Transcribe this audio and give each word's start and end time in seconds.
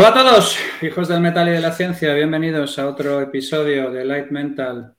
Hola 0.00 0.08
a 0.08 0.14
todos, 0.14 0.56
hijos 0.80 1.08
del 1.08 1.20
metal 1.20 1.46
y 1.50 1.52
de 1.52 1.60
la 1.60 1.72
ciencia, 1.72 2.14
bienvenidos 2.14 2.78
a 2.78 2.88
otro 2.88 3.20
episodio 3.20 3.90
de 3.90 4.06
Light 4.06 4.30
Mental 4.30 4.94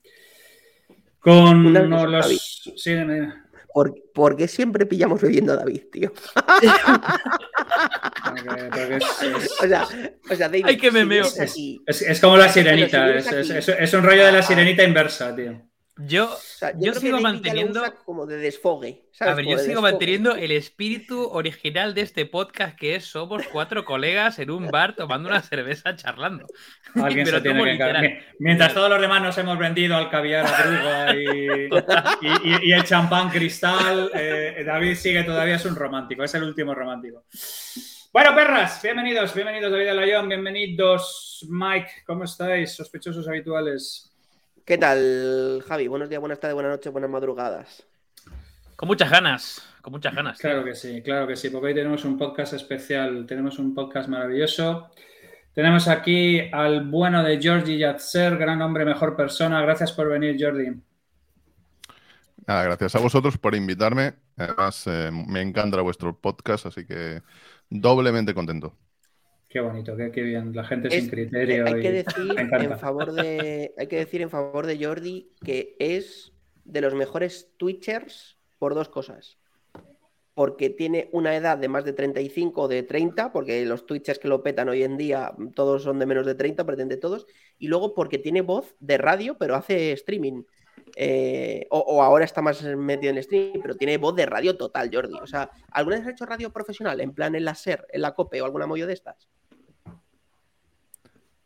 con 1.18 1.72
los... 1.72 2.62
Sí, 2.76 2.94
¿Por, 4.14 4.36
qué 4.36 4.46
siempre 4.46 4.86
pillamos 4.86 5.20
bebiendo 5.20 5.54
a 5.54 5.56
David, 5.56 5.82
tío? 5.90 6.12
O 9.60 9.66
sea, 9.66 9.88
o 10.30 10.36
sea 10.36 10.48
David, 10.48 10.64
Ay, 10.68 10.76
que 10.76 10.92
me 10.92 11.04
meo. 11.04 11.24
Es, 11.26 12.20
como 12.20 12.36
la 12.36 12.48
sirenita, 12.48 13.12
es, 13.12 13.94
un 13.94 14.04
rollo 14.04 14.24
de 14.24 14.32
la 14.32 14.42
sirenita 14.42 14.84
inversa, 14.84 15.34
tío. 15.34 15.60
Yo, 16.06 16.36
yo, 16.78 16.94
sigo 16.94 17.20
manteniendo. 17.20 17.82
Como 18.04 18.26
de 18.26 18.36
desfogue. 18.38 19.04
A 19.20 19.34
ver, 19.34 19.44
yo 19.44 19.58
sigo 19.58 19.82
manteniendo 19.82 20.34
el 20.34 20.50
espíritu 20.50 21.28
original 21.30 21.94
de 21.94 22.00
este 22.00 22.26
podcast, 22.26 22.76
que 22.76 22.96
es 22.96 23.04
somos 23.04 23.46
cuatro 23.52 23.84
colegas 23.84 24.38
en 24.38 24.50
un 24.50 24.68
bar 24.68 24.96
tomando 24.96 25.28
una 25.28 25.42
cerveza 25.42 25.94
charlando. 25.94 26.46
Alguien 26.94 27.26
se 27.26 27.40
tiene 27.40 27.78
que 27.78 28.24
Mientras 28.38 28.74
todos 28.74 28.90
los 28.90 29.00
demás 29.00 29.22
nos 29.22 29.36
hemos 29.38 29.58
vendido 29.58 29.96
al 29.96 30.10
caviar 30.10 30.46
a 30.46 31.14
y, 31.14 31.68
y, 32.68 32.72
el 32.72 32.84
champán 32.84 33.28
cristal, 33.28 34.10
eh, 34.14 34.62
David 34.66 34.94
sigue 34.94 35.22
todavía, 35.24 35.56
es 35.56 35.64
un 35.66 35.76
romántico, 35.76 36.24
es 36.24 36.34
el 36.34 36.42
último 36.42 36.74
romántico. 36.74 37.24
Bueno, 38.12 38.34
perras, 38.34 38.82
bienvenidos, 38.82 39.34
bienvenidos 39.34 39.70
David 39.72 39.88
Alayón, 39.88 40.28
bienvenidos 40.28 41.46
Mike, 41.48 42.02
¿cómo 42.06 42.24
estáis? 42.24 42.72
Sospechosos 42.72 43.26
habituales. 43.28 44.11
¿Qué 44.64 44.78
tal, 44.78 45.64
Javi? 45.66 45.88
Buenos 45.88 46.08
días, 46.08 46.20
buenas 46.20 46.38
tardes, 46.38 46.54
buenas 46.54 46.70
noches, 46.70 46.92
buenas 46.92 47.10
madrugadas. 47.10 47.84
Con 48.76 48.86
muchas 48.86 49.10
ganas, 49.10 49.60
con 49.80 49.92
muchas 49.92 50.14
ganas. 50.14 50.38
Claro 50.38 50.64
que 50.64 50.76
sí, 50.76 51.02
claro 51.02 51.26
que 51.26 51.34
sí, 51.34 51.50
porque 51.50 51.68
hoy 51.68 51.74
tenemos 51.74 52.04
un 52.04 52.16
podcast 52.16 52.52
especial, 52.52 53.26
tenemos 53.26 53.58
un 53.58 53.74
podcast 53.74 54.08
maravilloso. 54.08 54.90
Tenemos 55.52 55.88
aquí 55.88 56.40
al 56.52 56.88
bueno 56.88 57.24
de 57.24 57.40
Jordi 57.42 57.76
Yatser, 57.76 58.38
gran 58.38 58.62
hombre, 58.62 58.84
mejor 58.84 59.16
persona. 59.16 59.60
Gracias 59.62 59.90
por 59.90 60.08
venir, 60.08 60.36
Jordi. 60.38 60.80
Nada, 62.46 62.62
gracias 62.62 62.94
a 62.94 63.00
vosotros 63.00 63.38
por 63.38 63.56
invitarme. 63.56 64.14
Además, 64.36 64.86
eh, 64.86 65.10
me 65.12 65.40
encanta 65.40 65.80
vuestro 65.80 66.16
podcast, 66.16 66.66
así 66.66 66.86
que 66.86 67.22
doblemente 67.68 68.32
contento. 68.32 68.76
Qué 69.52 69.60
bonito, 69.60 69.94
qué, 69.94 70.22
bien. 70.22 70.54
La 70.54 70.64
gente 70.64 70.90
sin 70.90 71.10
criterio. 71.10 71.66
Hay, 71.66 71.82
que 71.82 71.92
decir 71.92 72.34
en 72.38 72.78
favor 72.78 73.12
de, 73.12 73.74
hay 73.76 73.86
que 73.86 73.96
decir 73.96 74.22
en 74.22 74.30
favor 74.30 74.66
de 74.66 74.82
Jordi 74.82 75.30
que 75.44 75.76
es 75.78 76.32
de 76.64 76.80
los 76.80 76.94
mejores 76.94 77.52
Twitchers 77.58 78.38
por 78.58 78.74
dos 78.74 78.88
cosas. 78.88 79.36
Porque 80.32 80.70
tiene 80.70 81.10
una 81.12 81.36
edad 81.36 81.58
de 81.58 81.68
más 81.68 81.84
de 81.84 81.92
35 81.92 82.62
o 82.62 82.68
de 82.68 82.82
30, 82.82 83.30
porque 83.30 83.66
los 83.66 83.84
Twitchers 83.84 84.18
que 84.18 84.28
lo 84.28 84.42
petan 84.42 84.70
hoy 84.70 84.84
en 84.84 84.96
día 84.96 85.34
todos 85.54 85.82
son 85.82 85.98
de 85.98 86.06
menos 86.06 86.24
de 86.24 86.34
30, 86.34 86.64
pretende 86.64 86.96
todos. 86.96 87.26
Y 87.58 87.68
luego 87.68 87.92
porque 87.92 88.16
tiene 88.16 88.40
voz 88.40 88.74
de 88.80 88.96
radio, 88.96 89.36
pero 89.36 89.54
hace 89.54 89.92
streaming. 89.92 90.44
Eh, 90.96 91.66
o, 91.68 92.02
ahora 92.02 92.24
está 92.24 92.40
más 92.40 92.62
metido 92.62 93.10
en 93.10 93.18
streaming, 93.18 93.60
pero 93.60 93.76
tiene 93.76 93.98
voz 93.98 94.16
de 94.16 94.24
radio 94.24 94.56
total, 94.56 94.88
Jordi. 94.90 95.18
O 95.20 95.26
sea, 95.26 95.50
¿alguna 95.70 95.96
vez 95.96 96.06
has 96.06 96.12
hecho 96.14 96.24
radio 96.24 96.50
profesional? 96.50 97.02
En 97.02 97.12
plan 97.12 97.34
en 97.34 97.44
la 97.44 97.54
SER, 97.54 97.86
en 97.92 98.00
la 98.00 98.14
COPE 98.14 98.40
o 98.40 98.46
alguna 98.46 98.66
mollo 98.66 98.86
de 98.86 98.94
estas? 98.94 99.28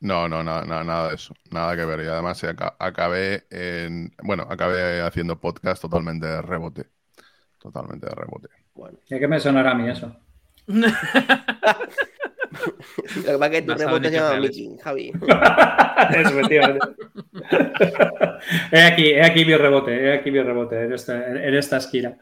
No, 0.00 0.28
no, 0.28 0.42
nada, 0.42 0.64
nada, 0.64 1.08
de 1.08 1.14
eso. 1.14 1.34
Nada 1.50 1.74
que 1.74 1.84
ver. 1.84 2.00
Y 2.00 2.06
además 2.06 2.44
acabé 2.78 3.46
en. 3.50 4.12
Bueno, 4.22 4.46
acabé 4.48 5.00
haciendo 5.00 5.40
podcast 5.40 5.80
totalmente 5.80 6.26
de 6.26 6.42
rebote. 6.42 6.86
Totalmente 7.58 8.06
de 8.06 8.14
rebote. 8.14 8.48
Bueno. 8.74 8.98
¿Y 9.08 9.18
qué 9.18 9.26
me 9.26 9.40
sonará 9.40 9.70
a 9.70 9.74
mí 9.74 9.88
eso? 9.88 10.14
Lo 13.16 13.22
que 13.22 13.38
pasa 13.38 13.46
es 13.46 13.50
que 13.50 13.62
tu 13.62 13.74
rebote 13.74 14.08
se 14.08 14.16
llama 14.16 14.40
Mickey, 14.40 14.76
Javi. 14.82 15.08
eso, 16.16 16.38
efectivamente. 16.38 16.86
he, 18.72 18.82
aquí, 18.82 19.06
he 19.10 19.22
aquí 19.24 19.44
mi 19.44 19.56
rebote, 19.56 19.92
he 19.94 20.14
aquí 20.14 20.30
mi 20.30 20.42
rebote 20.42 20.84
en 20.84 20.92
esta, 20.92 21.26
en 21.26 21.54
esta 21.54 21.78
esquina. 21.78 22.16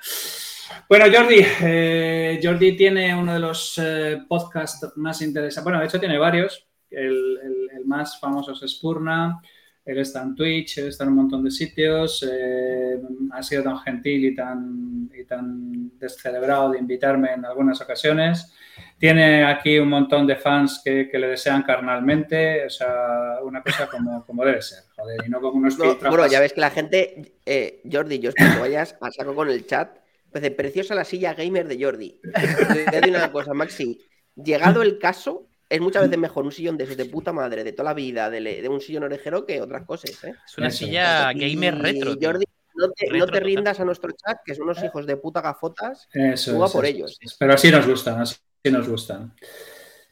Bueno, 0.89 1.06
Jordi, 1.12 1.45
eh, 1.62 2.41
Jordi 2.43 2.77
tiene 2.77 3.15
uno 3.15 3.35
de 3.35 3.41
los 3.41 3.79
eh, 3.79 4.23
podcasts 4.29 4.93
más 4.97 5.21
interesantes. 5.23 5.65
Bueno, 5.65 5.81
de 5.81 5.87
hecho 5.87 6.01
tiene 6.01 6.19
varios. 6.19 6.67
El, 6.94 7.82
más 7.84 8.19
famoso 8.19 8.53
es 8.53 8.71
Spurna. 8.71 9.41
Él 9.84 9.99
está 9.99 10.22
en 10.22 10.34
Twitch, 10.34 10.78
él 10.78 10.88
está 10.88 11.05
en 11.05 11.10
un 11.10 11.16
montón 11.16 11.44
de 11.44 11.50
sitios. 11.50 12.27
Eh, 12.27 12.99
ha 13.32 13.43
sido 13.43 13.62
tan 13.62 13.78
gentil 13.81 14.25
y 14.25 14.34
tan, 14.34 15.10
y 15.15 15.25
tan 15.25 15.99
descelebrado 15.99 16.71
de 16.71 16.78
invitarme 16.78 17.32
en 17.32 17.44
algunas 17.44 17.81
ocasiones. 17.82 18.55
Tiene 18.99 19.44
aquí 19.44 19.78
un 19.78 19.91
montón 19.91 20.27
de 20.27 20.37
fans 20.37 20.81
que, 20.82 21.10
le 21.12 21.28
desean 21.28 21.62
carnalmente. 21.62 22.65
O 22.65 22.71
sea, 22.71 23.38
una 23.43 23.62
cosa 23.62 23.87
como, 23.87 24.25
como 24.25 24.44
debe 24.44 24.62
ser, 24.62 24.84
joder, 24.97 25.21
y 25.26 25.28
no 25.28 25.41
como 25.41 25.59
unos 25.59 25.78
no, 25.78 25.97
Bueno, 25.97 26.26
ya 26.28 26.41
ves 26.41 26.55
que 26.55 26.61
la 26.61 26.71
gente, 26.71 27.34
eh, 27.44 27.82
Jordi, 27.91 28.19
yo 28.19 28.31
espero 28.31 28.55
que 28.55 28.61
vayas 28.61 28.97
a 29.00 29.11
saco 29.11 29.34
con 29.34 29.50
el 29.50 29.66
chat. 29.66 29.99
Pues 30.31 30.50
preciosa 30.50 30.97
la 30.97 31.05
silla 31.05 31.34
gamer 31.34 31.69
de 31.69 31.84
Jordi. 31.84 32.21
Te 32.91 33.09
una 33.09 33.31
cosa, 33.31 33.55
Maxi. 33.55 34.00
Llegado 34.34 34.82
el 34.82 34.99
caso, 34.99 35.47
es 35.75 35.81
muchas 35.81 36.03
veces 36.03 36.19
mejor 36.19 36.45
un 36.45 36.53
sillón 36.53 36.77
de 36.77 36.85
esos 36.85 36.97
de 36.97 37.07
puta 37.07 37.33
madre 37.33 37.65
de 37.65 37.73
toda 37.73 37.91
la 37.91 37.95
vida, 37.95 38.31
de, 38.31 38.69
un 38.69 38.81
sillón 38.81 39.05
orejero, 39.05 39.45
que 39.45 39.61
otras 39.61 39.85
cosas. 39.85 40.23
¿eh? 40.23 40.35
Es 40.47 40.57
una 40.57 40.71
silla 40.71 41.33
gamer 41.33 41.77
retro. 41.79 42.15
Jordi, 42.21 42.45
no 42.75 43.27
te, 43.27 43.41
rindas 43.41 43.81
a 43.81 43.85
nuestro 43.85 44.12
chat, 44.12 44.39
que 44.45 44.55
son 44.55 44.65
unos 44.65 44.83
hijos 44.85 45.05
de 45.07 45.17
puta 45.17 45.41
gafotas. 45.41 46.09
Eso, 46.12 46.71
por 46.73 46.87
ellos. 46.87 47.19
Pero 47.39 47.55
así 47.55 47.71
nos 47.71 47.87
gustan, 47.87 48.21
así 48.21 48.37
nos 48.71 48.89
gustan. 48.89 49.35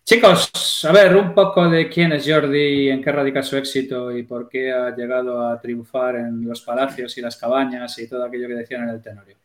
Chicos, 0.04 0.84
a 0.84 0.90
ver, 0.90 1.14
un 1.14 1.32
poco 1.32 1.68
de 1.70 1.88
quién 1.88 2.12
es 2.12 2.26
Jordi, 2.28 2.90
en 2.90 3.00
qué 3.00 3.12
radica 3.12 3.40
su 3.40 3.56
éxito 3.56 4.10
y 4.16 4.24
por 4.24 4.48
qué 4.48 4.72
ha 4.72 4.94
llegado 4.96 5.46
a 5.46 5.60
triunfar 5.60 6.16
en 6.16 6.44
los 6.44 6.60
palacios 6.62 7.16
y 7.18 7.20
las 7.20 7.36
cabañas 7.36 7.96
y 8.00 8.08
todo 8.08 8.24
aquello 8.24 8.48
que 8.48 8.54
decían 8.54 8.82
en 8.82 8.88
el 8.88 9.00
Tenorio. 9.00 9.36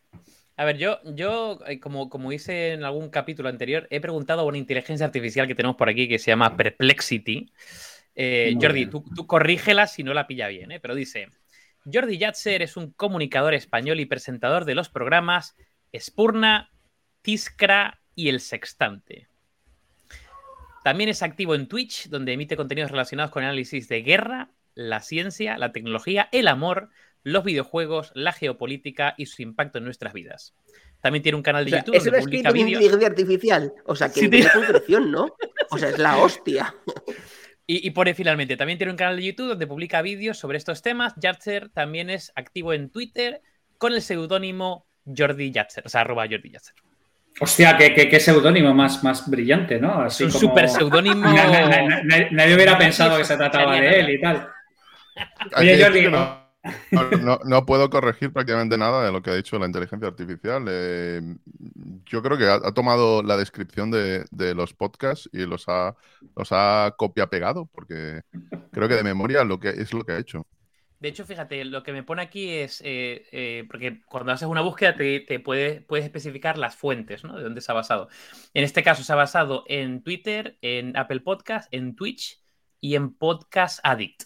A 0.58 0.64
ver, 0.64 0.76
yo, 0.76 0.98
yo 1.04 1.60
eh, 1.68 1.78
como, 1.78 2.10
como 2.10 2.32
hice 2.32 2.72
en 2.72 2.82
algún 2.82 3.10
capítulo 3.10 3.48
anterior, 3.48 3.86
he 3.90 4.00
preguntado 4.00 4.40
a 4.40 4.44
una 4.44 4.58
inteligencia 4.58 5.06
artificial 5.06 5.46
que 5.46 5.54
tenemos 5.54 5.76
por 5.76 5.88
aquí 5.88 6.08
que 6.08 6.18
se 6.18 6.32
llama 6.32 6.56
Perplexity. 6.56 7.52
Eh, 8.16 8.56
Jordi, 8.60 8.86
tú, 8.86 9.04
corrígela 9.28 9.86
si 9.86 10.02
no 10.02 10.12
la 10.14 10.26
pilla 10.26 10.48
bien, 10.48 10.72
¿eh? 10.72 10.80
pero 10.80 10.96
dice: 10.96 11.28
Jordi 11.84 12.18
Yatser 12.18 12.60
es 12.62 12.76
un 12.76 12.90
comunicador 12.90 13.54
español 13.54 14.00
y 14.00 14.06
presentador 14.06 14.64
de 14.64 14.74
los 14.74 14.88
programas 14.88 15.54
Spurna, 15.96 16.72
Tiscra 17.22 18.00
y 18.16 18.28
El 18.28 18.40
Sextante. 18.40 19.28
También 20.82 21.08
es 21.08 21.22
activo 21.22 21.54
en 21.54 21.68
Twitch, 21.68 22.08
donde 22.08 22.32
emite 22.32 22.56
contenidos 22.56 22.90
relacionados 22.90 23.30
con 23.30 23.44
análisis 23.44 23.88
de 23.88 24.02
guerra, 24.02 24.50
la 24.74 25.02
ciencia, 25.02 25.56
la 25.56 25.70
tecnología, 25.70 26.28
el 26.32 26.48
amor, 26.48 26.90
los 27.32 27.44
videojuegos, 27.44 28.10
la 28.14 28.32
geopolítica 28.32 29.14
y 29.16 29.26
su 29.26 29.42
impacto 29.42 29.78
en 29.78 29.84
nuestras 29.84 30.12
vidas. 30.12 30.54
También 31.00 31.22
tiene 31.22 31.36
un 31.36 31.42
canal 31.42 31.64
de 31.64 31.72
YouTube. 31.72 31.94
donde 31.94 32.20
publica 32.20 32.50
vídeos. 32.50 32.72
inteligencia 32.72 33.08
artificial. 33.08 33.72
O 33.84 33.94
sea, 33.94 34.10
que 34.10 34.28
tiene 34.28 34.50
concreción, 34.50 35.10
¿no? 35.10 35.36
O 35.70 35.78
sea, 35.78 35.90
es 35.90 35.98
la 35.98 36.16
hostia. 36.22 36.74
Y, 37.70 37.90
pone 37.90 38.14
finalmente, 38.14 38.56
también 38.56 38.78
tiene 38.78 38.92
un 38.92 38.96
canal 38.96 39.16
de 39.16 39.24
YouTube 39.24 39.48
donde 39.48 39.66
publica 39.66 40.00
vídeos 40.00 40.38
sobre 40.38 40.56
estos 40.56 40.80
temas. 40.80 41.12
Yatzer 41.16 41.68
también 41.68 42.08
es 42.08 42.32
activo 42.34 42.72
en 42.72 42.88
Twitter 42.88 43.42
con 43.76 43.92
el 43.92 44.00
seudónimo 44.00 44.86
Jordi 45.04 45.50
Yatzer, 45.50 45.84
o 45.84 45.88
sea, 45.90 46.00
arroba 46.00 46.26
Jordi 46.28 46.50
Yatzer. 46.50 46.74
Hostia, 47.40 47.76
qué, 47.76 48.20
seudónimo 48.20 48.72
más, 48.72 49.04
más 49.04 49.28
brillante, 49.28 49.78
¿no? 49.78 50.00
Así 50.00 50.24
un 50.24 50.32
súper 50.32 50.68
seudónimo. 50.68 51.30
Nadie, 51.30 52.54
hubiera 52.54 52.78
pensado 52.78 53.18
que 53.18 53.24
se 53.24 53.36
trataba 53.36 53.78
de 53.78 54.00
él 54.00 54.10
y 54.10 54.20
tal. 54.20 54.48
Oye, 55.56 55.82
Jordi, 55.82 56.08
no, 56.08 56.47
puedo 57.66 57.90
corregir 57.90 58.32
prácticamente 58.32 58.78
nada 58.78 59.04
de 59.04 59.12
lo 59.12 59.22
que 59.22 59.30
ha 59.30 59.34
dicho 59.34 59.58
la 59.58 59.66
inteligencia 59.66 60.08
artificial. 60.08 60.64
Eh, 60.68 61.20
yo 62.06 62.22
creo 62.22 62.38
que 62.38 62.46
ha, 62.46 62.72
tomado 62.72 63.22
la 63.22 63.36
descripción 63.36 63.90
de, 63.90 64.26
los 64.54 64.74
podcasts 64.74 65.28
y 65.32 65.46
los 65.46 65.64
ha, 65.68 65.94
los 66.36 66.48
ha 66.52 66.94
copia 66.96 67.28
pegado, 67.28 67.66
porque 67.66 68.22
creo 68.72 68.88
que 68.88 68.94
de 68.94 69.04
memoria 69.04 69.44
lo 69.44 69.60
que 69.60 69.70
es 69.70 69.92
lo 69.92 70.04
que 70.04 70.12
ha 70.12 70.18
hecho. 70.18 70.46
De 71.00 71.08
hecho, 71.08 71.24
fíjate, 71.24 71.64
lo 71.64 71.84
que 71.84 71.92
me 71.92 72.02
pone 72.02 72.22
aquí 72.22 72.50
es, 72.50 72.80
eh, 72.80 73.24
eh, 73.30 73.64
porque 73.68 74.02
cuando 74.04 74.32
haces 74.32 74.48
una 74.48 74.62
búsqueda 74.62 74.96
te, 74.96 75.20
te 75.20 75.38
puedes 75.38 75.84
especificar 75.90 76.58
las 76.58 76.74
fuentes, 76.74 77.22
¿no? 77.22 77.36
De 77.36 77.44
dónde 77.44 77.60
se 77.60 77.70
ha 77.70 77.74
basado. 77.74 78.08
En 78.52 78.64
este 78.64 78.82
caso 78.82 79.04
se 79.04 79.12
ha 79.12 79.16
basado 79.16 79.62
en 79.68 80.02
Twitter, 80.02 80.58
en 80.60 80.96
Apple 80.96 81.20
Podcast, 81.20 81.72
en 81.72 81.94
Twitch 81.94 82.42
y 82.80 82.96
en 82.96 83.14
Podcast 83.14 83.78
Addict. 83.84 84.24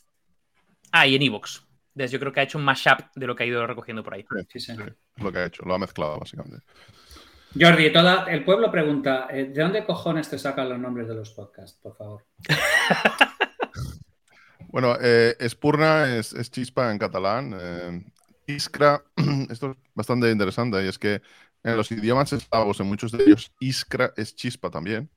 Ah, 0.93 1.07
y 1.07 1.15
en 1.15 1.23
Evox 1.23 1.67
yo 1.95 2.19
creo 2.19 2.33
que 2.33 2.41
ha 2.41 2.43
hecho 2.43 2.59
un 2.59 2.65
mashup 2.65 3.01
de 3.15 3.27
lo 3.27 3.35
que 3.35 3.45
ha 3.45 3.47
ido 3.47 3.67
recogiendo 3.67 4.03
por 4.03 4.15
ahí. 4.15 4.25
Sí, 4.49 4.61
sí, 4.61 4.73
lo 5.17 5.33
que 5.33 5.39
ha 5.39 5.47
hecho, 5.47 5.65
lo 5.65 5.75
ha 5.75 5.79
mezclado 5.79 6.19
básicamente. 6.19 6.65
Jordi, 7.59 7.93
toda, 7.93 8.25
el 8.31 8.45
pueblo 8.45 8.71
pregunta, 8.71 9.29
eh, 9.31 9.45
¿de 9.45 9.63
dónde 9.63 9.85
cojones 9.85 10.29
te 10.29 10.39
sacan 10.39 10.71
los 10.71 10.79
nombres 10.79 11.07
de 11.07 11.15
los 11.15 11.31
podcasts, 11.31 11.79
por 11.83 11.95
favor? 11.95 12.25
bueno, 14.69 14.97
eh, 15.01 15.37
Espurna 15.39 16.17
es, 16.17 16.51
chispa 16.51 16.91
en 16.91 16.99
catalán. 16.99 17.55
Eh, 17.59 18.05
iskra, 18.47 19.03
esto 19.51 19.73
es 19.73 19.77
bastante 19.95 20.31
interesante, 20.31 20.83
y 20.83 20.89
es 20.89 20.99
que 20.99 21.21
en 21.63 21.77
los 21.77 21.93
idiomas 21.93 22.33
eslavos, 22.33 22.81
en 22.81 22.87
muchos 22.87 23.13
de 23.13 23.23
ellos, 23.23 23.53
iskra 23.61 24.13
es 24.17 24.35
chispa 24.35 24.71
también. 24.71 25.11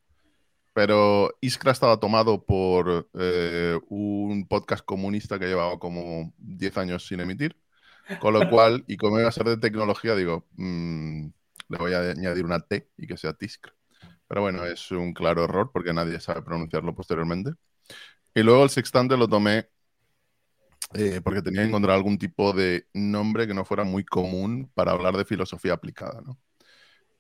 Pero 0.76 1.32
Iskra 1.40 1.72
estaba 1.72 2.02
tomado 2.02 2.44
por 2.46 3.10
eh, 3.14 3.80
un 3.88 4.46
podcast 4.46 4.84
comunista 4.84 5.40
que 5.40 5.48
llevaba 5.48 5.80
como 5.80 6.34
10 6.38 6.78
años 6.78 7.08
sin 7.08 7.22
emitir. 7.22 7.56
Con 8.20 8.34
lo 8.34 8.42
cual, 8.50 8.84
y 8.86 8.98
como 8.98 9.18
iba 9.18 9.30
a 9.30 9.32
ser 9.32 9.46
de 9.46 9.56
tecnología, 9.56 10.16
digo, 10.16 10.46
mm, 10.58 11.28
le 11.70 11.78
voy 11.78 11.94
a 11.94 12.02
añadir 12.12 12.44
una 12.44 12.60
T 12.60 12.90
y 12.98 13.08
que 13.08 13.16
sea 13.16 13.32
Tiskra. 13.32 13.74
Pero 14.28 14.42
bueno, 14.42 14.66
es 14.66 14.92
un 14.92 15.14
claro 15.14 15.46
error 15.46 15.72
porque 15.72 15.94
nadie 15.94 16.20
sabe 16.20 16.42
pronunciarlo 16.42 16.94
posteriormente. 16.94 17.52
Y 18.34 18.44
luego 18.44 18.66
el 18.66 18.70
sextante 18.70 19.16
lo 19.16 19.30
tomé 19.30 19.70
eh, 20.94 21.22
porque 21.24 21.42
tenía 21.42 21.62
que 21.62 21.70
encontrar 21.70 21.96
algún 21.96 22.18
tipo 22.18 22.52
de 22.52 22.86
nombre 22.94 23.48
que 23.48 23.54
no 23.54 23.64
fuera 23.64 23.86
muy 23.86 24.04
común 24.04 24.70
para 24.74 24.92
hablar 24.92 25.16
de 25.16 25.24
filosofía 25.24 25.72
aplicada, 25.72 26.20
¿no? 26.20 26.38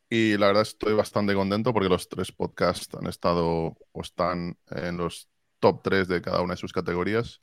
Y 0.10 0.38
la 0.38 0.48
verdad 0.48 0.62
estoy 0.63 0.94
bastante 0.94 1.34
contento 1.34 1.74
porque 1.74 1.90
los 1.90 2.07
tres 2.07 2.31
podcasts 2.31 2.96
han 2.96 3.07
estado 3.07 3.75
o 3.92 4.02
están 4.02 4.57
en 4.69 4.98
los 4.98 5.30
top 5.60 5.81
tres 5.84 6.07
de 6.07 6.22
cada 6.22 6.42
una 6.42 6.54
de 6.54 6.60
sus 6.60 6.74
categorías 6.74 7.42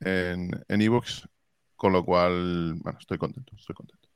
en 0.00 0.50
Evox, 0.68 1.28
con 1.76 1.92
lo 1.92 2.04
cual, 2.04 2.74
bueno, 2.76 2.98
estoy 2.98 3.18
contento, 3.18 3.54
estoy 3.56 3.74
contento. 3.74 4.08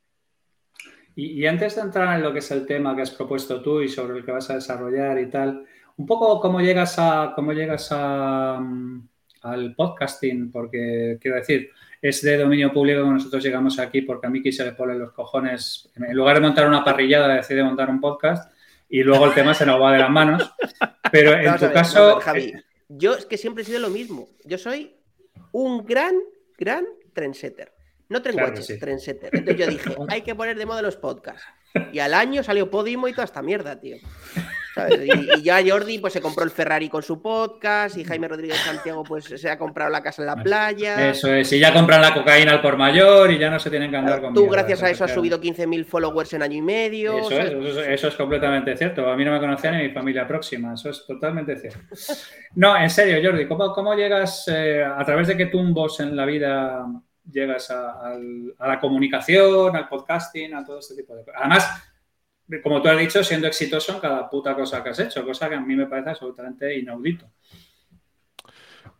Y, 1.16 1.42
y, 1.42 1.46
antes 1.46 1.74
de 1.76 1.82
entrar 1.82 2.16
en 2.16 2.22
lo 2.22 2.32
que 2.32 2.40
es 2.40 2.50
el 2.50 2.66
tema 2.66 2.94
que 2.94 3.02
has 3.02 3.10
propuesto 3.10 3.62
tú 3.62 3.80
y 3.80 3.88
sobre 3.88 4.18
el 4.18 4.24
que 4.24 4.32
vas 4.32 4.50
a 4.50 4.54
desarrollar 4.54 5.18
y 5.18 5.30
tal, 5.30 5.64
un 5.96 6.06
poco 6.06 6.40
cómo 6.40 6.60
llegas 6.60 6.96
a 6.98 7.32
cómo 7.34 7.52
llegas 7.52 7.88
a, 7.90 8.60
mm, 8.60 9.08
al 9.42 9.74
podcasting, 9.74 10.52
porque 10.52 11.18
quiero 11.20 11.38
decir, 11.38 11.70
es 12.08 12.22
de 12.22 12.36
dominio 12.36 12.72
público 12.72 13.02
que 13.02 13.10
nosotros 13.10 13.42
llegamos 13.42 13.78
aquí 13.78 14.02
porque 14.02 14.26
a 14.26 14.30
Miki 14.30 14.52
se 14.52 14.64
le 14.64 14.72
ponen 14.72 14.98
los 14.98 15.12
cojones. 15.12 15.88
En 15.94 16.14
lugar 16.14 16.36
de 16.36 16.42
montar 16.42 16.66
una 16.66 16.84
parrillada, 16.84 17.34
decide 17.34 17.62
montar 17.62 17.90
un 17.90 18.00
podcast 18.00 18.52
y 18.88 19.02
luego 19.02 19.26
el 19.26 19.34
tema 19.34 19.54
se 19.54 19.66
nos 19.66 19.80
va 19.80 19.92
de 19.92 19.98
las 19.98 20.10
manos. 20.10 20.52
Pero 21.10 21.32
en 21.32 21.56
tu 21.56 21.72
caso. 21.72 22.20
Javi, 22.20 22.52
yo 22.88 23.14
es 23.14 23.26
que 23.26 23.38
siempre 23.38 23.62
he 23.62 23.66
sido 23.66 23.80
lo 23.80 23.90
mismo. 23.90 24.28
Yo 24.44 24.58
soy 24.58 24.96
un 25.52 25.84
gran, 25.84 26.14
gran 26.58 26.84
trendsetter. 27.12 27.72
No 28.08 28.22
trendwatcher, 28.22 28.64
claro 28.64 28.80
trendsetter. 28.80 29.30
Entonces 29.32 29.66
yo 29.66 29.70
dije, 29.70 29.96
hay 30.08 30.22
que 30.22 30.34
poner 30.34 30.56
de 30.56 30.66
moda 30.66 30.82
los 30.82 30.96
podcasts. 30.96 31.44
Y 31.92 31.98
al 31.98 32.14
año 32.14 32.42
salió 32.42 32.70
Podimo 32.70 33.08
y 33.08 33.12
toda 33.12 33.24
esta 33.24 33.42
mierda, 33.42 33.78
tío. 33.78 33.96
Y, 34.90 35.42
ya 35.42 35.60
Jordi 35.66 35.98
pues 35.98 36.12
se 36.12 36.20
compró 36.20 36.44
el 36.44 36.50
Ferrari 36.50 36.88
con 36.88 37.02
su 37.02 37.20
podcast 37.20 37.96
y 37.96 38.04
Jaime 38.04 38.28
Rodríguez 38.28 38.58
Santiago 38.58 39.02
pues 39.04 39.24
se 39.24 39.50
ha 39.50 39.58
comprado 39.58 39.90
la 39.90 40.02
casa 40.02 40.22
en 40.22 40.26
la 40.26 40.36
playa. 40.36 41.10
Eso 41.10 41.32
es, 41.32 41.52
y 41.52 41.58
ya 41.58 41.72
compran 41.72 42.00
la 42.00 42.12
cocaína 42.12 42.52
al 42.52 42.62
por 42.62 42.76
mayor 42.76 43.30
y 43.30 43.38
ya 43.38 43.50
no 43.50 43.58
se 43.58 43.70
tienen 43.70 43.90
que 43.90 43.96
andar 43.96 44.20
con 44.20 44.34
Tú 44.34 44.48
gracias 44.48 44.82
a 44.82 44.90
eso 44.90 45.04
has 45.04 45.14
subido 45.14 45.40
15.000 45.40 45.84
followers 45.84 46.32
en 46.34 46.42
año 46.42 46.58
y 46.58 46.62
medio. 46.62 47.18
Eso, 47.18 47.40
es, 47.40 47.88
eso, 47.88 48.08
es 48.08 48.14
completamente 48.14 48.76
cierto. 48.76 49.08
A 49.08 49.16
mí 49.16 49.24
no 49.24 49.32
me 49.32 49.40
conocía 49.40 49.70
ni 49.70 49.84
mi 49.84 49.90
familia 49.90 50.26
próxima, 50.26 50.74
eso 50.74 50.90
es 50.90 51.04
totalmente 51.06 51.56
cierto. 51.56 51.80
No, 52.54 52.76
en 52.76 52.90
serio, 52.90 53.18
Jordi, 53.22 53.46
¿cómo, 53.46 53.72
cómo 53.72 53.94
llegas 53.94 54.48
eh, 54.48 54.84
a 54.84 55.04
través 55.04 55.28
de 55.28 55.36
qué 55.36 55.46
tumbos 55.46 56.00
en 56.00 56.16
la 56.16 56.24
vida 56.24 56.86
llegas 57.30 57.70
a, 57.70 58.12
a 58.58 58.68
la 58.68 58.80
comunicación, 58.80 59.74
al 59.74 59.88
podcasting, 59.88 60.54
a 60.54 60.64
todo 60.64 60.78
este 60.78 60.94
tipo 60.96 61.14
de 61.14 61.24
cosas? 61.24 61.40
Además, 61.40 61.95
como 62.62 62.80
tú 62.80 62.88
has 62.88 62.98
dicho, 62.98 63.24
siendo 63.24 63.46
exitoso 63.46 63.94
en 63.94 64.00
cada 64.00 64.30
puta 64.30 64.54
cosa 64.54 64.82
que 64.82 64.90
has 64.90 64.98
hecho, 64.98 65.24
cosa 65.24 65.48
que 65.48 65.56
a 65.56 65.60
mí 65.60 65.74
me 65.74 65.86
parece 65.86 66.10
absolutamente 66.10 66.78
inaudito. 66.78 67.30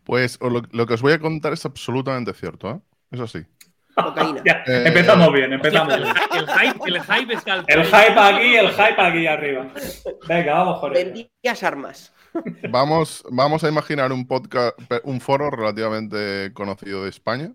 Pues 0.03 0.39
lo, 0.41 0.85
que 0.85 0.93
os 0.93 1.01
voy 1.01 1.13
a 1.13 1.19
contar 1.19 1.53
es 1.53 1.65
absolutamente 1.65 2.33
cierto, 2.33 2.71
¿eh? 2.71 2.79
Eso 3.11 3.27
sí. 3.27 3.39
Eh, 3.39 4.83
empezamos 4.85 5.33
bien, 5.33 5.51
empezamos 5.53 5.97
bien. 5.97 6.09
El, 6.33 6.47
hype, 6.47 6.79
el 6.85 7.01
hype 7.01 7.33
está 7.33 7.53
al 7.53 7.65
El 7.67 7.83
hype 7.83 8.19
aquí, 8.19 8.55
el 8.55 8.69
hype 8.69 9.01
aquí 9.01 9.27
arriba. 9.27 9.73
Venga, 10.27 10.53
vamos, 10.53 10.79
Jorge. 10.79 11.03
Vendías 11.03 11.63
armas. 11.63 12.13
Vamos, 12.69 13.23
vamos 13.31 13.63
a 13.63 13.69
imaginar 13.69 14.11
un 14.11 14.27
podcast, 14.27 14.79
un 15.03 15.19
foro 15.19 15.49
relativamente 15.49 16.51
conocido 16.53 17.03
de 17.03 17.09
España, 17.09 17.53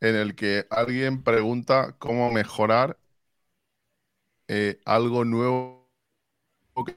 en 0.00 0.14
el 0.14 0.34
que 0.34 0.66
alguien 0.70 1.22
pregunta 1.22 1.94
cómo 1.98 2.30
mejorar 2.30 2.98
eh, 4.48 4.80
algo 4.86 5.24
nuevo 5.24 5.92
que 6.86 6.96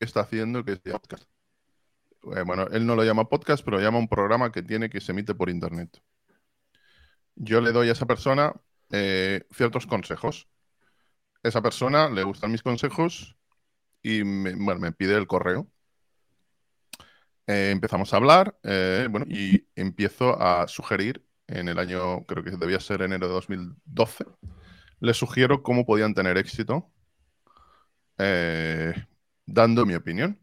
está 0.00 0.20
haciendo 0.20 0.64
que 0.64 0.72
es 0.72 0.80
podcast. 0.80 1.24
Eh, 2.34 2.42
bueno, 2.42 2.66
él 2.72 2.86
no 2.86 2.96
lo 2.96 3.04
llama 3.04 3.28
podcast, 3.28 3.62
pero 3.64 3.76
lo 3.76 3.82
llama 3.82 3.98
un 3.98 4.08
programa 4.08 4.50
que 4.50 4.62
tiene 4.62 4.88
que 4.88 5.00
se 5.00 5.12
emite 5.12 5.34
por 5.34 5.50
internet. 5.50 6.02
Yo 7.36 7.60
le 7.60 7.72
doy 7.72 7.90
a 7.90 7.92
esa 7.92 8.06
persona 8.06 8.54
eh, 8.90 9.46
ciertos 9.52 9.86
consejos. 9.86 10.48
Esa 11.42 11.62
persona 11.62 12.08
le 12.08 12.22
gustan 12.22 12.52
mis 12.52 12.62
consejos 12.62 13.36
y 14.02 14.24
me, 14.24 14.54
bueno, 14.54 14.80
me 14.80 14.92
pide 14.92 15.16
el 15.16 15.26
correo. 15.26 15.66
empezamos 17.46 18.12
a 18.14 18.16
hablar, 18.16 18.58
bueno, 19.10 19.26
y 19.28 19.66
empiezo 19.74 20.40
a 20.40 20.68
sugerir 20.68 21.24
en 21.50 21.68
el 21.68 21.78
año, 21.78 22.24
creo 22.26 22.44
que 22.44 22.52
debía 22.52 22.80
ser 22.80 23.02
enero 23.02 23.26
de 23.26 23.34
2012, 23.34 24.24
les 25.00 25.16
sugiero 25.16 25.62
cómo 25.62 25.84
podían 25.84 26.14
tener 26.14 26.36
éxito 26.36 26.90
eh, 28.18 28.94
dando 29.46 29.86
mi 29.86 29.94
opinión. 29.94 30.38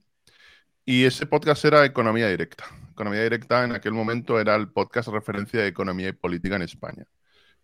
Y 0.86 1.06
ese 1.06 1.26
podcast 1.26 1.64
era 1.66 1.86
Economía 1.86 2.28
Directa. 2.30 2.66
Economía 2.92 3.22
Directa 3.24 3.64
en 3.66 3.74
aquel 3.74 3.94
momento 3.94 4.40
era 4.40 4.56
el 4.56 4.70
podcast 4.72 5.10
referencia 5.10 5.62
de 5.62 5.68
economía 5.68 6.10
y 6.10 6.14
política 6.14 6.56
en 6.56 6.64
España. 6.64 7.06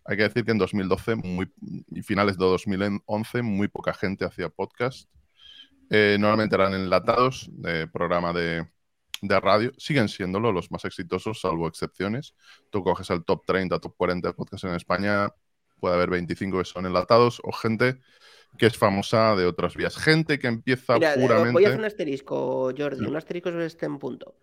Hay 0.04 0.16
que 0.16 0.24
decir 0.24 0.44
que 0.44 0.52
en 0.52 0.58
2012 0.58 1.16
muy, 1.16 1.50
y 1.88 2.02
finales 2.02 2.36
de 2.38 2.44
2011 2.44 3.42
muy 3.42 3.68
poca 3.68 3.94
gente 3.94 4.24
hacía 4.24 4.50
podcast. 4.50 5.08
Eh, 5.90 6.16
normalmente 6.20 6.54
eran 6.54 6.74
enlatados 6.74 7.48
de 7.50 7.88
programa 7.88 8.32
de, 8.32 8.68
de 9.22 9.40
radio. 9.40 9.72
Siguen 9.78 10.08
siéndolo 10.08 10.52
los 10.52 10.70
más 10.70 10.84
exitosos, 10.84 11.40
salvo 11.40 11.66
excepciones. 11.66 12.34
Tú 12.70 12.82
coges 12.84 13.08
el 13.10 13.24
top 13.24 13.44
30, 13.46 13.80
top 13.80 13.94
40 13.96 14.28
de 14.28 14.34
podcast 14.34 14.64
en 14.64 14.74
España 14.74 15.28
puede 15.80 15.94
haber 15.94 16.10
25 16.10 16.58
que 16.58 16.64
son 16.64 16.86
enlatados 16.86 17.40
o 17.44 17.52
gente 17.52 18.00
que 18.58 18.66
es 18.66 18.76
famosa 18.76 19.34
de 19.34 19.46
otras 19.46 19.76
vías. 19.76 19.96
Gente 19.96 20.38
que 20.38 20.46
empieza 20.46 20.94
puramente. 20.94 21.52
Voy 21.52 21.64
a 21.64 21.68
hacer 21.68 21.80
un 21.80 21.86
asterisco, 21.86 22.72
Jordi, 22.76 23.06
un 23.06 23.16
asterisco 23.16 23.50
sobre 23.50 23.66
este 23.66 23.88
punto. 23.90 24.36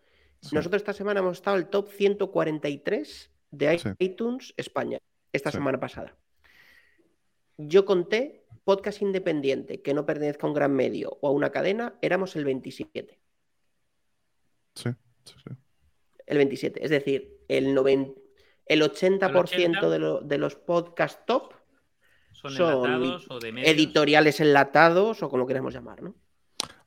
Nosotros 0.51 0.81
esta 0.81 0.93
semana 0.93 1.19
hemos 1.19 1.37
estado 1.37 1.57
el 1.57 1.67
top 1.67 1.89
143 1.91 3.31
de 3.51 3.95
iTunes 3.99 4.53
España, 4.57 4.97
esta 5.31 5.51
semana 5.51 5.79
pasada. 5.79 6.17
Yo 7.57 7.85
conté 7.85 8.45
podcast 8.63 9.01
independiente 9.01 9.81
que 9.81 9.93
no 9.93 10.05
pertenezca 10.05 10.47
a 10.47 10.49
un 10.49 10.55
gran 10.55 10.73
medio 10.73 11.17
o 11.21 11.27
a 11.27 11.31
una 11.31 11.51
cadena, 11.51 11.95
éramos 12.01 12.35
el 12.35 12.45
27. 12.45 13.19
Sí, 14.75 14.89
sí, 15.25 15.33
sí. 15.47 15.55
El 16.25 16.37
27. 16.37 16.83
Es 16.83 16.89
decir, 16.89 17.39
el 17.47 17.73
90, 17.73 18.19
el 18.65 18.81
80%, 18.81 20.21
De, 20.21 20.37
los 20.37 20.55
podcast 20.55 21.25
top 21.25 21.53
son, 22.31 22.53
editoriales 23.57 24.39
enlatados 24.39 25.21
o 25.21 25.29
como 25.29 25.45
queremos 25.45 25.73
llamar, 25.73 26.01
¿no? 26.01 26.15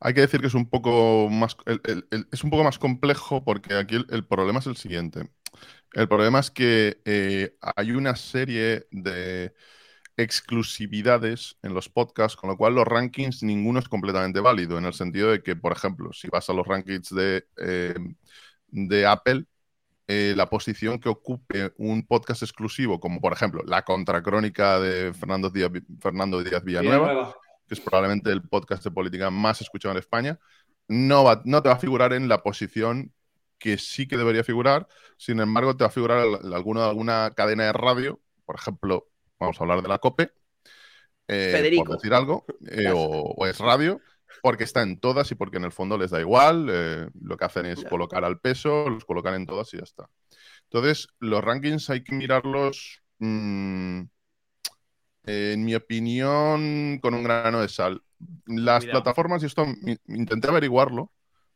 Hay 0.00 0.14
que 0.14 0.20
decir 0.20 0.40
que 0.40 0.48
es 0.48 0.54
un 0.54 0.68
poco 0.68 1.28
más, 1.30 1.56
es 2.30 2.44
un 2.44 2.50
poco 2.50 2.64
más 2.64 2.78
complejo 2.78 3.44
porque 3.44 3.74
aquí 3.74 3.96
el, 4.10 4.26
problema 4.26 4.58
es 4.58 4.66
el 4.66 4.76
siguiente. 4.76 5.30
El 5.92 6.08
problema 6.08 6.40
es 6.40 6.50
que 6.50 7.00
eh, 7.04 7.56
hay 7.76 7.92
una 7.92 8.16
serie 8.16 8.86
de 8.90 9.54
exclusividades 10.16 11.56
en 11.62 11.74
los 11.74 11.88
podcasts, 11.88 12.36
con 12.36 12.50
lo 12.50 12.56
cual 12.56 12.74
los 12.74 12.86
rankings 12.86 13.42
ninguno 13.42 13.78
es 13.78 13.88
completamente 13.88 14.40
válido, 14.40 14.78
en 14.78 14.84
el 14.84 14.92
sentido 14.92 15.30
de 15.30 15.42
que, 15.42 15.56
por 15.56 15.72
ejemplo, 15.72 16.12
si 16.12 16.28
vas 16.28 16.48
a 16.48 16.52
los 16.52 16.66
rankings 16.66 17.10
de, 17.14 17.46
eh, 17.56 17.94
de 18.68 19.06
Apple, 19.06 19.46
eh, 20.06 20.34
la 20.36 20.50
posición 20.50 20.98
que 20.98 21.08
ocupe 21.08 21.72
un 21.78 22.06
podcast 22.06 22.42
exclusivo, 22.42 23.00
como 23.00 23.20
por 23.20 23.32
ejemplo 23.32 23.62
la 23.66 23.82
contracrónica 23.82 24.78
de 24.78 25.14
Fernando 25.14 25.48
Díaz, 25.48 25.70
Fernando 25.98 26.42
Díaz 26.42 26.62
Villanueva, 26.62 27.34
que 27.66 27.74
es 27.74 27.80
probablemente 27.80 28.30
el 28.30 28.42
podcast 28.42 28.84
de 28.84 28.90
política 28.90 29.30
más 29.30 29.62
escuchado 29.62 29.92
en 29.92 29.98
España, 29.98 30.38
no, 30.88 31.24
va, 31.24 31.40
no 31.46 31.62
te 31.62 31.70
va 31.70 31.76
a 31.76 31.78
figurar 31.78 32.12
en 32.12 32.28
la 32.28 32.42
posición 32.42 33.12
que 33.58 33.78
sí 33.78 34.06
que 34.06 34.18
debería 34.18 34.44
figurar, 34.44 34.86
sin 35.16 35.40
embargo 35.40 35.74
te 35.74 35.84
va 35.84 35.88
a 35.88 35.92
figurar 35.92 36.18
alguna, 36.52 36.86
alguna 36.86 37.32
cadena 37.34 37.64
de 37.64 37.72
radio, 37.72 38.20
por 38.44 38.56
ejemplo, 38.56 39.08
vamos 39.38 39.58
a 39.58 39.64
hablar 39.64 39.80
de 39.80 39.88
la 39.88 39.98
COPE, 39.98 40.32
eh, 41.28 41.72
por 41.78 41.88
decir 41.88 42.12
algo, 42.12 42.44
eh, 42.68 42.92
o 42.94 43.46
es 43.46 43.58
radio, 43.58 44.02
porque 44.42 44.64
está 44.64 44.82
en 44.82 44.98
todas 44.98 45.30
y 45.30 45.34
porque 45.34 45.56
en 45.56 45.64
el 45.64 45.72
fondo 45.72 45.98
les 45.98 46.10
da 46.10 46.20
igual. 46.20 46.68
Eh, 46.70 47.08
lo 47.20 47.36
que 47.36 47.44
hacen 47.44 47.66
es 47.66 47.84
colocar 47.84 48.24
al 48.24 48.40
peso, 48.40 48.88
los 48.88 49.04
colocan 49.04 49.34
en 49.34 49.46
todas 49.46 49.72
y 49.74 49.78
ya 49.78 49.84
está. 49.84 50.08
Entonces, 50.64 51.08
los 51.20 51.42
rankings 51.42 51.90
hay 51.90 52.02
que 52.02 52.14
mirarlos, 52.14 53.02
mm, 53.18 54.02
en 55.26 55.64
mi 55.64 55.74
opinión, 55.74 56.98
con 57.00 57.14
un 57.14 57.24
grano 57.24 57.60
de 57.60 57.68
sal. 57.68 58.02
Las 58.46 58.84
plataformas, 58.84 59.42
y 59.42 59.46
esto 59.46 59.66
intenté 60.08 60.48
averiguarlo, 60.48 61.12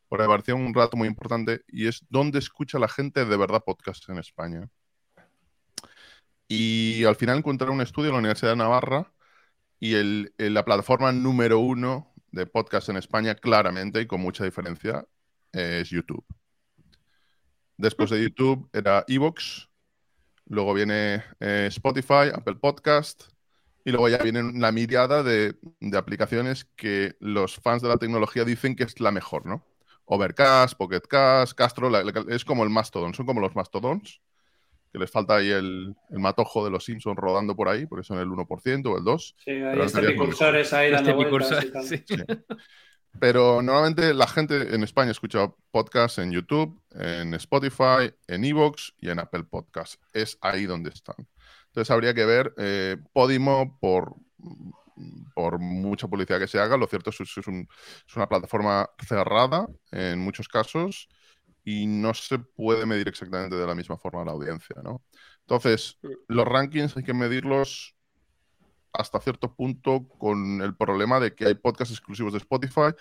porque 0.07 0.23
me 0.23 0.29
pareció 0.29 0.55
un 0.55 0.73
rato 0.73 0.97
muy 0.97 1.07
importante, 1.07 1.61
y 1.67 1.87
es 1.87 2.05
dónde 2.09 2.39
escucha 2.39 2.79
la 2.79 2.87
gente 2.87 3.25
de 3.25 3.37
verdad 3.37 3.63
podcast 3.63 4.09
en 4.09 4.17
España. 4.19 4.69
Y 6.47 7.03
al 7.05 7.15
final 7.15 7.37
encontré 7.37 7.69
un 7.69 7.81
estudio 7.81 8.09
en 8.09 8.13
la 8.13 8.19
Universidad 8.19 8.51
de 8.51 8.57
Navarra 8.57 9.13
y 9.79 9.93
el, 9.93 10.33
la 10.37 10.65
plataforma 10.65 11.11
número 11.11 11.59
uno 11.59 12.11
de 12.31 12.45
podcast 12.45 12.89
en 12.89 12.97
España, 12.97 13.35
claramente 13.35 14.01
y 14.01 14.07
con 14.07 14.21
mucha 14.21 14.43
diferencia, 14.43 15.05
es 15.51 15.89
YouTube. 15.89 16.25
Después 17.77 18.09
de 18.09 18.21
YouTube 18.21 18.69
era 18.73 19.05
Evox, 19.07 19.69
luego 20.45 20.73
viene 20.73 21.23
eh, 21.39 21.67
Spotify, 21.69 22.29
Apple 22.33 22.55
Podcast, 22.55 23.23
y 23.85 23.91
luego 23.91 24.09
ya 24.09 24.17
viene 24.17 24.51
la 24.53 24.71
mirada 24.71 25.23
de, 25.23 25.55
aplicaciones 25.97 26.65
que 26.75 27.15
los 27.19 27.55
fans 27.55 27.81
de 27.81 27.87
la 27.87 27.97
tecnología 27.97 28.43
dicen 28.43 28.75
que 28.75 28.83
es 28.83 28.99
la 28.99 29.11
mejor, 29.11 29.45
¿no? 29.45 29.65
Overcast, 30.05 30.75
Pocketcast, 30.75 31.53
Castro, 31.53 31.89
es 32.29 32.45
como 32.45 32.63
el 32.63 32.69
Mastodon, 32.69 33.13
son 33.13 33.25
como 33.25 33.41
los 33.41 33.55
Mastodons, 33.55 34.21
que 34.91 34.99
les 34.99 35.11
falta 35.11 35.35
ahí 35.35 35.49
el, 35.49 35.95
matojo 36.11 36.65
de 36.65 36.71
los 36.71 36.83
Simpsons 36.83 37.17
rodando 37.17 37.55
por 37.55 37.69
ahí, 37.69 37.85
porque 37.85 38.03
son 38.03 38.19
el 38.19 38.27
1% 38.27 38.85
o 38.87 38.97
el 38.97 39.03
2%. 39.03 39.35
Sí, 39.37 39.51
hay 39.51 39.79
este 39.79 40.15
cursores 40.15 40.73
ahí 40.73 40.91
dando 40.91 41.15
vueltas 41.15 41.65
sí. 41.87 42.03
Pero 43.19 43.61
normalmente 43.61 44.13
la 44.13 44.27
gente 44.27 44.75
en 44.75 44.83
España 44.83 45.11
escucha 45.11 45.51
podcasts 45.71 46.19
en 46.19 46.31
YouTube, 46.31 46.79
en 46.91 47.33
Spotify, 47.33 48.13
en 48.27 48.45
Evox 48.45 48.93
y 48.99 49.09
en 49.09 49.19
Apple 49.19 49.43
Podcasts. 49.43 49.99
Es 50.13 50.37
ahí 50.41 50.65
donde 50.65 50.91
están. 50.91 51.27
Entonces 51.67 51.91
habría 51.91 52.13
que 52.13 52.25
ver 52.25 52.53
eh, 52.57 52.97
Podimo 53.13 53.77
por, 53.79 54.15
por 55.33 55.59
mucha 55.59 56.07
publicidad 56.07 56.39
que 56.39 56.47
se 56.47 56.59
haga. 56.59 56.77
Lo 56.77 56.87
cierto 56.87 57.09
es 57.09 57.17
que 57.17 57.23
es, 57.23 57.47
una 58.15 58.29
plataforma 58.29 58.89
cerrada 59.05 59.67
en 59.91 60.19
muchos 60.19 60.47
casos 60.47 61.09
y 61.69 61.85
no 61.85 62.15
se 62.15 62.39
puede 62.39 62.87
medir 62.87 63.07
exactamente 63.07 63.55
de 63.55 63.67
la 63.67 63.75
misma 63.75 63.95
forma 63.95 64.25
la 64.25 64.31
audiencia, 64.31 64.77
¿no? 64.83 65.03
Entonces, 65.41 65.99
los 66.27 66.47
rankings 66.47 66.97
hay 66.97 67.03
que 67.03 67.13
medirlos 67.13 67.95
hasta 68.91 69.19
cierto 69.19 69.53
punto 69.53 70.07
con 70.07 70.63
el 70.63 70.75
problema 70.75 71.19
de 71.19 71.35
que 71.35 71.45
hay 71.45 71.53
podcasts 71.53 71.93
exclusivos 71.93 72.33
de 72.33 72.39
Spotify, 72.39 72.91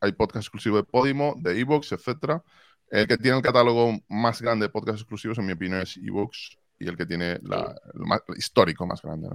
hay 0.00 0.12
podcasts 0.12 0.46
exclusivos 0.46 0.78
de 0.78 0.84
Podimo, 0.84 1.34
de 1.38 1.58
Evox, 1.58 1.90
etcétera. 1.90 2.44
El 2.88 3.08
que 3.08 3.16
tiene 3.16 3.38
el 3.38 3.42
catálogo 3.42 3.98
más 4.08 4.40
grande 4.40 4.66
de 4.66 4.70
podcasts 4.70 5.00
exclusivos, 5.00 5.38
en 5.38 5.46
mi 5.46 5.52
opinión, 5.54 5.80
es 5.80 5.96
Evox 5.96 6.56
y 6.78 6.86
el 6.86 6.96
que 6.96 7.06
tiene 7.06 7.40
la, 7.42 7.74
el, 7.94 8.38
histórico 8.38 8.86
más 8.86 9.02
grande. 9.02 9.28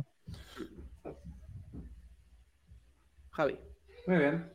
Javi. 3.32 3.60
Muy 4.08 4.18
bien. 4.18 4.54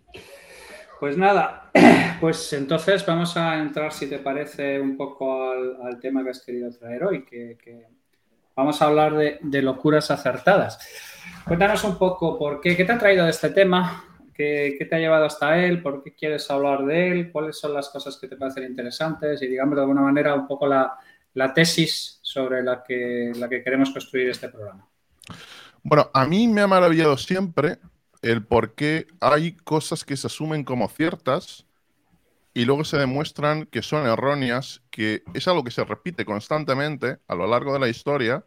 Pues 1.03 1.19
nada, 1.19 1.69
pues 2.21 2.53
entonces 2.53 3.05
vamos 3.05 3.37
a 3.37 3.59
entrar, 3.59 3.93
si 3.93 4.09
te 4.09 4.21
parece, 4.21 4.79
un 4.79 4.97
poco 4.97 5.51
al, 5.51 5.99
tema 5.99 6.23
que 6.23 6.31
has 6.31 6.45
querido 6.45 6.71
traer 6.71 7.03
hoy, 7.03 7.25
que 7.25 7.89
vamos 8.55 8.81
a 8.81 8.87
hablar 8.87 9.17
de, 9.17 9.63
locuras 9.63 10.13
acertadas. 10.13 10.79
Cuéntanos 11.45 11.83
un 11.83 11.99
poco 11.99 12.39
por 12.39 12.61
qué, 12.61 12.77
qué 12.77 12.85
te 12.85 12.93
ha 12.93 12.99
traído 12.99 13.25
de 13.25 13.33
este 13.33 13.51
tema, 13.51 14.05
¿Qué, 14.33 14.77
te 14.89 14.95
ha 14.95 15.01
llevado 15.01 15.25
hasta 15.25 15.59
él, 15.65 15.83
por 15.83 16.05
qué 16.05 16.15
quieres 16.15 16.49
hablar 16.53 16.85
de 16.85 17.09
él, 17.11 17.33
cuáles 17.33 17.59
son 17.59 17.75
las 17.75 17.89
cosas 17.89 18.17
que 18.17 18.29
te 18.29 18.37
parecen 18.37 18.63
interesantes 18.63 19.43
y, 19.43 19.49
digamos, 19.49 19.75
de 19.75 19.81
alguna 19.81 20.03
manera, 20.03 20.37
un 20.37 20.47
poco 20.47 20.69
la, 20.69 20.97
tesis 21.53 22.21
sobre 22.23 22.63
la 22.63 22.81
que, 22.81 23.33
la 23.35 23.49
que 23.49 23.61
queremos 23.65 23.91
construir 23.91 24.29
este 24.29 24.49
programa. 24.49 24.87
Bueno, 25.83 26.11
a 26.15 26.25
mí 26.27 26.47
me 26.47 26.61
ha 26.61 26.69
maravillado 26.69 27.17
siempre 27.17 27.79
el 28.23 28.45
por 28.45 28.75
qué 28.75 29.07
hay 29.21 29.53
cosas 29.53 30.05
que 30.05 30.17
se 30.17 30.29
asumen 30.29 30.65
como 30.65 30.89
ciertas 30.89 31.67
y 32.55 32.65
luego 32.65 32.85
se 32.85 32.99
demuestran 32.99 33.67
que 33.67 33.83
son 33.83 34.07
erróneas, 34.07 34.83
que 34.91 35.23
es 35.35 35.49
algo 35.49 35.65
que 35.65 35.71
se 35.71 35.85
repite 35.85 36.25
constantemente 36.25 37.19
a 37.29 37.35
lo 37.35 37.47
largo 37.47 37.73
de 37.73 37.81
la 37.81 37.89
historia, 37.89 38.45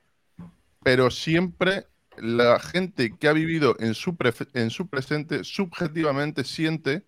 pero 0.83 1.11
siempre 1.11 1.87
la 2.17 2.59
gente 2.59 3.17
que 3.17 3.27
ha 3.27 3.33
vivido 3.33 3.75
en 3.79 3.93
su, 3.93 4.15
en 4.53 4.69
su 4.69 4.87
presente 4.87 5.43
subjetivamente 5.43 6.43
siente 6.43 7.05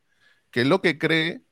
que 0.51 0.65
lo 0.65 0.81
que 0.81 0.97
cree 0.97 1.43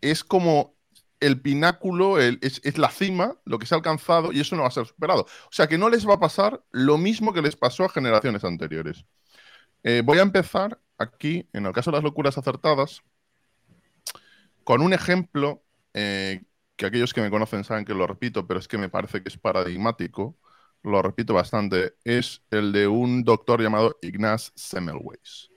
es 0.00 0.24
como 0.24 0.74
el 1.20 1.40
pináculo, 1.40 2.18
es, 2.18 2.78
la 2.78 2.90
cima, 2.90 3.36
lo 3.44 3.58
que 3.58 3.66
se 3.66 3.74
ha 3.74 3.76
alcanzado 3.76 4.32
y 4.32 4.40
eso 4.40 4.56
no 4.56 4.62
va 4.62 4.68
a 4.68 4.72
ser 4.72 4.86
superado. 4.86 5.22
O 5.22 5.52
sea 5.52 5.68
que 5.68 5.78
no 5.78 5.90
les 5.90 6.08
va 6.08 6.14
a 6.14 6.20
pasar 6.20 6.64
lo 6.70 6.96
mismo 6.98 7.32
que 7.32 7.42
les 7.42 7.56
pasó 7.56 7.84
a 7.84 7.90
generaciones 7.90 8.42
anteriores. 8.42 9.04
Eh, 9.82 10.02
voy 10.04 10.18
a 10.18 10.22
empezar 10.22 10.78
aquí, 10.98 11.48
en 11.52 11.66
el 11.66 11.72
caso 11.72 11.90
de 11.90 11.96
las 11.96 12.04
locuras 12.04 12.36
acertadas, 12.36 13.02
con 14.64 14.82
un 14.82 14.92
ejemplo 14.92 15.62
eh, 15.94 16.42
que 16.76 16.86
aquellos 16.86 17.14
que 17.14 17.22
me 17.22 17.30
conocen 17.30 17.64
saben 17.64 17.84
que 17.84 17.94
lo 17.94 18.06
repito, 18.06 18.46
pero 18.46 18.60
es 18.60 18.68
que 18.68 18.78
me 18.78 18.88
parece 18.88 19.22
que 19.22 19.28
es 19.28 19.38
paradigmático, 19.38 20.36
lo 20.82 21.02
repito 21.02 21.34
bastante, 21.34 21.94
es 22.04 22.42
el 22.50 22.72
de 22.72 22.86
un 22.86 23.24
doctor 23.24 23.62
llamado 23.62 23.98
Ignaz 24.02 24.52
Semmelweis. 24.54 25.50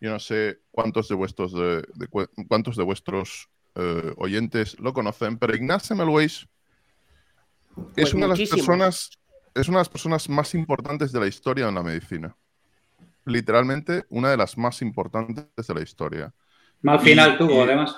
Yo 0.00 0.10
no 0.10 0.18
sé 0.18 0.60
cuántos 0.70 1.08
de 1.08 1.14
vuestros, 1.14 1.52
de, 1.52 1.84
cuántos 2.48 2.76
de 2.76 2.82
vuestros 2.82 3.48
eh, 3.74 4.12
oyentes 4.16 4.78
lo 4.80 4.92
conocen, 4.92 5.38
pero 5.38 5.54
Ignaz 5.54 5.84
Semmelweis 5.84 6.46
es 7.76 7.94
pues 7.94 8.14
una 8.14 8.28
de 8.28 8.36
las 8.36 8.48
personas 8.48 9.10
es 9.54 9.68
una 9.68 9.78
de 9.78 9.80
las 9.80 9.88
personas 9.88 10.28
más 10.28 10.54
importantes 10.54 11.12
de 11.12 11.20
la 11.20 11.26
historia 11.26 11.68
en 11.68 11.74
la 11.74 11.82
medicina. 11.82 12.36
Literalmente 13.24 14.04
una 14.08 14.30
de 14.30 14.36
las 14.36 14.58
más 14.58 14.82
importantes 14.82 15.66
de 15.66 15.74
la 15.74 15.82
historia. 15.82 16.34
Mal 16.80 17.00
final 17.00 17.38
tuvo, 17.38 17.62
además. 17.62 17.96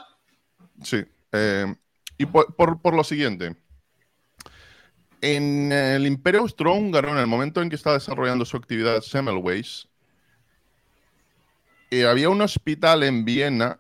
Sí. 0.83 1.05
Eh, 1.33 1.75
y 2.19 2.27
por, 2.27 2.95
lo 2.95 3.05
siguiente. 3.05 3.57
En 5.21 5.73
el 5.73 6.07
Imperio 6.07 6.41
Austrohúngaro, 6.41 7.11
en 7.11 7.19
el 7.19 7.27
momento 7.27 7.63
en 7.63 7.71
que 7.71 7.77
estaba 7.77 7.95
desarrollando 7.95 8.45
su 8.45 8.57
actividad 8.57 9.01
Semmelweis, 9.01 9.89
eh, 11.91 12.07
había 12.07 12.29
un 12.29 12.43
hospital 12.43 13.03
en 13.03 13.25
Viena 13.25 13.79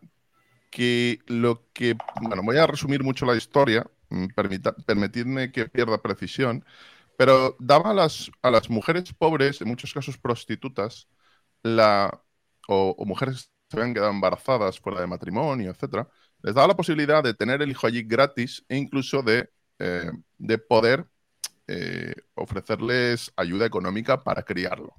que 0.70 1.20
lo 1.26 1.62
que. 1.72 1.96
Bueno, 2.20 2.42
voy 2.42 2.56
a 2.56 2.66
resumir 2.66 3.04
mucho 3.04 3.26
la 3.26 3.36
historia, 3.36 3.86
mm, 4.08 4.26
permitidme 4.86 5.52
que 5.52 5.66
pierda 5.68 6.02
precisión, 6.02 6.64
pero 7.16 7.56
daba 7.60 7.90
a 7.90 7.94
las, 7.94 8.30
a 8.42 8.50
las 8.50 8.70
mujeres 8.70 9.12
pobres, 9.12 9.60
en 9.60 9.68
muchos 9.68 9.92
casos 9.92 10.18
prostitutas, 10.18 11.06
la, 11.64 12.22
o, 12.68 12.94
mujeres 13.04 13.50
que 13.68 13.76
se 13.76 13.80
habían 13.80 13.94
quedado 13.94 14.12
embarazadas 14.12 14.78
fuera 14.78 15.00
de 15.00 15.08
matrimonio, 15.08 15.72
etcétera, 15.72 16.08
les 16.42 16.54
daba 16.54 16.68
la 16.68 16.76
posibilidad 16.76 17.24
de 17.24 17.34
tener 17.34 17.62
el 17.62 17.70
hijo 17.70 17.86
allí 17.86 18.02
gratis 18.04 18.64
e 18.68 18.76
incluso 18.76 19.22
de, 19.22 19.50
eh, 19.78 20.10
de 20.38 20.58
poder 20.58 21.06
eh, 21.66 22.14
ofrecerles 22.34 23.32
ayuda 23.36 23.66
económica 23.66 24.22
para 24.22 24.42
criarlo. 24.42 24.94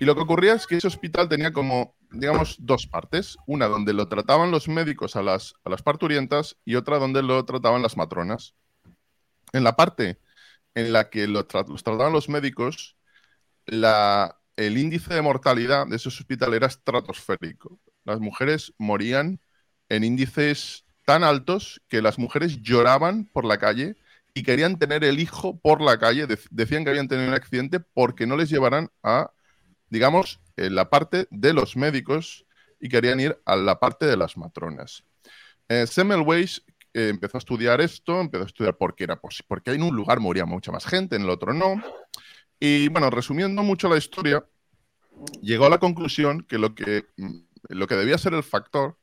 Y 0.00 0.06
lo 0.06 0.14
que 0.14 0.22
ocurría 0.22 0.54
es 0.54 0.66
que 0.66 0.76
ese 0.76 0.86
hospital 0.86 1.28
tenía 1.28 1.52
como, 1.52 1.94
digamos, 2.10 2.56
dos 2.58 2.86
partes. 2.86 3.36
Una 3.46 3.68
donde 3.68 3.92
lo 3.92 4.08
trataban 4.08 4.50
los 4.50 4.66
médicos 4.66 5.14
a 5.14 5.22
las, 5.22 5.54
a 5.62 5.68
las 5.68 5.82
parturientas 5.82 6.56
y 6.64 6.76
otra 6.76 6.98
donde 6.98 7.22
lo 7.22 7.44
trataban 7.44 7.82
las 7.82 7.98
matronas. 7.98 8.54
En 9.52 9.62
la 9.62 9.76
parte 9.76 10.18
en 10.74 10.94
la 10.94 11.10
que 11.10 11.26
los 11.26 11.46
trataban 11.48 12.14
los 12.14 12.30
médicos, 12.30 12.96
la, 13.66 14.39
el 14.66 14.76
índice 14.76 15.14
de 15.14 15.22
mortalidad 15.22 15.86
de 15.86 15.96
ese 15.96 16.08
hospital 16.10 16.52
era 16.52 16.66
estratosférico. 16.66 17.80
Las 18.04 18.20
mujeres 18.20 18.74
morían 18.76 19.40
en 19.88 20.04
índices 20.04 20.84
tan 21.06 21.24
altos 21.24 21.80
que 21.88 22.02
las 22.02 22.18
mujeres 22.18 22.60
lloraban 22.60 23.24
por 23.24 23.46
la 23.46 23.56
calle 23.56 23.96
y 24.34 24.42
querían 24.42 24.78
tener 24.78 25.02
el 25.02 25.18
hijo 25.18 25.58
por 25.58 25.80
la 25.80 25.98
calle. 25.98 26.26
decían 26.50 26.84
que 26.84 26.90
habían 26.90 27.08
tenido 27.08 27.28
un 27.28 27.34
accidente 27.34 27.80
porque 27.80 28.26
no 28.26 28.36
les 28.36 28.50
llevaran 28.50 28.90
a, 29.02 29.32
digamos, 29.88 30.40
la 30.56 30.90
parte 30.90 31.26
de 31.30 31.54
los 31.54 31.76
médicos 31.76 32.44
y 32.78 32.90
querían 32.90 33.18
ir 33.18 33.40
a 33.46 33.56
la 33.56 33.80
parte 33.80 34.04
de 34.04 34.18
las 34.18 34.36
matronas. 34.36 35.04
Eh, 35.70 35.86
Semmelweis 35.86 36.62
eh, 36.92 37.08
empezó 37.08 37.38
a 37.38 37.40
estudiar 37.40 37.80
esto, 37.80 38.20
empezó 38.20 38.44
a 38.44 38.46
estudiar 38.46 38.76
por 38.76 38.94
qué 38.94 39.04
era 39.04 39.16
posible, 39.16 39.46
porque 39.48 39.72
en 39.72 39.82
un 39.82 39.96
lugar 39.96 40.20
moría 40.20 40.44
mucha 40.44 40.70
más 40.70 40.84
gente, 40.84 41.16
en 41.16 41.22
el 41.22 41.30
otro 41.30 41.54
no. 41.54 41.82
Y 42.60 42.88
bueno, 42.88 43.08
resumiendo 43.10 43.62
mucho 43.62 43.88
la 43.88 43.96
historia, 43.96 44.44
llegó 45.40 45.66
a 45.66 45.70
la 45.70 45.78
conclusión 45.78 46.42
que 46.42 46.58
lo 46.58 46.74
que, 46.74 47.06
mm, 47.16 47.38
lo 47.70 47.86
que 47.86 47.96
debía 47.96 48.18
ser 48.18 48.34
el 48.34 48.42
factor 48.42 48.98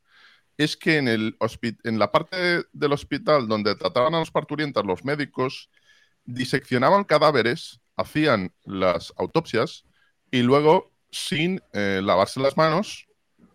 es 0.58 0.78
que 0.78 0.98
en, 0.98 1.08
el 1.08 1.38
en 1.84 2.00
la 2.00 2.12
parte 2.12 2.64
del 2.72 2.94
hospital 2.94 3.48
donde 3.48 3.76
trataban 3.76 4.16
a 4.16 4.20
los 4.20 4.32
parturientas 4.32 4.86
los 4.86 5.04
médicos, 5.04 5.70
diseccionaban 6.26 7.04
cadáveres, 7.04 7.80
hacían 7.96 8.54
las 8.64 9.14
autopsias 9.18 9.86
y 10.32 10.42
luego, 10.42 10.94
sin 11.12 11.62
eh, 11.74 12.02
lavarse 12.04 12.40
las 12.40 12.58
manos, 12.58 13.08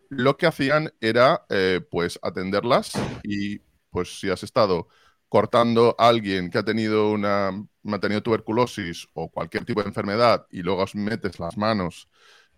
lo 0.08 0.36
que 0.36 0.46
hacían 0.46 0.92
era 1.00 1.44
eh, 1.48 1.80
pues 1.90 2.18
atenderlas 2.22 2.92
y 3.22 3.60
pues 3.90 4.20
si 4.20 4.30
has 4.30 4.42
estado 4.42 4.88
cortando 5.32 5.96
a 5.98 6.08
alguien 6.08 6.50
que 6.50 6.58
ha 6.58 6.62
tenido 6.62 7.10
una 7.10 7.48
ha 7.48 7.98
tenido 8.00 8.22
tuberculosis 8.22 9.08
o 9.14 9.30
cualquier 9.30 9.64
tipo 9.64 9.80
de 9.80 9.88
enfermedad 9.88 10.46
y 10.50 10.60
luego 10.60 10.84
metes 10.92 11.40
las 11.40 11.56
manos 11.56 12.10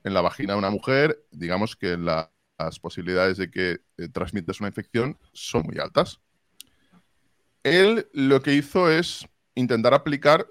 en 0.02 0.12
la 0.12 0.20
vagina 0.22 0.54
de 0.54 0.58
una 0.58 0.70
mujer, 0.70 1.24
digamos 1.30 1.76
que 1.76 1.96
la, 1.96 2.32
las 2.58 2.80
posibilidades 2.80 3.36
de 3.36 3.48
que 3.48 3.78
eh, 3.96 4.08
transmites 4.08 4.58
una 4.58 4.70
infección 4.70 5.16
son 5.32 5.62
muy 5.66 5.78
altas. 5.78 6.20
Él 7.62 8.08
lo 8.12 8.42
que 8.42 8.54
hizo 8.54 8.90
es 8.90 9.24
intentar 9.54 9.94
aplicar 9.94 10.44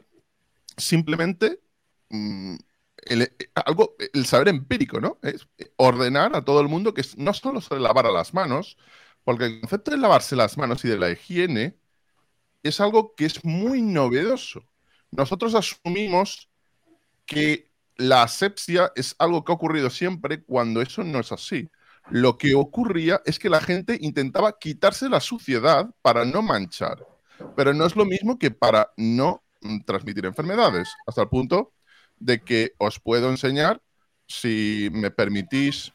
simplemente 0.77 1.59
mm, 2.07 2.55
el, 2.99 3.35
algo, 3.53 3.97
el 4.13 4.25
saber 4.25 4.47
empírico, 4.47 5.01
¿no? 5.01 5.19
Es 5.23 5.45
ordenar 5.75 6.37
a 6.37 6.45
todo 6.45 6.61
el 6.61 6.69
mundo 6.69 6.93
que 6.93 7.03
no 7.17 7.33
solo 7.33 7.59
se 7.59 7.77
lavar 7.77 8.05
a 8.05 8.11
las 8.13 8.33
manos, 8.33 8.77
porque 9.25 9.43
el 9.43 9.59
concepto 9.59 9.91
de 9.91 9.97
lavarse 9.97 10.37
las 10.37 10.57
manos 10.57 10.85
y 10.85 10.87
de 10.87 10.97
la 10.97 11.11
higiene 11.11 11.82
es 12.63 12.79
algo 12.79 13.13
que 13.15 13.25
es 13.25 13.43
muy 13.43 13.81
novedoso. 13.81 14.63
Nosotros 15.11 15.53
asumimos 15.53 16.49
que 17.25 17.69
la 17.97 18.23
asepsia 18.23 18.91
es 18.95 19.15
algo 19.19 19.43
que 19.43 19.51
ha 19.51 19.55
ocurrido 19.55 19.89
siempre 19.89 20.43
cuando 20.43 20.81
eso 20.81 21.03
no 21.03 21.19
es 21.19 21.31
así. 21.31 21.69
Lo 22.09 22.37
que 22.37 22.55
ocurría 22.55 23.21
es 23.25 23.39
que 23.39 23.49
la 23.49 23.61
gente 23.61 23.97
intentaba 24.01 24.57
quitarse 24.57 25.09
la 25.09 25.19
suciedad 25.19 25.89
para 26.01 26.25
no 26.25 26.41
manchar, 26.41 27.05
pero 27.55 27.73
no 27.73 27.85
es 27.85 27.95
lo 27.95 28.05
mismo 28.05 28.37
que 28.37 28.51
para 28.51 28.91
no 28.97 29.43
mm, 29.61 29.81
transmitir 29.81 30.25
enfermedades, 30.25 30.89
hasta 31.05 31.21
el 31.21 31.29
punto 31.29 31.73
de 32.17 32.41
que 32.41 32.73
os 32.77 32.99
puedo 32.99 33.29
enseñar, 33.29 33.81
si 34.27 34.89
me 34.91 35.11
permitís, 35.11 35.93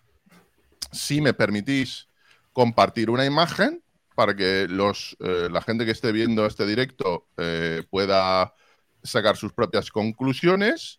si 0.93 1.21
me 1.21 1.35
permitís 1.35 2.09
compartir 2.53 3.11
una 3.11 3.25
imagen 3.25 3.83
para 4.19 4.35
que 4.35 4.67
los, 4.69 5.17
eh, 5.21 5.47
la 5.49 5.63
gente 5.63 5.85
que 5.85 5.93
esté 5.93 6.11
viendo 6.11 6.45
este 6.45 6.67
directo 6.67 7.29
eh, 7.37 7.85
pueda 7.89 8.53
sacar 9.01 9.37
sus 9.37 9.53
propias 9.53 9.93
conclusiones. 9.93 10.99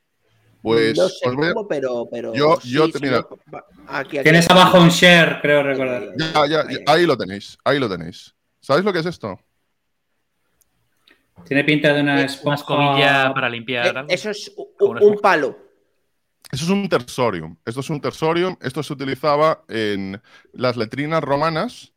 Pues 0.62 0.98
no 0.98 1.10
sé 1.10 1.26
cómo, 1.26 1.68
pero, 1.68 2.08
pero, 2.10 2.34
yo, 2.34 2.58
yo 2.62 2.88
mira, 3.02 3.28
tienes 4.24 4.50
abajo 4.50 4.80
un 4.80 4.88
share, 4.88 5.40
creo 5.42 5.64
recordar. 5.64 6.14
Ya, 6.18 6.48
ya, 6.48 6.66
ahí 6.88 7.06
lo 7.06 7.18
tenéis, 7.18 7.58
ahí 7.66 7.78
lo 7.78 7.90
tenéis. 7.90 8.34
¿Sabéis 8.62 8.86
lo 8.86 8.94
que 8.94 9.00
es 9.00 9.06
esto? 9.06 9.38
Tiene 11.44 11.66
pinta 11.66 11.94
de 11.94 12.00
una 12.00 12.22
esponja 12.22 13.34
para 13.34 13.50
limpiar. 13.50 13.98
Eh, 13.98 14.14
eso 14.14 14.30
es 14.30 14.50
un, 14.56 15.20
palo. 15.22 15.58
Eso 16.50 16.64
es 16.64 16.70
un 16.70 16.88
tersorium. 16.88 17.58
Esto 17.66 17.82
es 17.82 17.90
un 17.90 18.00
tersorium. 18.00 18.56
Esto 18.62 18.82
se 18.82 18.94
utilizaba 18.94 19.66
en 19.68 20.22
las 20.54 20.78
letrinas 20.78 21.22
romanas. 21.22 21.92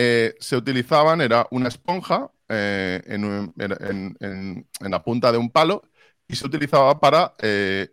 Eh, 0.00 0.34
se 0.38 0.56
utilizaban, 0.56 1.20
era 1.20 1.46
una 1.50 1.68
esponja 1.68 2.30
eh, 2.48 3.02
en, 3.06 4.66
la 4.80 5.02
punta 5.02 5.32
de 5.32 5.38
un 5.38 5.50
palo 5.50 5.82
y 6.28 6.36
se 6.36 6.46
utilizaba 6.46 7.00
para 7.00 7.34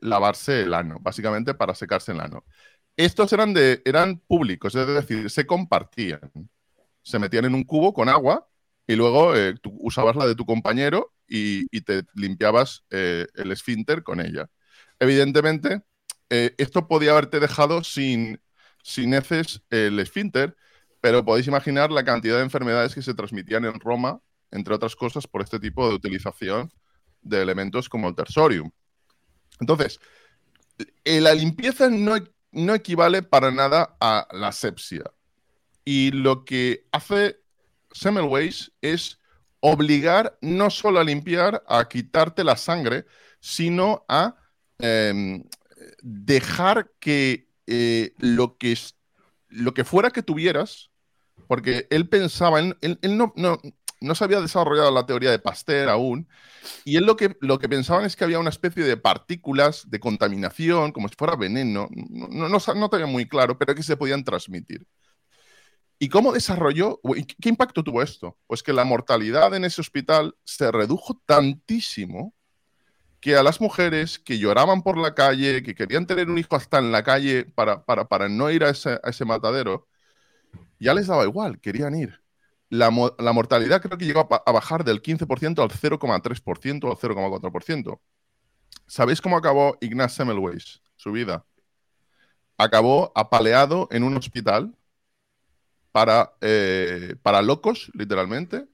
lavarse 0.01 0.61
el 0.61 0.73
ano, 0.73 0.97
básicamente 1.01 1.53
para 1.53 1.73
secarse 1.73 2.11
el 2.11 2.19
ano. 2.19 2.45
Estos 2.97 3.33
eran, 3.33 3.55
eran 3.85 4.19
públicos, 4.19 4.75
es 4.75 4.87
decir, 4.87 5.29
se 5.29 5.45
compartían. 5.45 6.31
Se 7.01 7.19
metían 7.19 7.45
en 7.45 7.55
un 7.55 7.63
cubo 7.63 7.93
con 7.93 8.09
agua 8.09 8.47
y 8.87 8.95
luego 8.95 9.35
eh, 9.35 9.55
tú 9.61 9.75
usabas 9.79 10.15
la 10.15 10.27
de 10.27 10.35
tu 10.35 10.45
compañero 10.45 11.13
y, 11.27 11.65
te 11.81 12.03
limpiabas 12.15 12.83
eh, 12.91 13.27
el 13.35 13.51
esfínter 13.51 14.03
con 14.03 14.19
ella. 14.21 14.49
Evidentemente, 14.99 15.81
eh, 16.29 16.55
esto 16.57 16.87
podía 16.87 17.11
haberte 17.11 17.39
dejado 17.39 17.83
sin, 17.83 18.41
sin 18.83 19.13
heces 19.13 19.63
el 19.69 19.99
esfínter, 19.99 20.55
pero 21.05 21.23
podéis 21.23 21.45
imaginar 21.45 21.91
la 21.91 22.03
cantidad 22.03 22.37
de 22.37 22.41
enfermedades 22.41 22.95
que 22.95 23.01
se 23.03 23.13
transmitían 23.13 23.63
en 23.63 23.79
Roma, 23.79 24.19
entre 24.49 24.73
otras 24.73 24.95
cosas, 24.95 25.27
por 25.27 25.43
este 25.43 25.59
tipo 25.59 25.87
de 25.87 25.93
utilización 25.93 26.73
de 27.21 27.43
elementos 27.43 27.87
como 27.87 28.09
el 28.09 28.15
tersorium. 28.15 28.71
Entonces, 29.59 29.99
la 31.03 31.35
limpieza 31.35 31.91
no, 31.91 32.15
no 32.53 32.73
equivale 32.73 33.21
para 33.21 33.51
nada 33.51 33.95
a 33.99 34.27
la 34.31 34.51
sepsia. 34.51 35.03
Y 35.83 36.09
lo 36.09 36.43
que 36.43 36.87
hace 36.91 37.39
Semmelweis 37.91 38.71
es 38.81 39.19
obligar 39.59 40.39
no 40.41 40.71
solo 40.71 40.99
a 40.99 41.03
limpiar, 41.03 41.63
a 41.67 41.87
quitarte 41.87 42.43
la 42.43 42.57
sangre, 42.57 43.05
sino 43.39 44.05
a 44.09 44.37
em, 44.79 45.43
dejar 46.01 46.89
que, 46.99 47.47
eh, 47.67 48.15
lo 48.17 48.57
que 48.57 48.75
lo 49.49 49.73
que 49.73 49.83
fuera 49.83 50.11
que 50.11 50.23
tuvieras, 50.23 50.89
porque 51.47 51.87
él 51.89 52.07
pensaba, 52.09 52.59
él, 52.59 52.77
no, 53.03 53.33
no, 53.35 54.15
se 54.15 54.23
había 54.23 54.41
desarrollado 54.41 54.91
la 54.91 55.05
teoría 55.05 55.31
de 55.31 55.39
Pasteur 55.39 55.89
aún, 55.89 56.27
y 56.83 56.97
él 56.97 57.05
lo 57.05 57.15
que, 57.15 57.35
lo 57.41 57.59
que 57.59 57.69
pensaban 57.69 58.05
es 58.05 58.15
que 58.15 58.23
había 58.23 58.39
una 58.39 58.49
especie 58.49 58.83
de 58.83 58.97
partículas 58.97 59.89
de 59.89 59.99
contaminación, 59.99 60.91
como 60.91 61.07
si 61.07 61.15
fuera 61.15 61.35
veneno, 61.35 61.87
no, 61.91 62.49
no, 62.49 62.59
no 62.75 62.89
tenía 62.89 63.07
muy 63.07 63.27
claro, 63.27 63.57
pero 63.57 63.75
que 63.75 63.83
se 63.83 63.97
podían 63.97 64.23
transmitir. 64.23 64.87
¿Y 65.97 66.09
cómo 66.09 66.33
desarrolló? 66.33 66.99
¿Qué 67.41 67.49
impacto 67.49 67.83
tuvo 67.83 68.01
esto? 68.01 68.37
Pues 68.47 68.61
que 68.61 68.73
la 68.73 68.83
mortalidad 68.83 69.53
en 69.55 69.63
ese 69.63 69.79
hospital 69.79 70.35
se 70.43 70.71
redujo 70.71 71.21
tantísimo 71.25 72.33
que 73.25 73.35
a 73.35 73.43
las 73.43 73.59
mujeres 73.59 74.19
que 74.19 74.37
lloraban 74.37 74.83
por 74.83 74.97
la 74.97 75.15
calle, 75.15 75.63
que 75.63 75.73
querían 75.73 76.05
tener 76.05 76.29
un 76.29 76.37
hijo 76.37 76.55
hasta 76.55 76.79
en 76.79 76.91
la 76.91 77.03
calle 77.03 77.45
para, 77.45 77.83
para, 77.83 78.29
no 78.29 78.51
ir 78.51 78.63
a 78.63 78.69
ese, 78.69 79.25
matadero, 79.25 79.87
ya 80.79 80.93
les 80.93 81.07
daba 81.07 81.23
igual, 81.23 81.59
querían 81.59 81.95
ir. 81.95 82.21
La, 82.69 82.89
mortalidad 82.89 83.81
creo 83.81 83.97
que 83.97 84.05
llegó 84.05 84.27
a, 84.29 84.51
bajar 84.51 84.83
del 84.83 85.01
15% 85.01 85.61
al 85.61 85.69
0,3% 85.69 86.83
o 86.83 86.91
al 86.91 86.97
0,4%. 86.97 87.99
¿Sabéis 88.87 89.21
cómo 89.21 89.37
acabó 89.37 89.77
Ignaz 89.81 90.13
Semmelweis, 90.13 90.81
su 90.95 91.11
vida? 91.11 91.45
Acabó 92.57 93.11
apaleado 93.15 93.87
en 93.91 94.03
un 94.03 94.17
hospital 94.17 94.75
para, 95.91 96.33
eh, 96.41 97.15
para 97.21 97.41
locos, 97.41 97.91
literalmente. 97.93 98.67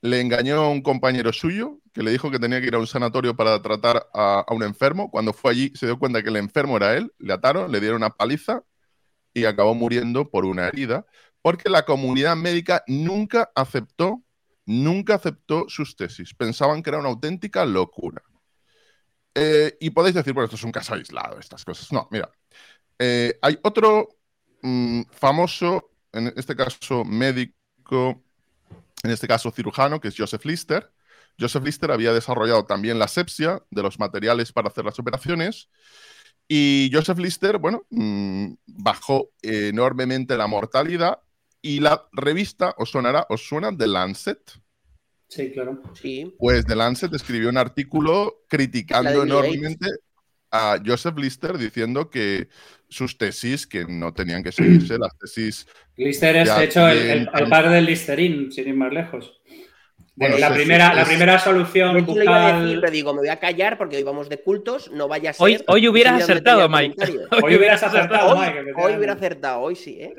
Le 0.00 0.20
engañó 0.20 0.56
a 0.56 0.68
un 0.68 0.82
compañero 0.82 1.32
suyo 1.32 1.80
que 1.92 2.02
le 2.02 2.10
dijo 2.10 2.30
que 2.30 2.38
tenía 2.38 2.60
que 2.60 2.66
ir 2.66 2.74
a 2.74 2.78
un 2.78 2.86
sanatorio 2.86 3.36
para 3.36 3.62
tratar 3.62 4.08
a, 4.12 4.44
un 4.50 4.62
enfermo. 4.62 5.10
Cuando 5.10 5.32
fue 5.32 5.52
allí 5.52 5.72
se 5.74 5.86
dio 5.86 5.98
cuenta 5.98 6.22
que 6.22 6.28
el 6.28 6.36
enfermo 6.36 6.76
era 6.76 6.94
él, 6.96 7.12
le 7.18 7.32
ataron, 7.32 7.70
le 7.72 7.80
dieron 7.80 7.98
una 7.98 8.10
paliza 8.10 8.62
y 9.36 9.44
acabó 9.44 9.74
muriendo 9.74 10.30
por 10.30 10.46
una 10.46 10.66
herida, 10.66 11.04
porque 11.42 11.68
la 11.68 11.84
comunidad 11.84 12.36
médica 12.36 12.82
nunca 12.86 13.50
aceptó, 13.54 14.22
nunca 14.64 15.16
aceptó 15.16 15.66
sus 15.68 15.94
tesis. 15.94 16.32
Pensaban 16.32 16.82
que 16.82 16.88
era 16.88 17.00
una 17.00 17.10
auténtica 17.10 17.66
locura. 17.66 18.22
Eh, 19.34 19.76
y 19.78 19.90
podéis 19.90 20.14
decir, 20.14 20.32
bueno, 20.32 20.46
esto 20.46 20.56
es 20.56 20.64
un 20.64 20.72
caso 20.72 20.94
aislado, 20.94 21.38
estas 21.38 21.66
cosas. 21.66 21.92
No, 21.92 22.08
mira, 22.10 22.30
eh, 22.98 23.38
hay 23.42 23.58
otro 23.62 24.08
mm, 24.62 25.02
famoso 25.10 25.90
en 26.12 26.32
este 26.34 26.56
caso 26.56 27.04
médico, 27.04 28.24
en 29.02 29.10
este 29.10 29.28
caso 29.28 29.50
cirujano, 29.50 30.00
que 30.00 30.08
es 30.08 30.14
Joseph 30.16 30.46
Lister. 30.46 30.90
Joseph 31.38 31.62
Lister 31.62 31.90
había 31.90 32.14
desarrollado 32.14 32.64
también 32.64 32.98
la 32.98 33.06
sepsia 33.06 33.62
de 33.70 33.82
los 33.82 33.98
materiales 33.98 34.50
para 34.50 34.68
hacer 34.68 34.86
las 34.86 34.98
operaciones. 34.98 35.68
Y 36.48 36.90
Joseph 36.92 37.18
Lister, 37.18 37.58
bueno, 37.58 37.84
mm, 37.90 38.52
bajó 38.66 39.30
enormemente 39.42 40.36
la 40.36 40.46
mortalidad 40.46 41.20
y 41.60 41.80
la 41.80 42.06
revista 42.12 42.74
os 42.78 42.90
sonará, 42.90 43.26
os 43.28 43.46
suena 43.46 43.76
The 43.76 43.86
Lancet. 43.88 44.38
Sí, 45.28 45.50
claro. 45.50 45.82
Sí. 46.00 46.34
Pues 46.38 46.64
The 46.64 46.76
Lancet 46.76 47.12
escribió 47.12 47.48
un 47.48 47.58
artículo 47.58 48.44
criticando 48.48 49.24
enormemente 49.24 49.88
a 50.52 50.78
Joseph 50.84 51.18
Lister 51.18 51.58
diciendo 51.58 52.08
que 52.08 52.48
sus 52.88 53.18
tesis, 53.18 53.66
que 53.66 53.84
no 53.84 54.14
tenían 54.14 54.44
que 54.44 54.52
seguirse, 54.52 54.98
las 54.98 55.16
tesis... 55.18 55.66
Lister 55.96 56.36
es, 56.36 56.56
de 56.56 56.64
hecho, 56.64 56.86
el, 56.86 57.28
padre 57.50 57.70
del 57.70 57.86
Listerín, 57.86 58.52
sin 58.52 58.68
ir 58.68 58.76
más 58.76 58.92
lejos. 58.92 59.35
La, 60.16 60.52
primera, 60.52 60.94
la 60.94 61.04
primera 61.04 61.38
solución 61.38 62.04
bucal... 62.04 62.78
pero 62.80 62.90
digo, 62.90 63.12
me 63.12 63.20
voy 63.20 63.28
a 63.28 63.38
callar 63.38 63.76
porque 63.76 63.96
hoy 63.96 64.02
vamos 64.02 64.28
de 64.28 64.42
cultos, 64.42 64.90
no 64.90 65.08
vaya 65.08 65.30
a 65.30 65.32
ser... 65.32 65.44
Hoy, 65.44 65.64
hoy 65.68 65.88
hubieras 65.88 66.22
acertado, 66.22 66.68
Mike. 66.68 66.96
Hoy 67.42 67.56
hubieras 67.56 67.82
acertado, 67.82 68.36
Mike. 68.36 68.72
Hoy, 68.76 68.96
hubiera 68.96 69.12
acertado, 69.12 69.60
hoy 69.60 69.76
sí, 69.76 70.00
¿eh? 70.00 70.14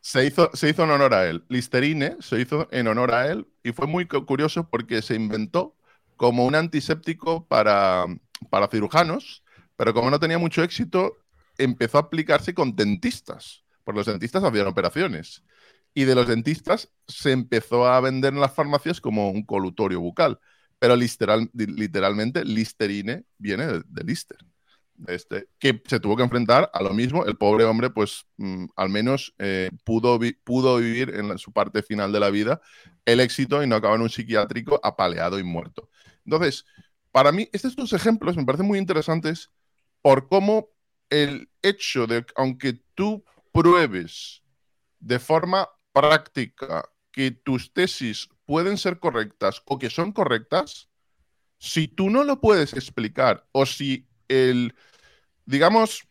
Se 0.00 0.24
hizo, 0.24 0.50
se 0.52 0.70
hizo 0.70 0.84
en 0.84 0.90
honor 0.90 1.14
a 1.14 1.26
él. 1.28 1.44
Listerine 1.48 2.16
se 2.20 2.40
hizo 2.40 2.68
en 2.72 2.88
honor 2.88 3.14
a 3.14 3.30
él 3.30 3.46
y 3.62 3.72
fue 3.72 3.86
muy 3.86 4.06
curioso 4.06 4.68
porque 4.68 5.00
se 5.02 5.14
inventó 5.14 5.76
como 6.16 6.44
un 6.44 6.54
antiséptico 6.54 7.46
para, 7.46 8.06
para 8.50 8.68
cirujanos, 8.68 9.42
pero 9.76 9.94
como 9.94 10.10
no 10.10 10.20
tenía 10.20 10.38
mucho 10.38 10.62
éxito, 10.62 11.18
empezó 11.58 11.98
a 11.98 12.02
aplicarse 12.02 12.54
con 12.54 12.76
dentistas, 12.76 13.64
porque 13.84 13.98
los 13.98 14.06
dentistas 14.06 14.44
hacían 14.44 14.66
operaciones. 14.66 15.42
Y 15.94 16.04
de 16.04 16.14
los 16.14 16.26
dentistas 16.26 16.90
se 17.06 17.32
empezó 17.32 17.86
a 17.86 18.00
vender 18.00 18.32
en 18.32 18.40
las 18.40 18.54
farmacias 18.54 19.00
como 19.00 19.30
un 19.30 19.44
colutorio 19.44 20.00
bucal. 20.00 20.38
Pero 20.78 20.96
literal, 20.96 21.50
literalmente, 21.54 22.44
Listerine 22.44 23.24
viene 23.38 23.66
de, 23.66 24.04
Lister. 24.04 24.38
Este, 25.06 25.48
que 25.58 25.82
se 25.86 26.00
tuvo 26.00 26.16
que 26.16 26.22
enfrentar 26.22 26.70
a 26.72 26.82
lo 26.82 26.92
mismo. 26.94 27.24
El 27.24 27.36
pobre 27.36 27.64
hombre, 27.64 27.90
pues 27.90 28.24
mm, 28.36 28.66
al 28.76 28.88
menos 28.88 29.34
eh, 29.38 29.70
pudo, 29.84 30.18
pudo 30.44 30.76
vivir 30.78 31.14
en 31.14 31.36
su 31.38 31.52
parte 31.52 31.82
final 31.82 32.12
de 32.12 32.20
la 32.20 32.30
vida 32.30 32.60
el 33.04 33.20
éxito 33.20 33.62
y 33.62 33.66
no 33.66 33.76
acabó 33.76 33.94
en 33.96 34.02
un 34.02 34.10
psiquiátrico 34.10 34.80
apaleado 34.82 35.38
y 35.38 35.42
muerto. 35.42 35.88
Entonces, 36.24 36.64
para 37.10 37.32
mí, 37.32 37.48
estos 37.52 37.76
dos 37.76 37.92
ejemplos 37.92 38.36
me 38.36 38.44
parecen 38.44 38.66
muy 38.66 38.78
interesantes 38.78 39.50
por 40.00 40.28
cómo 40.28 40.68
el 41.10 41.50
hecho 41.62 42.06
de, 42.06 42.24
aunque 42.36 42.80
tú 42.94 43.24
pruebes 43.52 44.42
de 44.98 45.18
forma 45.18 45.68
práctica 45.92 46.88
que 47.10 47.30
tus 47.30 47.72
tesis 47.72 48.28
pueden 48.44 48.78
ser 48.78 48.98
correctas 48.98 49.62
o 49.66 49.78
que 49.78 49.90
son 49.90 50.12
correctas, 50.12 50.88
si 51.58 51.88
tú 51.88 52.10
no 52.10 52.24
lo 52.24 52.40
puedes 52.40 52.72
explicar 52.72 53.46
o 53.52 53.66
si 53.66 54.08
el 54.28 54.74
digamos, 55.44 56.08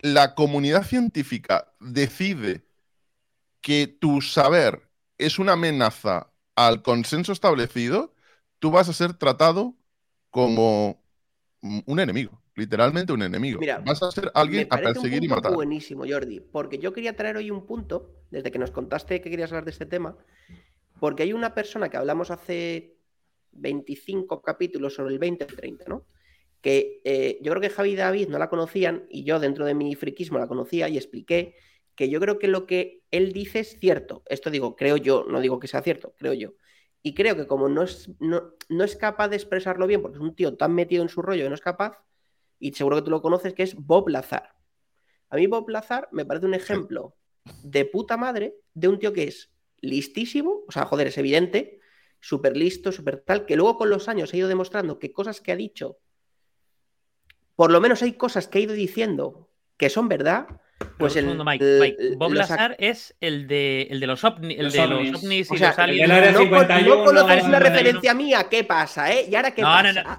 la 0.00 0.34
comunidad 0.34 0.84
científica 0.84 1.72
decide 1.80 2.64
que 3.60 3.86
tu 3.86 4.20
saber 4.22 4.88
es 5.18 5.38
una 5.38 5.52
amenaza 5.52 6.32
al 6.54 6.82
consenso 6.82 7.32
establecido, 7.32 8.14
tú 8.58 8.70
vas 8.70 8.88
a 8.88 8.92
ser 8.92 9.14
tratado 9.14 9.76
como 10.30 11.02
un 11.60 12.00
enemigo, 12.00 12.40
literalmente 12.58 13.12
un 13.12 13.22
enemigo. 13.22 13.60
vas 13.84 14.02
a 14.02 14.10
ser 14.10 14.30
alguien 14.34 14.66
a 14.70 14.76
perseguir 14.78 15.24
y 15.24 15.28
matar. 15.28 15.54
Buenísimo, 15.54 16.04
Jordi, 16.08 16.40
porque 16.40 16.78
yo 16.78 16.92
quería 16.92 17.16
traer 17.16 17.36
hoy 17.36 17.50
un 17.50 17.64
punto, 17.64 18.10
desde 18.30 18.50
que 18.50 18.58
nos 18.58 18.70
contaste 18.70 19.20
que 19.20 19.30
querías 19.30 19.50
hablar 19.50 19.64
de 19.64 19.70
este 19.70 19.86
tema, 19.86 20.16
porque 21.00 21.22
hay 21.22 21.32
una 21.32 21.54
persona 21.54 21.88
que 21.88 21.96
hablamos 21.96 22.30
hace 22.30 22.98
25 23.52 24.42
capítulos 24.42 24.94
sobre 24.94 25.14
el 25.14 25.20
2030, 25.20 25.84
¿no? 25.88 26.04
Que 26.60 27.00
eh, 27.04 27.38
yo 27.40 27.52
creo 27.52 27.60
que 27.62 27.70
Javi 27.70 27.90
y 27.90 27.96
David 27.96 28.28
no 28.28 28.38
la 28.38 28.50
conocían 28.50 29.06
y 29.08 29.22
yo 29.22 29.38
dentro 29.38 29.64
de 29.64 29.74
mi 29.74 29.94
friquismo 29.94 30.38
la 30.38 30.48
conocía 30.48 30.88
y 30.88 30.96
expliqué 30.96 31.54
que 31.94 32.08
yo 32.08 32.20
creo 32.20 32.38
que 32.38 32.48
lo 32.48 32.66
que 32.66 33.02
él 33.10 33.32
dice 33.32 33.60
es 33.60 33.78
cierto. 33.78 34.22
Esto 34.26 34.50
digo, 34.50 34.76
creo 34.76 34.96
yo, 34.96 35.24
no 35.28 35.40
digo 35.40 35.58
que 35.58 35.68
sea 35.68 35.82
cierto, 35.82 36.14
creo 36.16 36.32
yo. 36.32 36.54
Y 37.02 37.14
creo 37.14 37.36
que 37.36 37.46
como 37.46 37.68
no 37.68 37.82
es, 37.82 38.10
no, 38.18 38.54
es 38.84 38.96
capaz 38.96 39.28
de 39.28 39.36
expresarlo 39.36 39.86
bien, 39.86 40.02
porque 40.02 40.16
es 40.16 40.22
un 40.22 40.34
tío 40.34 40.56
tan 40.56 40.74
metido 40.74 41.02
en 41.02 41.08
su 41.08 41.22
rollo 41.22 41.44
que 41.44 41.48
no 41.48 41.54
es 41.54 41.60
capaz, 41.60 41.98
y 42.58 42.72
seguro 42.72 42.96
que 42.96 43.02
tú 43.02 43.10
lo 43.10 43.22
conoces, 43.22 43.54
que 43.54 43.62
es 43.62 43.74
Bob 43.74 44.08
Lazar. 44.08 44.54
A 45.30 45.36
mí 45.36 45.46
Bob 45.46 45.68
Lazar 45.68 46.08
me 46.12 46.24
parece 46.24 46.46
un 46.46 46.54
ejemplo 46.54 47.16
de 47.62 47.84
puta 47.84 48.16
madre 48.16 48.56
de 48.74 48.88
un 48.88 48.98
tío 48.98 49.12
que 49.12 49.24
es 49.24 49.50
listísimo, 49.80 50.64
o 50.66 50.72
sea, 50.72 50.84
joder, 50.84 51.08
es 51.08 51.18
evidente, 51.18 51.80
súper 52.20 52.56
listo, 52.56 52.92
súper 52.92 53.18
tal, 53.20 53.46
que 53.46 53.56
luego 53.56 53.76
con 53.76 53.90
los 53.90 54.08
años 54.08 54.32
ha 54.32 54.36
ido 54.36 54.48
demostrando 54.48 54.98
que 54.98 55.12
cosas 55.12 55.40
que 55.40 55.52
ha 55.52 55.56
dicho, 55.56 55.98
por 57.54 57.70
lo 57.70 57.80
menos 57.80 58.02
hay 58.02 58.14
cosas 58.14 58.48
que 58.48 58.58
ha 58.58 58.62
ido 58.62 58.74
diciendo 58.74 59.50
que 59.76 59.90
son 59.90 60.08
verdad, 60.08 60.46
pues 60.96 61.16
el, 61.16 61.36
Bob 62.16 62.32
Lazar 62.32 62.76
es 62.78 63.16
el 63.20 63.46
de, 63.46 63.82
el 63.90 64.00
de 64.00 64.06
los, 64.06 64.22
ovnis, 64.24 64.58
el 64.58 64.72
de 64.72 64.80
ovnis. 64.80 65.12
los 65.12 65.24
ovnis 65.24 65.50
y 65.50 65.54
o 65.54 65.58
sea, 65.58 65.68
los 65.70 65.78
aliens. 65.78 66.32
No, 66.32 66.38
51, 66.40 66.96
no 66.96 67.04
conoces 67.04 67.44
una 67.44 67.58
referencia 67.58 68.14
mía, 68.14 68.46
¿qué 68.50 68.64
pasa, 68.64 69.12
eh? 69.12 69.26
¿Y 69.28 69.34
ahora 69.34 69.52
qué 69.52 69.62
pasa? 69.62 69.92
No, 69.92 70.02
no. 70.02 70.18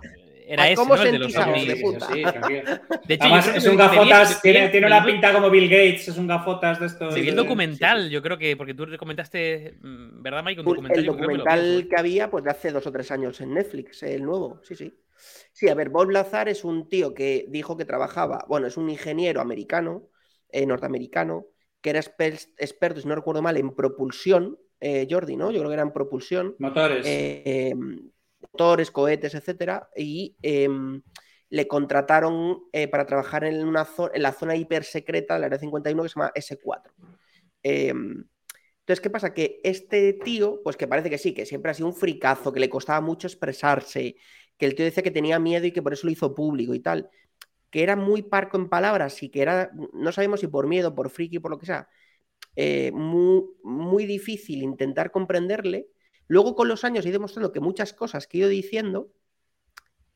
Era 0.50 0.68
ese, 0.68 0.78
¿Cómo 0.78 0.96
¿no? 0.96 1.04
el 1.04 1.12
de 1.12 1.20
los 1.20 1.38
ovnis. 1.38 1.68
De, 1.68 1.76
puta. 1.76 2.08
Sí, 2.08 2.24
de 2.24 3.14
hecho, 3.14 3.24
Además, 3.24 3.56
es 3.56 3.68
un 3.68 3.78
gafotas, 3.78 4.42
tiene, 4.42 4.70
tiene, 4.70 4.88
una 4.88 5.06
pinta 5.06 5.32
como 5.32 5.48
Bill 5.52 5.70
Gates, 5.70 6.08
es 6.08 6.18
un 6.18 6.26
gafotas 6.26 6.80
de 6.80 6.88
estos. 6.88 7.14
Sí, 7.14 7.30
el 7.30 7.36
documental, 7.36 8.06
sí. 8.06 8.10
yo 8.10 8.24
creo 8.24 8.36
que, 8.36 8.58
porque 8.58 8.74
tú 8.74 8.88
comentaste, 8.98 9.78
mm, 9.80 10.24
¿verdad, 10.24 10.44
Mike? 10.44 10.62
Un 10.62 10.66
documental, 10.66 11.00
el 11.00 11.06
documental 11.06 11.80
que, 11.84 11.90
que, 11.90 11.96
había, 11.96 12.32
pues 12.32 12.44
de 12.44 12.50
hace 12.50 12.72
dos 12.72 12.88
o 12.88 12.92
tres 12.92 13.12
años 13.12 13.40
en 13.42 13.54
Netflix, 13.54 14.02
el 14.02 14.24
nuevo, 14.24 14.60
sí, 14.64 14.76
sí. 14.76 14.92
Sí, 15.52 15.70
a 15.70 15.76
ver, 15.76 15.90
Bob 15.90 16.10
Lazar 16.10 16.50
es 16.50 16.64
un 16.64 16.90
tío 16.90 17.14
que 17.14 17.46
dijo 17.50 17.78
que 17.78 17.86
trabajaba, 17.86 18.44
bueno, 18.48 18.66
es 18.66 18.76
un 18.76 18.90
ingeniero 18.90 19.42
americano, 19.42 20.10
eh, 20.50 20.66
norteamericano, 20.66 21.46
que 21.80 21.92
era 21.92 22.00
experto, 22.00 23.02
si 23.02 23.08
no 23.08 23.14
recuerdo 23.14 23.44
mal, 23.44 23.56
en 23.58 23.76
propulsión, 23.76 24.58
eh, 24.80 25.06
Jordi, 25.08 25.36
¿no? 25.36 25.52
Yo 25.52 25.60
creo 25.60 25.70
que 25.70 25.76
era 25.76 25.84
en 25.84 25.94
propulsión. 25.94 26.56
Motores. 26.58 27.06
Eh, 27.08 27.76
motores, 28.42 28.92
cohetes, 28.92 29.36
etcétera. 29.36 29.90
Y 29.96 30.36
em, 30.42 31.02
le 31.50 31.68
contrataron 31.68 32.64
para 32.92 33.06
trabajar 33.06 33.44
en, 33.44 33.66
una 33.68 33.88
en 34.14 34.22
la 34.22 34.32
zona 34.34 34.56
hipersecreta 34.56 35.36
del 35.36 35.46
Área 35.46 35.60
51 35.60 36.04
que 36.04 36.10
se 36.10 36.16
llama 36.16 36.32
S4. 36.36 36.94
Em, 37.64 38.26
entonces, 38.80 39.02
¿qué 39.02 39.10
pasa? 39.10 39.34
Que 39.34 39.60
este 39.64 40.14
tío, 40.14 40.62
pues 40.64 40.78
que 40.78 40.88
parece 40.88 41.10
que 41.10 41.18
sí, 41.18 41.34
que 41.34 41.46
siempre 41.46 41.72
ha 41.72 41.74
sido 41.74 41.88
un 41.88 41.96
fricazo, 41.96 42.52
que 42.54 42.60
le 42.60 42.70
costaba 42.70 43.02
mucho 43.02 43.28
expresarse, 43.28 44.16
que 44.58 44.66
el 44.66 44.76
tío 44.76 44.86
decía 44.86 45.04
que 45.04 45.12
tenía 45.12 45.40
miedo 45.40 45.66
y 45.68 45.72
que 45.72 45.82
por 45.82 45.94
eso 45.94 46.08
lo 46.08 46.14
hizo 46.14 46.34
público 46.36 46.74
y 46.74 46.80
tal 46.80 47.10
que 47.70 47.84
era 47.84 47.96
muy 47.96 48.24
parco 48.24 48.58
en 48.58 48.70
palabras 48.70 49.22
y 49.24 49.30
que 49.30 49.42
era, 49.42 49.72
no 49.94 50.12
sabemos 50.12 50.40
si 50.40 50.48
por 50.48 50.68
miedo, 50.68 50.96
por 50.96 51.10
friki, 51.10 51.40
por 51.40 51.52
lo 51.52 51.60
que 51.60 51.66
sea, 51.68 51.88
eh, 52.56 52.92
muy 52.92 54.06
difícil 54.06 54.64
intentar 54.64 55.12
comprenderle. 55.12 55.88
Luego 56.30 56.56
con 56.56 56.68
los 56.68 56.84
años 56.84 57.06
he 57.08 57.12
demostrando 57.12 57.52
que 57.52 57.60
muchas 57.60 57.92
cosas 57.92 58.28
que 58.28 58.38
he 58.38 58.42
ido 58.42 58.50
diciendo 58.50 59.12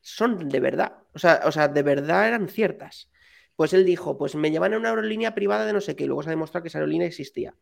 son 0.00 0.48
de 0.48 0.60
verdad, 0.60 0.98
o 1.12 1.18
sea, 1.18 1.68
de 1.68 1.82
verdad 1.82 2.28
eran 2.28 2.48
ciertas. 2.48 3.10
Pues 3.56 3.72
él 3.72 3.84
dijo, 3.84 4.16
pues 4.16 4.36
me 4.36 4.50
llevan 4.50 4.74
a 4.74 4.78
una 4.78 4.90
aerolínea 4.90 5.34
privada 5.34 5.66
de 5.66 5.72
no 5.72 5.80
sé 5.80 5.96
qué, 5.96 6.04
y 6.04 6.06
luego 6.06 6.22
se 6.22 6.28
ha 6.28 6.30
demostrado 6.30 6.62
que 6.62 6.68
esa 6.68 6.78
aerolínea 6.78 7.08
existía. 7.08 7.56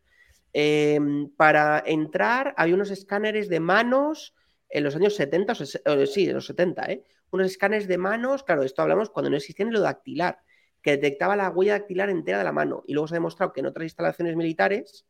Em, 0.52 1.30
para 1.34 1.82
entrar 1.86 2.52
había 2.58 2.74
unos 2.74 2.90
escáneres 2.90 3.48
de 3.48 3.58
manos 3.58 4.34
en 4.68 4.84
los 4.84 4.96
años 4.96 5.16
70, 5.16 5.52
o 5.52 6.06
sí, 6.06 6.28
en 6.28 6.34
los 6.34 6.46
70, 6.46 6.84
¿eh? 6.90 7.04
unos 7.30 7.46
escáneres 7.46 7.88
de 7.88 7.96
manos, 7.96 8.42
claro, 8.44 8.64
esto 8.64 8.82
hablamos 8.82 9.08
cuando 9.08 9.30
no 9.30 9.36
existía 9.38 9.64
ni 9.64 9.72
lo 9.72 9.80
dactilar, 9.80 10.40
que 10.82 10.92
detectaba 10.92 11.36
la 11.36 11.48
huella 11.48 11.72
dactilar 11.72 12.10
entera 12.10 12.38
de 12.38 12.44
la 12.44 12.52
mano. 12.52 12.84
Y 12.86 12.92
luego 12.92 13.08
se 13.08 13.14
ha 13.14 13.16
demostrado 13.16 13.54
que 13.54 13.60
en 13.60 13.66
otras 13.66 13.84
instalaciones 13.84 14.36
militares 14.36 15.06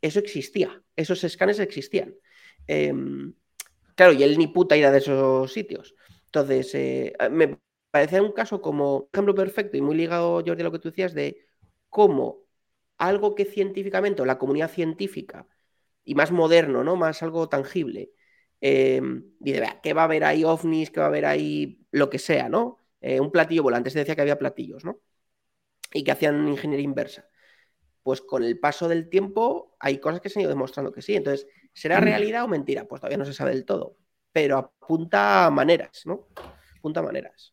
eso 0.00 0.18
existía, 0.18 0.82
esos 0.96 1.22
escáneres 1.22 1.60
existían. 1.60 2.16
Em, 2.66 3.34
claro, 3.96 4.12
y 4.12 4.22
él 4.22 4.38
ni 4.38 4.46
puta 4.48 4.76
idea 4.76 4.90
de 4.92 4.98
esos 4.98 5.52
sitios. 5.52 5.94
Entonces, 6.26 6.74
eh, 6.74 7.14
me 7.30 7.58
parece 7.90 8.20
un 8.20 8.32
caso 8.32 8.60
como 8.62 9.08
ejemplo 9.12 9.34
perfecto 9.34 9.76
y 9.76 9.82
muy 9.82 9.96
ligado, 9.96 10.42
Jordi, 10.46 10.62
a 10.62 10.64
lo 10.64 10.72
que 10.72 10.78
tú 10.78 10.90
decías, 10.90 11.14
de 11.14 11.46
cómo 11.90 12.40
algo 12.98 13.34
que 13.34 13.44
científicamente, 13.44 14.22
o 14.22 14.26
la 14.26 14.38
comunidad 14.38 14.70
científica, 14.70 15.46
y 16.04 16.14
más 16.14 16.32
moderno, 16.32 16.84
¿no? 16.84 16.96
Más 16.96 17.22
algo 17.22 17.48
tangible, 17.48 18.12
eh, 18.60 19.00
dice, 19.40 19.64
que 19.82 19.94
va 19.94 20.02
a 20.02 20.04
haber 20.06 20.24
ahí 20.24 20.44
ovnis, 20.44 20.90
que 20.90 21.00
va 21.00 21.06
a 21.06 21.08
haber 21.10 21.26
ahí 21.26 21.86
lo 21.90 22.10
que 22.10 22.18
sea, 22.18 22.48
¿no? 22.48 22.78
Eh, 23.00 23.20
un 23.20 23.32
platillo 23.32 23.62
volante, 23.62 23.90
se 23.90 23.98
decía 24.00 24.16
que 24.16 24.22
había 24.22 24.38
platillos, 24.38 24.84
¿no? 24.84 25.00
Y 25.94 26.04
que 26.04 26.12
hacían 26.12 26.48
ingeniería 26.48 26.84
inversa. 26.84 27.28
Pues 28.02 28.20
con 28.20 28.42
el 28.42 28.58
paso 28.58 28.88
del 28.88 29.08
tiempo 29.08 29.76
hay 29.78 29.98
cosas 29.98 30.20
que 30.20 30.28
se 30.28 30.38
han 30.38 30.42
ido 30.42 30.50
demostrando 30.50 30.92
que 30.92 31.02
sí. 31.02 31.14
Entonces, 31.14 31.46
¿será 31.72 32.00
mm. 32.00 32.04
realidad 32.04 32.44
o 32.44 32.48
mentira? 32.48 32.84
Pues 32.84 33.00
todavía 33.00 33.18
no 33.18 33.24
se 33.24 33.34
sabe 33.34 33.52
del 33.52 33.64
todo. 33.64 33.96
Pero 34.32 34.58
apunta 34.58 35.50
maneras, 35.50 36.02
¿no? 36.04 36.28
Apunta 36.78 37.02
maneras. 37.02 37.52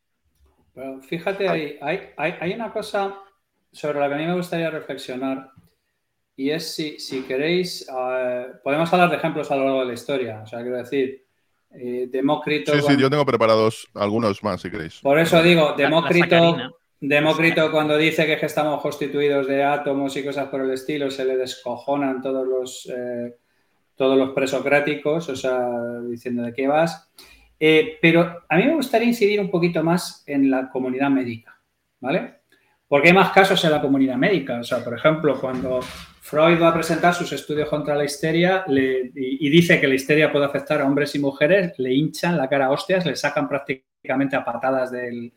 Pero 0.74 1.00
fíjate, 1.02 1.48
hay, 1.48 1.78
hay, 1.80 2.14
hay 2.16 2.52
una 2.52 2.72
cosa 2.72 3.18
sobre 3.72 4.00
la 4.00 4.08
que 4.08 4.14
a 4.14 4.18
mí 4.18 4.26
me 4.26 4.34
gustaría 4.34 4.70
reflexionar 4.70 5.52
y 6.40 6.50
es 6.50 6.74
si, 6.74 6.98
si 6.98 7.20
queréis, 7.24 7.86
eh, 7.86 8.46
podemos 8.64 8.90
hablar 8.90 9.10
de 9.10 9.16
ejemplos 9.16 9.50
a 9.50 9.56
lo 9.56 9.64
largo 9.64 9.80
de 9.80 9.86
la 9.88 9.92
historia. 9.92 10.40
O 10.42 10.46
sea, 10.46 10.62
quiero 10.62 10.78
decir, 10.78 11.26
eh, 11.70 12.08
Demócrito. 12.10 12.72
Sí, 12.72 12.80
sí, 12.80 12.96
yo 12.96 13.10
tengo 13.10 13.26
preparados 13.26 13.86
algunos 13.92 14.42
más, 14.42 14.62
si 14.62 14.70
queréis. 14.70 15.00
Por 15.00 15.18
eso 15.18 15.42
digo, 15.42 15.74
Demócrito, 15.76 16.79
Demócrito 17.00 17.70
cuando 17.72 17.96
dice 17.96 18.26
que, 18.26 18.44
estamos 18.44 18.82
constituidos 18.82 19.46
de 19.46 19.64
átomos 19.64 20.14
y 20.16 20.24
cosas 20.24 20.48
por 20.48 20.60
el 20.60 20.70
estilo, 20.70 21.10
se 21.10 21.24
le 21.24 21.36
descojonan 21.36 22.20
todos 22.20 22.46
los, 22.46 22.92
eh, 22.94 23.36
todos 23.94 24.18
los 24.18 24.30
presocráticos, 24.30 25.30
o 25.30 25.36
sea, 25.36 25.66
diciendo 26.02 26.42
de 26.42 26.52
qué 26.52 26.68
vas. 26.68 27.10
pero 27.58 28.42
a 28.46 28.56
mí 28.56 28.64
me 28.64 28.74
gustaría 28.74 29.08
incidir 29.08 29.40
un 29.40 29.50
poquito 29.50 29.82
más 29.82 30.22
en 30.26 30.50
la 30.50 30.68
comunidad 30.68 31.08
médica, 31.08 31.58
¿vale? 32.00 32.40
Porque 32.86 33.08
hay 33.08 33.14
más 33.14 33.30
casos 33.32 33.64
en 33.64 33.70
la 33.70 33.80
comunidad 33.80 34.16
médica. 34.16 34.58
O 34.58 34.64
sea, 34.64 34.84
por 34.84 34.94
ejemplo, 34.94 35.40
cuando 35.40 35.80
Freud 36.20 36.60
va 36.60 36.68
a 36.68 36.74
presentar 36.74 37.14
sus 37.14 37.32
estudios 37.32 37.68
contra 37.68 37.94
la 37.94 38.04
histeria 38.04 38.64
y, 38.66 39.48
dice 39.48 39.80
que 39.80 39.88
la 39.88 39.94
histeria 39.94 40.30
puede 40.30 40.44
afectar 40.44 40.80
a 40.80 40.86
hombres 40.86 41.14
y 41.14 41.18
mujeres, 41.18 41.78
le 41.78 41.94
hinchan 41.94 42.36
la 42.36 42.48
cara 42.48 42.66
a 42.66 42.70
hostias, 42.70 43.06
le 43.06 43.16
sacan 43.16 43.48
prácticamente 43.48 44.36
a 44.36 44.44
patadas 44.44 44.90
del, 44.90 45.32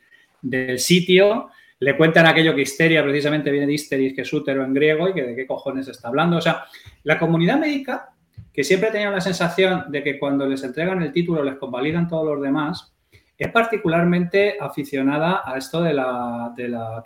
sitio, 0.77 1.49
le 1.79 1.97
cuentan 1.97 2.25
aquello 2.25 2.55
que 2.55 2.61
histeria 2.61 3.03
precisamente 3.03 3.51
viene 3.51 3.67
de 3.67 3.73
histeris, 3.73 4.13
que 4.13 4.21
es 4.21 4.33
útero 4.33 4.63
en 4.63 4.73
griego 4.73 5.09
y 5.09 5.13
que 5.13 5.23
de 5.23 5.35
qué 5.35 5.45
cojones 5.45 5.87
está 5.87 6.07
hablando. 6.07 6.37
O 6.37 6.41
sea, 6.41 6.65
la 7.03 7.19
comunidad 7.19 7.59
médica, 7.59 8.09
que 8.53 8.63
siempre 8.63 8.91
tenía 8.91 9.11
la 9.11 9.21
sensación 9.21 9.85
de 9.89 10.03
que 10.03 10.19
cuando 10.19 10.45
les 10.45 10.63
entregan 10.63 11.01
el 11.01 11.11
título 11.11 11.43
les 11.43 11.55
convalidan 11.55 12.07
todos 12.07 12.25
los 12.25 12.41
demás, 12.41 12.93
es 13.37 13.49
particularmente 13.49 14.57
aficionada 14.59 15.41
a 15.43 15.57
esto 15.57 15.81
de 15.81 15.93
la, 15.93 16.53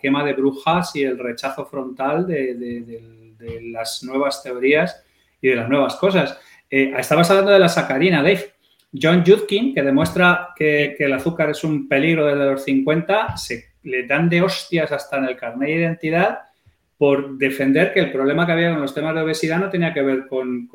quema 0.00 0.24
de 0.24 0.34
brujas 0.34 0.94
y 0.94 1.02
el 1.02 1.18
rechazo 1.18 1.64
frontal 1.66 2.26
del 2.26 2.58
de 3.38 3.62
las 3.62 4.02
nuevas 4.02 4.42
teorías 4.42 5.02
y 5.40 5.48
de 5.48 5.56
las 5.56 5.68
nuevas 5.68 5.96
cosas. 5.96 6.38
Eh, 6.68 6.92
estabas 6.98 7.30
hablando 7.30 7.52
de 7.52 7.58
la 7.58 7.68
sacarina, 7.68 8.22
Dave. 8.22 8.52
John 8.92 9.22
Judkin, 9.24 9.74
que 9.74 9.82
demuestra 9.82 10.50
que, 10.56 10.96
el 10.98 11.12
azúcar 11.12 11.50
es 11.50 11.62
un 11.64 11.88
peligro 11.88 12.26
desde 12.26 12.50
los 12.50 12.64
50, 12.64 13.36
se 13.36 13.64
le 13.82 14.06
dan 14.06 14.28
de 14.28 14.42
hostias 14.42 14.90
hasta 14.92 15.18
en 15.18 15.24
el 15.24 15.36
carnet 15.36 15.68
de 15.68 15.74
identidad 15.74 16.38
por 16.96 17.38
defender 17.38 17.92
que 17.92 18.00
el 18.00 18.10
problema 18.10 18.44
que 18.44 18.52
había 18.52 18.70
con 18.72 18.80
los 18.80 18.92
temas 18.92 19.14
de 19.14 19.20
obesidad 19.20 19.60
no 19.60 19.70
tenía 19.70 19.94
que 19.94 20.02
ver 20.02 20.26
con, 20.26 20.68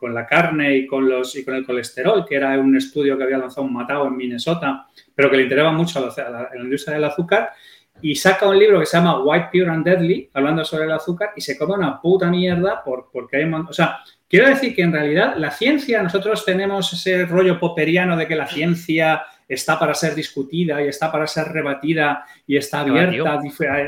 la 0.00 0.26
carne 0.26 0.76
y 0.78 0.86
con, 0.86 1.06
los, 1.06 1.36
y 1.36 1.44
con 1.44 1.56
el 1.56 1.66
colesterol, 1.66 2.24
que 2.26 2.36
era 2.36 2.58
un 2.58 2.74
estudio 2.74 3.18
que 3.18 3.24
había 3.24 3.36
lanzado 3.36 3.66
un 3.66 3.74
matado 3.74 4.06
en 4.06 4.16
Minnesota, 4.16 4.86
pero 5.14 5.30
que 5.30 5.36
le 5.36 5.42
interesaba 5.42 5.72
mucho 5.72 5.98
a 5.98 6.30
la 6.54 6.62
industria 6.62 6.94
del 6.94 7.04
azúcar, 7.04 7.50
y 8.00 8.14
saca 8.14 8.48
un 8.48 8.58
libro 8.58 8.80
que 8.80 8.86
se 8.86 8.96
llama 8.96 9.22
White, 9.22 9.48
Pure 9.52 9.70
and 9.70 9.84
Deadly, 9.84 10.30
hablando 10.32 10.64
sobre 10.64 10.84
el 10.84 10.92
azúcar, 10.92 11.32
y 11.36 11.42
se 11.42 11.58
come 11.58 11.74
una 11.74 12.00
puta 12.00 12.30
mierda 12.30 12.82
por, 12.82 13.10
porque 13.12 13.36
hay... 13.36 13.52
O 13.52 13.72
sea, 13.72 13.98
quiero 14.28 14.48
decir 14.48 14.74
que 14.74 14.82
en 14.82 14.92
realidad 14.92 15.36
la 15.36 15.50
ciencia, 15.50 16.02
nosotros 16.02 16.44
tenemos 16.44 16.92
ese 16.92 17.24
rollo 17.26 17.58
popperiano 17.58 18.16
de 18.16 18.26
que 18.26 18.36
la 18.36 18.46
ciencia 18.46 19.22
está 19.48 19.78
para 19.78 19.94
ser 19.94 20.14
discutida 20.14 20.82
y 20.82 20.88
está 20.88 21.10
para 21.10 21.26
ser 21.26 21.48
rebatida 21.48 22.24
y 22.46 22.56
está 22.56 22.80
abierta, 22.80 23.40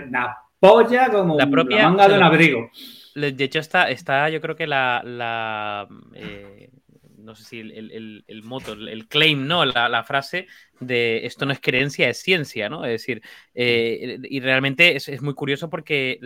una 0.08 0.38
polla 0.58 1.08
como 1.10 1.36
la 1.36 1.48
propia, 1.48 1.88
manga 1.88 2.08
de 2.08 2.14
un 2.14 2.22
abrigo. 2.22 2.70
De 3.14 3.44
hecho, 3.44 3.58
está, 3.58 3.90
está 3.90 4.28
yo 4.30 4.40
creo 4.40 4.56
que 4.56 4.66
la, 4.66 5.86
eh, 6.14 6.70
no 7.18 7.34
sé 7.34 7.44
si 7.44 7.60
el, 7.60 8.24
el, 8.26 8.42
moto, 8.42 8.72
el 8.72 9.06
claim, 9.06 9.46
¿no? 9.46 9.64
La, 9.64 10.04
frase 10.04 10.46
de 10.78 11.26
esto 11.26 11.46
no 11.46 11.52
es 11.52 11.60
creencia, 11.60 12.08
es 12.08 12.18
ciencia, 12.18 12.68
¿no? 12.68 12.84
Es 12.84 12.92
decir, 12.92 13.22
eh, 13.54 14.18
y 14.22 14.40
realmente 14.40 14.96
es, 14.96 15.22
muy 15.22 15.34
curioso 15.34 15.68
porque 15.68 16.18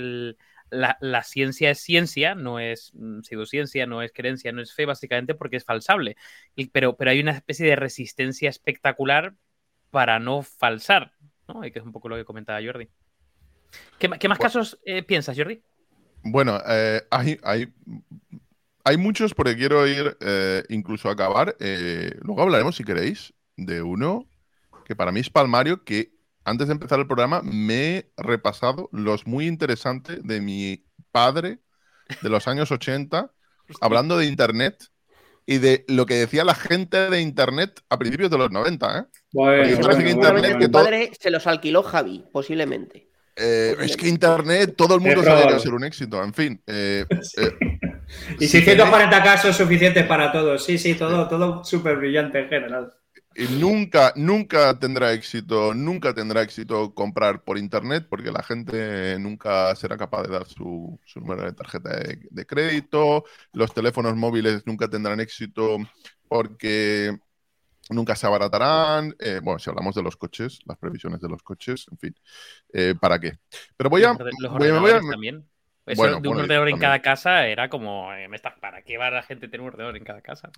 la, 0.74 1.22
ciencia 1.22 1.70
es 1.70 1.80
ciencia, 1.80 2.34
no 2.34 2.58
es 2.58 2.92
mm, 2.94 3.20
pseudociencia, 3.20 3.86
no 3.86 4.02
es 4.02 4.12
creencia, 4.12 4.52
no 4.52 4.60
es 4.60 4.72
fe, 4.74 4.86
básicamente 4.86 5.34
porque 5.34 5.56
es 5.56 5.64
falsable. 5.64 6.16
pero, 6.72 6.96
pero 6.96 7.10
hay 7.10 7.20
una 7.20 7.32
especie 7.32 7.66
de 7.66 7.76
resistencia 7.76 8.48
espectacular 8.50 9.34
para 9.90 10.18
no 10.18 10.42
falsar, 10.42 11.12
¿no? 11.48 11.64
Y 11.64 11.70
que 11.70 11.78
es 11.78 11.84
un 11.84 11.92
poco 11.92 12.08
lo 12.08 12.16
que 12.16 12.24
comentaba 12.24 12.60
Jordi. 12.64 12.88
¿Qué, 13.98 14.28
más 14.28 14.38
casos 14.38 14.78
eh, 14.84 15.02
piensas, 15.02 15.36
Jordi? 15.36 15.62
Bueno, 16.22 16.60
eh, 16.66 17.02
hay, 17.10 17.38
hay, 17.42 17.72
hay, 18.84 18.96
muchos 18.96 19.34
porque 19.34 19.56
quiero 19.56 19.86
ir 19.86 20.16
eh, 20.20 20.62
incluso 20.68 21.08
a 21.08 21.12
acabar. 21.12 21.56
luego 21.58 22.42
hablaremos, 22.42 22.76
si 22.76 22.84
queréis, 22.84 23.34
de 23.56 23.82
uno 23.82 24.26
que 24.84 24.94
para 24.94 25.12
mí 25.12 25.20
es 25.20 25.30
palmario, 25.30 25.84
que 25.84 26.13
antes 26.44 26.68
de 26.68 26.72
empezar 26.72 26.98
el 26.98 27.06
programa 27.06 27.42
me 27.42 27.96
he 27.96 28.10
repasado 28.16 28.88
los 28.92 29.26
muy 29.26 29.46
interesantes 29.46 30.22
de 30.22 30.40
mi 30.40 30.84
padre 31.10 31.58
de 32.22 32.28
los 32.28 32.46
años 32.48 32.70
80, 32.70 33.30
hablando 33.80 34.18
de 34.18 34.26
Internet 34.26 34.84
y 35.46 35.58
de 35.58 35.84
lo 35.88 36.06
que 36.06 36.14
decía 36.14 36.44
la 36.44 36.54
gente 36.54 37.10
de 37.10 37.20
Internet 37.20 37.80
a 37.88 37.98
principios 37.98 38.30
de 38.30 38.38
los 38.38 38.50
90. 38.50 38.98
¿eh? 38.98 39.04
Bueno, 39.32 40.70
padre 40.70 41.10
se 41.18 41.30
los 41.30 41.46
alquiló 41.46 41.82
Javi, 41.82 42.24
posiblemente. 42.32 43.08
Eh, 43.36 43.74
es 43.80 43.96
que 43.96 44.08
Internet, 44.08 44.74
todo 44.76 44.94
el 44.94 45.00
mundo 45.00 45.24
sabe 45.24 45.42
que 45.42 45.50
va 45.50 45.56
a 45.56 45.60
ser 45.60 45.74
un 45.74 45.84
éxito, 45.84 46.22
en 46.22 46.32
fin. 46.32 46.62
Eh, 46.66 47.04
y 48.38 48.46
640 48.46 49.22
casos 49.22 49.56
suficientes 49.56 50.06
para 50.06 50.30
todos. 50.30 50.64
Sí, 50.64 50.78
sí, 50.78 50.94
todo, 50.94 51.28
todo 51.28 51.64
súper 51.64 51.96
brillante 51.96 52.38
en 52.38 52.48
general. 52.48 52.92
Y 53.36 53.48
nunca, 53.48 54.12
nunca 54.14 54.78
tendrá 54.78 55.12
éxito, 55.12 55.74
nunca 55.74 56.14
tendrá 56.14 56.42
éxito 56.42 56.94
comprar 56.94 57.42
por 57.42 57.58
internet 57.58 58.06
porque 58.08 58.30
la 58.30 58.44
gente 58.44 59.18
nunca 59.18 59.74
será 59.74 59.96
capaz 59.96 60.22
de 60.22 60.32
dar 60.32 60.46
su, 60.46 61.00
número 61.16 61.42
de 61.42 61.52
tarjeta 61.52 61.90
de, 62.30 62.46
crédito. 62.46 63.24
Los 63.52 63.74
teléfonos 63.74 64.14
móviles 64.14 64.64
nunca 64.66 64.88
tendrán 64.88 65.18
éxito 65.18 65.78
porque 66.28 67.16
nunca 67.90 68.14
se 68.14 68.26
abaratarán. 68.28 69.16
Eh, 69.18 69.40
bueno, 69.42 69.58
si 69.58 69.68
hablamos 69.68 69.96
de 69.96 70.02
los 70.04 70.16
coches, 70.16 70.60
las 70.64 70.78
previsiones 70.78 71.20
de 71.20 71.28
los 71.28 71.42
coches, 71.42 71.86
en 71.90 71.98
fin, 71.98 72.14
eh, 72.72 72.94
¿para 73.00 73.18
qué? 73.18 73.32
Pero 73.76 73.90
voy 73.90 74.04
a. 74.04 74.16
Los 74.38 74.52
ordenadores 74.52 75.10
también. 75.10 75.44
Eso 75.86 76.20
de 76.20 76.28
un 76.28 76.38
ordenador 76.38 76.68
en 76.70 76.78
cada 76.78 77.02
casa 77.02 77.46
era 77.46 77.68
como, 77.68 78.10
eh, 78.14 78.26
¿para 78.58 78.80
qué 78.82 78.96
va 78.96 79.10
la 79.10 79.22
gente 79.22 79.48
tener 79.48 79.60
un 79.60 79.66
ordenador 79.66 79.98
en 79.98 80.04
cada 80.04 80.22
casa? 80.22 80.50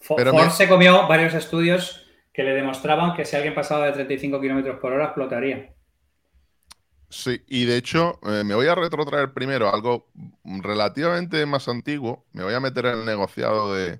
Ford 0.00 0.50
se 0.50 0.68
comió 0.68 1.06
varios 1.08 1.32
estudios 1.32 2.07
que 2.38 2.44
le 2.44 2.54
demostraban 2.54 3.16
que 3.16 3.24
si 3.24 3.34
alguien 3.34 3.52
pasaba 3.52 3.86
de 3.86 3.94
35 3.94 4.40
kilómetros 4.40 4.78
por 4.78 4.92
hora 4.92 5.06
explotaría. 5.06 5.74
Sí, 7.08 7.42
y 7.48 7.64
de 7.64 7.76
hecho 7.76 8.20
eh, 8.28 8.44
me 8.44 8.54
voy 8.54 8.68
a 8.68 8.76
retrotraer 8.76 9.32
primero 9.32 9.74
algo 9.74 10.06
relativamente 10.44 11.44
más 11.46 11.66
antiguo. 11.66 12.26
Me 12.32 12.44
voy 12.44 12.54
a 12.54 12.60
meter 12.60 12.86
en 12.86 13.00
el 13.00 13.04
negociado 13.04 13.74
de, 13.74 13.98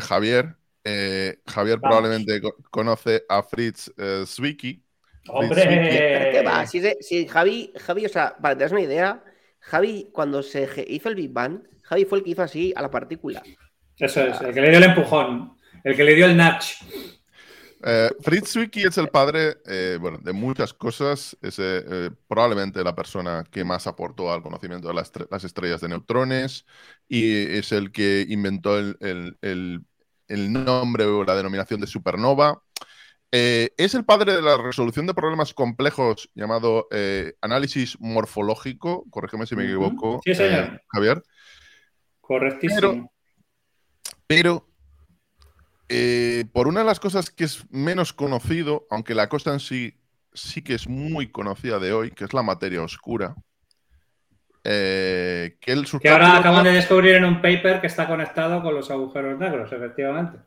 Javier. 0.00 0.56
Eh, 0.82 1.40
Javier 1.46 1.78
probablemente 1.78 2.40
conoce 2.70 3.24
a 3.28 3.42
Fritz 3.42 3.92
eh, 3.98 4.24
Zwicky. 4.24 4.82
¡Hombre! 5.28 5.62
¿Qué 6.32 6.42
va? 6.42 6.66
Si, 6.66 7.26
Javi, 7.28 7.70
Javi, 7.76 8.06
o 8.06 8.08
sea, 8.08 8.34
para 8.40 8.54
que 8.54 8.60
te 8.60 8.64
das 8.64 8.72
una 8.72 8.80
idea, 8.80 9.22
Javi, 9.58 10.08
cuando 10.10 10.42
se 10.42 10.66
hizo 10.88 11.10
el 11.10 11.16
Big 11.16 11.34
Bang, 11.34 11.64
Javi 11.82 12.06
fue 12.06 12.16
el 12.16 12.24
que 12.24 12.30
hizo 12.30 12.42
así 12.42 12.72
a 12.74 12.80
la 12.80 12.90
partícula. 12.90 13.42
Eso 13.98 14.22
es, 14.22 14.40
el 14.40 14.54
que 14.54 14.62
le 14.62 14.70
dio 14.70 14.78
el 14.78 14.84
empujón. 14.84 15.59
El 15.84 15.96
que 15.96 16.04
le 16.04 16.14
dio 16.14 16.26
el 16.26 16.36
nudge. 16.36 16.78
Eh, 17.82 18.10
Fritz 18.20 18.52
Zwicky 18.52 18.82
es 18.82 18.98
el 18.98 19.08
padre 19.08 19.56
eh, 19.66 19.96
bueno, 20.00 20.18
de 20.18 20.32
muchas 20.32 20.74
cosas. 20.74 21.36
Es 21.40 21.58
eh, 21.58 22.10
probablemente 22.28 22.84
la 22.84 22.94
persona 22.94 23.44
que 23.50 23.64
más 23.64 23.86
aportó 23.86 24.32
al 24.32 24.42
conocimiento 24.42 24.88
de 24.88 24.94
las, 24.94 25.44
estrellas 25.44 25.80
de 25.80 25.88
neutrones 25.88 26.66
y 27.08 27.56
es 27.56 27.72
el 27.72 27.90
que 27.90 28.26
inventó 28.28 28.78
el, 28.78 29.84
nombre 30.28 31.04
o 31.04 31.24
la 31.24 31.34
denominación 31.34 31.80
de 31.80 31.86
supernova. 31.86 32.62
es 33.30 33.94
el 33.94 34.04
padre 34.04 34.34
de 34.34 34.42
la 34.42 34.58
resolución 34.58 35.06
de 35.06 35.14
problemas 35.14 35.54
complejos 35.54 36.30
llamado 36.34 36.88
análisis 37.40 37.98
morfológico. 37.98 39.06
Corrígeme 39.10 39.46
si 39.46 39.56
me 39.56 39.64
equivoco, 39.64 40.20
sí, 40.24 40.34
señor. 40.34 40.82
Javier. 40.88 41.22
Correctísimo. 42.20 43.10
pero 44.26 44.69
eh, 45.92 46.44
por 46.52 46.68
una 46.68 46.80
de 46.80 46.86
las 46.86 47.00
cosas 47.00 47.30
que 47.30 47.42
es 47.42 47.64
menos 47.68 48.12
conocido, 48.12 48.86
aunque 48.90 49.16
la 49.16 49.28
cosa 49.28 49.52
en 49.52 49.58
sí 49.58 49.96
sí 50.32 50.62
que 50.62 50.74
es 50.74 50.88
muy 50.88 51.32
conocida 51.32 51.80
de 51.80 51.92
hoy, 51.92 52.12
que 52.12 52.24
es 52.24 52.32
la 52.32 52.44
materia 52.44 52.80
oscura. 52.80 53.34
Eh, 54.62 55.56
que, 55.60 55.72
ahora 56.08 56.36
acaban 56.36 56.62
de 56.62 56.70
descubrir 56.70 57.16
en 57.16 57.24
un 57.24 57.42
paper 57.42 57.80
que 57.80 57.88
está 57.88 58.06
conectado 58.06 58.62
con 58.62 58.72
los 58.72 58.88
agujeros 58.88 59.36
negros, 59.40 59.72
efectivamente. 59.72 60.38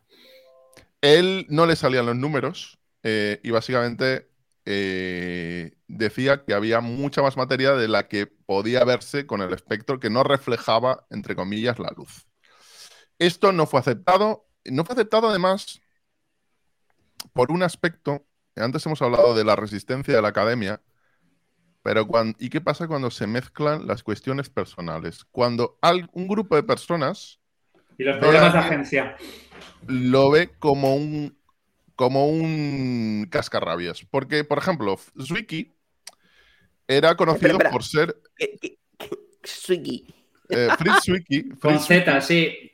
Él 1.01 1.45
no 1.49 1.65
le 1.65 1.75
salían 1.75 2.05
los 2.05 2.15
números 2.15 2.79
eh, 3.03 3.41
y 3.43 3.51
básicamente 3.51 4.29
decía 4.65 6.45
que 6.45 6.53
había 6.53 6.79
mucha 6.79 7.21
más 7.21 7.35
materia 7.35 7.73
de 7.73 7.89
la 7.89 8.07
que 8.07 8.27
podía 8.27 8.85
verse 8.85 9.27
con 9.27 9.41
el 9.41 9.53
espectro 9.53 9.99
que 9.99 10.09
no 10.09 10.23
reflejaba, 10.23 11.05
entre 11.09 11.35
comillas, 11.35 11.79
la 11.79 11.91
luz. 11.97 12.27
Esto 13.19 13.51
no 13.51 13.65
fue 13.65 13.81
aceptado 13.81 14.45
no 14.65 14.85
fue 14.85 14.93
aceptado 14.93 15.29
además 15.29 15.81
por 17.33 17.51
un 17.51 17.63
aspecto, 17.63 18.25
antes 18.55 18.85
hemos 18.85 19.01
hablado 19.01 19.33
de 19.35 19.43
la 19.43 19.55
resistencia 19.55 20.15
de 20.15 20.21
la 20.21 20.29
academia, 20.29 20.81
pero 21.81 22.07
cuando, 22.07 22.37
¿y 22.39 22.49
qué 22.49 22.61
pasa 22.61 22.87
cuando 22.87 23.11
se 23.11 23.27
mezclan 23.27 23.87
las 23.87 24.03
cuestiones 24.03 24.49
personales? 24.49 25.25
Cuando 25.25 25.77
un 26.13 26.27
grupo 26.27 26.55
de 26.55 26.63
personas... 26.63 27.39
Y 27.97 28.03
los 28.03 28.17
problemas 28.17 28.53
de 28.53 28.59
agencia. 28.59 29.17
Lo 29.85 30.31
ve 30.31 30.49
como 30.59 30.95
un, 30.95 31.37
como 31.95 32.27
un 32.27 33.27
cascarrabias. 33.29 34.05
Porque, 34.09 34.45
por 34.45 34.57
ejemplo, 34.57 34.97
Zwicky 35.21 35.73
era 36.87 37.15
conocido 37.15 37.59
por 37.59 37.83
ser... 37.83 38.15
Zwicky. 39.45 40.07
Eh, 40.49 40.69
Fritz 40.77 41.03
Zwicky. 41.03 41.49
Con 41.59 41.79
Z, 41.79 42.21
sí. 42.21 42.72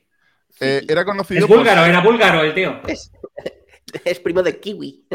Eh, 0.59 0.85
era 0.87 1.05
conocido. 1.05 1.41
Es 1.41 1.47
búlgaro, 1.47 1.85
era 1.85 2.01
búlgaro 2.01 2.43
el 2.43 2.53
tío. 2.53 2.81
Es, 4.03 4.19
primo 4.19 4.43
de 4.43 4.59
Kiwi. 4.59 5.07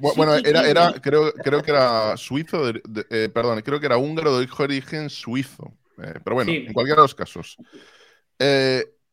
Bueno, 0.00 0.34
era, 0.34 0.68
era 0.68 0.92
creo, 1.00 1.32
creo 1.32 1.62
que 1.62 1.70
era 1.70 2.16
suizo, 2.16 2.68
eh, 2.68 3.28
perdón, 3.32 3.60
creo 3.62 3.80
que 3.80 3.86
era 3.86 3.98
húngaro 3.98 4.38
de 4.38 4.48
origen 4.58 5.10
suizo. 5.10 5.74
Eh, 6.02 6.14
pero 6.22 6.34
bueno, 6.36 6.52
en 6.52 6.72
cualquiera 6.72 7.02
de 7.02 7.04
los 7.04 7.14
casos. 7.14 7.56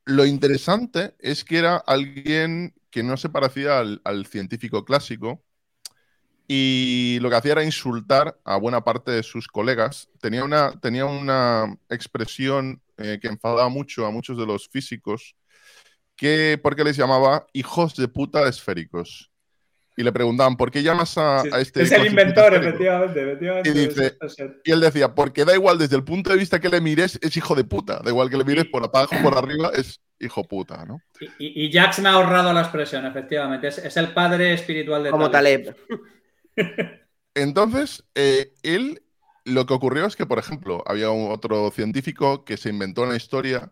lo 0.06 0.26
interesante 0.26 1.16
es 1.20 1.44
que 1.44 1.58
era 1.58 1.78
alguien 1.78 2.74
que 2.92 3.04
no 3.04 3.18
se 3.18 3.30
parecía 3.30 3.80
al, 3.80 4.00
al, 4.04 4.26
científico 4.28 4.86
clásico 4.86 5.44
y 6.48 7.18
lo 7.22 7.30
que 7.30 7.36
hacía 7.36 7.54
era 7.54 7.64
insultar 7.64 8.40
a 8.46 8.58
buena 8.58 8.84
parte 8.84 9.12
de 9.12 9.24
sus 9.24 9.48
colegas. 9.48 10.10
Tenía 10.22 10.44
una, 10.44 10.80
tenía 10.80 11.06
una 11.06 11.76
expresión 11.90 12.82
que 12.96 13.28
enfadaba 13.28 13.68
mucho 13.68 14.06
a 14.06 14.12
muchos 14.12 14.38
de 14.38 14.46
los 14.46 14.70
físicos 14.70 15.36
que, 16.16 16.60
por 16.62 16.76
qué 16.76 16.84
les 16.84 16.98
llamaba 16.98 17.48
hijos 17.54 17.96
de 17.96 18.08
puta 18.08 18.48
esféricos. 18.48 19.32
Y 19.98 20.04
le 20.04 20.12
preguntaban, 20.12 20.58
¿por 20.58 20.72
qué 20.72 20.84
llamas 20.84 21.18
a, 21.18 21.44
este? 21.58 21.84
Es 21.84 21.92
el 21.94 22.08
inventor, 22.08 22.54
efectivamente. 22.54 23.38
Y, 24.66 24.72
él 24.72 24.82
decía, 24.82 25.16
porque 25.16 25.46
da 25.46 25.54
igual, 25.54 25.78
desde 25.78 25.96
el 25.96 26.04
punto 26.04 26.32
de 26.32 26.38
vista 26.38 26.60
que 26.60 26.68
le 26.68 26.82
mires, 26.82 27.18
es 27.22 27.38
hijo 27.38 27.56
de 27.56 27.64
puta. 27.64 28.02
Da 28.04 28.10
igual 28.10 28.30
que 28.30 28.36
le 28.36 28.44
mires 28.44 28.66
por 28.66 28.84
abajo, 28.84 29.16
por 29.24 29.38
arriba, 29.38 29.72
es 29.74 30.02
hijo 30.20 30.44
puta, 30.44 30.84
¿no? 30.86 31.00
Y, 31.40 31.72
Jax 31.72 32.00
me 32.00 32.10
ha 32.10 32.14
ahorrado 32.14 32.52
la 32.52 32.62
expresión, 32.62 33.06
efectivamente. 33.06 33.68
Es, 33.68 33.96
el 33.96 34.14
padre 34.14 34.54
espiritual 34.54 35.04
de 35.04 35.12
Como 35.12 35.32
Taleb. 35.32 35.74
Entonces, 37.34 38.04
eh, 38.16 38.54
él, 38.64 39.02
lo 39.46 39.66
que 39.66 39.74
ocurrió 39.74 40.06
es 40.06 40.18
que, 40.18 40.26
por 40.26 40.40
ejemplo, 40.40 40.84
había 40.88 41.10
un 41.10 41.32
otro 41.32 41.72
científico 41.72 42.44
que 42.44 42.58
se 42.58 42.70
inventó 42.70 43.04
una 43.04 43.16
historia 43.16 43.72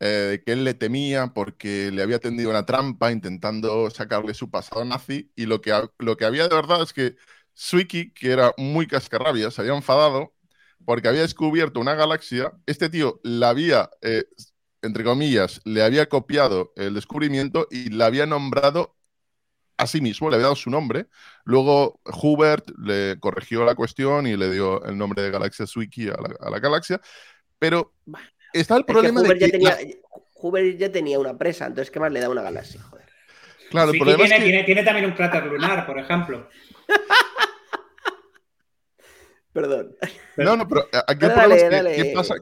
eh, 0.00 0.42
que 0.44 0.52
él 0.52 0.64
le 0.64 0.74
temía 0.74 1.28
porque 1.34 1.90
le 1.92 2.02
había 2.02 2.18
tendido 2.20 2.50
una 2.50 2.66
trampa 2.66 3.12
intentando 3.12 3.90
sacarle 3.90 4.34
su 4.34 4.50
pasado 4.50 4.84
nazi 4.84 5.32
y 5.36 5.46
lo 5.46 5.60
que, 5.60 5.72
lo 5.98 6.16
que 6.16 6.24
había 6.24 6.48
de 6.48 6.54
verdad 6.54 6.82
es 6.82 6.92
que 6.92 7.16
Suiki, 7.54 8.12
que 8.12 8.30
era 8.32 8.54
muy 8.56 8.86
cascarrabia, 8.86 9.50
se 9.50 9.60
había 9.62 9.74
enfadado 9.74 10.34
porque 10.84 11.08
había 11.08 11.22
descubierto 11.22 11.80
una 11.80 11.94
galaxia. 11.94 12.52
Este 12.66 12.88
tío 12.88 13.20
la 13.24 13.50
había, 13.50 13.90
eh, 14.02 14.24
entre 14.82 15.04
comillas, 15.04 15.60
le 15.64 15.82
había 15.82 16.08
copiado 16.08 16.72
el 16.76 16.94
descubrimiento 16.94 17.66
y 17.70 17.90
la 17.90 18.06
había 18.06 18.26
nombrado 18.26 18.96
a 19.78 19.86
sí 19.86 20.00
mismo, 20.00 20.28
le 20.28 20.36
había 20.36 20.46
dado 20.46 20.56
su 20.56 20.70
nombre. 20.70 21.08
Luego 21.44 22.00
Hubert 22.04 22.70
le 22.78 23.18
corrigió 23.20 23.64
la 23.64 23.74
cuestión 23.74 24.26
y 24.26 24.36
le 24.36 24.50
dio 24.52 24.84
el 24.84 24.98
nombre 24.98 25.22
de 25.22 25.30
Galaxia 25.30 25.66
Wiki 25.74 26.08
a 26.08 26.16
la, 26.50 26.58
galaxia. 26.60 27.00
Pero 27.58 27.94
está 28.52 28.76
el 28.76 28.84
problema 28.84 29.22
de 29.22 29.34
que... 29.34 29.46
Ya 29.46 29.50
tenía, 29.50 29.76
ya 30.76 30.92
tenía 30.92 31.18
una 31.18 31.36
presa, 31.36 31.66
entonces 31.66 31.90
¿qué 31.90 32.00
más 32.00 32.12
le 32.12 32.20
da 32.20 32.28
una 32.28 32.42
galaxia? 32.42 32.80
Joder. 32.82 33.06
Claro, 33.70 33.90
el 33.90 33.98
problema 33.98 34.24
tiene, 34.24 34.46
es 34.46 34.60
que... 34.60 34.64
tiene 34.64 34.82
también 34.82 35.06
un 35.06 35.12
cráter 35.12 35.44
lunar, 35.44 35.86
por 35.86 35.98
ejemplo. 35.98 36.48
Perdón. 39.52 39.96
No, 40.36 40.56
no, 40.56 40.68
pero 40.68 40.86
aquí 41.08 41.26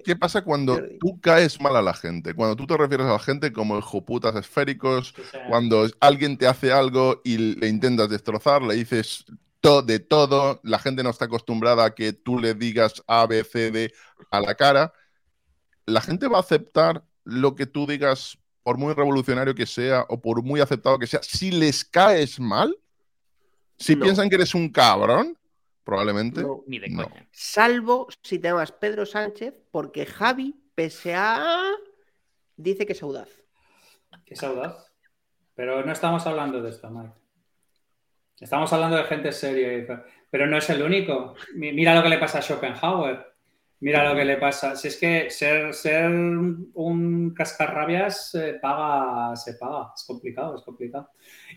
¿qué, 0.04 0.16
pasa, 0.16 0.42
cuando 0.42 0.78
tú 1.00 1.18
caes 1.20 1.58
mal 1.60 1.74
a 1.76 1.80
la 1.80 1.94
gente? 1.94 2.34
Cuando 2.34 2.56
tú 2.56 2.66
te 2.66 2.76
refieres 2.76 3.06
a 3.06 3.12
la 3.12 3.18
gente 3.18 3.54
como 3.54 3.78
hijoputas 3.78 4.34
esféricos, 4.36 5.14
cuando 5.48 5.88
alguien 6.00 6.36
te 6.36 6.46
hace 6.46 6.72
algo 6.72 7.22
y 7.24 7.38
le 7.56 7.68
intentas 7.68 8.10
destrozar, 8.10 8.60
le 8.60 8.74
dices 8.74 9.24
todo 9.60 9.80
de 9.80 9.98
todo, 9.98 10.60
la 10.62 10.78
gente 10.78 11.02
no 11.02 11.08
está 11.10 11.24
acostumbrada 11.24 11.86
a 11.86 11.94
que 11.94 12.12
tú 12.12 12.38
le 12.38 12.52
digas 12.52 13.02
A, 13.06 13.26
B, 13.26 13.42
C, 13.44 13.70
D 13.70 13.92
a 14.30 14.40
la 14.40 14.54
cara, 14.54 14.92
la 15.86 16.00
gente 16.00 16.28
va 16.28 16.38
a 16.38 16.40
aceptar 16.40 17.02
lo 17.24 17.54
que 17.54 17.66
tú 17.66 17.86
digas 17.86 18.38
por 18.62 18.78
muy 18.78 18.92
revolucionario 18.94 19.54
que 19.54 19.66
sea 19.66 20.04
o 20.08 20.20
por 20.20 20.42
muy 20.42 20.60
aceptado 20.60 20.98
que 20.98 21.06
sea, 21.06 21.22
si 21.22 21.50
les 21.50 21.84
caes 21.84 22.38
mal, 22.38 22.76
si 23.78 23.96
piensan 23.96 24.28
que 24.28 24.36
eres 24.36 24.54
un 24.54 24.68
cabrón, 24.70 25.36
Probablemente. 25.86 26.42
No, 26.42 26.64
ni 26.66 26.80
de 26.80 26.92
coña. 26.92 27.28
Salvo 27.30 28.08
si 28.20 28.40
te 28.40 28.48
llamas 28.48 28.72
Pedro 28.72 29.06
Sánchez, 29.06 29.54
porque 29.70 30.04
Javi, 30.04 30.52
pese 30.74 31.14
a. 31.14 31.62
dice 32.56 32.84
que 32.84 32.92
es 32.92 33.02
audaz. 33.04 33.28
Que 34.24 34.34
es 34.34 34.42
audaz. 34.42 34.92
Pero 35.54 35.86
no 35.86 35.92
estamos 35.92 36.26
hablando 36.26 36.60
de 36.60 36.70
esto, 36.70 36.90
Mike. 36.90 37.14
Estamos 38.40 38.72
hablando 38.72 38.96
de 38.96 39.04
gente 39.04 39.30
seria. 39.30 40.04
Pero 40.28 40.48
no 40.48 40.58
es 40.58 40.68
el 40.70 40.82
único. 40.82 41.36
Mira 41.54 41.94
lo 41.94 42.02
que 42.02 42.08
le 42.08 42.18
pasa 42.18 42.38
a 42.38 42.42
Schopenhauer. 42.42 43.35
Mira 43.86 44.02
lo 44.02 44.16
que 44.16 44.24
le 44.24 44.36
pasa. 44.36 44.74
Si 44.74 44.88
es 44.88 44.96
que 44.96 45.30
ser, 45.30 46.10
un 46.10 47.32
cascarrabias 47.32 48.32
se 48.32 48.54
paga, 48.54 49.36
se 49.36 49.54
paga. 49.54 49.92
Es 49.94 50.02
complicado, 50.02 50.56
es 50.56 50.62
complicado. 50.62 51.10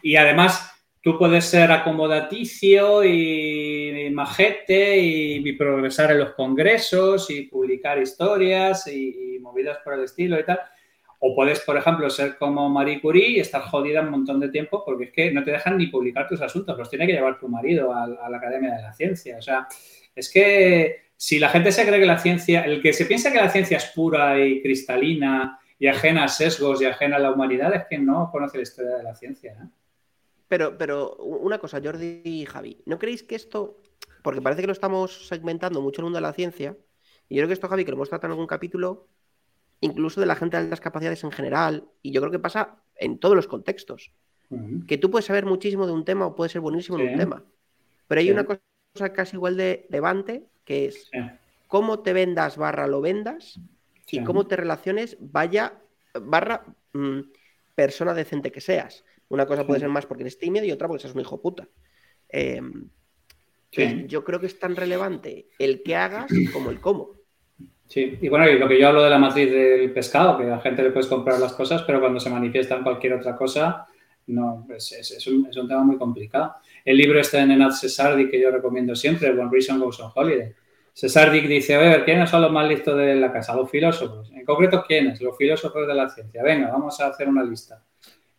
Y 0.04 0.16
además, 0.16 0.72
tú 1.02 1.18
puedes 1.18 1.46
ser 1.46 1.72
acomodaticio 1.72 3.04
y, 3.04 4.12
majete 4.14 5.00
y, 5.00 5.54
progresar 5.54 6.12
en 6.12 6.20
los 6.20 6.34
congresos 6.34 7.32
y 7.32 7.48
publicar 7.48 8.00
historias 8.00 8.86
y, 8.86 9.40
movidas 9.42 9.80
por 9.84 9.96
el 9.96 10.04
estilo 10.04 10.40
y 10.40 10.44
tal. 10.46 10.60
O 11.22 11.34
puedes, 11.34 11.62
por 11.62 11.78
ejemplo, 11.78 12.12
ser 12.12 12.38
como 12.38 12.70
Marie 12.70 13.02
Curie 13.02 13.30
y 13.30 13.40
estar 13.40 13.64
jodida 13.64 14.02
un 14.02 14.12
montón 14.12 14.40
de 14.40 14.50
tiempo 14.50 14.84
porque 14.86 15.06
es 15.06 15.12
que 15.12 15.32
no 15.32 15.44
te 15.44 15.50
dejan 15.50 15.80
ni 15.80 15.88
publicar 15.88 16.28
tus 16.28 16.42
asuntos, 16.42 16.78
los 16.78 16.92
tiene 16.92 17.08
que 17.08 17.14
llevar 17.14 17.40
tu 17.40 17.48
marido 17.48 17.92
a, 17.92 18.04
a 18.04 18.30
la 18.30 18.38
Academia 18.38 18.76
de 18.76 18.84
la 18.84 18.94
Ciencia. 18.94 19.40
O 19.40 19.42
sea, 19.42 19.68
es 20.16 20.32
que 20.32 21.09
si 21.22 21.38
la 21.38 21.50
gente 21.50 21.74
se 21.74 21.86
cree 21.86 22.00
que 22.00 22.06
la 22.06 22.18
ciencia, 22.18 22.62
el 22.62 22.82
que 22.82 22.94
se 22.94 23.06
piensa 23.06 23.30
que 23.30 23.42
la 23.42 23.50
ciencia 23.50 23.76
es 23.76 23.88
pura 23.88 24.40
y 24.40 24.62
cristalina 24.62 25.60
y 25.78 25.88
ajena 25.88 26.24
a 26.24 26.28
sesgos 26.30 26.82
y 26.82 26.86
ajena 26.86 27.18
a 27.18 27.20
la 27.20 27.32
humanidad 27.32 27.76
es 27.76 27.84
que 27.90 27.98
no 27.98 28.30
conoce 28.32 28.56
la 28.56 28.64
historia 28.64 28.96
de 28.96 29.04
la 29.04 29.14
ciencia. 29.14 29.52
¿eh? 29.52 29.68
Pero, 30.48 30.78
pero 30.78 31.18
una 31.18 31.58
cosa, 31.58 31.82
Jordi 31.84 32.22
y 32.24 32.46
Javi, 32.46 32.82
¿no 32.86 32.98
creéis 32.98 33.24
que 33.24 33.36
esto, 33.36 33.82
porque 34.24 34.42
parece 34.42 34.62
que 34.62 34.68
lo 34.68 34.72
estamos 34.72 35.28
segmentando 35.28 35.82
mucho 35.82 36.00
el 36.00 36.06
mundo 36.06 36.20
de 36.20 36.22
la 36.22 36.32
ciencia, 36.32 36.78
y 37.28 37.36
yo 37.36 37.40
creo 37.42 37.48
que 37.50 37.54
esto, 37.54 37.68
Javi, 37.68 37.84
que 37.84 37.92
lo 37.92 37.98
hemos 37.98 38.08
tratado 38.08 38.28
en 38.28 38.32
algún 38.36 38.48
capítulo, 38.48 39.10
incluso 39.82 40.22
de 40.22 40.26
la 40.26 40.38
gente 40.38 40.56
de 40.56 40.64
altas 40.64 40.80
capacidades 40.80 41.26
en 41.26 41.32
general, 41.32 41.90
y 42.02 42.14
yo 42.14 42.22
creo 42.22 42.32
que 42.32 42.40
pasa 42.40 42.78
en 42.96 43.20
todos 43.20 43.36
los 43.36 43.48
contextos, 43.48 44.14
que 44.88 44.98
tú 44.98 45.12
puedes 45.12 45.26
saber 45.26 45.46
muchísimo 45.46 45.86
de 45.86 45.92
un 45.92 46.06
tema 46.06 46.28
o 46.28 46.36
puedes 46.36 46.54
ser 46.54 46.62
buenísimo 46.62 46.98
en 46.98 47.10
un 47.10 47.18
tema, 47.18 47.44
pero 48.08 48.22
hay 48.22 48.32
una 48.32 48.46
cosa 48.46 48.62
casi 49.14 49.36
igual 49.36 49.58
de 49.58 49.86
levante, 49.90 50.48
que 50.70 50.86
es 50.86 51.10
cómo 51.68 52.02
te 52.02 52.14
vendas 52.14 52.56
barra 52.56 52.86
lo 52.86 53.02
vendas 53.02 53.60
y 54.12 54.24
cómo 54.24 54.46
te 54.46 54.56
relaciones 54.56 55.18
vaya 55.20 55.74
barra 56.14 56.64
mm, 56.94 57.22
persona 57.74 58.14
decente 58.14 58.52
que 58.52 58.62
seas. 58.62 59.04
Una 59.30 59.48
cosa 59.48 59.66
puede 59.66 59.80
ser 59.80 59.90
más 59.90 60.06
porque 60.06 60.22
eres 60.22 60.38
tímido 60.38 60.68
y 60.68 60.72
otra 60.72 60.88
porque 60.88 61.02
seas 61.02 61.16
un 61.16 61.22
hijo 61.22 61.42
puta. 61.42 61.68
Em, 62.30 62.88
yo 64.06 64.24
creo 64.24 64.40
que 64.40 64.46
es 64.46 64.60
tan 64.60 64.76
relevante 64.76 65.48
el 65.58 65.82
que 65.82 65.96
hagas 65.96 66.32
como 66.54 66.70
el 66.70 66.80
cómo. 66.80 67.16
Sí, 67.88 68.20
y 68.22 68.30
bueno, 68.30 68.46
lo 68.46 68.68
que 68.68 68.80
yo 68.80 68.90
hablo 68.90 69.02
de 69.02 69.10
la 69.10 69.18
matriz 69.18 69.50
del 69.50 69.92
pescado, 69.92 70.38
que 70.38 70.44
a 70.44 70.50
la 70.50 70.60
gente 70.60 70.84
le 70.84 70.92
puedes 70.92 71.08
comprar 71.08 71.40
las 71.40 71.54
cosas, 71.54 71.82
pero 71.82 72.00
cuando 72.00 72.20
se 72.20 72.30
manifiesta 72.30 72.76
en 72.76 72.84
cualquier 72.84 73.14
otra 73.14 73.36
cosa, 73.36 73.88
no, 74.28 74.68
es, 74.76 75.28
un, 75.28 75.50
tema 75.68 75.84
muy 75.84 75.98
complicado. 75.98 76.56
El 76.90 76.98
libro 76.98 77.20
está 77.20 77.40
en 77.44 77.52
Enad 77.52 77.70
Cesardic, 77.70 78.32
que 78.32 78.42
yo 78.42 78.50
recomiendo 78.50 78.96
siempre, 78.96 79.30
One 79.30 79.50
Reason 79.52 79.80
Goes 79.80 80.00
on 80.00 80.12
Holiday. 80.16 80.56
Cesardic 80.92 81.48
dice, 81.48 81.76
a 81.76 81.78
ver, 81.78 82.04
¿quiénes 82.04 82.32
son 82.32 82.42
los 82.42 82.52
más 82.52 82.68
listos 82.68 82.98
de 82.98 83.14
la 83.14 83.32
casa? 83.32 83.56
Los 83.56 83.70
filósofos. 83.70 84.32
En 84.32 84.44
concreto, 84.44 84.84
¿quiénes? 84.88 85.22
Los 85.22 85.38
filósofos 85.38 85.86
de 85.86 85.94
la 85.94 86.10
ciencia. 86.10 86.42
Venga, 86.42 86.72
vamos 86.72 87.00
a 87.00 87.10
hacer 87.10 87.30
una 87.30 87.44
lista 87.44 87.80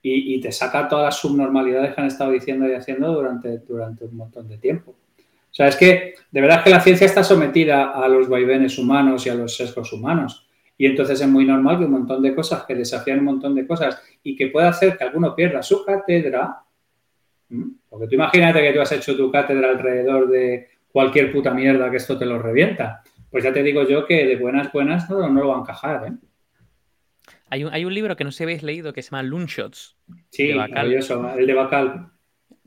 y, 0.02 0.40
te 0.40 0.50
saca 0.50 0.88
todas 0.88 1.04
las 1.04 1.18
subnormalidades 1.20 1.94
que 1.94 2.00
han 2.00 2.08
estado 2.08 2.32
diciendo 2.32 2.68
y 2.68 2.72
haciendo 2.72 3.12
durante, 3.12 3.58
durante 3.58 4.06
un 4.06 4.16
montón 4.16 4.48
de 4.48 4.58
tiempo. 4.58 4.96
O 5.16 5.54
sea, 5.54 5.68
es 5.68 5.76
que 5.76 6.14
de 6.28 6.40
verdad 6.40 6.64
que 6.64 6.70
la 6.70 6.80
ciencia 6.80 7.06
está 7.06 7.22
sometida 7.22 7.92
a 7.92 8.08
los 8.08 8.28
vaivenes 8.28 8.78
humanos 8.78 9.26
y 9.26 9.30
a 9.30 9.36
los 9.36 9.54
sesgos 9.54 9.92
humanos. 9.92 10.48
Y 10.76 10.86
entonces 10.86 11.20
es 11.20 11.28
muy 11.28 11.44
normal 11.44 11.78
que 11.78 11.84
un 11.84 11.92
montón 11.92 12.20
de 12.20 12.34
cosas 12.34 12.64
que 12.64 12.74
desafían 12.74 13.20
un 13.20 13.26
montón 13.26 13.54
de 13.54 13.64
cosas 13.64 14.02
y 14.24 14.34
que 14.34 14.48
puede 14.48 14.66
hacer 14.66 14.98
que 14.98 15.04
alguno 15.04 15.36
pierda 15.36 15.62
su 15.62 15.84
cátedra. 15.84 16.64
Porque 17.88 18.06
tú 18.06 18.14
imagínate 18.14 18.62
que 18.62 18.72
tú 18.72 18.80
has 18.80 18.92
hecho 18.92 19.16
tu 19.16 19.30
cátedra 19.30 19.70
alrededor 19.70 20.28
de 20.28 20.68
cualquier 20.92 21.32
puta 21.32 21.52
mierda 21.52 21.90
que 21.90 21.96
esto 21.96 22.18
te 22.18 22.26
lo 22.26 22.38
revienta. 22.38 23.02
Pues 23.30 23.44
ya 23.44 23.52
te 23.52 23.62
digo 23.62 23.86
yo 23.88 24.06
que 24.06 24.26
de 24.26 24.36
buenas, 24.36 24.72
buenas 24.72 25.08
no, 25.08 25.28
no 25.28 25.40
lo 25.40 25.48
va 25.48 25.56
a 25.56 25.60
encajar. 25.60 26.06
¿eh? 26.06 26.12
Hay 27.48 27.64
un, 27.64 27.72
hay 27.72 27.84
un 27.84 27.94
libro 27.94 28.16
que 28.16 28.24
no 28.24 28.30
sé 28.30 28.38
si 28.38 28.42
habéis 28.44 28.62
leído 28.62 28.92
que 28.92 29.02
se 29.02 29.10
llama 29.10 29.22
Loonshots. 29.22 29.96
Sí, 30.30 30.54
maravilloso, 30.54 31.36
el 31.36 31.46
de 31.46 31.54
Bacal. 31.54 32.10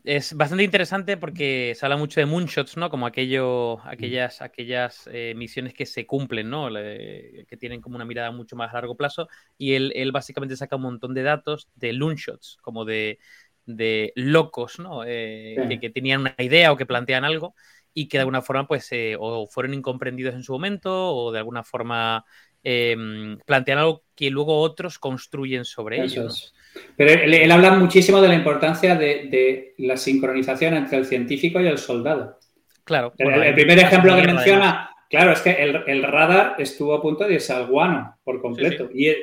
Es 0.03 0.33
bastante 0.33 0.65
interesante 0.65 1.15
porque 1.15 1.71
se 1.77 1.85
habla 1.85 1.95
mucho 1.95 2.19
de 2.19 2.25
moonshots, 2.25 2.75
¿no? 2.75 2.89
Como 2.89 3.05
aquello, 3.05 3.79
aquellas, 3.87 4.41
aquellas 4.41 5.09
eh, 5.09 5.33
misiones 5.37 5.73
que 5.73 5.85
se 5.85 6.05
cumplen, 6.05 6.49
¿no? 6.49 6.67
que 6.67 7.57
tienen 7.57 7.79
como 7.79 7.95
una 7.95 8.03
mirada 8.03 8.31
mucho 8.31 8.57
más 8.57 8.71
a 8.71 8.73
largo 8.73 8.97
plazo. 8.97 9.29
Y 9.57 9.75
él, 9.75 9.93
él 9.95 10.11
básicamente 10.11 10.57
saca 10.57 10.75
un 10.75 10.81
montón 10.81 11.13
de 11.13 11.23
datos 11.23 11.69
de 11.75 11.93
loonshots, 11.93 12.57
como 12.61 12.83
de, 12.83 13.17
de 13.65 14.13
locos, 14.15 14.79
¿no? 14.79 15.03
Eh, 15.05 15.77
que, 15.79 15.89
tenían 15.89 16.21
una 16.21 16.35
idea 16.37 16.71
o 16.71 16.77
que 16.77 16.85
plantean 16.85 17.25
algo 17.25 17.55
y 17.93 18.07
que 18.07 18.17
de 18.17 18.21
alguna 18.21 18.41
forma, 18.41 18.67
pues, 18.67 18.91
eh, 18.91 19.15
o 19.19 19.47
fueron 19.47 19.73
incomprendidos 19.73 20.35
en 20.35 20.43
su 20.43 20.53
momento 20.53 21.15
o 21.15 21.31
de 21.31 21.39
alguna 21.39 21.63
forma 21.63 22.25
Em, 22.65 23.37
plantean 23.45 23.79
algo 23.79 24.03
que 24.15 24.29
luego 24.29 24.57
otros 24.61 24.97
construyen 24.97 25.65
sobre 25.65 26.01
ellos. 26.01 26.53
Pero 26.95 27.11
él, 27.11 27.51
habla 27.51 27.73
muchísimo 27.73 28.21
de 28.21 28.29
la 28.29 28.35
importancia 28.35 28.95
de, 28.95 29.73
la 29.79 29.97
sincronización 29.97 30.75
entre 30.75 30.99
el 30.99 31.05
científico 31.05 31.59
y 31.59 31.67
el 31.67 31.77
soldado. 31.77 32.39
Claro. 32.85 33.13
El, 33.17 33.53
primer 33.53 33.79
ejemplo 33.79 34.15
que 34.15 34.23
menciona, 34.23 34.89
claro, 35.09 35.33
es 35.33 35.41
que 35.41 35.51
el, 35.51 36.03
radar 36.03 36.55
estuvo 36.57 36.93
a 36.93 37.01
punto 37.01 37.25
de 37.25 37.33
irse 37.33 37.51
al 37.51 37.67
guano 37.67 38.17
por 38.23 38.41
completo. 38.41 38.89
Y, 38.93 39.13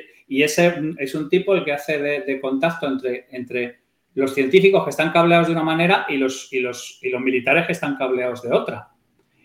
ese 0.43 0.73
es 0.99 1.13
un 1.15 1.27
tipo 1.27 1.55
el 1.55 1.65
que 1.65 1.73
hace 1.73 1.97
de, 1.97 2.39
contacto 2.39 2.87
entre, 2.87 3.25
entre 3.31 3.80
los 4.13 4.33
científicos 4.33 4.83
que 4.83 4.89
están 4.89 5.11
cableados 5.11 5.47
de 5.47 5.53
una 5.53 5.63
manera 5.63 6.05
y 6.09 6.17
los, 6.17 6.51
y 6.51 6.59
los, 6.59 6.99
y 7.01 7.09
los 7.09 7.21
militares 7.21 7.65
que 7.65 7.71
están 7.71 7.95
cableados 7.95 8.41
de 8.41 8.51
otra. 8.51 8.89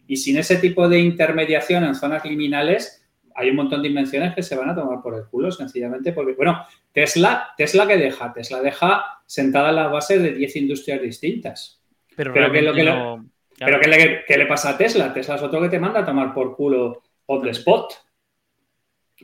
Y 0.06 0.16
sin 0.16 0.36
ese 0.38 0.56
tipo 0.56 0.88
de 0.88 1.00
intermediación 1.00 1.84
en 1.84 1.94
zonas 1.94 2.24
liminales, 2.24 3.06
hay 3.34 3.50
un 3.50 3.56
montón 3.56 3.82
de 3.82 3.88
invenciones 3.88 4.34
que 4.34 4.42
se 4.42 4.56
van 4.56 4.70
a 4.70 4.74
tomar 4.74 5.02
por 5.02 5.14
el 5.14 5.26
culo, 5.26 5.50
sencillamente 5.50 6.12
porque, 6.12 6.32
bueno, 6.32 6.64
Tesla, 6.92 7.50
Tesla 7.56 7.86
que 7.86 7.96
deja, 7.96 8.32
Tesla 8.32 8.60
deja 8.60 9.20
sentada 9.26 9.70
en 9.70 9.76
la 9.76 9.88
base 9.88 10.18
de 10.18 10.32
10 10.32 10.56
industrias 10.56 11.02
distintas. 11.02 11.82
Pero, 12.16 12.32
¿qué, 12.32 12.62
lo 12.62 12.72
que 12.72 12.84
pero 13.58 13.80
¿qué, 13.80 14.36
le, 14.36 14.46
pasa 14.46 14.70
a 14.70 14.78
Tesla? 14.78 15.12
Tesla 15.12 15.36
es 15.36 15.42
otro 15.42 15.60
que 15.62 15.68
te 15.68 15.78
manda 15.78 16.00
a 16.00 16.04
tomar 16.04 16.34
por 16.34 16.54
culo 16.54 17.02
on 17.26 17.42
the 17.42 17.50
spot. 17.50 17.92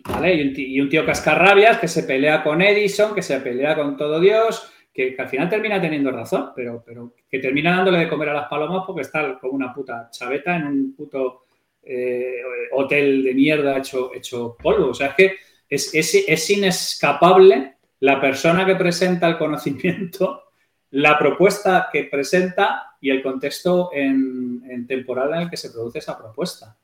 ¿Vale? 0.08 0.34
Y 0.34 0.80
un, 0.80 0.88
tío, 0.88 1.04
cascarrabias 1.04 1.78
que 1.78 1.88
se 1.88 2.04
pelea 2.04 2.42
con 2.42 2.62
Edison, 2.62 3.14
que 3.14 3.22
se 3.22 3.40
pelea 3.40 3.74
con 3.74 3.96
todo 3.96 4.20
Dios, 4.20 4.72
que, 4.92 5.16
al 5.18 5.28
final 5.28 5.48
termina 5.48 5.80
teniendo 5.80 6.10
razón, 6.10 6.50
pero, 6.54 6.82
pero 6.84 7.14
que 7.30 7.38
termina 7.38 7.76
dándole 7.76 8.00
de 8.00 8.08
comer 8.08 8.30
a 8.30 8.34
las 8.34 8.48
palomas 8.48 8.84
porque 8.86 9.02
está 9.02 9.38
como 9.38 9.54
una 9.54 9.72
puta 9.72 10.08
chaveta 10.10 10.56
en 10.56 10.66
un 10.66 10.94
puto 10.94 11.44
eh, 11.82 12.42
hotel 12.72 13.22
de 13.22 13.34
mierda 13.34 13.78
hecho, 13.78 14.14
hecho 14.14 14.56
polvo. 14.62 14.90
O 14.90 14.94
sea, 14.94 15.08
es 15.08 15.14
que 15.14 15.36
es, 15.68 15.94
es, 15.94 16.50
inescapable 16.50 17.76
la 18.00 18.20
persona 18.20 18.66
que 18.66 18.76
presenta 18.76 19.26
el 19.26 19.38
conocimiento, 19.38 20.42
la 20.90 21.18
propuesta 21.18 21.88
que 21.90 22.04
presenta 22.04 22.96
y 23.00 23.10
el 23.10 23.22
contexto 23.22 23.90
en, 23.92 24.86
temporal 24.86 25.32
en 25.32 25.40
el 25.40 25.50
que 25.50 25.56
se 25.56 25.70
produce 25.70 25.98
esa 25.98 26.18
propuesta. 26.18 26.76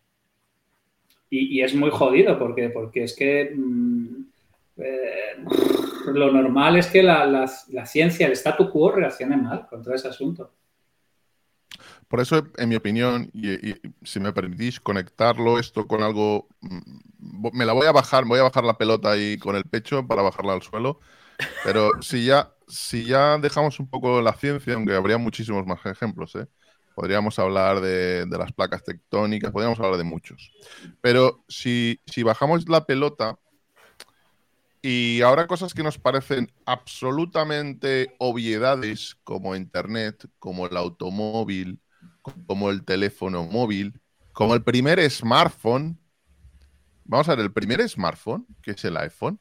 Y, 1.31 1.61
es 1.61 1.75
muy 1.75 1.91
jodido 1.91 2.39
porque, 2.39 2.71
porque 2.71 3.05
es 3.05 3.15
que 3.15 3.53
mm, 3.55 4.28
eh, 4.79 5.45
lo 6.13 6.33
normal 6.33 6.77
es 6.77 6.87
que 6.87 7.03
la, 7.03 7.47
ciencia, 7.87 8.27
el 8.27 8.33
statu 8.33 8.71
quo, 8.71 8.93
reaccione 8.93 9.37
mal 9.37 9.67
contra 9.67 9.95
ese 9.95 10.09
asunto. 10.09 10.53
Por 12.07 12.21
eso, 12.21 12.47
en 12.57 12.69
mi 12.69 12.77
opinión, 12.77 13.31
y, 13.35 13.75
si 14.03 14.21
me 14.21 14.33
permitís 14.33 14.81
conectarlo 14.81 15.59
esto 15.59 15.87
con 15.87 16.03
algo, 16.03 16.49
mm, 16.61 17.49
me 17.53 17.67
la 17.67 17.73
voy 17.73 17.87
a 17.87 17.93
bajar, 17.93 18.25
voy 18.25 18.39
a 18.39 18.45
bajar 18.45 18.65
la 18.65 18.79
pelota 18.79 19.11
ahí 19.11 19.37
con 19.37 19.57
el 19.57 19.65
pecho 19.65 20.07
para 20.07 20.23
bajarla 20.23 20.55
al 20.55 20.63
suelo. 20.63 21.01
Pero 21.65 21.91
si 22.01 22.25
ya, 22.25 22.53
si 22.67 23.05
ya 23.05 23.39
dejamos 23.39 23.79
un 23.81 23.89
poco 23.89 24.23
la 24.23 24.33
ciencia, 24.33 24.75
aunque 24.75 24.95
habría 24.95 25.19
muchísimos 25.19 25.67
más 25.67 25.85
ejemplos, 25.87 26.35
¿eh? 26.37 26.47
podríamos 26.95 27.39
hablar 27.39 27.81
de, 27.81 28.27
las 28.27 28.53
placas 28.53 28.83
tectónicas, 28.83 29.53
podríamos 29.53 29.79
hablar 29.79 29.99
de 29.99 30.05
muchos. 30.05 30.51
Pero 31.01 31.45
si 31.47 32.01
bajamos 32.25 32.69
la 32.69 32.87
pelota 32.87 33.39
y 34.91 35.21
ahora 35.21 35.47
cosas 35.47 35.75
que 35.75 35.83
nos 35.83 35.99
parecen 35.99 36.51
absolutamente 36.65 38.17
obviedades, 38.19 39.19
como 39.23 39.55
Internet, 39.55 40.31
como 40.39 40.67
el 40.67 40.75
automóvil, 40.79 41.83
como 42.47 42.71
el 42.71 42.83
teléfono 42.87 43.45
móvil, 43.45 44.01
como 44.33 44.55
el 44.55 44.63
primer 44.63 44.99
smartphone. 45.11 46.01
Vamos 47.05 47.29
a 47.29 47.35
ver, 47.35 47.45
el 47.45 47.53
primer 47.53 47.87
smartphone, 47.87 48.47
que 48.63 48.71
es 48.71 48.83
el 48.87 48.97
iPhone, 48.97 49.39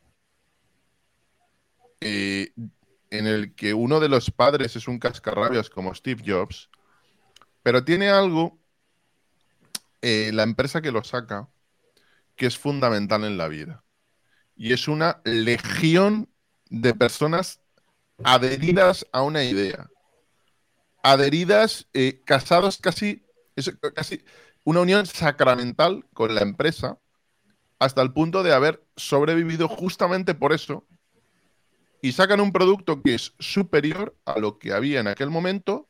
eh, 2.01 2.51
en 3.09 3.27
el 3.27 3.55
que 3.55 3.73
uno 3.73 4.01
de 4.01 4.09
los 4.09 4.29
padres 4.29 4.75
es 4.75 4.85
un 4.89 4.99
cascarrabias 4.99 5.69
como 5.69 5.95
Steve 5.95 6.23
Jobs, 6.27 6.69
pero 7.63 7.85
tiene 7.85 8.09
algo, 8.09 8.59
eh, 10.01 10.29
la 10.33 10.43
empresa 10.43 10.81
que 10.81 10.91
lo 10.91 11.05
saca, 11.05 11.47
que 12.35 12.47
es 12.47 12.57
fundamental 12.57 13.23
en 13.23 13.37
la 13.37 13.47
vida. 13.47 13.85
Y 14.57 14.73
es 14.73 14.87
una 14.87 15.21
legión 15.23 16.27
de 16.69 16.93
personas 16.93 17.61
adheridas 18.23 19.05
a 19.11 19.21
una 19.21 19.43
idea 19.43 19.87
adheridas, 21.07 21.87
eh, 21.93 22.21
casados 22.25 22.77
casi, 22.77 23.23
casi 23.95 24.23
una 24.63 24.81
unión 24.81 25.05
sacramental 25.05 26.05
con 26.13 26.35
la 26.35 26.41
empresa, 26.41 26.99
hasta 27.79 28.01
el 28.01 28.11
punto 28.11 28.43
de 28.43 28.53
haber 28.53 28.83
sobrevivido 28.97 29.69
justamente 29.69 30.35
por 30.35 30.51
eso, 30.51 30.85
y 32.01 32.11
sacan 32.11 32.41
un 32.41 32.51
producto 32.51 33.01
que 33.01 33.15
es 33.15 33.33
superior 33.39 34.15
a 34.25 34.37
lo 34.39 34.59
que 34.59 34.73
había 34.73 34.99
en 34.99 35.07
aquel 35.07 35.29
momento. 35.29 35.87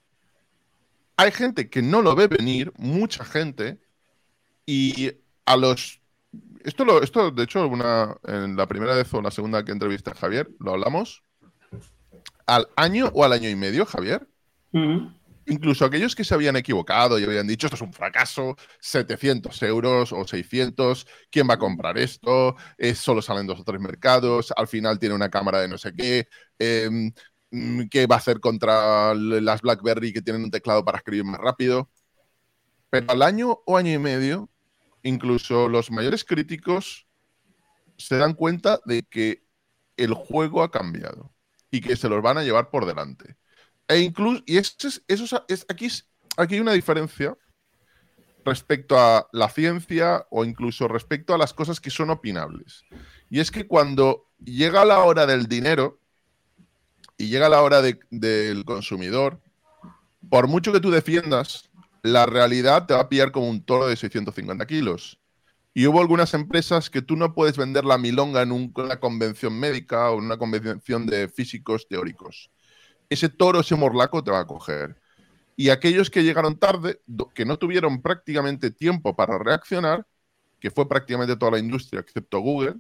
Hay 1.18 1.32
gente 1.32 1.70
que 1.70 1.82
no 1.82 2.02
lo 2.02 2.16
ve 2.16 2.28
venir, 2.28 2.72
mucha 2.78 3.26
gente, 3.26 3.80
y 4.66 5.14
a 5.46 5.58
los... 5.58 6.00
Esto, 6.68 6.84
lo, 6.84 7.02
esto 7.02 7.32
de 7.32 7.44
hecho, 7.44 7.66
una, 7.66 8.18
en 8.26 8.58
la 8.58 8.68
primera 8.68 8.94
vez 8.94 9.14
o 9.14 9.22
la 9.22 9.32
segunda 9.32 9.64
que 9.64 9.72
entrevista 9.72 10.12
a 10.12 10.16
Javier, 10.16 10.50
lo 10.60 10.74
hablamos. 10.74 11.24
Al 12.46 12.68
año 12.76 13.10
o 13.14 13.24
al 13.24 13.32
año 13.32 13.48
y 13.48 13.56
medio, 13.56 13.86
Javier, 13.86 14.28
Incluso 15.46 15.86
aquellos 15.86 16.14
que 16.14 16.26
se 16.26 16.34
habían 16.34 16.58
equivocado 16.58 17.18
y 17.18 17.24
habían 17.24 17.48
dicho 17.48 17.68
esto 17.68 17.78
es 17.78 17.82
un 17.82 17.94
fracaso, 17.94 18.58
700 18.82 19.64
euros 19.64 20.12
o 20.12 20.28
600, 20.28 21.08
¿quién 21.32 21.50
va 21.50 21.54
a 21.54 21.58
comprar 21.58 21.98
esto? 21.98 22.58
Es, 22.78 22.98
solo 22.98 23.22
salen 23.22 23.48
dos 23.48 23.62
o 23.62 23.64
tres 23.64 23.80
mercados, 23.80 24.54
al 24.58 24.68
final 24.68 25.00
tiene 25.00 25.16
una 25.16 25.30
cámara 25.30 25.62
de 25.62 25.70
no 25.70 25.78
sé 25.78 25.94
qué, 25.94 26.28
em, 26.60 27.14
mm, 27.50 27.88
¿qué 27.90 28.08
va 28.08 28.16
a 28.16 28.20
hacer 28.20 28.42
contra 28.42 29.14
las 29.16 29.62
BlackBerry 29.62 30.12
que 30.12 30.22
tienen 30.22 30.44
un 30.44 30.52
teclado 30.52 30.84
para 30.84 30.98
escribir 30.98 31.24
más 31.24 31.40
rápido? 31.40 31.90
Pero 32.90 33.10
al 33.10 33.22
año 33.22 33.58
o 33.66 33.78
año 33.78 33.94
y 33.94 34.00
medio, 34.00 34.50
incluso 35.08 35.70
los 35.70 35.92
mayores 35.92 36.24
críticos 36.24 37.08
se 37.98 38.18
dan 38.18 38.34
cuenta 38.34 38.80
de 38.86 39.04
que 39.04 39.44
el 39.96 40.14
juego 40.14 40.62
ha 40.62 40.72
cambiado 40.72 41.34
y 41.72 41.82
que 41.82 41.96
se 41.96 42.10
los 42.10 42.22
van 42.22 42.38
a 42.38 42.44
llevar 42.44 42.70
por 42.70 42.86
delante. 42.86 43.38
E 43.88 44.00
incluso, 44.00 44.44
y 44.46 44.58
es, 44.58 44.76
eso 45.08 45.46
es, 45.48 45.66
aquí, 45.70 45.88
aquí 46.38 46.56
hay 46.56 46.60
una 46.60 46.74
diferencia 46.74 47.36
respecto 48.46 48.98
a 48.98 49.28
la 49.34 49.50
ciencia 49.50 50.26
o 50.30 50.46
incluso 50.46 50.88
respecto 50.88 51.34
a 51.34 51.38
las 51.38 51.54
cosas 51.54 51.82
que 51.82 51.90
son 51.90 52.10
opinables. 52.10 52.84
Y 53.30 53.40
es 53.40 53.52
que 53.52 53.68
cuando 53.68 54.30
llega 54.44 54.86
la 54.86 55.00
hora 55.00 55.26
del 55.26 55.48
dinero 55.48 56.00
y 57.18 57.28
llega 57.28 57.50
la 57.50 57.62
hora 57.62 57.82
del 57.82 58.64
consumidor, 58.66 59.42
por 60.30 60.48
mucho 60.48 60.72
que 60.72 60.80
tú 60.80 60.92
defiendas, 60.92 61.67
la 62.08 62.26
realidad 62.26 62.86
te 62.88 62.94
va 62.94 63.02
a 63.02 63.10
pillar 63.10 63.32
como 63.32 63.50
un 63.50 63.64
toro 63.64 63.88
de 63.88 63.96
650 63.96 64.66
kilos. 64.66 65.20
Y 65.74 65.86
hubo 65.88 66.02
algunas 66.02 66.34
empresas 66.34 66.90
que 66.90 67.02
tú 67.02 67.16
no 67.16 67.36
puedes 67.36 67.58
vender 67.58 67.86
la 67.86 67.98
milonga 67.98 68.42
en 68.42 68.52
una 68.52 69.00
convención 69.00 69.60
médica 69.60 70.10
o 70.10 70.20
en 70.20 70.26
una 70.26 70.38
convención 70.38 71.06
de 71.06 71.28
físicos 71.30 71.88
teóricos 71.88 72.50
ese 73.10 73.30
toro, 73.30 73.60
ese 73.60 73.76
morlaco 73.76 74.24
te 74.24 74.32
va 74.32 74.40
a 74.40 74.48
coger. 74.48 75.00
Y 75.56 75.70
aquellos 75.70 76.10
que 76.10 76.24
llegaron 76.24 76.58
tarde, 76.58 77.02
que 77.34 77.46
no 77.46 77.58
tuvieron 77.58 78.02
prácticamente 78.02 78.70
tiempo 78.72 79.16
para 79.16 79.40
reaccionar, 79.40 80.06
que 80.60 80.72
fue 80.72 80.88
prácticamente 80.88 81.36
toda 81.36 81.54
la 81.54 81.60
industria 81.60 82.00
excepto 82.00 82.40
Google, 82.40 82.76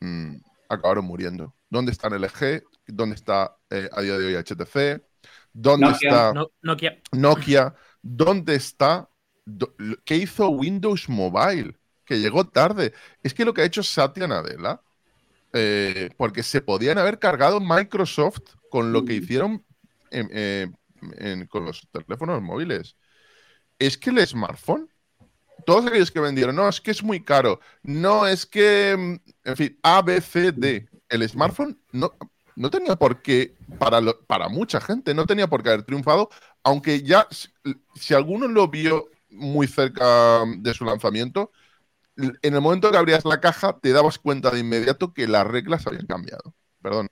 mm, 0.00 0.36
acabaron 0.68 1.04
muriendo. 1.04 1.54
¿Dónde 1.68 1.92
está 1.92 2.08
LG? 2.08 2.62
¿Dónde 2.86 3.14
está 3.14 3.56
eh, 3.70 3.88
a 3.92 4.00
día 4.00 4.18
de 4.18 4.26
hoy 4.26 4.36
HTC? 4.36 5.02
¿Dónde 5.52 5.90
está 5.90 6.32
Nokia. 6.62 7.00
Nokia? 7.12 7.74
¿Dónde 8.02 8.56
está? 8.56 9.08
¿Qué 10.04 10.16
hizo 10.16 10.48
Windows 10.48 11.08
Mobile? 11.08 11.76
Que 12.04 12.18
llegó 12.18 12.46
tarde. 12.46 12.92
Es 13.22 13.32
que 13.34 13.44
lo 13.44 13.54
que 13.54 13.62
ha 13.62 13.64
hecho 13.64 13.82
Satya 13.82 14.26
Nadella, 14.26 14.80
eh, 15.52 16.10
porque 16.16 16.42
se 16.42 16.60
podían 16.60 16.98
haber 16.98 17.18
cargado 17.18 17.60
Microsoft 17.60 18.56
con 18.70 18.92
lo 18.92 19.04
que 19.04 19.14
hicieron 19.14 19.64
eh, 20.10 21.46
con 21.48 21.64
los 21.64 21.88
teléfonos 21.90 22.42
móviles. 22.42 22.96
Es 23.78 23.98
que 23.98 24.10
el 24.10 24.26
smartphone, 24.26 24.88
todos 25.66 25.86
aquellos 25.86 26.10
que 26.10 26.20
vendieron, 26.20 26.56
no, 26.56 26.68
es 26.68 26.80
que 26.80 26.90
es 26.90 27.02
muy 27.02 27.22
caro, 27.22 27.60
no, 27.82 28.26
es 28.26 28.46
que, 28.46 28.96
mm, 28.96 29.48
en 29.48 29.56
fin, 29.56 29.78
A, 29.82 30.02
B, 30.02 30.20
C, 30.20 30.52
D. 30.52 30.88
El 31.08 31.28
smartphone 31.28 31.78
no, 31.92 32.14
no 32.56 32.70
tenía 32.70 32.96
por 32.96 33.22
qué, 33.22 33.56
para, 33.78 34.00
para 34.26 34.48
mucha 34.48 34.80
gente, 34.80 35.14
no 35.14 35.26
tenía 35.26 35.48
por 35.48 35.62
qué 35.62 35.70
haber 35.70 35.82
triunfado, 35.82 36.30
aunque 36.62 37.02
ya, 37.02 37.26
si 37.94 38.14
alguno 38.14 38.48
lo 38.48 38.68
vio 38.68 39.08
muy 39.30 39.66
cerca 39.66 40.44
de 40.58 40.74
su 40.74 40.84
lanzamiento, 40.84 41.50
en 42.16 42.54
el 42.54 42.60
momento 42.60 42.90
que 42.90 42.98
abrías 42.98 43.24
la 43.24 43.40
caja 43.40 43.78
te 43.80 43.92
dabas 43.92 44.18
cuenta 44.18 44.50
de 44.50 44.60
inmediato 44.60 45.12
que 45.12 45.26
las 45.26 45.46
reglas 45.46 45.86
habían 45.86 46.06
cambiado. 46.06 46.54
Perdón. 46.82 47.08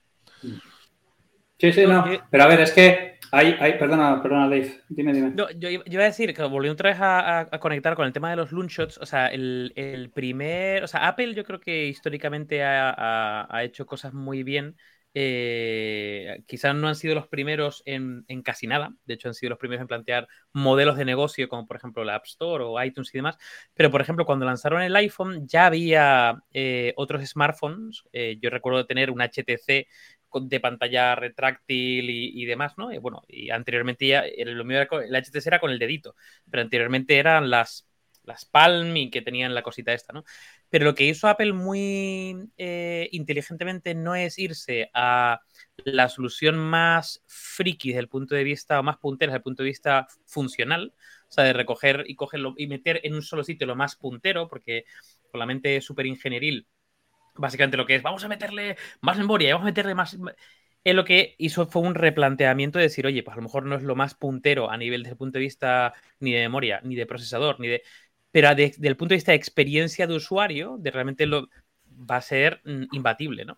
Sí, 1.59 1.73
sí, 1.73 1.87
no. 1.87 2.05
Pero 2.31 2.45
a 2.45 2.47
ver, 2.47 2.61
es 2.61 2.73
que 2.73 3.19
hay, 3.33 3.57
hay 3.61 3.79
perdona, 3.79 4.23
perdona, 4.23 4.49
Dave. 4.49 4.81
Dime, 4.89 5.13
dime. 5.13 5.33
yo, 5.57 5.69
iba 5.69 6.03
a 6.03 6.07
decir 6.07 6.35
que 6.35 6.43
volviendo 6.43 6.73
otra 6.73 6.91
vez 6.91 6.99
a, 7.01 7.59
conectar 7.61 7.95
con 7.95 8.07
el 8.07 8.13
tema 8.13 8.31
de 8.31 8.37
los 8.37 8.51
loonshots. 8.51 8.99
O 8.99 9.07
sea, 9.07 9.29
el, 9.29 10.11
primer. 10.15 10.83
O 10.83 10.89
sea, 10.89 11.07
Apple 11.07 11.35
yo 11.35 11.45
creo 11.45 11.61
que 11.61 11.87
históricamente 11.87 12.63
ha, 12.65 13.47
hecho 13.63 13.87
cosas 13.87 14.13
muy 14.13 14.43
bien. 14.43 14.77
Eh, 15.13 16.45
quizás 16.47 16.75
no 16.75 16.87
han 16.87 16.95
sido 16.95 17.15
los 17.15 17.27
primeros 17.27 17.83
en, 17.85 18.25
casi 18.45 18.67
nada. 18.67 18.95
De 19.05 19.15
hecho, 19.15 19.29
han 19.29 19.35
sido 19.35 19.51
los 19.51 19.59
primeros 19.59 19.83
en 19.83 19.89
plantear 19.89 20.29
modelos 20.53 20.97
de 20.97 21.05
negocio, 21.05 21.49
como 21.49 21.67
por 21.67 21.77
ejemplo 21.77 22.05
la 22.05 22.17
App 22.17 22.27
Store 22.27 22.65
o 22.65 22.83
iTunes 22.83 23.15
y 23.15 23.19
demás. 23.19 23.37
Pero, 23.75 23.91
por 23.91 24.01
ejemplo, 24.01 24.25
cuando 24.25 24.47
lanzaron 24.47 24.83
el 24.83 24.95
iPhone, 24.97 25.47
ya 25.49 25.67
había 25.67 26.43
eh, 26.53 26.93
otros 26.97 27.25
smartphones. 27.27 28.05
Eh, 28.13 28.39
yo 28.41 28.51
recuerdo 28.51 28.87
tener 28.87 29.11
un 29.11 29.21
HTC 29.21 29.89
de 30.43 30.61
pantalla 30.61 31.17
retráctil 31.17 32.09
y, 32.09 32.45
demás, 32.45 32.75
¿no? 32.79 32.89
Bueno, 33.01 33.23
y 33.27 33.51
anteriormente 33.51 34.07
ya 34.07 34.21
el, 34.21 34.49
el 34.51 35.17
HTC 35.17 35.47
era 35.47 35.59
con 35.59 35.73
el 35.73 35.79
dedito, 35.81 36.15
pero 36.49 36.63
anteriormente 36.63 37.19
eran 37.19 37.51
las, 37.51 37.89
las 38.23 38.45
Palm 38.45 38.97
y 38.97 39.11
que 39.11 39.23
tenían 39.23 39.55
la 39.55 39.63
cosita 39.63 39.93
esta, 39.93 40.13
¿no? 40.13 40.25
Pero 40.71 40.85
lo 40.85 40.95
que 40.95 41.05
hizo 41.05 41.29
Apple 41.29 41.53
muy 41.53 42.51
eh, 42.57 43.09
inteligentemente 43.13 43.95
no 43.95 44.15
es 44.15 44.39
irse 44.39 44.91
a 44.95 45.41
la 45.85 46.09
solución 46.09 46.57
más 46.59 47.23
friki 47.27 47.89
desde 47.89 48.01
el 48.01 48.09
punto 48.09 48.35
de 48.35 48.45
vista, 48.45 48.81
o 48.81 48.83
más 48.83 48.99
puntera 48.99 49.31
desde 49.33 49.39
el 49.39 49.43
punto 49.43 49.63
de 49.63 49.69
vista 49.69 50.07
funcional, 50.27 50.95
o 51.29 51.33
sea, 51.33 51.45
de 51.45 51.53
recoger 51.53 52.05
y 52.07 52.15
cogerlo 52.15 52.55
y 52.57 52.67
meter 52.67 53.01
en 53.05 53.15
un 53.15 53.23
solo 53.23 53.45
sitio 53.45 53.67
lo 53.67 53.77
más 53.77 53.97
puntero, 53.97 54.49
porque 54.49 54.85
con 55.31 55.41
la 55.41 55.47
mente 55.47 55.81
súper 55.81 56.07
ingenieril 56.07 56.67
básicamente 57.37 57.77
lo 57.77 57.87
que 57.87 57.97
es, 57.97 58.03
vamos 58.03 58.25
a 58.25 58.29
meterle 58.29 58.77
más 59.01 59.19
memoria, 59.19 59.55
vamos 59.55 59.65
a 59.65 59.71
meterle 59.71 59.95
más... 59.95 60.17
Es 60.83 60.95
lo 60.95 61.05
que 61.05 61.35
hizo 61.39 61.67
fue 61.67 61.83
un 61.83 61.95
replanteamiento 61.95 62.79
de 62.79 62.85
decir, 62.85 63.07
oye, 63.07 63.23
pues 63.23 63.35
a 63.35 63.37
lo 63.37 63.43
mejor 63.43 63.67
no 63.67 63.77
es 63.77 63.83
lo 63.83 63.97
más 63.97 64.15
puntero 64.15 64.71
a 64.71 64.79
nivel 64.79 65.03
desde 65.03 65.13
el 65.13 65.19
punto 65.19 65.39
de 65.39 65.45
vista 65.45 65.93
ni 66.21 66.33
de 66.33 66.41
memoria, 66.41 66.81
ni 66.85 66.95
de 66.97 67.07
procesador, 67.07 67.61
ni 67.61 67.69
de... 67.69 67.83
Pero 68.33 68.55
desde 68.55 68.89
el 68.89 68.97
punto 68.97 69.13
de 69.13 69.17
vista 69.17 69.33
de 69.33 69.37
experiencia 69.37 70.07
de 70.07 70.15
usuario, 70.15 70.77
de 70.79 70.91
realmente 70.91 71.27
va 71.29 72.17
a 72.17 72.21
ser 72.21 72.61
mm, 72.65 72.85
imbatible, 72.93 73.45
¿no? 73.45 73.57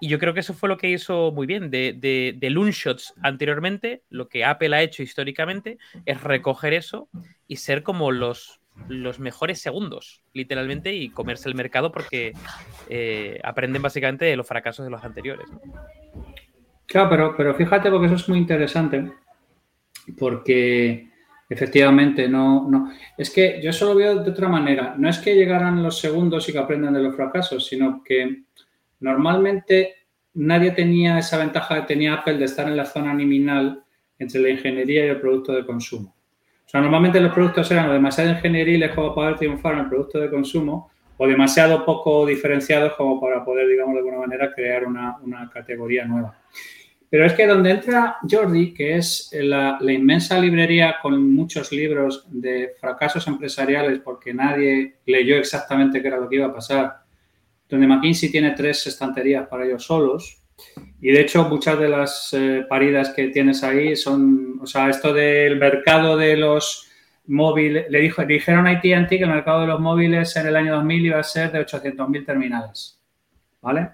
Y 0.00 0.08
yo 0.08 0.18
creo 0.18 0.34
que 0.34 0.40
eso 0.40 0.52
fue 0.52 0.68
lo 0.68 0.78
que 0.78 0.90
hizo 0.90 1.30
muy 1.30 1.46
bien. 1.46 1.70
De, 1.70 1.94
de, 1.96 2.34
de 2.36 2.50
Loonshots 2.50 3.14
anteriormente, 3.22 4.02
lo 4.10 4.28
que 4.28 4.44
Apple 4.44 4.74
ha 4.74 4.82
hecho 4.82 5.02
históricamente 5.02 5.78
es 6.06 6.20
recoger 6.22 6.72
eso 6.72 7.08
y 7.46 7.56
ser 7.56 7.84
como 7.84 8.10
los 8.10 8.62
los 8.88 9.18
mejores 9.18 9.60
segundos, 9.60 10.22
literalmente, 10.32 10.94
y 10.94 11.10
comerse 11.10 11.48
el 11.48 11.54
mercado 11.54 11.92
porque 11.92 12.32
eh, 12.88 13.38
aprenden 13.44 13.82
básicamente 13.82 14.24
de 14.24 14.36
los 14.36 14.46
fracasos 14.46 14.84
de 14.84 14.90
los 14.90 15.04
anteriores. 15.04 15.46
Claro, 16.86 17.10
pero, 17.10 17.36
pero 17.36 17.54
fíjate 17.54 17.90
porque 17.90 18.06
eso 18.06 18.16
es 18.16 18.28
muy 18.28 18.38
interesante, 18.38 19.12
porque 20.18 21.10
efectivamente 21.52 22.28
no, 22.28 22.68
no. 22.68 22.92
Es 23.16 23.30
que 23.30 23.60
yo 23.62 23.70
eso 23.70 23.86
lo 23.86 23.94
veo 23.94 24.22
de 24.22 24.30
otra 24.30 24.48
manera. 24.48 24.94
No 24.96 25.08
es 25.08 25.18
que 25.18 25.34
llegaran 25.34 25.82
los 25.82 25.98
segundos 25.98 26.48
y 26.48 26.52
que 26.52 26.58
aprendan 26.58 26.94
de 26.94 27.02
los 27.02 27.14
fracasos, 27.14 27.66
sino 27.66 28.02
que 28.02 28.44
normalmente 29.00 29.94
nadie 30.34 30.70
tenía 30.70 31.18
esa 31.18 31.38
ventaja 31.38 31.80
que 31.80 31.94
tenía 31.94 32.14
Apple 32.14 32.38
de 32.38 32.46
estar 32.46 32.66
en 32.66 32.76
la 32.76 32.86
zona 32.86 33.14
liminal 33.14 33.82
entre 34.18 34.40
la 34.40 34.50
ingeniería 34.50 35.06
y 35.06 35.08
el 35.08 35.20
producto 35.20 35.52
de 35.52 35.66
consumo. 35.66 36.14
O 36.64 36.68
sea, 36.68 36.80
normalmente 36.80 37.20
los 37.20 37.32
productos 37.32 37.70
eran 37.70 37.92
demasiado 37.92 38.30
ingenieriles 38.30 38.92
como 38.92 39.14
para 39.14 39.26
poder 39.26 39.38
triunfar 39.38 39.74
en 39.74 39.80
el 39.80 39.88
producto 39.88 40.18
de 40.20 40.30
consumo 40.30 40.90
o 41.18 41.26
demasiado 41.26 41.84
poco 41.84 42.24
diferenciados 42.24 42.94
como 42.94 43.20
para 43.20 43.44
poder, 43.44 43.68
digamos, 43.68 43.94
de 43.94 43.98
alguna 43.98 44.18
manera 44.18 44.52
crear 44.54 44.86
una, 44.86 45.50
categoría 45.52 46.04
nueva. 46.04 46.38
Pero 47.12 47.26
es 47.26 47.34
que 47.34 47.46
donde 47.46 47.72
entra 47.72 48.16
Jordi, 48.26 48.72
que 48.72 48.96
es 48.96 49.28
la, 49.34 49.78
inmensa 49.82 50.40
librería 50.40 50.96
con 51.02 51.30
muchos 51.30 51.70
libros 51.70 52.24
de 52.30 52.72
fracasos 52.80 53.26
empresariales 53.26 54.00
porque 54.02 54.32
nadie 54.32 54.94
leyó 55.04 55.36
exactamente 55.36 56.00
qué 56.00 56.08
era 56.08 56.16
lo 56.16 56.26
que 56.26 56.36
iba 56.36 56.46
a 56.46 56.54
pasar, 56.54 57.02
donde 57.68 57.86
McKinsey 57.86 58.30
tiene 58.30 58.52
tres 58.52 58.86
estanterías 58.86 59.46
para 59.46 59.66
ellos 59.66 59.84
solos, 59.84 60.38
y 61.02 61.10
de 61.10 61.20
hecho, 61.20 61.46
muchas 61.50 61.78
de 61.78 61.88
las 61.90 62.32
eh, 62.32 62.64
paridas 62.66 63.10
que 63.10 63.28
tienes 63.28 63.62
ahí 63.62 63.94
son, 63.94 64.58
o 64.62 64.66
sea, 64.66 64.88
esto 64.88 65.12
del 65.12 65.58
mercado 65.58 66.16
de 66.16 66.38
los 66.38 66.88
móviles, 67.26 67.90
le, 67.90 68.00
dijo, 68.00 68.24
dijeron 68.24 68.66
a 68.66 68.70
AT&T 68.70 69.18
que 69.18 69.24
el 69.24 69.28
mercado 69.28 69.60
de 69.60 69.66
los 69.66 69.80
móviles 69.80 70.34
en 70.36 70.46
el 70.46 70.56
año 70.56 70.76
2000 70.76 71.04
iba 71.04 71.18
a 71.18 71.24
ser 71.24 71.52
de 71.52 71.60
800.000 71.60 72.24
terminales, 72.24 72.98
¿vale? 73.60 73.90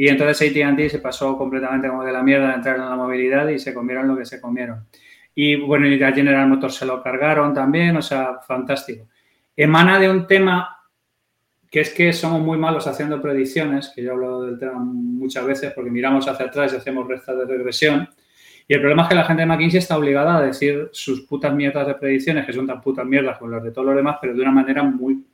Y 0.00 0.06
entonces 0.06 0.48
AT&T 0.48 0.90
se 0.90 1.00
pasó 1.00 1.36
completamente 1.36 1.88
como 1.88 2.04
de 2.04 2.12
la 2.12 2.22
mierda 2.22 2.50
de 2.50 2.54
entrar 2.54 2.76
en 2.76 2.88
la 2.88 2.94
movilidad 2.94 3.48
y 3.48 3.58
se 3.58 3.74
comieron 3.74 4.06
lo 4.06 4.16
que 4.16 4.24
se 4.24 4.40
comieron. 4.40 4.86
Y 5.34 5.56
bueno, 5.56 5.88
y 5.88 6.00
a 6.00 6.12
General 6.12 6.48
Motors 6.48 6.76
se 6.76 6.86
lo 6.86 7.02
cargaron 7.02 7.52
también, 7.52 7.96
o 7.96 8.00
sea, 8.00 8.38
fantástico. 8.46 9.08
Emana 9.56 9.98
de 9.98 10.08
un 10.08 10.24
tema 10.24 10.68
que 11.68 11.80
es 11.80 11.92
que 11.92 12.12
somos 12.12 12.40
muy 12.40 12.56
malos 12.58 12.86
haciendo 12.86 13.20
predicciones, 13.20 13.90
que 13.92 14.04
yo 14.04 14.12
hablo 14.12 14.42
del 14.42 14.56
tema 14.56 14.78
muchas 14.78 15.44
veces 15.44 15.72
porque 15.72 15.90
miramos 15.90 16.28
hacia 16.28 16.46
atrás 16.46 16.72
y 16.72 16.76
hacemos 16.76 17.08
restas 17.08 17.36
de 17.36 17.46
regresión. 17.46 18.08
Y 18.68 18.74
el 18.74 18.80
problema 18.80 19.02
es 19.02 19.08
que 19.08 19.14
la 19.16 19.24
gente 19.24 19.42
de 19.42 19.46
McKinsey 19.46 19.78
está 19.80 19.98
obligada 19.98 20.36
a 20.36 20.42
decir 20.42 20.90
sus 20.92 21.22
putas 21.22 21.52
mierdas 21.52 21.88
de 21.88 21.96
predicciones, 21.96 22.46
que 22.46 22.52
son 22.52 22.68
tan 22.68 22.80
putas 22.80 23.04
mierdas 23.04 23.36
como 23.36 23.50
las 23.50 23.64
de 23.64 23.72
todos 23.72 23.88
los 23.88 23.96
demás, 23.96 24.18
pero 24.20 24.32
de 24.32 24.42
una 24.42 24.52
manera 24.52 24.84
muy 24.84 25.26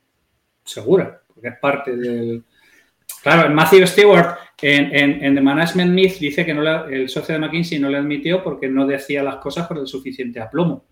segura, 0.63 1.21
porque 1.31 1.49
es 1.49 1.59
parte 1.59 1.95
del... 1.95 2.43
Claro, 3.23 3.53
Matthew 3.53 3.87
Stewart 3.87 4.37
en, 4.61 5.23
en, 5.23 5.35
The 5.35 5.41
Management 5.41 5.91
Myth 5.93 6.19
dice 6.19 6.45
que 6.45 6.53
no 6.53 6.85
el 6.85 7.09
socio 7.09 7.33
de 7.33 7.39
McKinsey 7.39 7.79
no 7.79 7.89
le 7.89 7.97
admitió 7.97 8.43
porque 8.43 8.67
no 8.67 8.85
decía 8.85 9.23
las 9.23 9.37
cosas 9.37 9.67
con 9.67 9.77
el 9.77 9.87
suficiente 9.87 10.39
aplomo. 10.39 10.85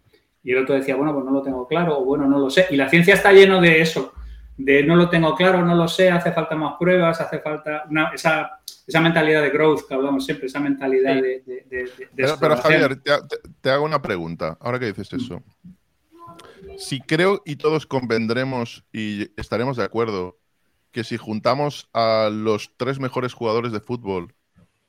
Y 0.43 0.51
el 0.51 0.57
otro 0.59 0.75
decía, 0.75 0.95
bueno, 0.95 1.13
pues 1.13 1.25
no 1.25 1.31
lo 1.31 1.41
tengo 1.41 1.67
claro, 1.67 1.99
o 1.99 2.05
bueno, 2.05 2.27
no 2.27 2.37
lo 2.37 2.49
sé. 2.49 2.67
Y 2.69 2.75
la 2.75 2.89
ciencia 2.89 3.13
está 3.13 3.31
lleno 3.31 3.61
de 3.61 3.81
eso 3.81 4.13
de 4.57 4.83
no 4.83 4.95
lo 4.95 5.09
tengo 5.09 5.35
claro, 5.35 5.65
no 5.65 5.75
lo 5.75 5.87
sé, 5.87 6.11
hace 6.11 6.31
falta 6.31 6.55
más 6.55 6.75
pruebas, 6.77 7.19
hace 7.19 7.39
falta 7.39 7.85
esa, 8.13 9.01
mentalidad 9.01 9.41
de 9.41 9.49
growth 9.49 9.87
que 9.87 9.93
hablamos 9.93 10.25
siempre, 10.25 10.47
esa 10.47 10.59
mentalidad 10.59 11.15
de, 11.15 11.43
pero, 12.39 12.57
Javier, 12.57 13.01
te, 13.61 13.69
hago 13.69 13.85
una 13.85 14.01
pregunta, 14.01 14.57
ahora 14.59 14.79
que 14.79 14.87
dices 14.87 15.11
eso. 15.13 15.43
Si 16.77 17.01
creo 17.01 17.41
y 17.45 17.55
todos 17.55 17.85
convendremos 17.85 18.83
y 18.91 19.29
estaremos 19.39 19.77
de 19.77 19.83
acuerdo 19.83 20.37
que 20.93 21.03
si 21.03 21.17
juntamos 21.17 21.89
a 21.91 22.29
los 22.31 22.71
tres 22.77 22.99
mejores 22.99 23.33
jugadores 23.33 23.73
de 23.73 23.81
fútbol, 23.81 24.33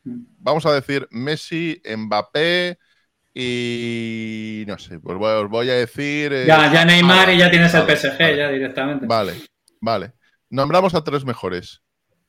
vamos 0.04 0.66
a 0.66 0.72
decir 0.72 1.08
Messi, 1.10 1.82
Mbappé, 1.84 2.78
y 3.34 4.64
no 4.68 4.78
sé, 4.78 5.00
pues 5.00 5.16
os 5.18 5.50
voy 5.50 5.70
a 5.70 5.74
decir. 5.74 6.32
Eh, 6.32 6.44
ya, 6.46 6.72
ya 6.72 6.84
Neymar 6.84 7.32
y 7.32 7.38
ya 7.38 7.50
tienes 7.50 7.74
el 7.74 7.82
PSG, 7.82 8.36
ya 8.36 8.48
directamente. 8.50 9.06
Vale. 9.06 9.32
Vale. 9.80 10.12
Nombramos 10.50 10.94
a 10.94 11.02
tres 11.02 11.24
mejores. 11.24 11.82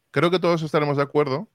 Creo 0.09 0.32
que 0.32 0.39
todos 0.39 0.63
estaremos 0.63 0.97
de 0.97 1.03
acuerdo 1.03 1.47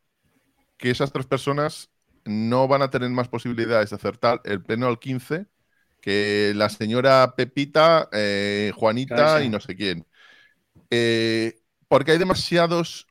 que 0.77 0.91
esas 0.91 1.11
tres 1.11 1.27
personas 1.27 1.91
no 2.25 2.69
van 2.69 2.83
a 2.83 2.91
tener 2.91 3.11
más 3.11 3.29
posibilidades 3.29 3.91
de 3.91 3.97
acertar 3.97 4.41
el 4.45 4.63
pleno 4.63 4.87
al 4.87 4.99
15 4.99 5.47
que 6.01 6.53
la 6.55 6.69
señora 6.69 7.35
Pepita, 7.37 8.09
eh, 8.13 8.73
Juanita 8.77 9.43
y 9.43 9.49
no 9.49 9.59
sé 9.61 9.75
quién. 9.75 10.07
Eh, 10.91 11.60
porque 11.91 12.13
hay 12.13 12.19
demasiados, 12.19 13.09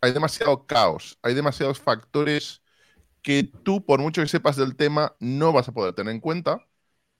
hay 0.00 0.12
demasiado 0.12 0.66
caos, 0.66 1.18
hay 1.22 1.34
demasiados 1.34 1.80
factores 1.80 2.62
que 3.22 3.44
tú, 3.64 3.84
por 3.84 4.00
mucho 4.00 4.22
que 4.22 4.28
sepas 4.28 4.56
del 4.56 4.76
tema, 4.76 5.16
no 5.20 5.52
vas 5.52 5.68
a 5.68 5.72
poder 5.72 5.94
tener 5.94 6.14
en 6.14 6.20
cuenta 6.20 6.66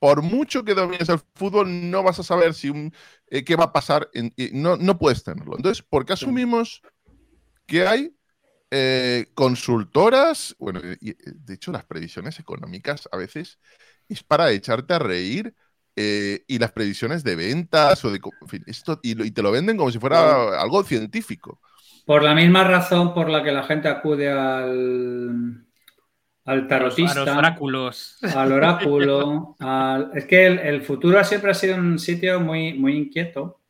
por 0.01 0.23
mucho 0.23 0.65
que 0.65 0.75
domines 0.75 1.09
el 1.11 1.21
fútbol, 1.35 1.91
no 1.91 2.03
vas 2.05 2.19
a 2.21 2.25
saber 2.25 2.55
si 2.55 2.93
eh, 3.29 3.45
qué 3.45 3.57
va 3.57 3.65
a 3.67 3.73
pasar. 3.73 4.11
no, 4.53 4.77
no 4.77 4.99
puedes 4.99 5.25
tenerlo. 5.25 5.57
Entonces, 5.57 5.83
¿por 5.85 6.07
qué 6.07 6.15
asumimos 6.15 6.83
que 7.67 7.87
hay 7.87 8.17
eh, 8.71 9.27
consultoras? 9.35 10.57
Bueno, 10.59 10.81
de 10.83 11.55
hecho, 11.55 11.73
las 11.73 11.85
previsiones 11.87 12.41
económicas 12.41 13.09
a 13.13 13.17
veces 13.19 13.59
es 14.09 14.23
para 14.23 14.51
echarte 14.53 14.95
a 14.95 14.99
reír. 14.99 15.55
Eh, 15.99 16.45
y 16.47 16.59
las 16.59 16.73
previsiones 16.73 17.25
de 17.25 17.37
ventas 17.37 18.05
o 18.05 18.11
de 18.11 18.21
esto 18.67 19.01
y, 19.03 19.21
y, 19.23 19.31
te 19.31 19.43
lo 19.43 19.51
venden 19.51 19.79
como 19.79 19.91
si 19.91 19.99
fuera 19.99 20.61
algo 20.61 20.85
científico. 20.85 21.59
Por 22.05 22.23
la 22.23 22.35
misma 22.35 22.65
razón 22.65 23.15
por 23.15 23.31
la 23.31 23.43
que 23.43 23.51
la 23.51 23.63
gente 23.63 23.89
acude 23.89 24.31
al, 24.31 25.67
al 26.47 26.69
tarotista, 26.69 27.23
a 27.23 27.25
los 27.25 27.37
oráculos. 27.37 28.19
al 28.23 28.53
oráculo. 28.53 29.57
Es 30.15 30.27
que 30.27 30.47
el, 30.47 30.83
futuro 30.83 31.23
siempre 31.25 31.51
ha 31.51 31.55
sido 31.55 31.77
un 31.77 31.99
sitio 31.99 32.41
muy, 32.41 32.75
muy 32.75 32.97
inquieto. 32.97 33.61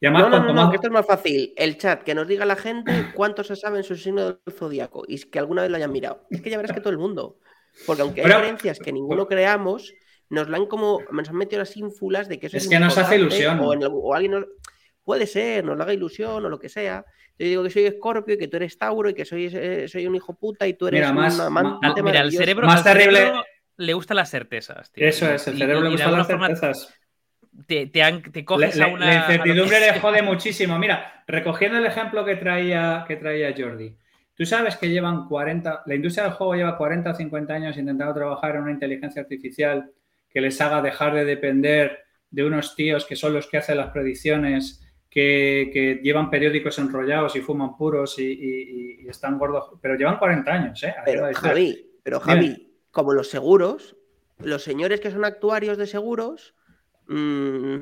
Y 0.00 0.06
además, 0.06 0.30
no, 0.30 0.40
no, 0.40 0.52
no, 0.52 0.70
que 0.70 0.76
esto 0.76 0.88
es 0.88 0.92
más 0.92 1.06
fácil. 1.06 1.52
El 1.56 1.76
chat, 1.76 2.02
que 2.02 2.14
nos 2.14 2.26
diga 2.26 2.44
la 2.44 2.56
gente 2.56 3.12
cuánto 3.14 3.44
se 3.44 3.56
sabe 3.56 3.78
en 3.78 3.84
su 3.84 3.96
signo 3.96 4.24
del 4.24 4.54
zodiaco 4.54 5.04
y 5.06 5.18
que 5.18 5.38
alguna 5.38 5.62
vez 5.62 5.70
lo 5.70 5.76
hayan 5.76 5.92
mirado. 5.92 6.26
Es 6.30 6.40
que 6.40 6.50
ya 6.50 6.56
verás 6.56 6.72
que 6.72 6.80
todo 6.80 6.90
el 6.90 6.98
mundo. 6.98 7.38
Porque 7.86 8.02
aunque 8.02 8.22
hay 8.22 8.30
creencias 8.30 8.78
que 8.78 8.92
ninguno 8.92 9.26
creamos, 9.26 9.92
nos 10.30 10.48
la 10.48 10.56
han 10.56 10.66
como, 10.66 11.00
nos 11.10 11.28
han 11.28 11.36
metido 11.36 11.60
las 11.60 11.76
ínfulas 11.76 12.28
de 12.28 12.38
que 12.38 12.46
eso 12.46 12.56
es, 12.56 12.64
es 12.64 12.68
que 12.68 12.78
nos 12.78 12.96
hace 12.96 13.16
ilusión. 13.16 13.60
O, 13.60 14.14
alguien 14.14 14.44
puede 15.02 15.26
ser, 15.26 15.64
nos 15.64 15.76
lo 15.76 15.82
haga 15.82 15.92
ilusión 15.92 16.44
o 16.44 16.48
lo 16.48 16.58
que 16.58 16.68
sea. 16.68 17.04
Yo 17.38 17.46
digo 17.46 17.62
que 17.64 17.70
soy 17.70 17.86
Escorpio 17.86 18.34
y 18.34 18.38
que 18.38 18.48
tú 18.48 18.56
eres 18.56 18.78
Tauro 18.78 19.10
y 19.10 19.14
que 19.14 19.24
soy, 19.24 19.50
eh, 19.52 19.86
soy 19.88 20.06
un 20.06 20.14
hijo 20.14 20.34
puta 20.34 20.66
y 20.66 20.74
tú 20.74 20.86
eres 20.86 21.12
más, 21.12 21.40
Mira, 22.02 22.20
el 22.20 22.32
cerebro, 22.32 22.66
más 22.66 22.84
terrible. 22.84 23.32
le 23.76 23.92
gustan 23.92 24.16
las 24.16 24.30
certezas. 24.30 24.90
Eso 24.94 25.30
es, 25.30 25.46
el 25.48 25.58
cerebro 25.58 25.82
le 25.82 25.90
gustan 25.90 26.12
las 26.12 26.26
certezas. 26.26 26.94
Te, 27.66 27.86
te, 27.86 28.44
coges 28.44 28.80
a 28.80 28.88
una. 28.88 29.06
La 29.06 29.14
incertidumbre 29.14 29.78
le 29.78 30.00
jode 30.00 30.22
muchísimo. 30.22 30.78
Mira, 30.78 31.24
recogiendo 31.26 31.78
el 31.78 31.86
ejemplo 31.86 32.24
que 32.24 32.36
traía, 32.36 33.04
que 33.06 33.16
traía 33.16 33.54
Jordi. 33.56 33.96
Tú 34.36 34.44
sabes 34.44 34.76
que 34.76 34.88
llevan 34.88 35.28
40, 35.28 35.84
la 35.86 35.94
industria 35.94 36.24
del 36.24 36.32
juego 36.32 36.54
lleva 36.54 36.76
40 36.76 37.10
o 37.10 37.14
50 37.14 37.54
años 37.54 37.76
intentando 37.76 38.14
trabajar 38.14 38.56
en 38.56 38.62
una 38.62 38.72
inteligencia 38.72 39.22
artificial 39.22 39.92
que 40.34 40.40
les 40.40 40.60
haga 40.60 40.82
dejar 40.82 41.14
de 41.14 41.24
depender 41.24 42.00
de 42.28 42.44
unos 42.44 42.74
tíos 42.74 43.06
que 43.06 43.14
son 43.14 43.32
los 43.32 43.46
que 43.46 43.58
hacen 43.58 43.78
las 43.78 43.92
predicciones 43.92 44.84
que, 45.08 46.00
llevan 46.02 46.28
periódicos 46.28 46.76
enrollados 46.80 47.36
y 47.36 47.40
fuman 47.40 47.76
puros 47.76 48.18
y, 48.18 49.06
están 49.08 49.38
gordos, 49.38 49.78
pero 49.80 49.94
llevan 49.94 50.18
40 50.18 50.52
años, 50.52 50.82
¿eh? 50.82 50.92
Pero 51.04 51.32
Javi, 51.32 51.88
pero 52.02 52.18
Javi, 52.18 52.74
como 52.90 53.12
los 53.12 53.30
seguros, 53.30 53.96
los 54.38 54.64
señores 54.64 55.00
que 55.00 55.12
son 55.12 55.24
actuarios 55.24 55.78
de 55.78 55.86
seguros 55.86 56.54
mmm, 57.06 57.76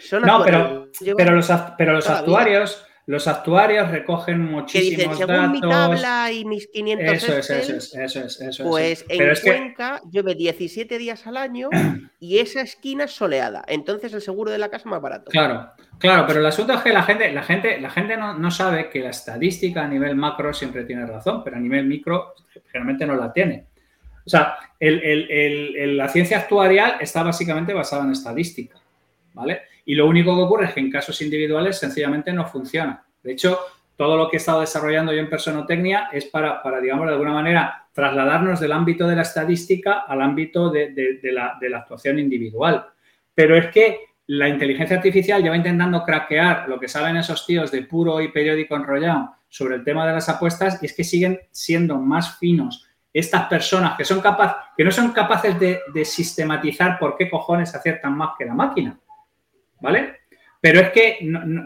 son 0.00 0.22
no, 0.22 0.42
pero, 0.42 0.90
pero 1.16 1.36
los, 1.36 1.48
pero 1.78 1.92
los 1.92 2.10
actuarios 2.10 2.84
los 3.06 3.28
actuarios 3.28 3.90
recogen 3.90 4.40
muchísimos 4.40 5.18
que 5.18 5.26
según 5.26 5.52
mi 5.52 5.60
tabla 5.60 6.32
y 6.32 6.44
mis 6.46 6.68
500 6.68 7.12
eso 7.12 7.36
es, 7.36 7.50
eso 7.50 7.76
es, 7.76 7.94
eso 7.94 8.20
es, 8.20 8.40
eso 8.40 8.64
Pues 8.64 9.04
en 9.08 9.34
Cuenca 9.42 10.00
llueve 10.10 10.34
17 10.34 10.96
días 10.96 11.26
al 11.26 11.36
año 11.36 11.68
y 12.20 12.38
esa 12.38 12.62
esquina 12.62 13.04
es 13.04 13.12
soleada. 13.12 13.62
Entonces 13.68 14.12
el 14.14 14.22
seguro 14.22 14.50
de 14.50 14.58
la 14.58 14.70
casa 14.70 14.82
es 14.82 14.86
más 14.86 15.02
barato. 15.02 15.30
Claro, 15.30 15.72
claro, 15.98 16.24
pero 16.26 16.40
el 16.40 16.46
asunto 16.46 16.72
es 16.72 16.80
que 16.80 16.94
la 16.94 17.02
gente, 17.02 17.30
la 17.30 17.42
gente, 17.42 17.78
la 17.78 17.90
gente 17.90 18.16
no, 18.16 18.50
sabe 18.50 18.88
que 18.88 19.00
la 19.00 19.10
estadística 19.10 19.84
a 19.84 19.88
nivel 19.88 20.16
macro 20.16 20.54
siempre 20.54 20.84
tiene 20.84 21.04
razón, 21.04 21.44
pero 21.44 21.56
a 21.56 21.60
nivel 21.60 21.84
micro 21.86 22.32
generalmente 22.72 23.04
no 23.06 23.16
la 23.16 23.30
tiene. 23.32 23.66
O 24.26 24.30
sea, 24.30 24.56
la 24.80 26.08
ciencia 26.08 26.38
actuarial 26.38 26.96
está 27.00 27.22
básicamente 27.22 27.74
basada 27.74 28.04
en 28.04 28.12
estadística, 28.12 28.78
¿vale? 29.34 29.73
Y 29.84 29.94
lo 29.94 30.06
único 30.06 30.34
que 30.34 30.42
ocurre 30.42 30.64
es 30.66 30.72
que 30.72 30.80
en 30.80 30.90
casos 30.90 31.20
individuales 31.22 31.78
sencillamente 31.78 32.32
no 32.32 32.46
funciona. 32.46 33.04
De 33.22 33.32
hecho, 33.32 33.58
todo 33.96 34.16
lo 34.16 34.28
que 34.28 34.36
he 34.36 34.38
estado 34.38 34.60
desarrollando 34.60 35.12
yo 35.12 35.20
en 35.20 35.30
personotecnia 35.30 36.08
es 36.12 36.24
para, 36.26 36.62
para 36.62 36.80
digamos, 36.80 37.06
de 37.06 37.12
alguna 37.12 37.32
manera 37.32 37.84
trasladarnos 37.94 38.60
del 38.60 38.72
ámbito 38.72 39.06
de 39.06 39.16
la 39.16 39.22
estadística 39.22 40.00
al 40.00 40.20
ámbito 40.20 40.68
de, 40.68 41.18
la, 41.32 41.58
actuación 41.78 42.18
individual. 42.18 42.86
Pero 43.34 43.56
es 43.56 43.68
que 43.68 44.00
la 44.26 44.48
inteligencia 44.48 44.96
artificial 44.96 45.42
lleva 45.42 45.56
intentando 45.56 46.02
craquear 46.02 46.68
lo 46.68 46.80
que 46.80 46.88
saben 46.88 47.16
esos 47.16 47.46
tíos 47.46 47.70
de 47.70 47.82
puro 47.82 48.20
y 48.20 48.32
periódico 48.32 48.74
enrollado 48.74 49.34
sobre 49.48 49.76
el 49.76 49.84
tema 49.84 50.06
de 50.06 50.14
las 50.14 50.28
apuestas 50.28 50.82
y 50.82 50.86
es 50.86 50.94
que 50.94 51.04
siguen 51.04 51.40
siendo 51.52 51.98
más 51.98 52.38
finos 52.38 52.88
estas 53.12 53.46
personas 53.46 53.96
que 53.96 54.04
son 54.04 54.20
capaces, 54.20 54.56
que 54.76 54.82
no 54.82 54.90
son 54.90 55.12
capaces 55.12 55.56
de, 55.60 56.04
sistematizar 56.04 56.98
por 56.98 57.16
qué 57.16 57.30
cojones 57.30 57.72
aciertan 57.72 58.16
más 58.16 58.30
que 58.36 58.44
la 58.44 58.54
máquina. 58.54 58.98
¿Vale? 59.84 60.20
Pero 60.62 60.80
es 60.80 60.92
que 60.92 61.18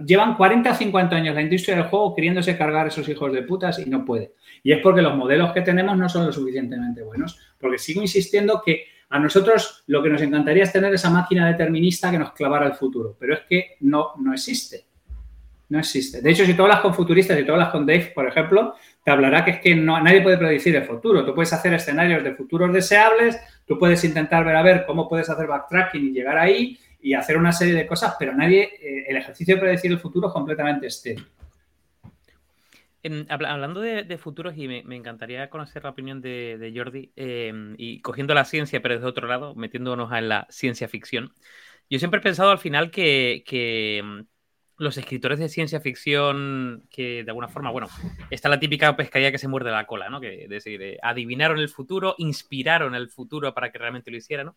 llevan 0.05 0.37
40 0.37 0.73
o 0.73 0.75
50 0.75 1.15
años 1.15 1.33
la 1.37 1.43
industria 1.43 1.77
del 1.77 1.85
juego 1.85 2.17
queriéndose 2.17 2.59
cargar 2.59 2.89
esos 2.89 3.09
hijos 3.09 3.33
de 3.33 3.43
putas 3.43 3.79
y 3.79 3.89
no 3.89 4.05
puede. 4.05 4.33
Y 4.65 4.73
es 4.73 4.81
porque 4.83 5.03
los 5.03 5.15
modelos 5.15 5.53
que 5.53 5.61
tenemos 5.61 5.97
no 5.97 6.09
son 6.09 6.27
lo 6.27 6.33
suficientemente 6.33 7.03
buenos. 7.03 7.39
Porque 7.61 7.79
sigo 7.79 8.03
insistiendo 8.03 8.61
que 8.61 8.87
a 9.11 9.21
nosotros 9.21 9.85
lo 9.87 10.03
que 10.03 10.11
nos 10.11 10.21
encantaría 10.21 10.65
es 10.65 10.73
tener 10.73 10.93
esa 10.93 11.11
máquina 11.11 11.47
determinista 11.47 12.11
que 12.11 12.19
nos 12.19 12.33
clavara 12.33 12.67
el 12.67 12.75
futuro. 12.75 13.17
Pero 13.21 13.35
es 13.35 13.41
que 13.49 13.77
no, 13.83 14.15
no 14.19 14.33
existe. 14.33 14.87
No 15.69 15.79
existe. 15.79 16.21
De 16.21 16.31
hecho, 16.31 16.45
si 16.45 16.55
tú 16.55 16.63
hablas 16.63 16.81
con 16.81 16.93
futuristas 16.93 17.39
y 17.39 17.45
tú 17.45 17.53
hablas 17.53 17.69
con 17.69 17.87
Dave, 17.87 18.11
por 18.13 18.27
ejemplo, 18.27 18.75
te 19.05 19.13
hablará 19.13 19.45
que 19.45 19.53
es 19.53 19.61
que 19.61 19.77
no, 19.77 20.01
nadie 20.01 20.23
puede 20.23 20.39
predecir 20.39 20.75
el 20.75 20.83
futuro. 20.83 21.25
Tú 21.25 21.37
puedes 21.37 21.53
hacer 21.53 21.73
escenarios 21.73 22.25
de 22.25 22.35
futuros 22.35 22.73
deseables, 22.73 23.39
tú 23.65 23.79
puedes 23.79 24.03
intentar 24.03 24.45
ver 24.45 24.57
a 24.57 24.63
ver 24.63 24.85
cómo 24.87 25.09
puedes 25.09 25.31
hacer 25.31 25.47
backtracking 25.47 26.07
y 26.07 26.11
llegar 26.11 26.37
ahí 26.37 26.79
y 27.01 27.15
hacer 27.15 27.37
una 27.37 27.53
serie 27.53 27.75
de 27.75 27.87
cosas, 27.87 28.17
pero 28.19 28.35
nadie, 28.35 28.63
eh, 28.81 29.05
el 29.09 29.17
ejercicio 29.17 29.55
de 29.55 29.61
predecir 29.61 29.91
el 29.91 29.99
futuro 29.99 30.29
es 30.29 30.33
completamente 30.33 30.87
estéril. 30.87 31.27
hablando 33.29 33.81
de, 33.81 34.19
futuros, 34.19 34.57
y 34.57 34.69
me, 34.69 34.97
encantaría 34.97 35.49
conocer 35.49 35.85
la 35.85 35.91
opinión 35.91 36.21
de, 36.21 36.73
Jordi, 36.75 37.13
em, 37.17 37.75
y 37.79 38.01
cogiendo 38.01 38.35
la 38.35 38.45
ciencia, 38.45 38.83
pero 38.83 38.95
desde 38.95 39.07
otro 39.07 39.29
lado, 39.29 39.55
metiéndonos 39.55 40.13
en 40.13 40.29
la 40.29 40.47
ciencia 40.51 40.89
ficción. 40.89 41.33
Yo 41.89 41.99
siempre 41.99 42.21
he 42.21 42.23
pensado 42.23 42.51
al 42.51 42.59
final 42.59 42.91
que 42.91 43.45
em, 43.47 44.27
los 44.79 44.97
escritores 44.97 45.41
de 45.41 45.49
ciencia 45.49 45.81
ficción 45.81 46.87
que 46.89 47.25
de 47.25 47.31
alguna 47.31 47.49
forma, 47.49 47.71
bueno, 47.71 47.89
está 48.31 48.49
la 48.49 48.61
típica 48.61 48.97
pescadilla 48.97 49.33
que 49.33 49.39
se 49.39 49.49
muerde 49.49 49.73
la 49.73 49.87
cola, 49.87 50.09
¿no? 50.09 50.21
Que 50.21 50.45
es 50.45 50.49
decir, 50.49 50.81
eh, 50.81 50.99
adivinaron 51.03 51.59
el 51.59 51.69
futuro, 51.69 52.15
inspiraron 52.19 52.95
el 52.95 53.09
futuro 53.11 53.53
para 53.53 53.71
que 53.73 53.79
realmente 53.79 54.11
lo 54.11 54.17
hiciera, 54.17 54.45
¿no? 54.45 54.55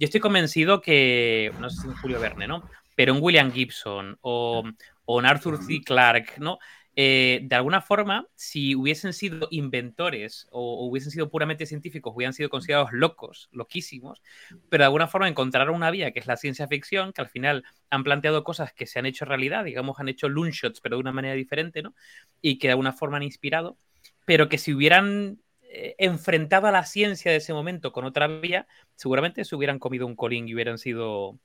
Yo 0.00 0.06
estoy 0.06 0.20
convencido 0.20 0.80
que, 0.80 1.52
no 1.60 1.68
sé 1.68 1.82
si 1.82 1.88
en 1.88 1.94
Julio 1.96 2.18
Verne, 2.18 2.48
¿no? 2.48 2.68
Pero 2.96 3.12
un 3.12 3.20
William 3.22 3.52
Gibson 3.52 4.16
o, 4.22 4.64
o 5.04 5.16
un 5.18 5.26
Arthur 5.26 5.62
C. 5.62 5.82
Clarke, 5.84 6.38
¿no? 6.38 6.58
Eh, 6.96 7.40
de 7.42 7.54
alguna 7.54 7.82
forma, 7.82 8.26
si 8.34 8.74
hubiesen 8.74 9.12
sido 9.12 9.46
inventores 9.50 10.48
o, 10.50 10.86
hubiesen 10.86 11.12
sido 11.12 11.28
puramente 11.28 11.66
científicos, 11.66 12.14
hubieran 12.16 12.32
sido 12.32 12.48
considerados 12.48 12.92
locos, 12.92 13.50
loquísimos, 13.52 14.22
pero 14.70 14.82
de 14.82 14.86
alguna 14.86 15.06
forma 15.06 15.28
encontraron 15.28 15.74
una 15.74 15.90
vía 15.90 16.12
que 16.12 16.18
es 16.18 16.26
la 16.26 16.38
ciencia 16.38 16.66
ficción, 16.66 17.12
que 17.12 17.20
al 17.20 17.28
final 17.28 17.62
han 17.90 18.02
planteado 18.02 18.42
cosas 18.42 18.72
que 18.72 18.86
se 18.86 18.98
han 18.98 19.06
hecho 19.06 19.26
realidad, 19.26 19.64
digamos, 19.64 20.00
han 20.00 20.08
hecho 20.08 20.28
shots, 20.28 20.80
pero 20.80 20.96
de 20.96 21.00
una 21.00 21.12
manera 21.12 21.34
diferente, 21.34 21.82
¿no? 21.82 21.94
Y 22.40 22.58
que 22.58 22.68
de 22.68 22.72
alguna 22.72 22.94
forma 22.94 23.18
han 23.18 23.22
inspirado, 23.22 23.76
pero 24.24 24.48
que 24.48 24.56
si 24.56 24.72
hubieran 24.72 25.40
eh, 25.72 25.94
enfrentado 25.98 26.66
a 26.66 26.72
la 26.72 26.84
ciencia 26.84 27.30
de 27.30 27.38
ese 27.38 27.52
momento 27.52 27.92
con 27.92 28.04
otra 28.04 28.26
vía, 28.26 28.66
seguramente 28.96 29.44
se 29.44 29.54
hubieran 29.54 29.78
comido 29.78 30.04
un 30.04 30.16
colín 30.16 30.48
y 30.48 30.54
hubieran 30.54 30.78
sido 30.78 31.38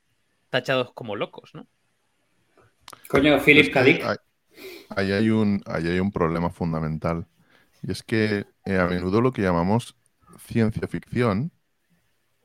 tachados 0.49 0.93
como 0.93 1.15
locos, 1.15 1.51
¿no? 1.53 1.67
Coño, 3.07 3.39
Philip 3.39 3.71
K. 3.71 4.17
Ahí 4.89 5.11
hay 5.11 5.30
un, 5.30 5.61
hay 5.67 5.99
un 5.99 6.11
problema 6.11 6.49
fundamental. 6.49 7.28
Y 7.84 7.91
es 7.91 8.01
que 8.01 8.47
eh, 8.65 8.78
a 8.78 8.88
menudo 8.88 9.21
lo 9.21 9.32
que 9.32 9.43
llamamos 9.43 9.95
ciencia 10.39 10.88
ficción 10.88 11.51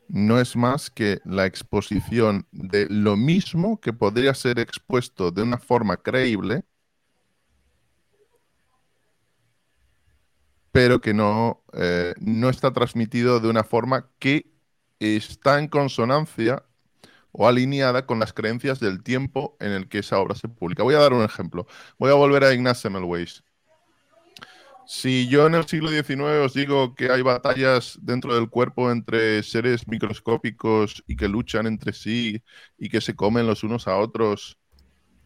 no 0.09 0.39
es 0.39 0.57
más 0.57 0.91
que 0.91 1.20
la 1.24 1.47
exposición 1.47 2.47
de 2.51 2.89
lo 2.91 3.16
mismo 3.16 3.81
que 3.81 3.93
podría 3.93 4.35
ser 4.35 4.59
expuesto 4.59 5.31
de 5.31 5.43
una 5.43 5.57
forma 5.59 5.97
creíble, 5.97 6.64
pero 10.73 11.01
que 11.01 11.14
no, 11.14 11.62
eh, 11.73 12.14
no 12.21 12.49
está 12.49 12.73
transmitido 12.73 13.41
de 13.41 13.49
una 13.49 13.64
forma 13.64 14.09
que 14.18 14.51
está 15.01 15.59
en 15.59 15.68
consonancia 15.68 16.64
o 17.33 17.49
alineada 17.49 18.07
con 18.07 18.18
las 18.18 18.33
creencias 18.33 18.81
del 18.81 19.03
tiempo 19.03 19.57
en 19.61 19.73
el 19.73 19.89
que 19.89 19.99
esa 19.99 20.18
obra 20.18 20.35
se 20.35 20.49
publica. 20.49 20.83
Voy 20.83 20.95
a 20.95 20.99
dar 20.99 21.12
un 21.12 21.23
ejemplo. 21.25 21.66
Voy 21.99 22.11
a 22.11 22.14
volver 22.14 22.45
a 22.45 22.53
Ignaz 22.53 22.81
Semmelweis. 22.81 23.45
Si 24.87 25.29
yo 25.29 25.47
en 25.47 25.55
el 25.55 25.66
siglo 25.66 25.89
XIX 25.91 26.21
os 26.45 26.55
digo 26.55 26.97
que 26.97 27.12
hay 27.12 27.23
batallas 27.23 27.97
dentro 28.03 28.35
del 28.35 28.51
cuerpo 28.51 28.91
entre 28.91 29.43
seres 29.45 29.87
microscópicos 29.87 31.05
y 31.07 31.14
que 31.16 31.29
luchan 31.29 31.66
entre 31.68 31.93
sí 31.93 32.43
y 32.77 32.89
que 32.89 33.01
se 33.01 33.14
comen 33.14 33.47
los 33.47 33.62
unos 33.62 33.87
a 33.87 33.97
otros, 33.97 34.59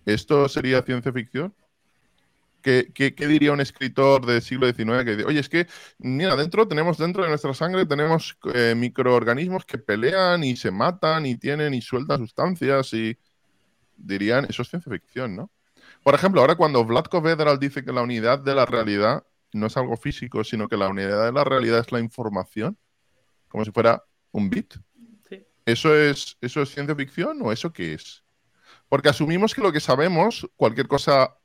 ¿esto 0.05 0.49
sería 0.51 0.83
ciencia 0.83 1.13
ficción? 1.15 1.55
¿Qué, 2.65 3.15
diría 3.29 3.53
un 3.53 3.61
escritor 3.61 4.25
del 4.25 4.41
siglo 4.41 4.67
XIX 4.67 5.05
que 5.05 5.17
dice, 5.17 5.25
oye, 5.27 5.39
es 5.39 5.51
que, 5.51 5.67
mira, 5.99 6.35
dentro 6.35 6.67
tenemos, 6.67 6.97
dentro 6.97 7.23
de 7.23 7.29
nuestra 7.29 7.53
sangre 7.53 7.85
tenemos 7.85 8.39
eh, 8.55 8.75
microorganismos 8.75 9.67
que 9.67 9.77
pelean 9.77 10.43
y 10.45 10.57
se 10.57 10.71
matan 10.71 11.27
y 11.27 11.37
tienen 11.37 11.75
y 11.75 11.83
sueltan 11.83 12.21
sustancias 12.21 12.95
y 12.95 13.19
dirían, 13.99 14.47
eso 14.49 14.63
es 14.63 14.71
ciencia 14.71 14.91
ficción, 14.91 15.37
¿no? 15.37 15.51
Por 16.03 16.15
ejemplo, 16.15 16.41
ahora 16.41 16.55
cuando 16.55 16.83
Vladko 16.87 17.21
Vedral 17.21 17.59
dice 17.59 17.85
que 17.85 17.93
la 17.93 18.01
unidad 18.01 18.39
de 18.39 18.55
la 18.55 18.65
realidad 18.65 19.25
no 19.53 19.67
es 19.67 19.77
algo 19.77 19.99
físico, 19.99 20.43
sino 20.43 20.67
que 20.67 20.79
la 20.79 20.89
unidad 20.89 21.27
de 21.27 21.33
la 21.33 21.45
realidad 21.45 21.81
es 21.81 21.93
la 21.93 22.01
información, 22.01 22.79
como 23.49 23.63
si 23.67 23.73
fuera 23.73 24.03
un 24.33 24.49
bit. 24.49 24.75
¿Eso, 25.67 25.95
es, 25.95 26.39
¿Eso 26.41 26.63
es 26.63 26.71
ciencia 26.71 26.97
ficción 26.97 27.41
o 27.43 27.53
eso 27.53 27.75
qué 27.75 27.93
es? 27.93 28.25
Porque 28.89 29.11
asumimos 29.11 29.55
que 29.55 29.61
lo 29.61 29.71
que 29.71 29.81
sabemos, 29.81 30.49
cualquier 30.57 30.89
cosa 30.89 31.37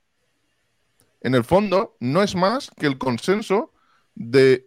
en 1.20 1.34
el 1.34 1.44
fondo 1.44 1.96
no 2.00 2.22
es 2.22 2.34
más 2.34 2.70
que 2.78 2.86
el 2.86 2.98
consenso 2.98 3.72
de 4.14 4.66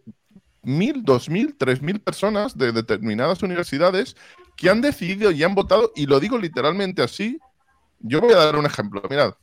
mil, 0.62 1.02
dos 1.04 1.28
mil, 1.28 1.56
tres 1.56 1.82
mil 1.82 2.00
personas 2.00 2.56
de 2.56 2.72
determinadas 2.72 3.42
universidades 3.42 4.16
que 4.56 4.70
han 4.70 4.80
decidido 4.80 5.30
y 5.30 5.42
han 5.42 5.54
votado, 5.54 5.92
y 5.96 6.06
lo 6.06 6.20
digo 6.20 6.38
literalmente 6.38 7.02
así. 7.02 7.38
Yo 7.98 8.20
voy 8.20 8.32
a 8.32 8.36
dar 8.36 8.56
un 8.56 8.66
ejemplo. 8.66 9.02
Mirad, 9.08 9.34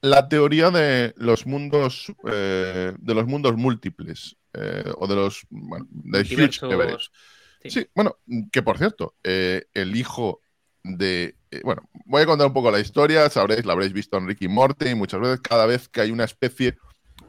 la 0.00 0.28
teoría 0.28 0.70
de 0.70 1.14
los 1.16 1.46
mundos, 1.46 2.12
eh, 2.30 2.92
de 2.98 3.14
los 3.14 3.26
mundos 3.26 3.56
múltiples 3.56 4.36
eh, 4.52 4.92
o 4.98 5.06
de 5.06 5.14
los 5.14 5.46
bueno, 5.48 5.86
de 5.90 6.24
sí. 6.24 7.70
sí. 7.70 7.86
bueno, 7.94 8.18
que 8.52 8.62
por 8.62 8.78
cierto, 8.78 9.14
eh, 9.24 9.64
el 9.72 9.96
hijo 9.96 10.40
de 10.84 11.34
eh, 11.54 11.60
bueno, 11.62 11.88
voy 12.06 12.22
a 12.22 12.26
contar 12.26 12.48
un 12.48 12.52
poco 12.52 12.70
la 12.70 12.80
historia, 12.80 13.28
sabréis, 13.30 13.64
la 13.64 13.74
habréis 13.74 13.92
visto 13.92 14.16
en 14.16 14.26
Ricky 14.26 14.48
Morty, 14.48 14.94
muchas 14.94 15.20
veces 15.20 15.40
cada 15.40 15.66
vez 15.66 15.88
que 15.88 16.00
hay 16.00 16.10
una 16.10 16.24
especie, 16.24 16.76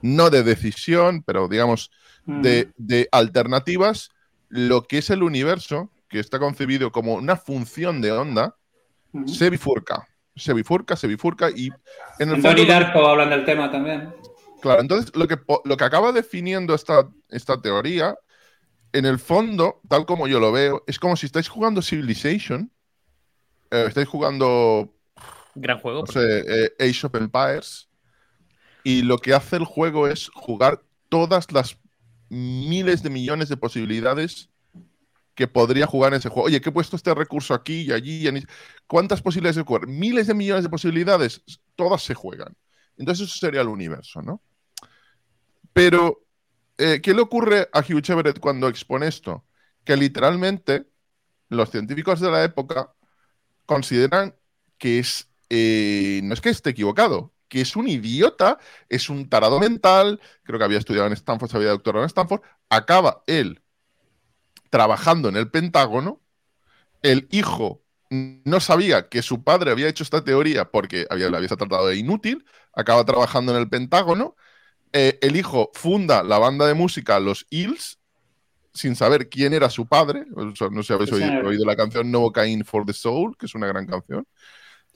no 0.01 0.29
de 0.29 0.43
decisión, 0.43 1.21
pero 1.23 1.47
digamos, 1.47 1.91
de, 2.25 3.07
alternativas, 3.11 4.09
lo 4.49 4.83
que 4.83 4.97
es 4.97 5.11
el 5.11 5.21
universo, 5.21 5.91
que 6.09 6.19
está 6.19 6.39
concebido 6.39 6.91
como 6.91 7.13
una 7.13 7.35
función 7.35 8.01
de 8.01 8.11
onda, 8.11 8.55
se 9.27 9.49
bifurca, 9.49 10.07
se 10.35 10.53
bifurca, 10.53 10.95
se 10.95 11.07
bifurca 11.07 11.51
y 11.51 11.69
en 12.19 12.29
el 12.29 12.41
fondo... 12.41 12.65
Darko 12.65 13.05
hablan 13.05 13.29
del 13.29 13.45
tema 13.45 13.71
también. 13.71 14.13
Claro, 14.61 14.81
entonces 14.81 15.15
lo 15.15 15.27
que, 15.27 15.37
lo 15.63 15.77
que 15.77 15.83
acaba 15.83 16.11
definiendo 16.11 16.73
esta, 16.73 17.07
esta 17.29 17.61
teoría, 17.61 18.15
en 18.91 19.05
el 19.05 19.19
fondo, 19.19 19.81
tal 19.87 20.05
como 20.07 20.27
yo 20.27 20.39
lo 20.39 20.51
veo, 20.51 20.83
es 20.87 20.97
como 20.97 21.15
si 21.15 21.27
estáis 21.27 21.47
jugando 21.47 21.83
Civilization 21.83 22.71
eh, 23.71 23.85
estáis 23.87 24.07
jugando. 24.07 24.93
Gran 25.55 25.79
juego. 25.79 26.01
No 26.01 26.11
sé, 26.11 26.43
eh, 26.47 26.71
Age 26.79 27.07
of 27.07 27.15
Empires. 27.15 27.89
Y 28.83 29.01
lo 29.01 29.17
que 29.17 29.33
hace 29.33 29.55
el 29.55 29.65
juego 29.65 30.07
es 30.07 30.29
jugar 30.29 30.81
todas 31.09 31.51
las 31.51 31.77
miles 32.29 33.03
de 33.03 33.09
millones 33.09 33.49
de 33.49 33.57
posibilidades 33.57 34.49
que 35.33 35.47
podría 35.47 35.85
jugar 35.85 36.13
en 36.13 36.19
ese 36.19 36.29
juego. 36.29 36.47
Oye, 36.47 36.61
que 36.61 36.69
he 36.69 36.73
puesto 36.73 36.95
este 36.95 37.13
recurso 37.13 37.53
aquí 37.53 37.81
y 37.81 37.91
allí. 37.91 38.27
Y 38.27 38.45
¿Cuántas 38.87 39.21
posibilidades 39.21 39.57
de 39.57 39.63
jugar? 39.63 39.87
Miles 39.87 40.27
de 40.27 40.33
millones 40.33 40.63
de 40.63 40.69
posibilidades. 40.69 41.43
Todas 41.75 42.03
se 42.03 42.13
juegan. 42.13 42.55
Entonces, 42.97 43.27
eso 43.27 43.37
sería 43.37 43.61
el 43.61 43.67
universo, 43.67 44.21
¿no? 44.21 44.41
Pero, 45.73 46.23
eh, 46.77 47.01
¿qué 47.03 47.13
le 47.13 47.21
ocurre 47.21 47.67
a 47.73 47.79
Hugh 47.79 48.09
Everett 48.09 48.39
cuando 48.39 48.69
expone 48.69 49.07
esto? 49.07 49.45
Que 49.83 49.97
literalmente 49.97 50.87
los 51.49 51.69
científicos 51.69 52.21
de 52.21 52.31
la 52.31 52.43
época 52.43 52.94
consideran 53.65 54.35
que 54.77 54.99
es, 54.99 55.29
eh, 55.49 56.21
no 56.23 56.33
es 56.33 56.41
que 56.41 56.49
esté 56.49 56.71
equivocado, 56.71 57.33
que 57.47 57.61
es 57.61 57.75
un 57.75 57.87
idiota, 57.87 58.59
es 58.89 59.09
un 59.09 59.29
tarado 59.29 59.59
mental, 59.59 60.19
creo 60.43 60.59
que 60.59 60.65
había 60.65 60.79
estudiado 60.79 61.07
en 61.07 61.13
Stanford, 61.13 61.51
se 61.51 61.57
había 61.57 61.69
doctorado 61.69 62.03
en 62.03 62.07
Stanford, 62.07 62.41
acaba 62.69 63.23
él 63.27 63.61
trabajando 64.69 65.29
en 65.29 65.37
el 65.37 65.49
Pentágono, 65.49 66.21
el 67.01 67.27
hijo 67.31 67.83
no 68.09 68.59
sabía 68.59 69.09
que 69.09 69.21
su 69.21 69.43
padre 69.43 69.71
había 69.71 69.87
hecho 69.87 70.03
esta 70.03 70.23
teoría 70.23 70.71
porque 70.71 71.07
había, 71.09 71.29
la 71.29 71.37
había 71.37 71.49
tratado 71.49 71.87
de 71.87 71.97
inútil, 71.97 72.45
acaba 72.73 73.05
trabajando 73.05 73.53
en 73.53 73.59
el 73.59 73.69
Pentágono, 73.69 74.35
eh, 74.93 75.19
el 75.21 75.35
hijo 75.35 75.71
funda 75.73 76.23
la 76.23 76.39
banda 76.39 76.67
de 76.67 76.73
música 76.73 77.19
Los 77.19 77.47
Hills, 77.49 77.99
sin 78.75 78.95
saber 78.95 79.29
quién 79.29 79.53
era 79.53 79.69
su 79.69 79.87
padre. 79.87 80.25
no 80.29 80.53
sé 80.55 80.83
si 80.83 80.93
habéis 80.93 81.11
oído, 81.11 81.65
la 81.65 81.75
canción 81.75 82.11
Novocaine 82.11 82.63
for 82.63 82.85
the 82.85 82.93
Soul, 82.93 83.35
que 83.37 83.47
es 83.47 83.55
una 83.55 83.67
gran 83.67 83.87
canción. 83.87 84.27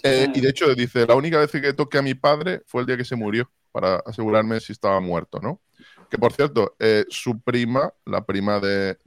Eh, 0.04 0.28
y 0.36 0.42
de 0.42 0.50
hecho 0.50 0.74
dice, 0.76 1.08
la 1.08 1.16
única 1.16 1.40
vez 1.40 1.52
que 1.52 1.74
toqué 1.74 1.98
a 1.98 2.02
mi 2.02 2.14
padre 2.14 2.62
fue 2.66 2.82
el 2.82 2.88
día 2.88 2.98
que 2.98 3.06
se 3.06 3.16
murió, 3.16 3.50
para 3.72 3.98
asegurarme 4.06 4.60
si 4.60 4.74
estaba 4.74 5.00
muerto, 5.00 5.40
¿no? 5.42 5.62
Que 6.10 6.18
por 6.18 6.34
cierto, 6.34 6.76
eh, 6.80 7.06
su 7.10 7.40
prima, 7.42 7.94
la 8.06 8.26
prima 8.26 8.60
de, 8.60 8.98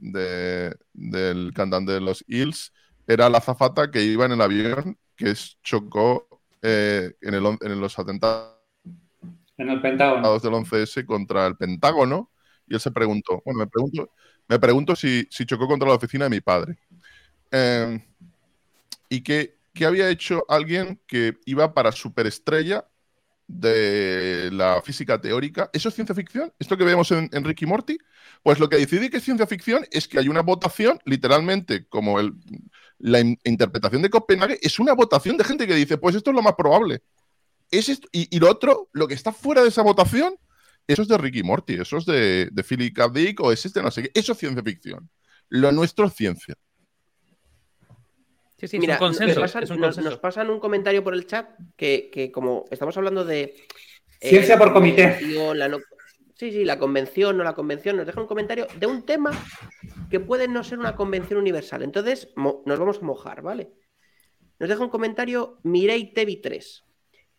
del 0.93 1.53
cantante 1.53 1.91
de 1.93 2.01
los 2.01 2.23
Hills, 2.27 2.73
era 3.07 3.29
la 3.29 3.41
zafata 3.41 3.91
que 3.91 4.03
iba 4.03 4.25
en 4.25 4.31
el 4.31 4.41
avión 4.41 4.97
que 5.15 5.33
chocó 5.61 6.27
eh, 6.61 7.13
en, 7.21 7.33
el, 7.33 7.45
en 7.61 7.79
los 7.79 7.99
atentados 7.99 8.53
en 9.57 9.69
el 9.69 9.81
Pentágono. 9.81 10.39
del 10.39 10.53
11S 10.53 11.05
contra 11.05 11.45
el 11.45 11.55
Pentágono. 11.57 12.31
Y 12.67 12.75
él 12.75 12.79
se 12.79 12.91
preguntó, 12.91 13.41
bueno, 13.45 13.59
me 13.59 13.67
pregunto, 13.67 14.09
me 14.47 14.59
pregunto 14.59 14.95
si, 14.95 15.27
chocó 15.27 15.67
contra 15.67 15.87
la 15.87 15.95
oficina 15.95 16.25
de 16.25 16.29
mi 16.29 16.41
padre. 16.41 16.77
Em, 17.51 18.01
y 19.09 19.21
qué 19.21 19.55
había 19.85 20.09
hecho 20.09 20.45
alguien 20.49 20.99
que 21.07 21.37
iba 21.45 21.73
para 21.73 21.91
superestrella 21.91 22.85
de 23.47 24.49
la 24.51 24.81
física 24.81 25.19
teórica. 25.19 25.69
¿Eso 25.73 25.89
es 25.89 25.95
ciencia 25.95 26.15
ficción? 26.15 26.51
¿Esto 26.59 26.77
que 26.77 26.83
vemos 26.83 27.11
en, 27.11 27.29
Ricky 27.43 27.65
Morty? 27.65 27.97
Pues 28.41 28.59
lo 28.59 28.69
que 28.69 28.77
decidí 28.77 29.09
que 29.09 29.17
es 29.17 29.23
ciencia 29.23 29.47
ficción 29.47 29.85
es 29.91 30.07
que 30.07 30.19
hay 30.19 30.29
una 30.29 30.41
votación, 30.41 30.99
literalmente, 31.05 31.85
como 31.87 32.19
el, 32.19 32.33
la 32.99 33.19
interpretación 33.19 34.01
de 34.01 34.09
Copenhague, 34.09 34.59
es 34.61 34.79
una 34.79 34.93
votación 34.93 35.37
de 35.37 35.43
gente 35.43 35.67
que 35.67 35.75
dice, 35.75 35.97
pues 35.97 36.15
esto 36.15 36.31
es 36.31 36.35
lo 36.35 36.41
más 36.41 36.55
probable. 36.55 37.01
Y, 38.11 38.39
lo 38.39 38.51
otro, 38.51 38.89
lo 38.91 39.07
que 39.07 39.15
está 39.15 39.31
fuera 39.31 39.63
de 39.63 39.69
esa 39.69 39.81
votación, 39.81 40.35
eso 40.87 41.01
es 41.01 41.07
de 41.07 41.17
Ricky 41.17 41.43
Morty, 41.43 41.75
eso 41.75 41.97
es 41.97 42.05
de, 42.05 42.49
de 42.51 42.63
Philip 42.63 42.95
K. 42.95 43.09
Dick 43.09 43.39
o 43.39 43.51
es 43.51 43.65
este, 43.65 43.81
no 43.81 43.91
sé 43.91 44.03
qué. 44.03 44.11
Eso 44.13 44.33
es 44.33 44.37
ciencia 44.37 44.63
ficción. 44.63 45.09
Lo 45.49 45.71
nuestro 45.71 46.07
es 46.07 46.13
ciencia. 46.13 46.55
Sí, 48.57 48.67
sí, 48.67 48.79
Mira, 48.79 48.93
un 48.93 48.99
consenso, 48.99 49.41
nos, 49.75 50.17
pasan, 50.19 50.49
un 50.49 50.59
comentario 50.59 51.03
por 51.03 51.13
el 51.13 51.27
chat 51.27 51.49
que, 51.75 52.31
como 52.33 52.65
estamos 52.71 52.95
hablando 52.95 53.25
de... 53.25 53.55
Eh, 54.21 54.29
Ciencia 54.29 54.57
por 54.57 54.71
comité. 54.71 55.19
Sí, 56.35 56.51
sí, 56.51 56.65
la 56.65 56.79
convención 56.79 57.39
o 57.39 57.43
la 57.43 57.53
convención 57.53 57.97
nos 57.97 58.05
deja 58.05 58.19
un 58.19 58.27
comentario 58.27 58.67
de 58.79 58.87
un 58.87 59.05
tema 59.05 59.31
que 60.09 60.19
puede 60.19 60.47
no 60.47 60.63
ser 60.63 60.79
una 60.79 60.95
convención 60.95 61.39
universal. 61.39 61.83
Entonces, 61.83 62.29
nos 62.35 62.79
vamos 62.79 62.99
a 62.99 63.05
mojar, 63.05 63.41
¿vale? 63.41 63.71
Nos 64.59 64.69
deja 64.69 64.83
un 64.83 64.89
comentario 64.89 65.59
Mirei 65.63 66.13
Tevi 66.13 66.37
3. 66.37 66.82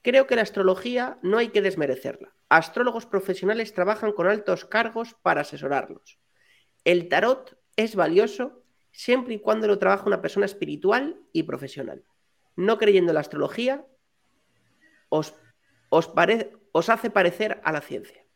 Creo 0.04 0.26
que 0.26 0.36
la 0.36 0.42
astrología 0.42 1.18
no 1.22 1.38
hay 1.38 1.48
que 1.48 1.62
desmerecerla. 1.62 2.34
Astrólogos 2.50 3.06
profesionales 3.06 3.72
trabajan 3.72 4.12
con 4.12 4.26
altos 4.26 4.66
cargos 4.66 5.14
para 5.22 5.40
asesorarlos. 5.40 6.18
El 6.84 7.08
tarot 7.08 7.58
es 7.76 7.96
valioso 7.96 8.62
siempre 8.92 9.32
y 9.32 9.38
cuando 9.38 9.66
lo 9.66 9.78
trabaja 9.78 10.04
una 10.04 10.20
persona 10.20 10.44
espiritual 10.44 11.18
y 11.32 11.44
profesional. 11.44 12.04
No 12.54 12.76
creyendo 12.76 13.12
en 13.12 13.14
la 13.14 13.22
astrología, 13.22 13.86
os, 15.08 15.34
os, 15.88 16.88
hace 16.90 17.10
parecer 17.10 17.62
a 17.64 17.72
la 17.72 17.80
ciencia. 17.80 18.26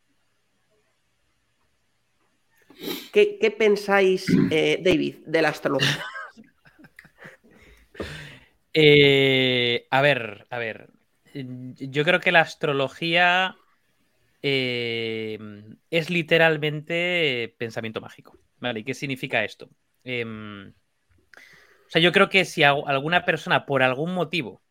¿Qué, 3.12 3.54
pensáis, 3.58 4.26
eh, 4.50 4.80
David, 4.82 5.16
de 5.26 5.42
la 5.42 5.50
astrología? 5.50 6.02
Eh, 8.80 9.88
a 9.90 10.02
ver, 10.02 10.46
a 10.50 10.58
ver. 10.58 10.90
Yo 11.44 12.04
creo 12.04 12.20
que 12.20 12.32
la 12.32 12.40
astrología 12.40 13.56
eh, 14.42 15.38
es 15.90 16.10
literalmente 16.10 17.54
pensamiento 17.58 18.00
mágico. 18.00 18.36
¿Vale? 18.60 18.80
¿Y 18.80 18.84
qué 18.84 18.94
significa 18.94 19.44
esto? 19.44 19.70
Em, 20.02 20.72
o 21.88 21.90
sea, 21.90 22.02
yo 22.02 22.12
creo 22.12 22.28
que 22.28 22.44
si 22.44 22.62
alguna 22.64 23.24
persona, 23.24 23.66
por 23.66 23.82
algún 23.82 24.14
motivo, 24.14 24.62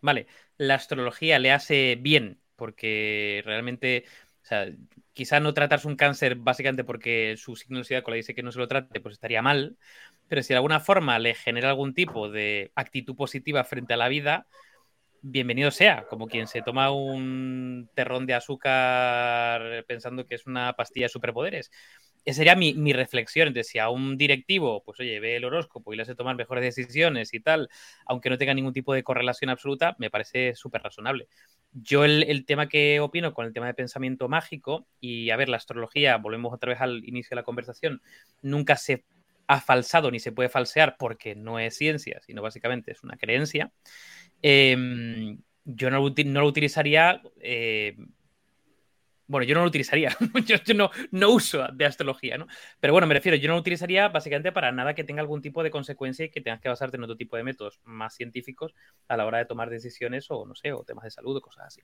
¿vale? 0.00 0.26
La 0.56 0.74
astrología 0.74 1.38
le 1.38 1.52
hace 1.52 1.96
bien, 2.00 2.40
porque 2.56 3.42
realmente, 3.44 4.04
o 4.42 4.46
sea, 4.46 4.66
quizá 5.12 5.40
no 5.40 5.54
tratarse 5.54 5.88
un 5.88 5.96
cáncer 5.96 6.36
básicamente 6.36 6.84
porque 6.84 7.36
su 7.36 7.54
signo 7.56 7.82
de 7.82 8.02
le 8.06 8.16
dice 8.16 8.34
que 8.34 8.42
no 8.42 8.50
se 8.50 8.58
lo 8.58 8.68
trate, 8.68 9.00
pues 9.00 9.14
estaría 9.14 9.42
mal, 9.42 9.76
pero 10.28 10.42
si 10.42 10.48
de 10.48 10.56
alguna 10.56 10.80
forma 10.80 11.18
le 11.18 11.34
genera 11.34 11.70
algún 11.70 11.94
tipo 11.94 12.28
de 12.30 12.72
actitud 12.74 13.14
positiva 13.14 13.64
frente 13.64 13.94
a 13.94 13.98
la 13.98 14.08
vida, 14.08 14.46
bienvenido 15.22 15.70
sea, 15.70 16.06
como 16.08 16.26
quien 16.26 16.46
se 16.46 16.62
toma 16.62 16.90
un 16.90 17.88
terrón 17.94 18.26
de 18.26 18.34
azúcar 18.34 19.84
pensando 19.86 20.26
que 20.26 20.34
es 20.34 20.46
una 20.46 20.74
pastilla 20.74 21.06
de 21.06 21.10
superpoderes 21.10 21.70
esa 22.24 22.38
sería 22.38 22.54
mi, 22.54 22.92
reflexión. 22.92 23.48
Entonces, 23.48 23.70
si 23.70 23.78
a 23.78 23.88
un 23.88 24.16
directivo, 24.16 24.82
pues 24.84 25.00
oye, 25.00 25.18
ve 25.20 25.36
el 25.36 25.44
horóscopo 25.44 25.92
y 25.92 25.96
le 25.96 26.02
hace 26.02 26.14
tomar 26.14 26.36
mejores 26.36 26.62
decisiones 26.62 27.34
y 27.34 27.40
tal, 27.40 27.68
aunque 28.06 28.30
no 28.30 28.38
tenga 28.38 28.54
ningún 28.54 28.72
tipo 28.72 28.94
de 28.94 29.02
correlación 29.02 29.50
absoluta, 29.50 29.96
me 29.98 30.10
parece 30.10 30.54
súper 30.54 30.82
razonable. 30.82 31.28
Yo 31.72 32.04
el, 32.04 32.44
tema 32.46 32.68
que 32.68 33.00
opino 33.00 33.34
con 33.34 33.46
el 33.46 33.52
tema 33.52 33.66
de 33.66 33.74
pensamiento 33.74 34.28
mágico, 34.28 34.86
y 35.00 35.30
a 35.30 35.36
ver, 35.36 35.48
la 35.48 35.56
astrología, 35.56 36.16
volvemos 36.16 36.52
otra 36.52 36.70
vez 36.70 36.80
al 36.80 37.04
inicio 37.04 37.30
de 37.30 37.36
la 37.36 37.44
conversación, 37.44 38.02
nunca 38.40 38.76
se 38.76 39.04
ha 39.48 39.60
falsado 39.60 40.10
ni 40.10 40.20
se 40.20 40.32
puede 40.32 40.48
falsear 40.48 40.96
porque 40.98 41.34
no 41.34 41.58
es 41.58 41.76
ciencia, 41.76 42.20
sino 42.24 42.42
básicamente 42.42 42.92
es 42.92 43.02
una 43.02 43.16
creencia. 43.16 43.72
Em, 44.42 45.38
yo 45.64 45.90
no, 45.90 46.00
lo 46.00 46.46
utilizaría 46.46 47.22
eh, 47.40 47.96
bueno, 49.32 49.46
yo 49.46 49.54
no 49.54 49.62
lo 49.62 49.68
utilizaría. 49.68 50.14
yo, 50.46 50.74
no, 50.74 50.90
no, 51.10 51.30
uso 51.30 51.66
de 51.72 51.86
astrología, 51.86 52.36
¿no? 52.36 52.46
Pero 52.80 52.92
bueno, 52.92 53.06
me 53.06 53.14
refiero, 53.14 53.36
yo 53.38 53.48
no 53.48 53.54
lo 53.54 53.60
utilizaría 53.60 54.08
básicamente 54.08 54.52
para 54.52 54.72
nada 54.72 54.94
que 54.94 55.04
tenga 55.04 55.22
algún 55.22 55.40
tipo 55.40 55.62
de 55.62 55.70
consecuencia 55.70 56.26
y 56.26 56.28
que 56.28 56.42
tengas 56.42 56.60
que 56.60 56.68
basarte 56.68 56.98
en 56.98 57.04
otro 57.04 57.16
tipo 57.16 57.38
de 57.38 57.42
métodos 57.42 57.80
más 57.84 58.14
científicos 58.14 58.74
a 59.08 59.16
la 59.16 59.24
hora 59.24 59.38
de 59.38 59.46
tomar 59.46 59.70
decisiones 59.70 60.26
o, 60.30 60.44
no 60.44 60.54
sé, 60.54 60.72
o 60.74 60.84
temas 60.84 61.04
de 61.04 61.12
salud 61.12 61.34
o 61.34 61.40
cosas 61.40 61.68
así. 61.68 61.80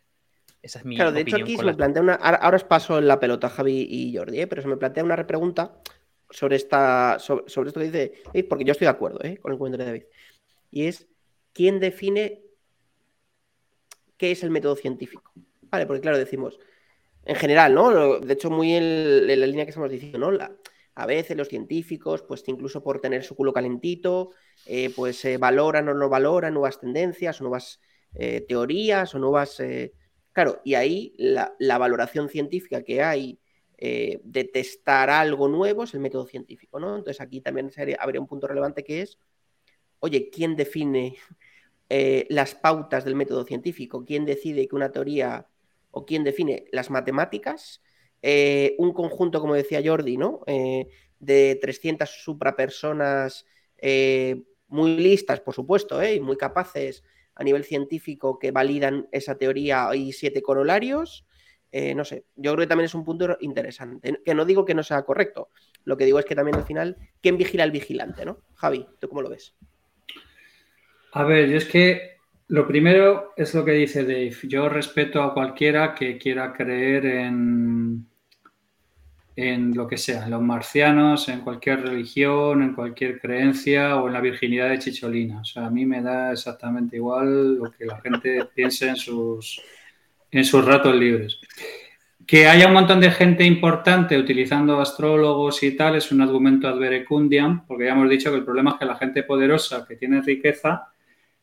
Esa 0.60 0.80
es 0.80 0.84
mi 0.84 0.96
Claro, 0.96 1.10
de 1.10 1.22
hecho 1.22 1.36
aquí 1.36 1.56
se 1.56 1.64
me 1.64 1.72
plantea 1.72 2.02
una... 2.02 2.14
Ahora, 2.16 2.56
os 2.56 2.64
paso 2.64 3.00
la 3.00 3.18
pelota, 3.18 3.48
Javi 3.48 3.86
y 3.88 4.14
Jordi, 4.14 4.40
¿eh? 4.40 4.46
pero 4.46 4.60
se 4.60 4.68
me 4.68 4.76
plantea 4.76 5.04
una 5.04 5.16
repregunta 5.16 5.80
sobre, 6.28 6.56
esta, 6.56 7.18
sobre, 7.18 7.46
esto 7.46 7.80
que 7.80 7.86
dice 7.86 8.12
David, 8.26 8.46
porque 8.46 8.64
yo 8.64 8.72
estoy 8.72 8.84
de 8.84 8.90
acuerdo 8.90 9.20
¿eh? 9.22 9.38
con 9.38 9.52
el 9.52 9.58
comentario 9.58 9.86
de 9.86 9.92
David. 9.92 10.06
Y 10.70 10.86
es, 10.86 11.08
¿quién 11.54 11.80
define 11.80 12.42
qué 14.18 14.32
es 14.32 14.42
el 14.42 14.50
método 14.50 14.76
científico? 14.76 15.32
Vale, 15.62 15.86
porque 15.86 16.02
claro, 16.02 16.18
decimos 16.18 16.58
en 17.24 17.36
general, 17.36 17.74
¿no? 17.74 18.20
De 18.20 18.32
hecho, 18.32 18.50
muy 18.50 18.72
en, 18.72 19.26
la 19.26 19.46
línea 19.46 19.64
que 19.64 19.70
estamos 19.70 19.90
diciendo, 19.90 20.18
¿no? 20.18 20.38
a 20.94 21.06
veces 21.06 21.36
los 21.36 21.48
científicos, 21.48 22.22
pues 22.22 22.42
incluso 22.48 22.82
por 22.82 23.00
tener 23.00 23.22
su 23.22 23.36
culo 23.36 23.52
calentito, 23.52 24.30
eh, 24.66 24.90
pues 24.96 25.16
se 25.20 25.36
valoran 25.36 25.88
o 25.88 25.94
no 25.94 26.08
valoran 26.08 26.54
nuevas 26.54 26.80
tendencias 26.80 27.40
nuevas 27.40 27.80
eh, 28.14 28.40
teorías 28.40 29.14
o 29.14 29.20
nuevas... 29.20 29.60
Eh, 29.60 29.92
claro, 30.32 30.60
y 30.64 30.74
ahí 30.74 31.14
la, 31.16 31.78
valoración 31.78 32.28
científica 32.28 32.82
que 32.82 33.02
hay 33.02 33.38
de 33.80 34.50
testar 34.52 35.08
algo 35.08 35.46
nuevo 35.46 35.84
es 35.84 35.94
el 35.94 36.00
método 36.00 36.26
científico, 36.26 36.80
¿no? 36.80 36.96
Entonces 36.96 37.20
aquí 37.20 37.40
también 37.40 37.70
habría 38.00 38.20
un 38.20 38.26
punto 38.26 38.48
relevante 38.48 38.82
que 38.82 39.02
es, 39.02 39.20
oye, 40.00 40.30
¿quién 40.30 40.56
define 40.56 41.16
las 41.88 42.54
pautas 42.54 43.04
del 43.04 43.14
método 43.14 43.44
científico? 43.44 44.04
¿Quién 44.04 44.24
decide 44.24 44.68
que 44.68 44.76
una 44.76 44.92
teoría 44.92 45.46
o 45.90 46.04
quién 46.04 46.24
define 46.24 46.66
las 46.72 46.90
matemáticas, 46.90 47.82
eh, 48.22 48.74
un 48.78 48.92
conjunto, 48.92 49.40
como 49.40 49.54
decía 49.54 49.82
Jordi, 49.84 50.16
¿no? 50.16 50.40
Eh, 50.46 50.88
de 51.18 51.58
300 51.60 52.08
suprapersonas 52.08 53.46
eh, 53.78 54.42
muy 54.68 54.96
listas, 54.96 55.40
por 55.40 55.54
supuesto, 55.54 56.02
y 56.04 56.20
muy 56.20 56.36
capaces 56.36 57.02
a 57.34 57.44
nivel 57.44 57.64
científico 57.64 58.38
que 58.38 58.50
validan 58.50 59.08
esa 59.12 59.36
teoría 59.36 59.88
y 59.94 60.12
siete 60.12 60.42
corolarios. 60.42 61.24
no 61.72 62.04
sé, 62.04 62.24
yo 62.34 62.52
creo 62.52 62.64
que 62.64 62.68
también 62.68 62.86
es 62.86 62.94
un 62.94 63.04
punto 63.04 63.36
interesante. 63.40 64.20
Que 64.24 64.34
no 64.34 64.44
digo 64.44 64.64
que 64.64 64.74
no 64.74 64.82
sea 64.82 65.02
correcto, 65.02 65.50
lo 65.84 65.96
que 65.96 66.04
digo 66.04 66.18
es 66.18 66.24
que 66.24 66.34
también 66.34 66.56
al 66.56 66.64
final, 66.64 66.96
¿quién 67.20 67.36
vigila 67.36 67.64
al 67.64 67.70
vigilante, 67.70 68.24
no? 68.24 68.40
Javi, 68.54 68.86
¿tú 68.98 69.08
cómo 69.08 69.22
lo 69.22 69.30
ves? 69.30 69.54
A 71.12 71.24
ver, 71.24 71.48
yo 71.48 71.56
es 71.56 71.64
que 71.64 72.18
lo 72.48 72.66
primero 72.66 73.34
es 73.36 73.54
lo 73.54 73.64
que 73.64 73.72
dice 73.72 74.04
Dave. 74.04 74.36
Yo 74.44 74.68
respeto 74.68 75.22
a 75.22 75.34
cualquiera 75.34 75.94
que 75.94 76.16
quiera 76.16 76.52
creer 76.52 77.06
en, 77.06 78.06
en 79.36 79.74
lo 79.74 79.86
que 79.86 79.96
sea, 79.96 80.24
en 80.24 80.30
los 80.30 80.42
marcianos, 80.42 81.28
en 81.28 81.42
cualquier 81.42 81.82
religión, 81.82 82.62
en 82.62 82.74
cualquier 82.74 83.20
creencia 83.20 83.96
o 83.96 84.08
en 84.08 84.14
la 84.14 84.20
virginidad 84.20 84.70
de 84.70 84.78
Chicholina. 84.78 85.40
O 85.40 85.44
sea, 85.44 85.66
a 85.66 85.70
mí 85.70 85.86
me 85.86 86.02
da 86.02 86.32
exactamente 86.32 86.96
igual 86.96 87.56
lo 87.56 87.70
que 87.70 87.84
la 87.84 88.00
gente 88.00 88.46
piense 88.54 88.88
en 88.88 88.96
sus, 88.96 89.62
en 90.30 90.44
sus 90.44 90.64
ratos 90.64 90.94
libres. 90.96 91.38
Que 92.26 92.48
haya 92.48 92.66
un 92.66 92.74
montón 92.74 93.00
de 93.00 93.10
gente 93.10 93.44
importante 93.44 94.18
utilizando 94.18 94.80
astrólogos 94.80 95.62
y 95.62 95.76
tal 95.76 95.96
es 95.96 96.10
un 96.12 96.20
argumento 96.20 96.66
ad 96.66 96.78
verecundiam, 96.78 97.66
porque 97.66 97.84
ya 97.84 97.92
hemos 97.92 98.08
dicho 98.08 98.30
que 98.30 98.38
el 98.38 98.44
problema 98.44 98.72
es 98.72 98.76
que 98.78 98.84
la 98.86 98.96
gente 98.96 99.22
poderosa 99.22 99.86
que 99.86 99.96
tiene 99.96 100.20
riqueza 100.20 100.92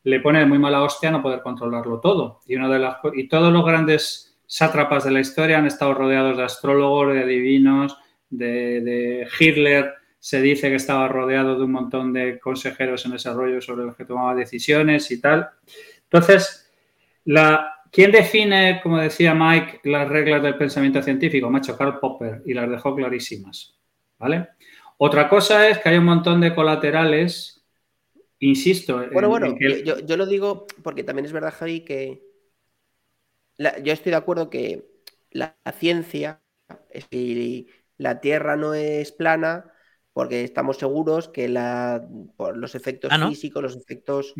le 0.06 0.20
pone 0.20 0.46
muy 0.46 0.60
mala 0.60 0.84
hostia 0.84 1.10
no 1.10 1.20
poder 1.20 1.42
controlarlo 1.42 1.98
todo. 1.98 2.40
Y, 2.46 2.54
una 2.54 2.68
de 2.68 2.78
las, 2.78 2.98
y 3.12 3.26
todos 3.26 3.52
los 3.52 3.64
grandes 3.64 4.38
sátrapas 4.46 5.04
de 5.04 5.10
la 5.10 5.18
historia 5.18 5.58
han 5.58 5.66
estado 5.66 5.94
rodeados 5.94 6.36
de 6.36 6.44
astrólogos, 6.44 7.12
de 7.12 7.24
adivinos, 7.24 7.98
de, 8.30 9.26
Hitler 9.38 9.94
se 10.20 10.40
dice 10.40 10.68
que 10.68 10.76
estaba 10.76 11.08
rodeado 11.08 11.58
de 11.58 11.64
un 11.64 11.72
montón 11.72 12.12
de 12.12 12.38
consejeros 12.38 13.04
en 13.04 13.12
desarrollo 13.12 13.60
sobre 13.60 13.84
los 13.84 13.96
que 13.96 14.04
tomaba 14.04 14.36
decisiones 14.36 15.10
y 15.10 15.20
tal. 15.20 15.48
Entonces, 16.04 16.72
la, 17.24 17.74
¿quién 17.90 18.12
define, 18.12 18.78
como 18.84 18.98
decía 18.98 19.34
Mike, 19.34 19.80
las 19.84 20.08
reglas 20.08 20.40
del 20.40 20.56
pensamiento 20.56 21.02
científico? 21.02 21.50
Macho, 21.50 21.76
Karl 21.76 21.98
Popper, 21.98 22.42
y 22.46 22.54
las 22.54 22.70
dejó 22.70 22.94
clarísimas. 22.94 23.76
¿Vale? 24.20 24.50
Otra 24.98 25.28
cosa 25.28 25.68
es 25.68 25.78
que 25.78 25.88
hay 25.88 25.98
un 25.98 26.04
montón 26.04 26.40
de 26.40 26.54
colaterales, 26.54 27.55
insisto. 28.38 29.04
Bueno, 29.12 29.28
bueno, 29.28 29.56
yo, 29.58 30.16
lo 30.16 30.26
digo 30.26 30.66
porque 30.82 31.04
también 31.04 31.26
es 31.26 31.32
verdad, 31.32 31.54
Javi, 31.56 31.80
que 31.80 32.22
yo 33.58 33.92
estoy 33.92 34.10
de 34.10 34.16
acuerdo 34.16 34.50
que 34.50 34.86
la, 35.30 35.56
ciencia, 35.78 36.42
si 37.10 37.68
la 37.96 38.20
Tierra 38.20 38.56
no 38.56 38.74
es 38.74 39.12
plana, 39.12 39.72
porque 40.12 40.44
estamos 40.44 40.78
seguros 40.78 41.28
que 41.28 41.48
la, 41.48 42.06
por 42.36 42.56
los 42.56 42.74
efectos 42.74 43.10
ah, 43.12 43.28
físicos, 43.28 43.62
los 43.62 43.76
efectos. 43.76 44.34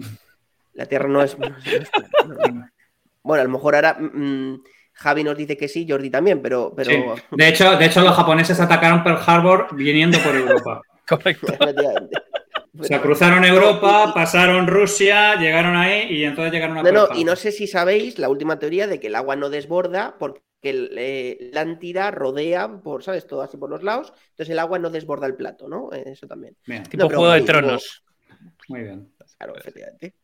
La 0.72 0.86
Tierra 0.86 1.08
no 1.08 1.22
es. 1.22 1.36
bueno, 3.22 3.40
a 3.40 3.44
lo 3.44 3.50
mejor 3.50 3.74
ahora. 3.74 3.94
Mm, 3.94 4.62
Javi 4.92 5.24
nos 5.24 5.36
dice 5.36 5.58
que 5.58 5.68
sí, 5.68 5.86
Jordi 5.86 6.08
también, 6.08 6.40
pero. 6.40 6.72
pero... 6.74 7.16
De, 7.30 7.48
hecho, 7.48 7.76
de 7.76 7.84
hecho, 7.84 8.00
los 8.00 8.16
japoneses 8.16 8.58
atacaron 8.58 9.04
Pearl 9.04 9.18
Harbor 9.26 9.68
viniendo 9.76 10.18
por 10.20 10.34
Europa. 10.34 10.80
Correcto. 11.06 11.46
O 12.78 12.84
sea, 12.84 13.00
cruzaron 13.00 13.44
Europa, 13.44 14.12
pasaron 14.14 14.66
Rusia, 14.66 15.36
llegaron 15.36 15.76
ahí 15.76 16.06
y 16.10 16.24
entonces 16.24 16.52
llegaron 16.52 16.78
a 16.78 16.82
No, 16.82 16.92
no, 16.92 17.08
y 17.14 17.24
no 17.24 17.36
sé 17.36 17.52
si 17.52 17.66
sabéis 17.66 18.18
la 18.18 18.28
última 18.28 18.58
teoría 18.58 18.86
de 18.86 19.00
que 19.00 19.06
el 19.06 19.14
agua 19.14 19.36
no 19.36 19.50
desborda 19.50 20.16
porque 20.18 20.42
eh, 20.62 21.50
la 21.52 21.62
entidad 21.62 22.12
rodea 22.12 22.80
por, 22.82 23.02
¿sabes? 23.02 23.26
Todo 23.26 23.42
así 23.42 23.56
por 23.56 23.70
los 23.70 23.82
lados, 23.82 24.12
entonces 24.30 24.50
el 24.50 24.58
agua 24.58 24.78
no 24.78 24.90
desborda 24.90 25.26
el 25.26 25.36
plato, 25.36 25.68
¿no? 25.68 25.90
Eso 25.92 26.26
también. 26.26 26.56
tipo 26.90 27.06
Juego 27.08 27.30
de 27.30 27.42
Tronos. 27.42 28.04
Muy 28.68 28.82
bien. 28.82 29.12
Claro, 29.38 29.56
efectivamente. 29.56 30.14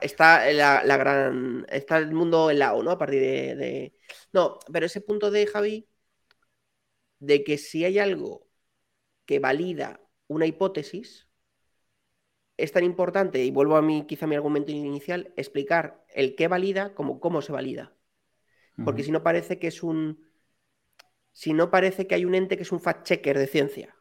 Está, 0.00 0.52
la, 0.52 0.96
gran. 0.96 1.66
Está 1.68 1.98
el 1.98 2.12
mundo 2.12 2.50
helado, 2.50 2.82
¿no? 2.82 2.90
A 2.90 2.98
partir 2.98 3.20
de, 3.20 3.92
No, 4.32 4.58
pero 4.72 4.86
ese 4.86 5.00
punto 5.00 5.30
de 5.30 5.46
Javi, 5.46 5.86
de 7.18 7.44
que 7.44 7.58
si 7.58 7.84
hay 7.84 7.98
algo 7.98 8.46
que 9.26 9.38
valida 9.38 10.00
una 10.26 10.46
hipótesis, 10.46 11.28
es 12.62 12.72
tan 12.72 12.84
importante, 12.84 13.44
y 13.44 13.50
vuelvo 13.50 13.76
a 13.76 13.82
mí, 13.82 14.04
quizá 14.06 14.26
a 14.26 14.28
mi 14.28 14.34
argumento 14.34 14.72
inicial, 14.72 15.32
explicar 15.36 16.04
el 16.14 16.34
qué 16.34 16.48
valida 16.48 16.94
como 16.94 17.20
cómo 17.20 17.42
se 17.42 17.52
valida. 17.52 17.92
Porque 18.84 19.02
si 19.02 19.10
no 19.10 19.22
parece 19.22 19.58
que 19.58 19.66
es 19.66 19.82
un. 19.82 20.24
Si 21.32 21.52
no 21.52 21.70
parece 21.70 22.06
que 22.06 22.14
hay 22.14 22.24
un 22.24 22.34
ente 22.34 22.56
que 22.56 22.62
es 22.62 22.72
un 22.72 22.80
fact-checker 22.80 23.36
de 23.36 23.46
ciencia. 23.46 23.94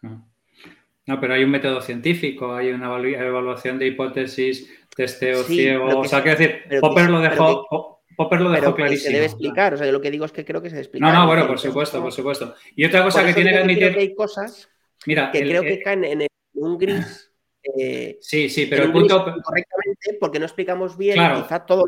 No, 0.00 1.20
pero 1.20 1.34
hay 1.34 1.44
un 1.44 1.50
método 1.50 1.80
científico, 1.80 2.54
hay 2.54 2.70
una 2.70 2.86
evaluación 2.96 3.78
de 3.78 3.88
hipótesis, 3.88 4.70
testeo 4.94 5.42
ciego. 5.42 6.00
o 6.00 6.04
sea, 6.04 6.22
quiero 6.22 6.38
decir, 6.38 6.80
Popper 6.80 7.10
lo 7.10 7.20
dejó. 7.20 8.00
Popper 8.16 8.40
lo 8.40 8.50
dejó 8.50 8.74
clarísimo. 8.74 9.10
Se 9.10 9.14
debe 9.14 9.26
explicar, 9.26 9.74
o 9.74 9.76
sea, 9.76 9.90
lo 9.90 10.00
que 10.00 10.10
digo 10.10 10.24
es 10.24 10.32
que 10.32 10.44
creo 10.44 10.62
que 10.62 10.68
se 10.68 10.76
debe 10.76 10.84
explicar. 10.84 11.12
No, 11.12 11.20
no, 11.20 11.26
bueno, 11.26 11.46
por 11.46 11.58
supuesto, 11.58 12.00
por 12.02 12.12
supuesto. 12.12 12.54
Y 12.76 12.84
otra 12.84 13.02
cosa 13.02 13.24
que 13.24 13.34
tiene 13.34 13.50
que 13.50 13.58
admitir. 13.58 13.94
Que 13.94 14.00
hay 14.00 14.14
cosas 14.14 14.70
Mira, 15.06 15.30
que 15.30 15.40
creo 15.40 15.62
que 15.62 15.80
caen 15.80 16.04
en 16.04 16.26
un 16.54 16.78
gris. 16.78 17.26
Eh, 17.62 18.18
sí, 18.20 18.48
sí, 18.48 18.66
pero 18.66 18.84
el 18.84 18.92
punto. 18.92 19.24
Correctamente, 19.24 20.16
porque 20.18 20.38
no 20.38 20.46
explicamos 20.46 20.96
bien, 20.96 21.16
quizá 21.42 21.64
todo, 21.66 21.86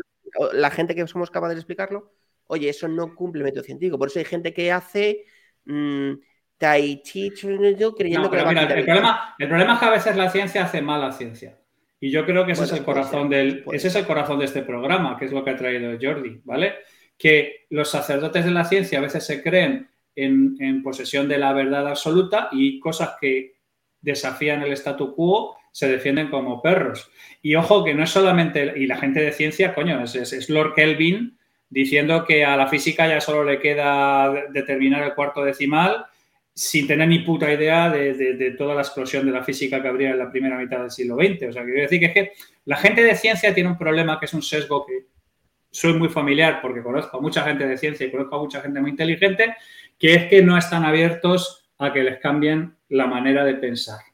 la 0.53 0.71
gente 0.71 0.95
que 0.95 1.07
somos 1.07 1.31
capaces 1.31 1.55
de 1.55 1.61
explicarlo, 1.61 2.13
oye, 2.47 2.69
eso 2.69 2.87
no 2.87 3.15
cumple 3.15 3.43
método 3.43 3.63
científico. 3.63 3.97
Por 3.97 4.07
eso 4.07 4.19
hay 4.19 4.25
gente 4.25 4.53
que 4.53 4.71
hace. 4.71 5.25
Mmm, 5.65 6.13
Tai 6.63 7.01
Chi 7.03 7.31
creyendo 7.31 7.93
que 7.93 8.03
el, 8.03 8.29
problema, 8.29 9.35
el 9.37 9.47
problema 9.49 9.73
es 9.73 9.79
que 9.79 9.85
a 9.85 9.89
veces 9.89 10.15
la 10.15 10.29
ciencia 10.29 10.63
hace 10.63 10.81
mala 10.81 11.11
ciencia. 11.11 11.59
Y 11.99 12.09
yo 12.09 12.25
creo 12.25 12.45
que 12.45 12.53
ese 12.53 12.63
es 12.63 12.71
el 12.71 12.83
corazón 12.83 13.29
del, 13.29 13.65
ese 13.71 13.87
es 13.87 13.95
el 13.95 14.05
corazón 14.05 14.39
de 14.39 14.45
este 14.45 14.61
programa, 14.61 15.17
que 15.17 15.25
es 15.25 15.31
lo 15.31 15.43
que 15.43 15.51
ha 15.51 15.55
traído 15.57 15.97
Jordi, 16.01 16.41
¿vale? 16.45 16.75
Que 17.17 17.65
los 17.69 17.89
sacerdotes 17.89 18.45
de 18.45 18.51
la 18.51 18.63
ciencia 18.65 18.99
a 18.99 19.01
veces 19.01 19.25
se 19.25 19.41
creen 19.41 19.89
en, 20.15 20.83
posesión 20.83 21.27
de 21.27 21.37
la 21.37 21.53
verdad 21.53 21.87
absoluta 21.87 22.49
y 22.51 22.79
cosas 22.79 23.15
que 23.19 23.55
desafían 23.99 24.61
el 24.61 24.71
statu 24.73 25.15
quo 25.15 25.57
se 25.73 25.87
defienden 25.89 26.29
como 26.29 26.61
perros. 26.61 27.11
Y 27.41 27.55
ojo 27.55 27.83
que 27.83 27.93
no 27.93 28.03
es 28.03 28.11
solamente, 28.11 28.73
y 28.77 28.85
la 28.85 28.97
gente 28.97 29.19
de 29.19 29.33
ciencia, 29.33 29.73
coño, 29.73 30.01
es, 30.03 30.49
Lord 30.49 30.75
Kelvin 30.75 31.37
diciendo 31.69 32.23
que 32.25 32.45
a 32.45 32.55
la 32.55 32.67
física 32.67 33.07
ya 33.07 33.19
solo 33.19 33.43
le 33.43 33.59
queda 33.59 34.31
determinar 34.51 35.03
el 35.03 35.15
cuarto 35.15 35.43
decimal 35.43 36.05
sin 36.53 36.85
tener 36.85 37.07
ni 37.07 37.19
puta 37.19 37.51
idea 37.51 37.89
de, 37.89 38.55
toda 38.55 38.75
la 38.75 38.81
explosión 38.81 39.25
de 39.25 39.31
la 39.31 39.43
física 39.43 39.81
que 39.81 39.87
habría 39.87 40.11
en 40.11 40.19
la 40.19 40.29
primera 40.29 40.55
mitad 40.55 40.81
del 40.81 40.91
siglo 40.91 41.15
XX. 41.15 41.49
O 41.49 41.51
sea, 41.51 41.63
quiero 41.63 41.81
decir 41.81 41.99
que 41.99 42.05
es 42.05 42.13
que 42.13 42.31
la 42.65 42.77
gente 42.77 43.03
de 43.03 43.15
ciencia 43.15 43.55
tiene 43.55 43.71
un 43.71 43.77
problema 43.77 44.19
que 44.19 44.27
es 44.27 44.33
un 44.35 44.43
sesgo 44.43 44.85
que 44.85 45.07
soy 45.71 45.93
muy 45.93 46.09
familiar 46.09 46.59
porque 46.61 46.83
conozco 46.83 47.17
a 47.17 47.21
mucha 47.21 47.43
gente 47.43 47.65
de 47.65 47.79
ciencia 47.79 48.05
y 48.05 48.11
conozco 48.11 48.35
a 48.35 48.39
mucha 48.39 48.61
gente 48.61 48.79
muy 48.79 48.91
inteligente, 48.91 49.55
que 49.97 50.13
es 50.13 50.25
que 50.25 50.43
no 50.43 50.55
están 50.55 50.85
abiertos 50.85 51.71
a 51.79 51.91
que 51.91 52.03
les 52.03 52.19
cambien 52.19 52.75
la 52.89 53.07
manera 53.07 53.43
de 53.43 53.55
pensar. 53.55 54.12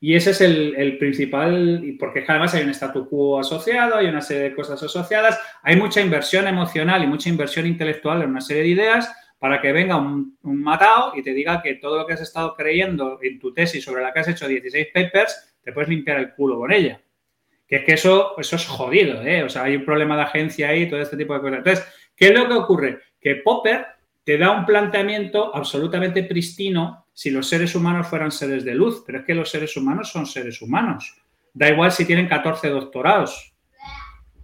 Y 0.00 0.14
ese 0.14 0.30
es 0.30 0.40
el, 0.40 0.76
el 0.76 0.96
principal, 0.98 1.96
porque 1.98 2.24
además 2.26 2.54
hay 2.54 2.62
un 2.62 2.70
statu 2.70 3.08
quo 3.08 3.40
asociado, 3.40 3.96
hay 3.96 4.06
una 4.06 4.20
serie 4.20 4.50
de 4.50 4.54
cosas 4.54 4.80
asociadas, 4.82 5.40
hay 5.62 5.74
mucha 5.74 6.00
inversión 6.00 6.46
emocional 6.46 7.02
y 7.02 7.08
mucha 7.08 7.28
inversión 7.28 7.66
intelectual 7.66 8.22
en 8.22 8.30
una 8.30 8.40
serie 8.40 8.62
de 8.62 8.68
ideas 8.68 9.12
para 9.38 9.60
que 9.60 9.72
venga 9.72 9.96
un, 9.96 10.36
matado 10.42 11.12
y 11.16 11.22
te 11.22 11.32
diga 11.32 11.62
que 11.62 11.74
todo 11.74 11.98
lo 11.98 12.06
que 12.06 12.14
has 12.14 12.20
estado 12.20 12.54
creyendo 12.54 13.18
en 13.22 13.38
tu 13.38 13.52
tesis 13.52 13.84
sobre 13.84 14.02
la 14.02 14.12
que 14.12 14.20
has 14.20 14.28
hecho 14.28 14.48
16 14.48 14.88
papers, 14.92 15.56
te 15.62 15.72
puedes 15.72 15.88
limpiar 15.88 16.18
el 16.18 16.34
culo 16.34 16.58
con 16.58 16.72
ella. 16.72 17.00
Que 17.66 17.76
es 17.76 17.84
que 17.84 17.94
eso, 17.94 18.38
eso 18.38 18.56
es 18.56 18.66
jodido, 18.66 19.22
¿eh? 19.22 19.42
O 19.42 19.48
sea, 19.48 19.64
hay 19.64 19.76
un 19.76 19.84
problema 19.84 20.16
de 20.16 20.22
agencia 20.22 20.70
ahí, 20.70 20.88
todo 20.88 21.00
este 21.00 21.16
tipo 21.16 21.34
de 21.34 21.40
cosas. 21.40 21.58
Entonces, 21.58 21.86
¿qué 22.16 22.28
es 22.28 22.34
lo 22.34 22.48
que 22.48 22.54
ocurre? 22.54 22.98
Que 23.20 23.36
Popper 23.36 23.86
te 24.24 24.38
da 24.38 24.50
un 24.50 24.66
planteamiento 24.66 25.54
absolutamente 25.54 26.22
pristino 26.24 27.06
si 27.18 27.30
los 27.30 27.48
seres 27.48 27.74
humanos 27.74 28.06
fueran 28.06 28.30
seres 28.30 28.64
de 28.64 28.76
luz, 28.76 29.02
pero 29.04 29.18
es 29.18 29.24
que 29.24 29.34
los 29.34 29.50
seres 29.50 29.76
humanos 29.76 30.08
son 30.08 30.24
seres 30.24 30.62
humanos. 30.62 31.16
Da 31.52 31.68
igual 31.68 31.90
si 31.90 32.04
tienen 32.04 32.28
14 32.28 32.68
doctorados. 32.68 33.56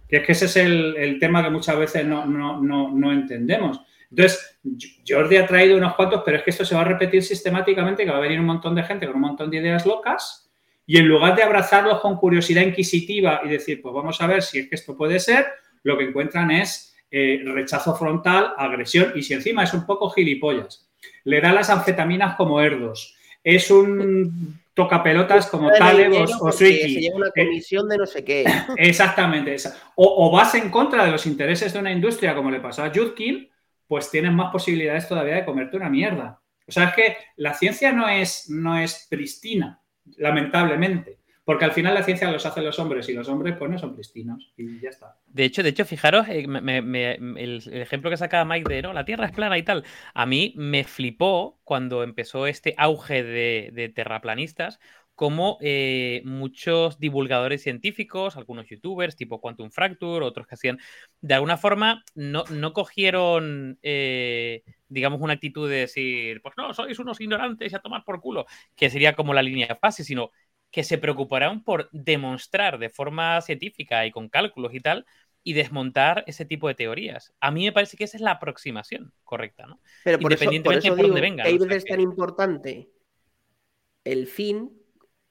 Que 0.09 0.17
es 0.17 0.25
que 0.25 0.33
ese 0.33 0.43
es 0.47 0.57
el, 0.57 1.17
tema 1.17 1.41
que 1.41 1.49
muchas 1.49 1.79
veces 1.79 2.05
no, 2.05 2.25
no, 2.25 2.59
no 2.59 3.11
entendemos. 3.13 3.79
Entonces, 4.09 4.59
Jordi 5.07 5.37
ha 5.37 5.47
traído 5.47 5.77
unos 5.77 5.95
cuantos, 5.95 6.21
pero 6.25 6.35
es 6.35 6.43
que 6.43 6.49
esto 6.49 6.65
se 6.65 6.75
va 6.75 6.81
a 6.81 6.83
repetir 6.83 7.23
sistemáticamente, 7.23 8.03
que 8.03 8.11
va 8.11 8.17
a 8.17 8.19
venir 8.19 8.41
un 8.41 8.47
montón 8.47 8.75
de 8.75 8.83
gente 8.83 9.07
con 9.07 9.15
un 9.15 9.21
montón 9.21 9.49
de 9.49 9.55
ideas 9.55 9.85
locas, 9.85 10.51
y 10.85 10.97
en 10.97 11.07
lugar 11.07 11.33
de 11.37 11.43
abrazarlos 11.43 12.01
con 12.01 12.17
curiosidad 12.17 12.61
inquisitiva 12.61 13.39
y 13.45 13.47
decir, 13.47 13.81
pues 13.81 13.95
vamos 13.95 14.19
a 14.19 14.27
ver 14.27 14.41
si 14.41 14.59
es 14.59 14.67
que 14.67 14.75
esto 14.75 14.97
puede 14.97 15.21
ser, 15.21 15.45
lo 15.83 15.97
que 15.97 16.03
encuentran 16.03 16.51
es 16.51 16.93
eh, 17.09 17.41
rechazo 17.45 17.95
frontal, 17.95 18.53
agresión, 18.57 19.13
y 19.15 19.23
si 19.23 19.33
encima 19.33 19.63
es 19.63 19.73
un 19.73 19.85
poco 19.85 20.09
gilipollas, 20.09 20.89
le 21.23 21.41
da 21.41 21.51
las 21.51 21.69
anfetaminas 21.69 22.35
como 22.35 22.61
erdos, 22.61 23.15
es 23.43 23.69
un 23.69 24.59
tocapelotas 24.73 25.47
como 25.47 25.71
Taleb 25.71 26.13
o, 26.41 26.51
Swiki. 26.51 26.93
Se 26.93 27.01
lleva 27.01 27.15
una 27.15 27.27
eh, 27.27 27.45
comisión 27.45 27.87
de 27.87 27.97
no 27.97 28.05
sé 28.05 28.23
qué. 28.23 28.45
Exactamente. 28.77 29.55
O, 29.95 30.27
o, 30.27 30.31
vas 30.31 30.53
en 30.55 30.69
contra 30.69 31.05
de 31.05 31.11
los 31.11 31.25
intereses 31.25 31.71
de 31.73 31.79
una 31.79 31.91
industria 31.91 32.35
como 32.35 32.51
le 32.51 32.59
pasó 32.59 32.83
a 32.83 32.91
Judkin, 32.93 33.49
pues 33.87 34.11
tienes 34.11 34.33
más 34.33 34.51
posibilidades 34.51 35.07
todavía 35.07 35.35
de 35.35 35.45
comerte 35.45 35.77
una 35.77 35.89
mierda. 35.89 36.41
O 36.67 36.71
sea, 36.71 36.85
es 36.85 36.93
que 36.95 37.17
la 37.37 37.53
ciencia 37.53 37.91
no 37.91 38.09
es, 38.09 38.49
no 38.49 38.77
es 38.77 39.07
pristina, 39.09 39.79
lamentablemente. 40.17 41.19
Porque 41.45 41.63
al 41.63 41.73
final 41.73 41.93
la 41.93 42.01
ciencia 42.01 42.31
los 42.31 42.43
hace 42.47 42.61
los 42.61 42.79
hombres 42.79 43.07
y 43.07 43.13
los 43.13 43.29
hombres 43.29 43.55
pues 43.57 43.69
no 43.69 43.77
son 43.77 43.93
pristinos 43.93 44.51
y 44.57 44.79
ya 44.81 44.89
está. 44.89 45.15
De 45.27 45.45
hecho, 45.45 45.61
de 45.61 45.69
hecho, 45.69 45.85
fijaros, 45.85 46.27
eh, 46.27 46.43
el, 46.43 47.61
ejemplo 47.71 48.09
que 48.09 48.17
sacaba 48.17 48.45
Mike 48.45 48.73
de 48.73 48.81
¿no? 48.81 48.93
la 48.93 49.05
Tierra 49.05 49.27
es 49.27 49.31
plana 49.31 49.55
y 49.59 49.63
tal, 49.63 49.83
a 50.15 50.25
mí 50.25 50.55
me 50.57 50.83
flipó 50.83 51.59
cuando 51.63 52.01
empezó 52.01 52.47
este 52.47 52.73
auge 52.79 53.23
de, 53.23 53.91
terraplanistas, 53.93 54.79
como 55.13 55.59
eh, 55.61 56.23
muchos 56.25 56.99
divulgadores 56.99 57.61
científicos, 57.61 58.35
algunos 58.35 58.67
youtubers 58.67 59.15
tipo 59.15 59.39
Quantum 59.39 59.69
Fracture, 59.69 60.25
otros 60.25 60.47
que 60.47 60.55
hacían, 60.55 60.79
de 61.21 61.35
alguna 61.35 61.57
forma 61.57 62.03
no, 62.15 62.43
cogieron, 62.73 63.77
eh, 63.83 64.63
digamos, 64.89 65.21
una 65.21 65.33
actitud 65.33 65.69
de 65.69 65.77
decir, 65.77 66.41
pues 66.41 66.55
no, 66.57 66.73
sois 66.73 66.97
unos 66.97 67.21
ignorantes 67.21 67.71
y 67.71 67.75
a 67.75 67.79
tomar 67.79 68.03
por 68.03 68.19
culo, 68.19 68.47
que 68.75 68.89
sería 68.89 69.13
como 69.13 69.33
la 69.33 69.43
línea 69.43 69.77
fase, 69.79 70.03
sino 70.03 70.31
que 70.75 70.83
se 70.83 70.97
preocuparán 70.97 71.63
por 71.63 71.87
demostrar 71.93 72.79
de 72.79 72.89
forma 72.89 73.39
científica 73.39 74.05
y 74.05 74.11
con 74.11 74.27
cálculos 74.27 74.73
y 74.73 74.81
tal, 74.81 75.05
y 75.41 75.53
desmontar 75.53 76.25
ese 76.27 76.43
tipo 76.43 76.67
de 76.67 76.75
teorías. 76.75 77.33
A 77.39 77.49
mí 77.49 77.63
me 77.63 77.71
parece 77.71 77.95
que 77.95 78.03
esa 78.03 78.17
es 78.17 78.21
la 78.21 78.31
aproximación 78.31 79.13
correcta, 79.23 79.67
¿no? 79.67 79.79
Pero 80.03 80.19
por 80.19 80.33
Independientemente 80.33 80.87
eso, 80.87 80.97
por 80.97 81.05
dónde 81.05 81.21
venga. 81.21 81.45
es 81.45 81.85
tan 81.85 82.01
importante 82.01 82.89
el 84.03 84.27
fin 84.27 84.69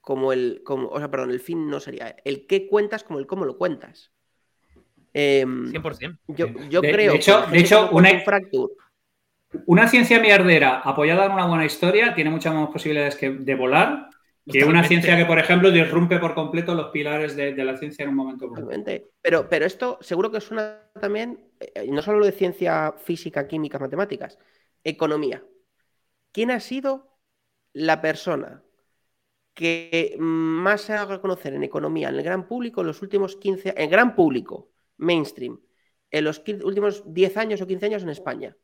como 0.00 0.32
el, 0.32 0.62
como, 0.64 0.88
o 0.88 0.98
sea, 0.98 1.10
perdón, 1.10 1.30
el 1.30 1.40
fin 1.40 1.68
no 1.68 1.78
sería 1.78 2.16
el 2.24 2.46
qué 2.46 2.66
cuentas 2.66 3.04
como 3.04 3.18
el 3.18 3.26
cómo 3.26 3.44
lo 3.44 3.58
cuentas. 3.58 4.12
100%. 5.12 5.12
Em, 5.12 6.16
yo, 6.28 6.46
yo 6.70 6.80
creo 6.80 7.12
de 7.12 7.18
hecho, 7.18 7.42
de 7.48 7.58
hecho 7.58 7.90
una... 7.90 8.18
fracture, 8.20 8.72
una 9.66 9.88
ciencia 9.88 10.18
mierdera 10.20 10.80
apoyada 10.80 11.26
en 11.26 11.32
una 11.32 11.44
buena 11.44 11.66
historia 11.66 12.14
tiene 12.14 12.30
muchas 12.30 12.54
más 12.54 12.70
posibilidades 12.70 13.16
que, 13.16 13.28
de 13.28 13.54
volar 13.54 14.08
que 14.46 14.64
una 14.64 14.84
ciencia 14.84 15.16
que, 15.16 15.24
por 15.24 15.38
ejemplo, 15.38 15.70
disrumpe 15.70 16.18
por 16.18 16.34
completo 16.34 16.74
los 16.74 16.90
pilares 16.90 17.34
de, 17.34 17.52
la 17.64 17.76
ciencia 17.76 18.02
en 18.02 18.10
un 18.10 18.16
momento 18.16 18.46
Totalmente. 18.48 19.12
Pero, 19.22 19.48
pero 19.48 19.64
esto 19.64 19.98
seguro 20.00 20.30
que 20.30 20.40
suena 20.40 20.90
también, 21.00 21.50
eh, 21.58 21.86
no 21.90 22.02
solo 22.02 22.24
de 22.24 22.32
ciencia 22.32 22.94
física, 22.98 23.48
química, 23.48 23.78
matemáticas, 23.78 24.38
economía. 24.82 25.42
¿Quién 26.30 26.50
ha 26.50 26.60
sido 26.60 27.18
la 27.72 28.02
persona 28.02 28.62
que 29.54 30.16
más 30.18 30.82
se 30.82 30.92
ha 30.92 31.04
reconocer 31.06 31.54
en 31.54 31.62
economía 31.62 32.08
en 32.08 32.16
el 32.16 32.22
gran 32.22 32.46
público 32.46 32.80
en 32.80 32.88
los 32.88 33.02
últimos 33.02 33.36
15 33.36 33.74
en 33.76 33.88
gran 33.88 34.14
público, 34.14 34.70
mainstream, 34.98 35.60
en 36.10 36.24
los 36.24 36.42
últimos 36.64 37.02
10 37.06 37.36
años 37.36 37.60
o 37.60 37.66
15 37.66 37.86
años 37.86 38.02
en 38.02 38.10
España? 38.10 38.56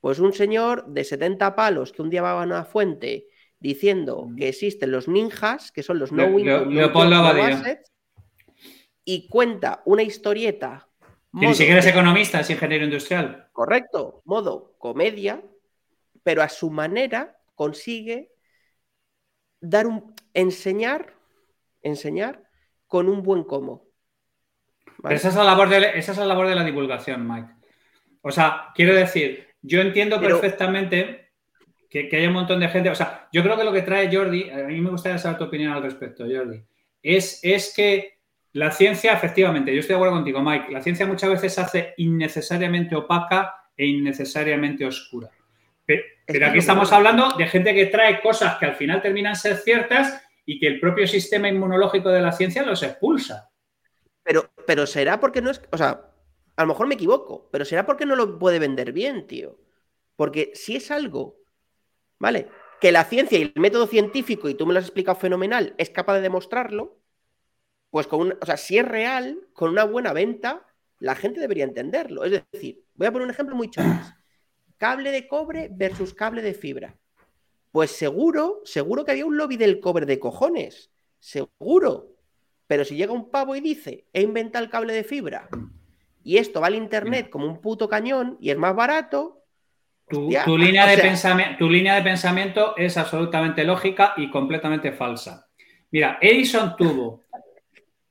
Pues 0.00 0.20
un 0.20 0.32
señor 0.32 0.86
de 0.86 1.02
70 1.02 1.56
palos 1.56 1.92
que 1.92 2.02
un 2.02 2.10
día 2.10 2.22
va 2.22 2.40
a 2.40 2.44
una 2.44 2.64
fuente 2.64 3.26
diciendo 3.60 4.28
que 4.36 4.48
existen 4.48 4.92
los 4.92 5.08
ninjas, 5.08 5.72
que 5.72 5.82
son 5.82 5.98
los 5.98 6.12
no 6.12 6.26
win 6.26 6.48
y 9.04 9.26
cuenta 9.26 9.82
una 9.86 10.02
historieta. 10.02 10.86
ni 11.32 11.54
siquiera 11.54 11.80
es 11.80 11.86
economista, 11.86 12.40
es 12.40 12.50
ingeniero 12.50 12.84
industrial. 12.84 13.48
Correcto, 13.52 14.20
modo 14.26 14.74
comedia, 14.78 15.42
pero 16.22 16.42
a 16.42 16.48
su 16.50 16.70
manera 16.70 17.38
consigue 17.54 18.30
dar 19.60 19.86
un 19.86 20.14
enseñar, 20.34 21.14
enseñar 21.80 22.44
con 22.86 23.08
un 23.08 23.22
buen 23.22 23.44
cómo. 23.44 23.88
esa, 25.08 25.28
es 25.28 25.34
la 25.34 25.44
labor 25.44 25.70
de, 25.70 25.78
esa 25.94 26.12
es 26.12 26.18
la 26.18 26.26
labor 26.26 26.46
de 26.48 26.54
la 26.54 26.64
divulgación, 26.64 27.26
Mike. 27.26 27.48
O 28.20 28.30
sea, 28.30 28.72
quiero 28.74 28.94
decir, 28.94 29.48
yo 29.62 29.80
entiendo 29.80 30.20
perfectamente 30.20 31.27
que, 31.88 32.08
haya 32.12 32.28
un 32.28 32.34
montón 32.34 32.60
de 32.60 32.68
gente. 32.68 32.90
O 32.90 32.94
sea, 32.94 33.28
yo 33.32 33.42
creo 33.42 33.56
que 33.56 33.64
lo 33.64 33.72
que 33.72 33.82
trae 33.82 34.14
Jordi, 34.14 34.50
a 34.50 34.58
mí 34.66 34.80
me 34.80 34.90
gustaría 34.90 35.18
saber 35.18 35.38
tu 35.38 35.44
opinión 35.44 35.72
al 35.72 35.82
respecto, 35.82 36.24
Jordi, 36.24 36.62
es, 37.02 37.40
es 37.42 37.72
que 37.74 38.18
la 38.52 38.70
ciencia, 38.70 39.12
efectivamente, 39.12 39.72
yo 39.72 39.80
estoy 39.80 39.94
de 39.94 39.98
acuerdo 39.98 40.16
contigo, 40.16 40.42
Mike, 40.42 40.72
la 40.72 40.82
ciencia 40.82 41.06
muchas 41.06 41.30
veces 41.30 41.54
se 41.54 41.60
hace 41.60 41.94
innecesariamente 41.98 42.96
opaca 42.96 43.54
e 43.76 43.86
innecesariamente 43.86 44.84
oscura. 44.84 45.30
Pero, 45.86 46.46
aquí 46.46 46.58
estamos 46.58 46.92
hablando 46.92 47.30
de 47.38 47.46
gente 47.46 47.74
que 47.74 47.86
trae 47.86 48.20
cosas 48.20 48.58
que 48.58 48.66
al 48.66 48.74
final 48.74 49.00
terminan 49.00 49.34
ser 49.34 49.56
ciertas 49.56 50.22
y 50.44 50.58
que 50.58 50.66
el 50.66 50.80
propio 50.80 51.06
sistema 51.06 51.48
inmunológico 51.48 52.10
de 52.10 52.20
la 52.20 52.32
ciencia 52.32 52.62
los 52.62 52.82
expulsa. 52.82 53.50
Pero, 54.22 54.50
pero 54.66 54.86
será 54.86 55.20
porque 55.20 55.40
no 55.40 55.50
es. 55.50 55.62
O 55.70 55.78
sea, 55.78 56.10
a 56.56 56.62
lo 56.62 56.68
mejor 56.68 56.86
me 56.86 56.96
equivoco, 56.96 57.48
pero 57.50 57.64
será 57.64 57.86
porque 57.86 58.04
no 58.04 58.14
lo 58.14 58.38
puede 58.38 58.58
vender 58.58 58.92
bien, 58.92 59.26
tío. 59.26 59.58
Porque 60.16 60.50
si 60.54 60.76
es 60.76 60.90
algo 60.90 61.37
¿vale? 62.18 62.48
Que 62.80 62.92
la 62.92 63.04
ciencia 63.04 63.38
y 63.38 63.42
el 63.42 63.52
método 63.56 63.86
científico, 63.86 64.48
y 64.48 64.54
tú 64.54 64.66
me 64.66 64.72
lo 64.72 64.78
has 64.78 64.86
explicado 64.86 65.18
fenomenal, 65.18 65.74
es 65.78 65.90
capaz 65.90 66.14
de 66.14 66.22
demostrarlo, 66.22 66.98
pues 67.90 68.06
con 68.06 68.20
un, 68.20 68.38
o 68.40 68.46
sea, 68.46 68.56
si 68.56 68.78
es 68.78 68.86
real, 68.86 69.38
con 69.52 69.70
una 69.70 69.84
buena 69.84 70.12
venta, 70.12 70.66
la 70.98 71.14
gente 71.14 71.40
debería 71.40 71.64
entenderlo. 71.64 72.24
Es 72.24 72.42
decir, 72.52 72.84
voy 72.94 73.06
a 73.06 73.12
poner 73.12 73.26
un 73.26 73.32
ejemplo 73.32 73.56
muy 73.56 73.70
chaval. 73.70 74.14
Cable 74.76 75.10
de 75.10 75.26
cobre 75.26 75.70
versus 75.72 76.14
cable 76.14 76.42
de 76.42 76.54
fibra. 76.54 76.96
Pues 77.72 77.90
seguro, 77.90 78.60
seguro 78.64 79.04
que 79.04 79.12
había 79.12 79.26
un 79.26 79.36
lobby 79.36 79.56
del 79.56 79.80
cobre 79.80 80.06
de 80.06 80.18
cojones. 80.18 80.90
Seguro. 81.18 82.14
Pero 82.66 82.84
si 82.84 82.96
llega 82.96 83.12
un 83.12 83.30
pavo 83.30 83.56
y 83.56 83.60
dice, 83.60 84.06
he 84.12 84.22
inventado 84.22 84.64
el 84.64 84.70
cable 84.70 84.92
de 84.92 85.04
fibra 85.04 85.48
y 86.22 86.36
esto 86.36 86.60
va 86.60 86.66
al 86.66 86.74
internet 86.74 87.30
como 87.30 87.46
un 87.46 87.60
puto 87.60 87.88
cañón 87.88 88.36
y 88.38 88.50
es 88.50 88.58
más 88.58 88.76
barato, 88.76 89.37
tu, 90.08 90.58
línea 90.58 90.86
de 90.86 90.98
pensamiento, 90.98 91.56
tu 91.58 91.68
línea 91.68 91.94
de 91.94 92.02
pensamiento 92.02 92.76
es 92.76 92.96
absolutamente 92.96 93.64
lógica 93.64 94.14
y 94.16 94.30
completamente 94.30 94.92
falsa. 94.92 95.48
Mira, 95.90 96.18
Edison 96.20 96.76
tuvo, 96.76 97.24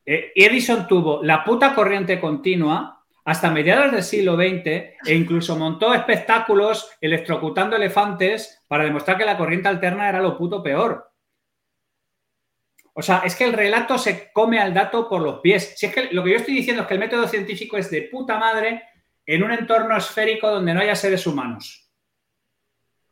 eh, 0.06 0.32
Edison 0.36 0.88
tuvo 0.88 1.24
la 1.24 1.44
puta 1.44 1.74
corriente 1.74 2.20
continua 2.20 3.04
hasta 3.26 3.52
mediados 3.52 3.92
del 3.92 4.04
siglo 4.04 4.36
XX 4.36 4.66
e 4.66 5.14
incluso 5.14 5.58
montó 5.58 5.94
espectáculos 5.94 6.90
electrocutando 7.02 7.76
elefantes 7.76 8.64
para 8.68 8.86
demostrar 8.86 9.18
que 9.18 9.26
la 9.26 9.38
corriente 9.38 9.68
alterna 9.68 10.08
era 10.08 10.22
lo 10.22 10.38
puto 10.38 10.64
peor. 10.64 11.12
O 12.94 13.02
sea, 13.02 13.22
es 13.26 13.36
que 13.36 13.44
el 13.44 13.54
relato 13.54 13.98
se 13.98 14.32
come 14.32 14.60
al 14.60 14.74
dato 14.74 15.08
por 15.08 15.22
los 15.22 15.40
pies. 15.40 15.74
Si 15.78 15.86
es 15.86 15.94
que 15.94 16.10
lo 16.12 16.24
que 16.24 16.32
yo 16.32 16.38
estoy 16.38 16.56
diciendo 16.56 16.82
es 16.82 16.88
que 16.88 16.94
el 16.96 17.00
método 17.00 17.28
científico 17.28 17.78
es 17.78 17.92
de 17.92 18.04
puta 18.04 18.40
madre 18.40 18.82
en 19.26 19.44
un 19.44 19.52
entorno 19.52 19.96
esférico 19.96 20.50
donde 20.50 20.74
no 20.74 20.80
haya 20.80 20.96
seres 20.96 21.28
humanos. 21.28 21.87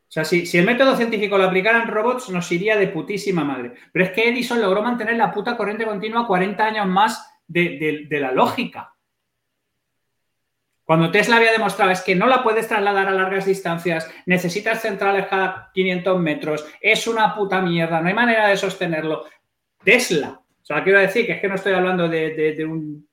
O 0.07 0.11
sea, 0.15 0.23
si, 0.23 0.45
el 0.57 0.65
método 0.65 0.95
científico 0.95 1.37
lo 1.37 1.45
aplicaran 1.45 1.87
robots, 1.87 2.29
nos 2.29 2.51
iría 2.51 2.77
de 2.77 2.87
putísima 2.87 3.43
madre. 3.43 3.73
Pero 3.91 4.05
es 4.05 4.11
que 4.11 4.29
Edison 4.29 4.61
logró 4.61 4.81
mantener 4.81 5.17
la 5.17 5.31
puta 5.31 5.57
corriente 5.57 5.85
continua 5.85 6.27
40 6.27 6.63
años 6.63 6.87
más 6.87 7.39
de, 7.47 8.07
la 8.09 8.31
lógica. 8.31 8.93
Cuando 10.83 11.09
Tesla 11.09 11.37
había 11.37 11.51
demostrado 11.51 11.91
es 11.91 12.01
que 12.01 12.15
no 12.15 12.27
la 12.27 12.43
puedes 12.43 12.67
trasladar 12.67 13.07
a 13.07 13.11
largas 13.11 13.45
distancias, 13.45 14.09
necesitas 14.27 14.81
centrales 14.81 15.25
cada 15.27 15.71
500 15.73 16.19
metros, 16.19 16.65
es 16.79 17.07
una 17.07 17.33
puta 17.33 17.59
mierda, 17.59 17.99
no 17.99 18.07
hay 18.07 18.13
manera 18.13 18.47
de 18.47 18.57
sostenerlo. 18.57 19.25
Tesla, 19.83 20.39
o 20.61 20.65
sea, 20.65 20.83
quiero 20.83 20.99
decir 20.99 21.25
que 21.25 21.33
es 21.33 21.41
que 21.41 21.47
no 21.47 21.55
estoy 21.55 21.73
hablando 21.73 22.07
de, 22.07 22.65
un 22.69 23.07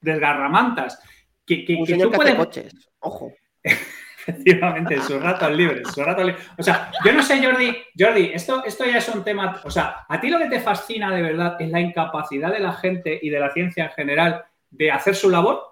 desgarramantas. 0.00 1.02
Que, 1.46 1.64
que, 1.64 1.82
que 1.84 1.96
tú 1.96 2.10
puedes... 2.10 2.34
coches, 2.34 2.90
ojo. 3.00 3.32
Efectivamente, 4.26 5.00
sus 5.00 5.22
ratos 5.22 5.50
libres, 5.52 5.88
sus 5.88 6.04
ratos 6.04 6.26
libres. 6.26 6.46
O 6.58 6.62
sea, 6.62 6.90
yo 7.04 7.12
no 7.12 7.22
sé, 7.22 7.44
Jordi, 7.44 7.76
Jordi, 7.98 8.30
esto, 8.32 8.64
esto 8.64 8.84
ya 8.84 8.98
es 8.98 9.08
un 9.08 9.24
tema. 9.24 9.60
O 9.64 9.70
sea, 9.70 10.04
a 10.08 10.20
ti 10.20 10.28
lo 10.28 10.38
que 10.38 10.46
te 10.46 10.60
fascina 10.60 11.14
de 11.14 11.22
verdad 11.22 11.56
es 11.60 11.70
la 11.70 11.80
incapacidad 11.80 12.52
de 12.52 12.60
la 12.60 12.72
gente 12.72 13.18
y 13.20 13.30
de 13.30 13.40
la 13.40 13.50
ciencia 13.50 13.84
en 13.84 13.90
general 13.90 14.44
de 14.70 14.90
hacer 14.90 15.14
su 15.14 15.30
labor. 15.30 15.62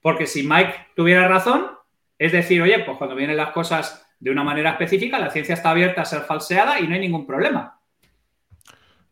Porque 0.00 0.26
si 0.26 0.46
Mike 0.46 0.88
tuviera 0.94 1.26
razón, 1.26 1.70
es 2.18 2.32
decir, 2.32 2.62
oye, 2.62 2.78
pues 2.80 2.98
cuando 2.98 3.16
vienen 3.16 3.36
las 3.36 3.50
cosas 3.50 4.06
de 4.20 4.30
una 4.30 4.44
manera 4.44 4.70
específica, 4.70 5.18
la 5.18 5.30
ciencia 5.30 5.54
está 5.54 5.70
abierta 5.70 6.02
a 6.02 6.04
ser 6.06 6.22
falseada 6.22 6.80
y 6.80 6.86
no 6.86 6.94
hay 6.94 7.00
ningún 7.00 7.26
problema. 7.26 7.80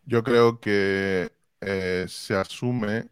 Yo 0.04 0.22
creo 0.22 0.60
que 0.60 1.30
eh, 1.60 2.04
se 2.08 2.34
asume 2.36 3.08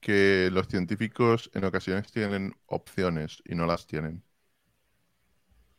que 0.00 0.50
los 0.52 0.68
científicos 0.68 1.50
en 1.54 1.64
ocasiones 1.64 2.10
tienen 2.12 2.54
opciones 2.66 3.42
y 3.44 3.54
no 3.54 3.66
las 3.66 3.86
tienen. 3.86 4.22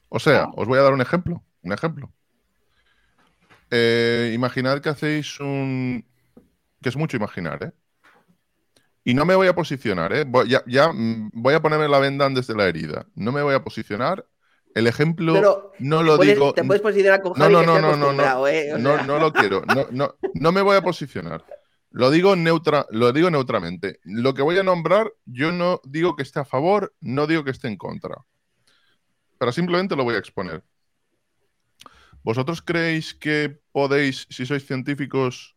O 0.09 0.19
sea, 0.19 0.47
os 0.55 0.67
voy 0.67 0.79
a 0.79 0.83
dar 0.83 0.93
un 0.93 1.01
ejemplo. 1.01 1.43
Un 1.63 1.73
ejemplo. 1.73 2.11
Eh, 3.69 4.31
imaginad 4.33 4.79
que 4.79 4.89
hacéis 4.89 5.39
un. 5.39 6.05
que 6.81 6.89
es 6.89 6.95
mucho 6.95 7.17
imaginar, 7.17 7.63
¿eh? 7.63 7.71
Y 9.03 9.13
no 9.13 9.25
me 9.25 9.35
voy 9.35 9.47
a 9.47 9.55
posicionar, 9.55 10.11
¿eh? 10.11 10.25
ya, 10.67 10.91
mm, 10.91 11.31
voy 11.33 11.53
a 11.53 11.61
ponerme 11.61 11.87
la 11.87 11.99
venda 11.99 12.27
desde 12.29 12.53
la 12.53 12.67
herida. 12.67 13.05
No 13.15 13.31
me 13.31 13.41
voy 13.41 13.55
a 13.55 13.63
posicionar. 13.63 14.25
El 14.75 14.85
ejemplo 14.85 15.71
no 15.79 16.03
lo 16.03 16.17
digo. 16.17 16.53
Te 16.53 16.63
puedes 16.63 16.81
posicionar 16.81 17.21
con 17.21 17.31
no, 17.37 17.49
no, 17.49 17.63
no, 17.63 17.79
no, 17.79 17.95
no, 17.95 18.11
no, 18.11 18.47
¿eh? 18.47 18.73
no, 18.77 19.01
no 19.03 19.17
lo 19.17 19.31
quiero. 19.31 19.63
No, 19.65 19.87
no, 19.91 20.15
no 20.33 20.51
me 20.51 20.61
voy 20.61 20.75
a 20.75 20.81
posicionar. 20.81 21.43
Lo 21.97 22.11
digo, 22.11 22.35
neutra, 22.35 22.85
lo 22.91 23.11
digo 23.11 23.31
neutramente. 23.31 23.99
Lo 24.03 24.35
que 24.35 24.43
voy 24.43 24.55
a 24.59 24.61
nombrar, 24.61 25.11
yo 25.25 25.51
no 25.51 25.81
digo 25.83 26.15
que 26.15 26.21
esté 26.21 26.39
a 26.39 26.45
favor, 26.45 26.93
no 27.01 27.25
digo 27.25 27.43
que 27.43 27.49
esté 27.49 27.69
en 27.69 27.75
contra. 27.75 28.23
Pero 29.39 29.51
simplemente 29.51 29.95
lo 29.95 30.03
voy 30.03 30.13
a 30.13 30.19
exponer. 30.19 30.63
¿Vosotros 32.21 32.61
creéis 32.61 33.15
que 33.15 33.59
podéis, 33.71 34.27
si 34.29 34.45
sois 34.45 34.63
científicos, 34.63 35.55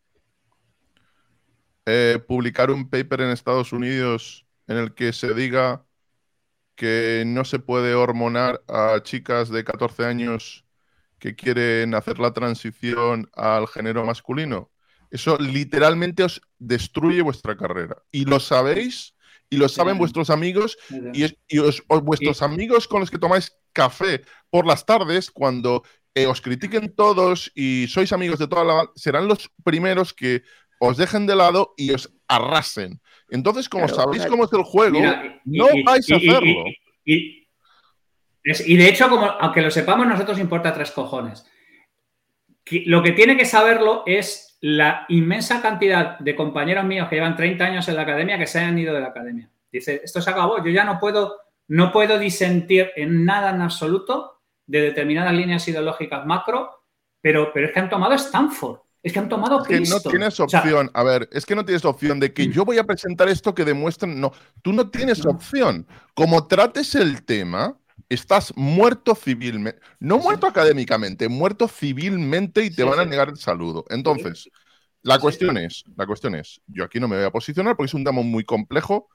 eh, 1.85 2.19
publicar 2.27 2.71
un 2.71 2.89
paper 2.89 3.21
en 3.21 3.33
Estados 3.33 3.75
Unidos 3.75 4.47
en 4.67 4.79
el 4.79 4.95
que 4.95 5.13
se 5.13 5.35
diga 5.35 5.85
que 6.75 7.25
no 7.27 7.45
se 7.45 7.59
puede 7.59 7.93
hormonar 7.93 8.63
a 8.67 9.03
chicas 9.03 9.51
de 9.51 9.63
14 9.63 10.07
años 10.07 10.65
que 11.19 11.37
quieren 11.37 11.95
hacer 11.95 12.19
la 12.19 12.33
transición 12.33 13.29
al 13.35 13.69
género 13.69 14.07
masculino? 14.07 14.71
Eso 15.11 15.37
literalmente 15.39 16.23
os 16.23 16.41
destruye 16.59 17.23
vuestra 17.23 17.57
carrera. 17.57 17.97
Y 18.13 18.25
lo 18.25 18.39
sabéis, 18.41 19.15
y 19.49 19.57
lo 19.57 19.69
saben 19.69 19.99
vuestros 19.99 20.31
amigos, 20.31 20.79
y, 21.13 21.27
vuestros 22.03 22.43
amigos 22.43 22.87
con 22.87 23.01
los 23.01 23.11
que 23.11 23.19
tomáis 23.19 23.57
café 23.73 24.23
por 24.51 24.67
las 24.67 24.87
tardes, 24.87 25.31
cuando 25.31 25.83
eh, 26.15 26.27
os 26.27 26.41
critiquen 26.41 26.95
todos 26.95 27.53
y 27.55 27.87
sois 27.89 28.13
amigos 28.13 28.39
de 28.39 28.49
toda 28.49 28.65
la... 28.65 28.91
serán 28.95 29.29
los 29.29 29.51
primeros 29.63 30.13
que 30.13 30.43
os 30.81 30.97
dejen 30.97 31.27
de 31.27 31.37
lado 31.37 31.75
y 31.77 31.93
os 31.93 32.13
arrasen. 32.27 33.01
Entonces, 33.29 33.69
como 33.69 33.87
sabéis 33.89 34.27
cómo 34.27 34.45
es 34.45 34.53
el 34.53 34.63
juego, 34.63 34.99
no 35.45 35.67
vais 35.85 36.11
a 36.11 36.17
hacerlo. 36.17 36.65
Y, 37.05 38.77
de 38.77 38.89
hecho, 38.89 39.09
como, 39.09 39.27
aunque 39.27 39.61
lo 39.61 39.71
sepamos, 39.71 40.07
nosotros 40.07 40.39
importa 40.39 40.73
tres 40.73 40.91
cojones. 40.91 41.47
Lo 42.87 43.03
que 43.03 43.13
tiene 43.13 43.37
que 43.37 43.45
saberlo 43.45 44.03
es 44.07 44.50
la 44.61 45.07
inmensa 45.09 45.63
cantidad 45.63 46.19
de 46.19 46.37
compañeros 46.37 46.85
míos 46.85 47.09
que 47.09 47.17
llevan 47.17 47.37
30 47.37 47.65
años 47.65 47.89
en 47.89 47.97
la 47.97 48.03
academia 48.03 48.39
que 48.39 48.47
se 48.47 48.61
han 48.61 48.79
ido 48.79 48.95
de 48.95 49.01
la 49.01 49.09
academia. 49.09 49.51
Dice, 49.73 50.01
esto 50.05 50.21
se 50.21 50.31
acabó, 50.31 50.63
yo 50.63 50.71
ya 50.71 50.85
no 50.85 50.99
puedo, 50.99 51.41
no 51.69 51.93
puedo 51.93 52.19
disentir 52.19 52.91
en 52.97 53.25
nada 53.25 53.51
en 53.51 53.63
absoluto 53.63 54.43
de 54.67 54.83
determinadas 54.83 55.33
líneas 55.33 55.67
ideológicas 55.67 56.27
macro, 56.27 56.85
pero, 57.21 57.53
pero 57.53 57.67
es 57.67 57.73
que 57.73 57.81
han 57.81 57.89
tomado 57.89 58.15
Stanford. 58.15 58.81
Es 59.03 59.15
que 59.15 59.19
han 59.19 59.31
tomado 59.31 59.63
es 59.63 59.67
que 59.67 59.81
no 59.81 60.01
tienes 60.01 60.39
opción. 60.41 60.91
a 60.93 61.03
ver, 61.03 61.29
es 61.33 61.47
que 61.47 61.55
no 61.55 61.65
tienes 61.65 61.85
opción 61.87 62.21
de 62.21 62.35
que 62.35 62.49
yo 62.49 62.67
voy 62.67 62.77
a 62.77 62.85
presentar 62.85 63.31
esto 63.31 63.55
que 63.55 63.65
demuestren. 63.65 64.21
No, 64.21 64.33
tú 64.61 64.75
no 64.75 64.91
tienes 64.91 65.25
opción. 65.25 65.87
Como 66.15 66.47
trates 66.47 66.95
el 66.95 67.25
tema, 67.25 67.79
estás 68.11 68.53
muerto 68.57 69.15
civilmente. 69.15 69.81
No 69.99 70.19
muerto 70.19 70.47
académicamente, 70.47 71.29
muerto 71.29 71.67
civilmente 71.67 72.63
y 72.65 72.71
te 72.71 72.85
van 72.85 72.99
a 72.99 73.07
negar 73.07 73.31
el 73.31 73.39
saludo. 73.39 73.87
Entonces, 73.89 74.51
la 75.03 75.19
cuestión 75.19 75.57
es, 75.57 75.85
la 75.97 76.07
cuestión 76.07 76.35
es, 76.35 76.61
yo 76.67 76.85
aquí 76.85 77.01
no 77.01 77.09
me 77.09 77.17
voy 77.17 77.25
a 77.25 77.31
posicionar 77.31 77.77
porque 77.77 77.89
es 77.89 77.95
un 77.95 78.05
tema 78.05 78.21
muy 78.21 78.45
complejo 78.45 79.09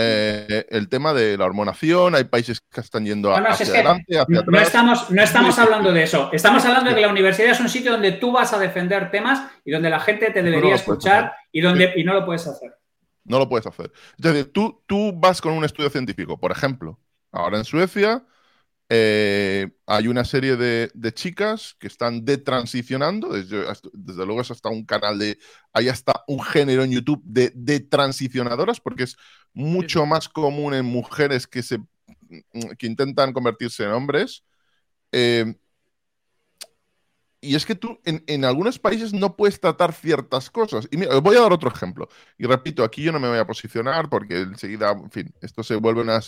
eh, 0.00 0.64
el 0.70 0.88
tema 0.88 1.12
de 1.12 1.36
la 1.36 1.44
hormonación, 1.44 2.14
hay 2.14 2.22
países 2.22 2.60
que 2.60 2.80
están 2.80 3.04
yendo 3.04 3.34
hacia 3.34 3.66
adelante, 3.66 4.16
hacia 4.16 4.42
no, 4.46 4.60
estamos, 4.60 5.10
no 5.10 5.20
estamos 5.20 5.58
hablando 5.58 5.92
de 5.92 6.04
eso. 6.04 6.30
Estamos 6.32 6.64
hablando 6.64 6.90
de 6.90 6.94
que 6.94 7.02
la 7.02 7.08
universidad 7.08 7.50
es 7.50 7.58
un 7.58 7.68
sitio 7.68 7.90
donde 7.90 8.12
tú 8.12 8.30
vas 8.30 8.52
a 8.52 8.60
defender 8.60 9.10
temas 9.10 9.50
y 9.64 9.72
donde 9.72 9.90
la 9.90 9.98
gente 9.98 10.30
te 10.30 10.40
debería 10.40 10.76
escuchar 10.76 11.32
y, 11.50 11.62
donde, 11.62 11.94
y 11.96 12.04
no 12.04 12.14
lo 12.14 12.24
puedes 12.24 12.46
hacer. 12.46 12.76
No 13.24 13.40
lo 13.40 13.48
puedes 13.48 13.66
hacer. 13.66 13.90
Es 14.16 14.22
decir, 14.22 14.52
tú, 14.52 14.80
tú 14.86 15.12
vas 15.16 15.40
con 15.40 15.52
un 15.52 15.64
estudio 15.64 15.90
científico, 15.90 16.38
por 16.38 16.52
ejemplo, 16.52 17.00
ahora 17.32 17.58
en 17.58 17.64
Suecia 17.64 18.24
eh, 18.90 19.68
hay 19.86 20.08
una 20.08 20.24
serie 20.24 20.56
de, 20.56 20.90
chicas 21.12 21.76
que 21.78 21.86
están 21.86 22.24
detransicionando, 22.24 23.28
desde, 23.34 23.64
desde 23.92 24.24
luego 24.24 24.40
es 24.40 24.50
hasta 24.50 24.70
un 24.70 24.86
canal 24.86 25.18
de, 25.18 25.38
hay 25.74 25.88
hasta 25.88 26.24
un 26.26 26.42
género 26.42 26.84
en 26.84 26.92
YouTube 26.92 27.20
de, 27.24 27.52
de 27.54 27.80
transicionadoras, 27.80 28.80
porque 28.80 29.04
es 29.04 29.16
mucho 29.52 30.06
más 30.06 30.28
común 30.28 30.72
en 30.72 30.86
mujeres 30.86 31.46
que, 31.46 31.62
se, 31.62 31.80
que 32.78 32.86
intentan 32.86 33.32
convertirse 33.32 33.84
en 33.84 33.90
hombres. 33.90 34.44
Eh, 35.12 35.54
y 37.40 37.54
es 37.54 37.64
que 37.64 37.74
tú 37.74 38.00
en, 38.04 38.44
algunos 38.44 38.78
países 38.78 39.12
no 39.12 39.36
puedes 39.36 39.60
tratar 39.60 39.92
ciertas 39.92 40.50
cosas. 40.50 40.88
Y 40.90 40.96
mira, 40.96 41.16
os 41.16 41.22
voy 41.22 41.36
a 41.36 41.40
dar 41.40 41.52
otro 41.52 41.70
ejemplo. 41.70 42.08
Y 42.36 42.46
repito, 42.46 42.82
aquí 42.82 43.02
yo 43.02 43.12
no 43.12 43.20
me 43.20 43.28
voy 43.28 43.38
a 43.38 43.46
posicionar 43.46 44.08
porque 44.08 44.40
enseguida, 44.40 44.90
en 44.90 45.10
fin, 45.10 45.34
esto 45.40 45.62
se 45.62 45.76
vuelve 45.76 46.02
una, 46.02 46.20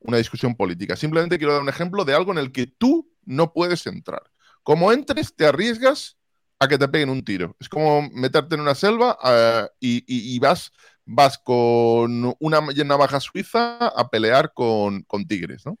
una 0.00 0.18
discusión 0.18 0.54
política. 0.54 0.94
Simplemente 0.96 1.38
quiero 1.38 1.54
dar 1.54 1.62
un 1.62 1.68
ejemplo 1.68 2.04
de 2.04 2.14
algo 2.14 2.32
en 2.32 2.38
el 2.38 2.52
que 2.52 2.66
tú 2.66 3.10
no 3.24 3.52
puedes 3.52 3.86
entrar. 3.86 4.22
Como 4.62 4.92
entres, 4.92 5.34
te 5.34 5.46
arriesgas 5.46 6.16
a 6.60 6.68
que 6.68 6.78
te 6.78 6.88
peguen 6.88 7.10
un 7.10 7.24
tiro. 7.24 7.56
Es 7.58 7.68
como 7.68 8.08
meterte 8.12 8.54
en 8.54 8.60
una 8.60 8.76
selva 8.76 9.18
eh, 9.24 9.68
y, 9.80 10.38
vas, 10.38 10.72
vas 11.04 11.38
con 11.38 12.34
una 12.38 12.60
navaja 12.60 13.18
suiza 13.18 13.78
a 13.88 14.08
pelear 14.08 14.52
con, 14.54 15.02
con 15.02 15.26
tigres, 15.26 15.66
¿no? 15.66 15.76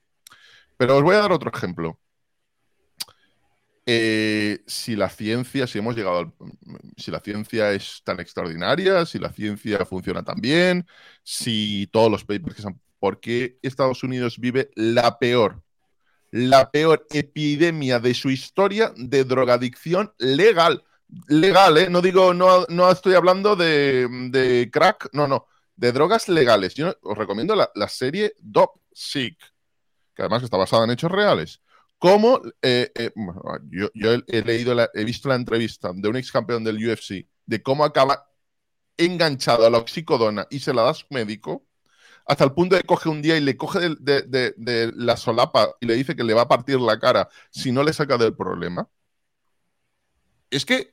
Pero 0.76 0.96
os 0.96 1.02
voy 1.04 1.14
a 1.14 1.20
dar 1.20 1.30
otro 1.32 1.52
ejemplo. 1.54 2.00
Eh, 3.84 4.62
si 4.66 4.94
la 4.94 5.08
ciencia, 5.08 5.66
si 5.66 5.78
hemos 5.78 5.96
llegado 5.96 6.32
si 6.96 7.10
la 7.10 7.18
ciencia 7.18 7.72
es 7.72 8.00
tan 8.04 8.20
extraordinaria, 8.20 9.04
si 9.06 9.18
la 9.18 9.32
ciencia 9.32 9.84
funciona 9.84 10.22
tan 10.22 10.40
bien, 10.40 10.86
si 11.24 11.88
todos 11.90 12.08
los 12.08 12.24
papers 12.24 12.54
que 12.54 12.62
son, 12.62 12.80
¿por 13.00 13.18
qué 13.18 13.58
Estados 13.60 14.04
Unidos 14.04 14.38
vive 14.38 14.70
la 14.76 15.18
peor, 15.18 15.64
la 16.30 16.70
peor 16.70 17.06
epidemia 17.10 17.98
de 17.98 18.14
su 18.14 18.30
historia 18.30 18.92
de 18.96 19.24
drogadicción 19.24 20.12
legal? 20.18 20.84
Legal, 21.26 21.76
¿eh? 21.76 21.90
No 21.90 22.00
digo, 22.00 22.32
no, 22.34 22.64
no 22.68 22.90
estoy 22.90 23.14
hablando 23.14 23.56
de, 23.56 24.70
crack, 24.72 25.08
no, 25.12 25.26
no, 25.26 25.48
de 25.74 25.90
drogas 25.90 26.28
legales. 26.28 26.74
Yo 26.74 26.96
os 27.02 27.18
recomiendo 27.18 27.56
la, 27.56 27.68
la 27.74 27.88
serie 27.88 28.34
Dop 28.38 28.76
Sick, 28.92 29.36
que 30.14 30.22
además 30.22 30.44
está 30.44 30.56
basada 30.56 30.84
en 30.84 30.92
hechos 30.92 31.10
reales 31.10 31.60
cómo 32.02 32.42
eh, 32.62 32.90
eh, 32.96 33.12
yo, 33.70 33.88
he, 34.26 34.42
leído, 34.42 34.76
he 34.92 35.04
visto 35.04 35.28
la 35.28 35.36
entrevista 35.36 35.92
de 35.94 36.08
un 36.08 36.16
ex 36.16 36.32
campeón 36.32 36.64
del 36.64 36.84
UFC 36.84 37.28
de 37.46 37.62
cómo 37.62 37.84
acaba 37.84 38.28
enganchado 38.96 39.64
a 39.64 39.70
la 39.70 39.78
oxicodona 39.78 40.48
y 40.50 40.58
se 40.58 40.74
la 40.74 40.82
da 40.82 40.90
a 40.90 40.94
su 40.94 41.06
médico, 41.10 41.64
hasta 42.26 42.42
el 42.42 42.54
punto 42.54 42.74
de 42.74 42.82
coge 42.82 43.08
un 43.08 43.22
día 43.22 43.36
y 43.36 43.40
le 43.40 43.56
coge 43.56 43.94
de, 44.00 44.92
la 44.96 45.16
solapa 45.16 45.76
y 45.80 45.86
le 45.86 45.94
dice 45.94 46.16
que 46.16 46.24
le 46.24 46.34
va 46.34 46.42
a 46.42 46.48
partir 46.48 46.80
la 46.80 46.98
cara 46.98 47.28
si 47.52 47.70
no 47.70 47.84
le 47.84 47.92
saca 47.92 48.18
del 48.18 48.34
problema. 48.34 48.88
Es 50.50 50.64
que 50.66 50.92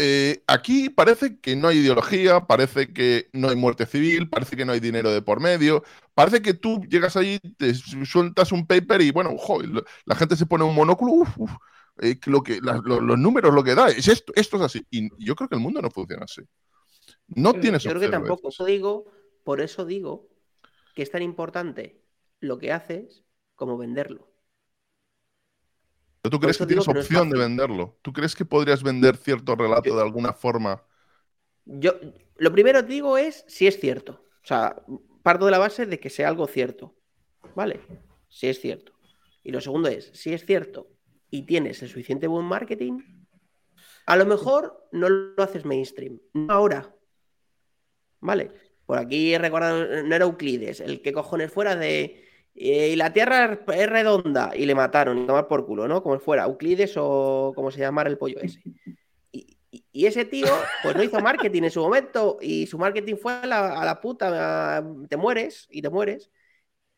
eh, 0.00 0.44
aquí 0.46 0.90
parece 0.90 1.40
que 1.40 1.56
no 1.56 1.66
hay 1.66 1.78
ideología, 1.78 2.46
parece 2.46 2.92
que 2.92 3.28
no 3.32 3.48
hay 3.48 3.56
muerte 3.56 3.84
civil, 3.84 4.28
parece 4.28 4.56
que 4.56 4.64
no 4.64 4.70
hay 4.70 4.78
dinero 4.78 5.10
de 5.10 5.22
por 5.22 5.40
medio, 5.40 5.82
parece 6.14 6.40
que 6.40 6.54
tú 6.54 6.80
llegas 6.88 7.16
ahí, 7.16 7.40
te 7.56 7.74
sueltas 7.74 8.52
un 8.52 8.64
paper 8.64 9.02
y 9.02 9.10
bueno, 9.10 9.34
la 10.04 10.14
gente 10.14 10.36
se 10.36 10.46
pone 10.46 10.62
un 10.62 10.74
monóculo, 10.76 11.24
eh, 12.00 12.16
lo 12.26 12.44
que, 12.44 12.60
los 12.60 13.18
números 13.18 13.52
lo 13.52 13.64
que 13.64 13.74
da, 13.74 13.88
es 13.88 14.06
esto, 14.06 14.32
esto 14.36 14.56
es 14.58 14.62
así. 14.62 14.86
Y 14.88 15.08
yo 15.24 15.34
creo 15.34 15.48
que 15.48 15.56
el 15.56 15.60
mundo 15.60 15.82
no 15.82 15.90
funciona 15.90 16.24
así. 16.24 16.42
No 17.26 17.52
tienes 17.54 17.82
Yo 17.82 17.90
creo 17.90 18.00
que 18.00 18.08
tampoco, 18.08 18.50
eso 18.50 18.64
digo, 18.64 19.06
por 19.42 19.60
eso 19.60 19.84
digo 19.84 20.28
que 20.94 21.02
es 21.02 21.10
tan 21.10 21.22
importante 21.22 22.00
lo 22.38 22.58
que 22.58 22.70
haces 22.70 23.24
como 23.56 23.76
venderlo 23.76 24.28
tú 26.30 26.40
crees 26.40 26.58
que 26.58 26.66
tienes 26.66 26.88
opción 26.88 27.30
de 27.30 27.38
venderlo. 27.38 27.98
¿Tú 28.02 28.12
crees 28.12 28.34
que 28.34 28.44
podrías 28.44 28.82
vender 28.82 29.16
cierto 29.16 29.54
relato 29.54 29.94
de 29.94 30.02
alguna 30.02 30.32
forma? 30.32 30.82
Yo, 31.64 31.94
lo 32.36 32.52
primero 32.52 32.80
que 32.82 32.92
digo 32.92 33.18
es 33.18 33.44
si 33.46 33.66
es 33.66 33.78
cierto. 33.78 34.24
O 34.42 34.46
sea, 34.46 34.82
parto 35.22 35.44
de 35.44 35.50
la 35.50 35.58
base 35.58 35.86
de 35.86 36.00
que 36.00 36.10
sea 36.10 36.28
algo 36.28 36.46
cierto. 36.46 36.96
¿Vale? 37.54 37.80
Si 38.28 38.48
es 38.48 38.60
cierto. 38.60 38.92
Y 39.42 39.52
lo 39.52 39.60
segundo 39.60 39.88
es, 39.88 40.10
si 40.14 40.32
es 40.32 40.44
cierto 40.44 40.88
y 41.30 41.42
tienes 41.42 41.82
el 41.82 41.88
suficiente 41.88 42.26
buen 42.26 42.46
marketing, 42.46 43.00
a 44.06 44.16
lo 44.16 44.26
mejor 44.26 44.88
no 44.92 45.08
lo 45.08 45.42
haces 45.42 45.64
mainstream. 45.64 46.20
No 46.34 46.52
ahora. 46.52 46.94
¿Vale? 48.20 48.52
Por 48.86 48.98
aquí 48.98 49.34
he 49.34 49.38
recordado, 49.38 50.02
no 50.02 50.14
era 50.14 50.24
Euclides, 50.24 50.80
el 50.80 51.02
que 51.02 51.12
cojones 51.12 51.52
fuera 51.52 51.76
de 51.76 52.27
y 52.60 52.96
la 52.96 53.12
Tierra 53.12 53.60
es 53.72 53.88
redonda 53.88 54.50
y 54.56 54.66
le 54.66 54.74
mataron 54.74 55.18
y 55.18 55.26
tomar 55.26 55.46
por 55.46 55.64
culo, 55.64 55.86
¿no? 55.86 56.02
Como 56.02 56.18
fuera 56.18 56.44
Euclides 56.44 56.94
o 56.96 57.52
como 57.54 57.70
se 57.70 57.78
llamara 57.78 58.10
el 58.10 58.18
pollo 58.18 58.40
ese. 58.40 58.60
Y, 59.70 60.06
ese 60.06 60.24
tío, 60.24 60.48
pues 60.82 60.96
no 60.96 61.02
hizo 61.02 61.20
marketing 61.20 61.64
en 61.64 61.70
su 61.70 61.80
momento 61.80 62.38
y 62.40 62.66
su 62.66 62.78
marketing 62.78 63.16
fue 63.16 63.34
a 63.34 63.46
la, 63.46 64.00
puta, 64.00 64.84
te 65.08 65.16
mueres 65.16 65.68
y 65.70 65.82
te 65.82 65.88
mueres. 65.88 66.30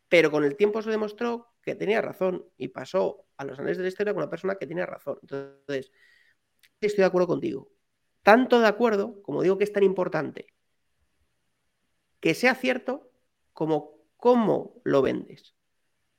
Pero 0.08 0.30
con 0.30 0.44
el 0.44 0.56
tiempo 0.56 0.80
se 0.80 0.90
demostró 0.90 1.52
que 1.62 1.74
tenía 1.74 2.00
razón 2.00 2.46
y 2.56 2.68
pasó 2.68 3.26
a 3.36 3.44
los 3.44 3.58
anales 3.58 3.76
de 3.76 3.82
la 3.82 3.88
historia 3.90 4.14
con 4.14 4.22
una 4.22 4.30
persona 4.30 4.54
que 4.54 4.66
tenía 4.66 4.86
razón. 4.86 5.18
Entonces, 5.22 5.90
estoy 6.80 7.02
de 7.02 7.06
acuerdo 7.06 7.26
contigo. 7.28 7.70
Tanto 8.22 8.60
de 8.60 8.66
acuerdo, 8.66 9.20
como 9.22 9.42
digo 9.42 9.58
que 9.58 9.64
es 9.64 9.72
tan 9.72 9.82
importante, 9.82 10.46
que 12.20 12.34
sea 12.34 12.54
cierto 12.54 13.10
como 13.52 14.00
cómo 14.16 14.80
lo 14.84 15.02
vendes. 15.02 15.54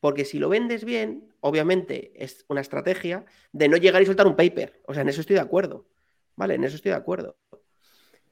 Porque 0.02 0.26
si 0.26 0.40
lo 0.40 0.50
vendes 0.50 0.84
bien, 0.84 1.32
obviamente 1.40 2.12
es 2.16 2.44
una 2.50 2.60
estrategia 2.60 3.24
de 3.54 3.70
no 3.70 3.78
llegar 3.78 4.02
y 4.02 4.08
soltar 4.08 4.28
un 4.28 4.36
paper. 4.36 4.82
O 4.88 4.94
sea, 4.94 5.04
en 5.04 5.10
eso 5.10 5.22
estoy 5.22 5.36
de 5.36 5.42
acuerdo. 5.42 5.86
¿Vale? 6.36 6.56
En 6.56 6.64
eso 6.64 6.76
estoy 6.76 6.90
de 6.90 6.98
acuerdo. 6.98 7.38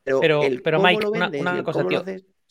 Pero, 0.04 0.42
pero, 0.64 0.82
Mike, 0.82 1.06
una, 1.08 1.64
cosa, 1.64 1.88
tío. 1.88 2.04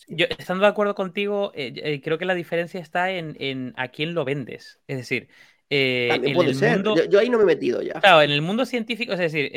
Yo, 0.07 0.27
estando 0.39 0.63
de 0.63 0.71
acuerdo 0.71 0.95
contigo, 0.95 1.51
eh, 1.57 1.73
eh, 1.75 2.01
creo 2.01 2.17
que 2.17 2.25
la 2.25 2.35
diferencia 2.35 2.81
está 2.81 3.11
en, 3.11 3.75
a 3.77 3.89
quién 3.89 4.15
lo 4.15 4.25
vendes. 4.25 4.79
Es 4.87 4.99
decir, 4.99 5.29
eh, 5.69 6.11
en 6.13 6.35
puede 6.35 6.55
ser. 6.55 6.85
yo, 6.85 7.19
ahí 7.19 7.29
no 7.29 7.39
me 7.39 7.43
he 7.43 7.47
metido 7.47 7.83
ya. 7.83 7.95
Claro, 7.95 8.23
en 8.23 8.31
el 8.31 8.41
mundo 8.41 8.65
científico, 8.65 9.15
es 9.15 9.19
decir, 9.19 9.51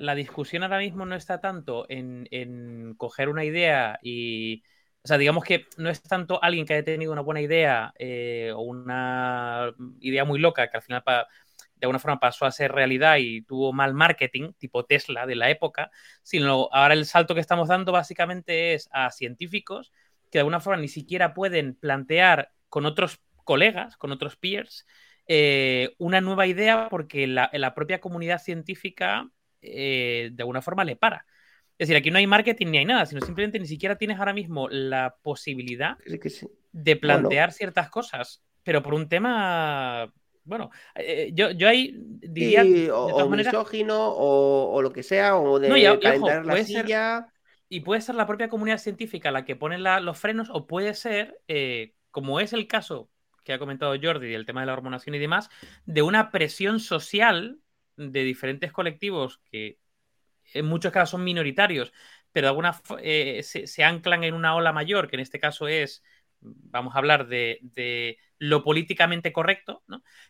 la 0.00 0.14
discusión 0.14 0.62
ahora 0.62 0.78
mismo 0.78 1.04
no 1.04 1.16
está 1.16 1.40
tanto 1.40 1.86
en, 1.88 2.28
en 2.30 2.94
coger 2.96 3.28
una 3.28 3.44
idea 3.44 3.98
y 4.00 4.62
o 5.04 5.08
sea, 5.08 5.18
digamos 5.18 5.44
que 5.44 5.66
no 5.78 5.90
es 5.90 6.02
tanto 6.02 6.42
alguien 6.42 6.64
que 6.64 6.74
haya 6.74 6.84
tenido 6.84 7.12
una 7.12 7.22
buena 7.22 7.40
idea 7.40 7.92
eh, 7.98 8.52
o 8.54 8.60
una 8.62 9.72
idea 10.00 10.24
muy 10.24 10.38
loca 10.38 10.68
que 10.70 10.76
al 10.76 10.82
final 10.82 11.02
de 11.04 11.86
alguna 11.86 11.98
forma 11.98 12.20
pasó 12.20 12.46
a 12.46 12.52
ser 12.52 12.70
realidad 12.72 13.16
y 13.18 13.42
tuvo 13.42 13.72
mal 13.72 13.94
marketing, 13.94 14.52
tipo 14.58 14.84
Tesla 14.84 15.26
de 15.26 15.34
la 15.34 15.50
época, 15.50 15.90
sino 16.22 16.68
ahora 16.72 16.94
el 16.94 17.06
salto 17.06 17.34
que 17.34 17.40
estamos 17.40 17.68
dando 17.68 17.90
básicamente 17.90 18.74
es 18.74 18.88
a 18.92 19.10
científicos 19.10 19.92
que 20.30 20.38
de 20.38 20.40
alguna 20.40 20.60
forma 20.60 20.80
ni 20.80 20.88
siquiera 20.88 21.34
pueden 21.34 21.74
plantear 21.74 22.52
con 22.68 22.86
otros 22.86 23.20
colegas, 23.44 23.96
con 23.96 24.12
otros 24.12 24.36
peers, 24.36 24.86
eh, 25.26 25.94
una 25.98 26.20
nueva 26.20 26.46
idea 26.46 26.88
porque 26.88 27.26
la, 27.26 27.50
la 27.52 27.74
propia 27.74 28.00
comunidad 28.00 28.40
científica 28.40 29.28
eh, 29.60 30.30
de 30.32 30.42
alguna 30.42 30.62
forma 30.62 30.84
le 30.84 30.96
para. 30.96 31.26
Es 31.82 31.88
decir, 31.88 31.96
aquí 31.96 32.12
no 32.12 32.18
hay 32.18 32.28
marketing 32.28 32.68
ni 32.68 32.78
hay 32.78 32.84
nada, 32.84 33.06
sino 33.06 33.20
simplemente 33.22 33.58
ni 33.58 33.66
siquiera 33.66 33.96
tienes 33.96 34.16
ahora 34.20 34.32
mismo 34.32 34.68
la 34.68 35.16
posibilidad 35.20 35.98
de 36.70 36.94
plantear 36.94 37.50
ciertas 37.50 37.90
cosas, 37.90 38.40
pero 38.62 38.84
por 38.84 38.94
un 38.94 39.08
tema 39.08 40.12
bueno, 40.44 40.70
eh, 40.94 41.32
yo, 41.34 41.50
yo 41.50 41.68
ahí 41.68 41.92
diría. 41.96 42.62
o, 42.94 43.28
misógino 43.28 43.96
o, 43.98 44.80
lo 44.80 44.92
que 44.92 45.02
sea, 45.02 45.36
o 45.36 45.58
de 45.58 45.98
calentar 46.00 46.46
la 46.46 46.62
silla. 46.62 47.32
y 47.68 47.80
puede 47.80 48.00
ser 48.00 48.14
la 48.14 48.28
propia 48.28 48.48
comunidad 48.48 48.78
científica 48.78 49.32
la 49.32 49.44
que 49.44 49.56
pone 49.56 49.76
los 49.78 50.18
frenos, 50.20 50.50
o 50.52 50.68
puede 50.68 50.94
ser, 50.94 51.40
eh, 51.48 51.94
como 52.12 52.38
es 52.38 52.52
el 52.52 52.68
caso 52.68 53.10
que 53.42 53.52
ha 53.52 53.58
comentado 53.58 53.96
Jordi, 54.00 54.30
del 54.30 54.46
tema 54.46 54.60
de 54.60 54.68
la 54.68 54.74
hormonación 54.74 55.16
y 55.16 55.18
demás, 55.18 55.50
de 55.84 56.02
una 56.02 56.30
presión 56.30 56.78
social 56.78 57.58
de 57.96 58.22
diferentes 58.22 58.70
colectivos 58.70 59.40
que 59.50 59.81
en 60.54 60.66
muchos 60.66 60.92
casos 60.92 61.10
son 61.10 61.24
minoritarios, 61.24 61.92
pero 62.32 62.46
de 62.46 62.48
alguna 62.48 62.80
eh, 63.02 63.42
se, 63.42 63.84
anclan 63.84 64.24
en 64.24 64.34
una 64.34 64.54
ola 64.54 64.72
mayor, 64.72 65.08
que 65.08 65.16
en 65.16 65.20
este 65.20 65.38
caso 65.38 65.68
es, 65.68 66.02
vamos 66.40 66.94
a 66.94 66.98
hablar 66.98 67.28
de, 67.28 68.18
lo 68.38 68.64
políticamente 68.64 69.32
correcto, 69.32 69.82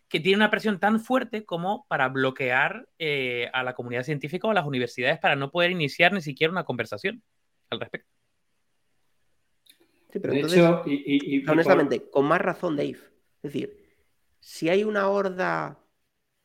que 0.08 0.20
tiene 0.20 0.36
una 0.36 0.50
presión 0.50 0.78
tan 0.78 1.00
fuerte 1.00 1.44
como 1.44 1.86
para 1.88 2.08
bloquear 2.08 2.88
eh, 2.98 3.48
a 3.52 3.62
la 3.62 3.74
comunidad 3.74 4.02
científica 4.02 4.46
o 4.46 4.50
a 4.50 4.54
las 4.54 4.66
universidades 4.66 5.18
para 5.18 5.36
no 5.36 5.50
poder 5.50 5.70
iniciar 5.70 6.12
ni 6.12 6.20
siquiera 6.20 6.50
una 6.50 6.64
conversación 6.64 7.22
al 7.70 7.80
respecto. 7.80 8.10
Sí, 10.12 10.18
pero 10.18 10.34
entonces, 10.34 10.62
y, 10.84 11.48
honestamente, 11.48 12.10
con 12.10 12.26
más 12.26 12.40
razón, 12.40 12.76
Dave. 12.76 12.98
Es 13.42 13.52
decir, 13.52 13.82
si 14.40 14.68
hay 14.68 14.84
una 14.84 15.08
horda 15.08 15.78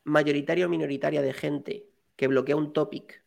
mayoritaria 0.05 0.65
o 0.65 0.69
minoritaria 0.69 1.21
de 1.21 1.33
gente 1.33 1.89
que 2.15 2.27
bloquea 2.27 2.55
un 2.55 2.71
topic, 2.71 3.23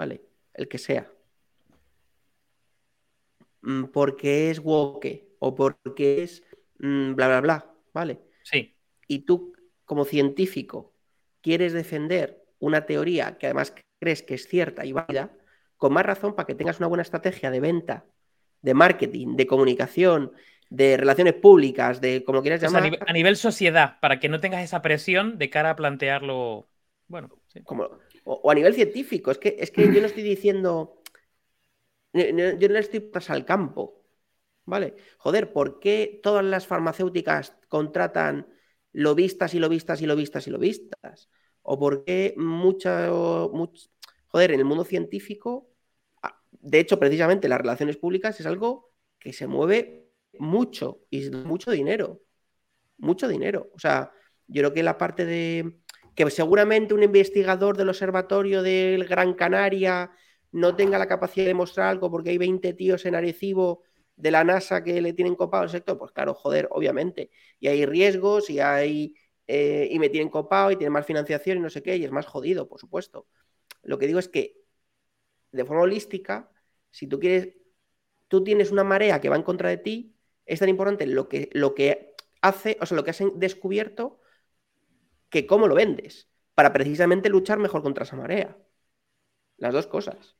¿vale? 0.00 0.22
El 0.54 0.66
que 0.66 0.78
sea, 0.78 1.12
mm, 3.60 3.84
porque 3.92 4.50
es 4.50 4.58
woke 4.58 5.36
o 5.40 5.54
porque 5.54 6.22
es 6.22 6.42
mm, 6.78 7.14
bla, 7.14 7.28
bla, 7.28 7.40
bla, 7.42 7.74
¿vale? 7.92 8.18
Sí. 8.42 8.74
Y 9.06 9.18
tú, 9.26 9.52
como 9.84 10.06
científico, 10.06 10.94
quieres 11.42 11.74
defender 11.74 12.42
una 12.60 12.86
teoría 12.86 13.36
que 13.36 13.44
además 13.44 13.74
crees 13.98 14.22
que 14.22 14.36
es 14.36 14.48
cierta 14.48 14.86
y 14.86 14.92
válida, 14.92 15.36
con 15.76 15.92
más 15.92 16.06
razón 16.06 16.34
para 16.34 16.46
que 16.46 16.54
tengas 16.54 16.78
una 16.78 16.86
buena 16.86 17.02
estrategia 17.02 17.50
de 17.50 17.60
venta 17.60 18.06
de 18.62 18.72
marketing, 18.72 19.36
de 19.36 19.46
comunicación, 19.46 20.32
de 20.70 20.96
relaciones 20.96 21.34
públicas, 21.34 22.00
de 22.00 22.24
como 22.24 22.40
quieras 22.40 22.62
llamar. 22.62 22.98
a, 23.06 23.12
nivel, 23.12 23.36
sociedad, 23.36 24.00
para 24.00 24.18
que 24.18 24.30
no 24.30 24.40
tengas 24.40 24.64
esa 24.64 24.80
presión 24.80 25.36
de 25.36 25.50
cara 25.50 25.70
a 25.70 25.76
plantearlo. 25.76 26.70
Bueno, 27.06 27.28
como, 27.64 27.90
o, 28.32 28.50
a 28.50 28.54
nivel 28.54 28.74
científico. 28.74 29.30
Es 29.30 29.38
que, 29.38 29.56
es 29.58 29.70
que 29.70 29.82
yo 29.92 30.00
no 30.00 30.06
estoy 30.06 30.22
diciendo. 30.22 31.02
Yo 32.12 32.68
no 32.68 32.78
estoy 32.78 33.00
tras 33.10 33.30
al 33.30 33.44
campo. 33.44 34.04
¿Vale? 34.64 34.94
Joder, 35.18 35.52
¿por 35.52 35.80
qué 35.80 36.20
todas 36.22 36.44
las 36.44 36.66
farmacéuticas 36.66 37.56
contratan 37.68 38.46
lobistas 38.92 39.54
y 39.54 39.58
lobistas 39.58 40.02
y 40.02 40.06
lobistas 40.06 40.46
y 40.46 40.50
lobistas? 40.50 41.28
¿O 41.62 41.78
por 41.78 42.04
qué 42.04 42.34
mucho, 42.36 43.50
mucho... 43.52 43.88
Joder, 44.28 44.52
en 44.52 44.60
el 44.60 44.64
mundo 44.64 44.84
científico 44.84 45.70
de 46.60 46.80
hecho, 46.80 46.98
precisamente 46.98 47.48
las 47.48 47.60
relaciones 47.60 47.96
públicas 47.96 48.38
es 48.40 48.46
algo 48.46 48.92
que 49.18 49.32
se 49.32 49.46
mueve 49.46 50.10
mucho 50.38 51.00
y 51.10 51.30
mucho 51.30 51.70
dinero. 51.70 52.22
Mucho 52.98 53.28
dinero. 53.28 53.70
O 53.74 53.78
sea, 53.78 54.12
yo 54.46 54.62
creo 54.62 54.72
que 54.74 54.82
la 54.82 54.98
parte 54.98 55.24
de 55.24 55.79
que 56.24 56.30
seguramente 56.30 56.94
un 56.94 57.02
investigador 57.02 57.76
del 57.76 57.88
observatorio 57.88 58.62
del 58.62 59.06
Gran 59.06 59.34
Canaria 59.34 60.10
no 60.52 60.76
tenga 60.76 60.98
la 60.98 61.06
capacidad 61.06 61.46
de 61.46 61.54
mostrar 61.54 61.88
algo 61.88 62.10
porque 62.10 62.30
hay 62.30 62.38
20 62.38 62.72
tíos 62.74 63.06
en 63.06 63.14
Arecibo 63.14 63.82
de 64.16 64.30
la 64.30 64.44
NASA 64.44 64.84
que 64.84 65.00
le 65.00 65.12
tienen 65.12 65.34
copado 65.34 65.64
el 65.64 65.70
sector, 65.70 65.96
pues 65.98 66.12
claro, 66.12 66.34
joder, 66.34 66.68
obviamente. 66.72 67.30
Y 67.58 67.68
hay 67.68 67.86
riesgos 67.86 68.50
y 68.50 68.60
hay 68.60 69.14
eh, 69.46 69.88
y 69.90 69.98
me 69.98 70.10
tienen 70.10 70.28
copado 70.28 70.70
y 70.70 70.76
tienen 70.76 70.92
más 70.92 71.06
financiación 71.06 71.58
y 71.58 71.60
no 71.60 71.70
sé 71.70 71.82
qué, 71.82 71.96
y 71.96 72.04
es 72.04 72.12
más 72.12 72.26
jodido, 72.26 72.68
por 72.68 72.78
supuesto. 72.78 73.26
Lo 73.82 73.98
que 73.98 74.06
digo 74.06 74.18
es 74.18 74.28
que 74.28 74.62
de 75.52 75.64
forma 75.64 75.82
holística, 75.82 76.50
si 76.90 77.06
tú 77.06 77.18
quieres, 77.18 77.48
tú 78.28 78.44
tienes 78.44 78.70
una 78.70 78.84
marea 78.84 79.20
que 79.20 79.28
va 79.28 79.36
en 79.36 79.42
contra 79.42 79.68
de 79.70 79.78
ti, 79.78 80.14
es 80.46 80.60
tan 80.60 80.68
importante 80.68 81.06
lo 81.06 81.28
que, 81.28 81.48
lo 81.52 81.74
que 81.74 82.14
hace, 82.42 82.76
o 82.80 82.86
sea, 82.86 82.96
lo 82.96 83.04
que 83.04 83.10
has 83.10 83.22
descubierto, 83.34 84.19
que 85.30 85.46
cómo 85.46 85.66
lo 85.66 85.74
vendes, 85.74 86.28
para 86.54 86.72
precisamente 86.72 87.28
luchar 87.28 87.58
mejor 87.58 87.82
contra 87.82 88.04
esa 88.04 88.16
marea. 88.16 88.56
Las 89.56 89.72
dos 89.72 89.86
cosas. 89.86 90.36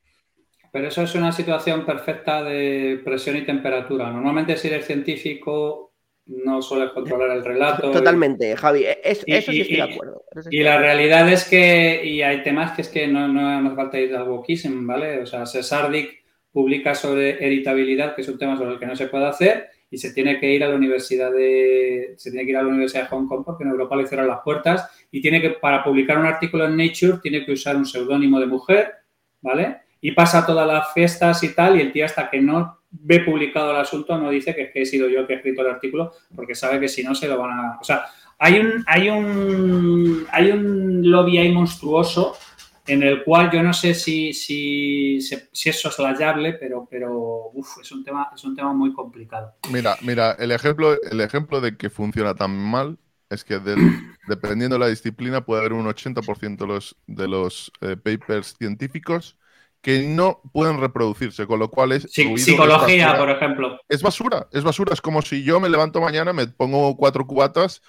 Pero 0.72 0.88
eso 0.88 1.02
es 1.02 1.14
una 1.14 1.32
situación 1.32 1.84
perfecta 1.84 2.42
de 2.42 3.00
presión 3.04 3.36
y 3.36 3.42
temperatura. 3.42 4.10
Normalmente 4.10 4.56
si 4.56 4.68
eres 4.68 4.86
científico 4.86 5.90
no 6.26 6.62
suele 6.62 6.92
controlar 6.92 7.36
el 7.36 7.44
relato. 7.44 7.90
Totalmente, 7.90 8.56
Javi, 8.56 8.84
e-, 8.84 9.00
eso 9.02 9.24
sí 9.26 9.60
estoy 9.60 9.76
de 9.76 9.82
acuerdo. 9.82 10.24
y 10.50 10.62
la 10.62 10.78
realidad 10.78 11.28
es 11.28 11.44
que, 11.48 12.04
y 12.04 12.22
hay 12.22 12.42
temas 12.42 12.72
que 12.72 12.82
es 12.82 12.88
que 12.88 13.08
no, 13.08 13.26
no 13.26 13.60
nos 13.60 13.74
falta 13.74 13.98
ir 13.98 14.14
al 14.14 14.28
wokism, 14.28 14.86
¿vale? 14.86 15.22
O 15.22 15.26
sea, 15.26 15.46
Cesardic 15.46 16.22
publica 16.52 16.94
sobre 16.94 17.44
heritabilidad, 17.44 18.14
que 18.14 18.22
es 18.22 18.28
un 18.28 18.38
tema 18.38 18.56
sobre 18.56 18.72
el 18.72 18.78
que 18.78 18.86
no 18.86 18.96
se 18.96 19.06
puede 19.06 19.26
hacer, 19.26 19.70
y 19.90 19.98
se 19.98 20.12
tiene 20.12 20.38
que 20.38 20.52
ir 20.52 20.62
a 20.62 20.68
la 20.68 20.76
universidad 20.76 21.32
de, 21.32 22.14
se 22.16 22.30
tiene 22.30 22.44
que 22.44 22.52
ir 22.52 22.56
a 22.56 22.62
la 22.62 22.68
Universidad 22.68 23.02
de 23.02 23.08
Hong 23.08 23.26
Kong 23.26 23.42
porque 23.44 23.64
en 23.64 23.70
Europa 23.70 23.96
le 23.96 24.06
cierran 24.06 24.28
las 24.28 24.40
puertas, 24.40 24.88
y 25.10 25.20
tiene 25.20 25.40
que, 25.40 25.50
para 25.50 25.82
publicar 25.82 26.18
un 26.18 26.26
artículo 26.26 26.64
en 26.64 26.76
Nature, 26.76 27.18
tiene 27.22 27.44
que 27.44 27.52
usar 27.52 27.76
un 27.76 27.86
seudónimo 27.86 28.38
de 28.38 28.46
mujer, 28.46 28.92
¿vale? 29.40 29.78
Y 30.00 30.12
pasa 30.12 30.46
todas 30.46 30.66
las 30.66 30.92
fiestas 30.92 31.42
y 31.42 31.54
tal, 31.54 31.76
y 31.76 31.82
el 31.82 31.92
tío 31.92 32.04
hasta 32.04 32.30
que 32.30 32.40
no 32.40 32.78
ve 32.90 33.20
publicado 33.20 33.70
el 33.72 33.76
asunto, 33.76 34.16
no 34.16 34.30
dice 34.30 34.54
que, 34.54 34.70
que 34.70 34.82
he 34.82 34.86
sido 34.86 35.08
yo 35.08 35.26
que 35.26 35.34
he 35.34 35.36
escrito 35.36 35.62
el 35.62 35.68
artículo, 35.68 36.12
porque 36.34 36.54
sabe 36.54 36.80
que 36.80 36.88
si 36.88 37.02
no 37.02 37.14
se 37.14 37.28
lo 37.28 37.38
van 37.38 37.50
a... 37.50 37.78
O 37.80 37.84
sea, 37.84 38.04
hay 38.38 38.58
un, 38.58 38.82
hay 38.86 39.10
un, 39.10 40.26
hay 40.32 40.50
un 40.50 41.10
lobby 41.10 41.36
ahí 41.38 41.52
monstruoso 41.52 42.36
en 42.86 43.02
el 43.02 43.24
cual 43.24 43.50
yo 43.50 43.62
no 43.62 43.72
sé 43.72 43.94
si, 43.94 44.32
si, 44.32 45.20
si 45.20 45.68
es 45.68 45.80
soslayable, 45.80 46.54
pero, 46.54 46.86
pero 46.90 47.52
es, 47.80 47.92
un 47.92 48.04
tema, 48.04 48.30
es 48.34 48.44
un 48.44 48.56
tema 48.56 48.72
muy 48.72 48.92
complicado. 48.92 49.54
Mira, 49.70 49.96
mira, 50.02 50.32
el 50.38 50.52
ejemplo, 50.52 50.96
el 51.02 51.20
ejemplo 51.20 51.60
de 51.60 51.76
que 51.76 51.90
funciona 51.90 52.34
tan 52.34 52.56
mal 52.56 52.98
es 53.28 53.44
que 53.44 53.58
dependiendo 54.28 54.76
de 54.76 54.80
la 54.80 54.88
disciplina 54.88 55.44
puede 55.44 55.60
haber 55.60 55.72
un 55.72 55.86
80% 55.86 56.56
de 56.56 56.66
los, 56.66 56.96
de 57.06 57.28
los 57.28 57.72
eh, 57.80 57.96
papers 57.96 58.56
científicos 58.58 59.36
que 59.80 60.02
no 60.02 60.42
pueden 60.52 60.78
reproducirse, 60.78 61.46
con 61.46 61.58
lo 61.58 61.70
cual 61.70 61.92
es... 61.92 62.06
psicología, 62.12 63.16
por 63.16 63.30
ejemplo. 63.30 63.80
Es 63.88 64.02
basura, 64.02 64.46
es 64.52 64.62
basura. 64.62 64.92
Es 64.92 65.00
como 65.00 65.22
si 65.22 65.42
yo 65.42 65.58
me 65.58 65.70
levanto 65.70 66.02
mañana, 66.02 66.34
me 66.34 66.46
pongo 66.48 66.96
cuatro 66.96 67.26
cubatas 67.26 67.80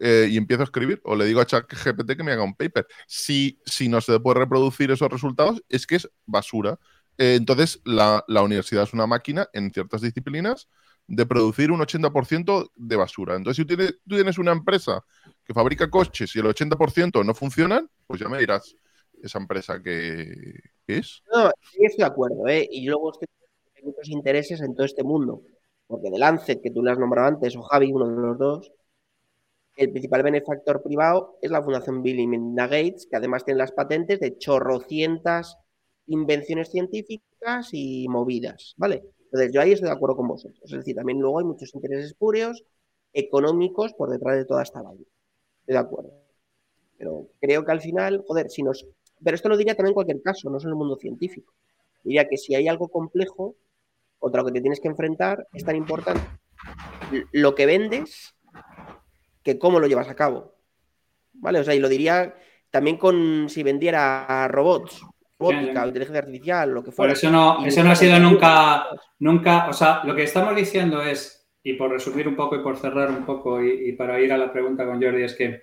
eh, 0.00 0.28
y 0.30 0.38
empiezo 0.38 0.62
a 0.62 0.64
escribir, 0.64 1.00
o 1.04 1.14
le 1.14 1.26
digo 1.26 1.40
a 1.40 1.46
ChatGPT 1.46 2.16
que 2.16 2.22
me 2.22 2.32
haga 2.32 2.42
un 2.42 2.54
paper. 2.54 2.86
Si, 3.06 3.60
si 3.66 3.88
no 3.88 4.00
se 4.00 4.18
puede 4.18 4.40
reproducir 4.40 4.90
esos 4.90 5.10
resultados, 5.10 5.62
es 5.68 5.86
que 5.86 5.96
es 5.96 6.10
basura. 6.24 6.78
Eh, 7.18 7.34
entonces, 7.34 7.82
la, 7.84 8.24
universidad 8.28 8.84
es 8.84 8.94
una 8.94 9.06
máquina 9.06 9.48
en 9.52 9.70
ciertas 9.70 10.00
disciplinas 10.00 10.68
de 11.06 11.26
producir 11.26 11.70
un 11.70 11.80
80% 11.80 12.70
de 12.74 12.96
basura. 12.96 13.36
Entonces, 13.36 13.56
si 13.58 13.66
tú 13.66 13.76
tienes, 13.76 13.98
tú 14.08 14.14
tienes 14.14 14.38
una 14.38 14.52
empresa 14.52 15.04
que 15.44 15.52
fabrica 15.52 15.90
coches 15.90 16.34
y 16.34 16.38
el 16.38 16.46
80% 16.46 17.22
no 17.22 17.34
funcionan, 17.34 17.90
pues 18.06 18.20
ya 18.20 18.28
me 18.28 18.38
dirás 18.38 18.74
esa 19.22 19.38
empresa 19.38 19.82
que, 19.82 20.60
es. 20.86 21.22
No, 21.30 21.50
sí 21.70 21.84
estoy 21.84 22.04
de 22.04 22.10
acuerdo, 22.10 22.48
¿eh? 22.48 22.66
Y 22.70 22.86
luego 22.86 23.12
estoy 23.12 23.28
hay 23.76 23.82
muchos 23.84 24.08
intereses 24.08 24.60
en 24.62 24.74
todo 24.74 24.86
este 24.86 25.02
mundo. 25.02 25.42
Porque 25.86 26.10
de 26.10 26.18
Lancet, 26.18 26.62
que 26.62 26.70
tú 26.70 26.82
le 26.82 26.92
has 26.92 26.98
nombrado 26.98 27.28
antes, 27.28 27.54
o 27.56 27.62
Javi, 27.62 27.92
uno 27.92 28.08
de 28.08 28.28
los 28.28 28.38
dos, 28.38 28.72
el 29.76 29.90
principal 29.90 30.22
benefactor 30.22 30.82
privado 30.82 31.38
es 31.40 31.50
la 31.50 31.62
Fundación 31.62 32.02
Bill 32.02 32.20
y 32.20 32.26
Melinda 32.26 32.66
Gates, 32.66 33.06
que 33.10 33.16
además 33.16 33.44
tiene 33.44 33.58
las 33.58 33.72
patentes 33.72 34.20
de 34.20 34.36
chorrocientas 34.38 35.56
invenciones 36.06 36.70
científicas 36.70 37.68
y 37.72 38.08
movidas, 38.08 38.74
¿vale? 38.76 39.02
Entonces, 39.24 39.52
yo 39.52 39.60
ahí 39.60 39.72
estoy 39.72 39.88
de 39.88 39.94
acuerdo 39.94 40.16
con 40.16 40.26
vosotros. 40.26 40.60
Es 40.64 40.78
decir, 40.78 40.96
también 40.96 41.20
luego 41.20 41.38
hay 41.38 41.44
muchos 41.44 41.72
intereses 41.74 42.06
espurios, 42.06 42.64
económicos, 43.12 43.92
por 43.94 44.10
detrás 44.10 44.36
de 44.36 44.44
toda 44.44 44.62
esta 44.62 44.82
vaina. 44.82 45.04
Estoy 45.60 45.74
de 45.74 45.78
acuerdo. 45.78 46.12
Pero 46.98 47.28
creo 47.40 47.64
que 47.64 47.72
al 47.72 47.80
final, 47.80 48.24
joder, 48.26 48.50
si 48.50 48.62
nos 48.62 48.86
pero 49.22 49.34
esto 49.34 49.48
lo 49.48 49.56
diría 49.56 49.74
también 49.74 49.90
en 49.90 49.94
cualquier 49.94 50.22
caso, 50.22 50.50
no 50.50 50.58
solo 50.58 50.72
en 50.72 50.76
el 50.76 50.78
mundo 50.78 50.96
científico. 50.96 51.52
Diría 52.02 52.28
que 52.28 52.36
si 52.36 52.54
hay 52.54 52.68
algo 52.68 52.88
complejo 52.88 53.54
contra 54.18 54.40
lo 54.40 54.46
que 54.46 54.52
te 54.54 54.60
tienes 54.60 54.80
que 54.80 54.88
enfrentar, 54.88 55.46
es 55.52 55.64
tan 55.64 55.76
importante 55.76 56.22
lo 57.32 57.54
que 57.54 57.66
vendes 57.66 58.34
que 59.42 59.58
cómo 59.58 59.80
lo 59.80 59.86
llevas 59.86 60.08
a 60.08 60.14
cabo. 60.14 60.54
¿Vale? 61.34 61.60
O 61.60 61.64
sea, 61.64 61.74
y 61.74 61.80
lo 61.80 61.88
diría 61.88 62.34
también 62.70 62.96
con 62.96 63.48
si 63.48 63.62
vendiera 63.62 64.46
robots, 64.48 65.02
robótica, 65.38 65.86
inteligencia 65.86 66.20
artificial, 66.20 66.70
lo 66.70 66.84
que 66.84 66.92
fuera. 66.92 67.10
Por 67.10 67.16
eso 67.16 67.30
no, 67.30 67.64
eso 67.64 67.82
no 67.82 67.90
ha 67.90 67.96
sido 67.96 68.18
nunca, 68.18 68.86
nunca, 69.18 69.68
o 69.68 69.72
sea, 69.72 70.02
lo 70.04 70.14
que 70.14 70.24
estamos 70.24 70.54
diciendo 70.54 71.02
es, 71.02 71.48
y 71.62 71.74
por 71.74 71.90
resumir 71.90 72.28
un 72.28 72.36
poco 72.36 72.56
y 72.56 72.62
por 72.62 72.76
cerrar 72.76 73.10
un 73.10 73.24
poco 73.24 73.62
y, 73.62 73.92
para 73.92 74.20
ir 74.20 74.32
a 74.32 74.38
la 74.38 74.52
pregunta 74.52 74.84
con 74.84 75.02
Jordi, 75.02 75.22
es 75.22 75.34
que 75.34 75.62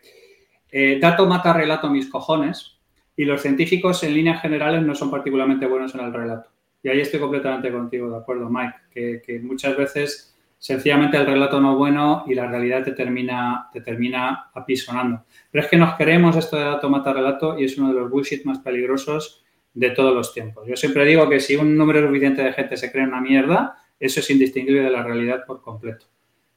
eh, 0.72 0.99
dato 0.99 1.26
mata 1.28 1.54
relato 1.54 1.90
mis 1.90 2.10
cojones, 2.10 2.78
y 3.18 3.26
los 3.26 3.41
científicos 3.41 4.04
en 4.04 4.14
líneas 4.14 4.41
generales 4.41 4.84
no 4.84 4.94
son 4.94 5.10
particularmente 5.10 5.66
buenos 5.66 5.94
en 5.95 6.02
el 6.02 6.14
relato. 6.14 6.49
Y 6.84 6.90
ahí 6.90 7.02
estoy 7.02 7.20
completamente 7.20 7.72
contigo, 7.72 8.12
de 8.12 8.18
acuerdo, 8.18 8.48
Mike, 8.48 9.22
que, 9.26 9.40
muchas 9.40 9.76
veces 9.76 10.36
sencillamente 10.58 11.18
el 11.18 11.26
relato 11.26 11.60
no 11.60 11.74
es 11.74 11.78
bueno 11.78 12.24
y 12.28 12.34
la 12.34 12.48
realidad 12.48 12.84
te 12.84 12.92
termina, 12.92 13.70
te 13.72 13.82
termina 13.82 14.50
apisonando. 14.54 15.24
Pero 15.52 15.64
es 15.64 15.70
que 15.70 15.78
nos 15.78 15.96
creemos 15.96 16.36
esto 16.36 16.58
de 16.58 16.64
dato 16.64 16.90
mata 16.90 17.14
relato 17.14 17.60
y 17.60 17.66
es 17.66 17.78
uno 17.78 17.90
de 17.90 18.00
los 18.00 18.10
bullshit 18.10 18.44
más 18.46 18.60
peligrosos 18.60 19.44
de 19.74 19.92
todos 19.92 20.14
los 20.14 20.34
tiempos. 20.34 20.68
Yo 20.68 20.76
siempre 20.76 21.06
digo 21.06 21.30
que 21.30 21.40
si 21.40 21.56
un 21.56 21.78
número 21.78 22.06
suficiente 22.06 22.42
de 22.42 22.54
gente 22.54 22.78
se 22.78 22.92
cree 22.92 23.06
una 23.06 23.22
mierda, 23.22 23.78
eso 24.00 24.20
es 24.20 24.30
indistinguible 24.30 24.82
de 24.82 24.92
la 24.92 25.04
realidad 25.04 25.46
por 25.46 25.62
completo. 25.62 26.08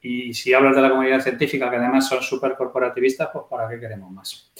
Y 0.01 0.33
si 0.33 0.55
hablas 0.55 0.75
de 0.75 0.83
la 0.83 0.91
comunidad 0.91 1.21
científica, 1.21 1.69
que 1.69 1.77
además 1.77 2.09
son 2.09 2.23
súper 2.23 2.55
corporativistas, 2.57 3.29
pues 3.33 3.45
¿para 3.51 3.69
qué 3.69 3.79
queremos 3.79 4.11
más? 4.11 4.53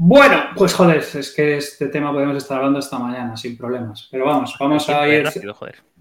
Bueno, 0.00 0.50
pues 0.54 0.74
joder, 0.74 0.98
es 0.98 1.34
que 1.34 1.56
este 1.56 1.88
tema 1.88 2.12
podemos 2.12 2.36
estar 2.36 2.58
hablando 2.58 2.78
esta 2.78 3.00
mañana 3.00 3.36
sin 3.36 3.58
problemas. 3.58 4.06
Pero 4.08 4.26
vamos, 4.26 4.54
vamos 4.60 4.88
a 4.88 5.08
ir, 5.08 5.28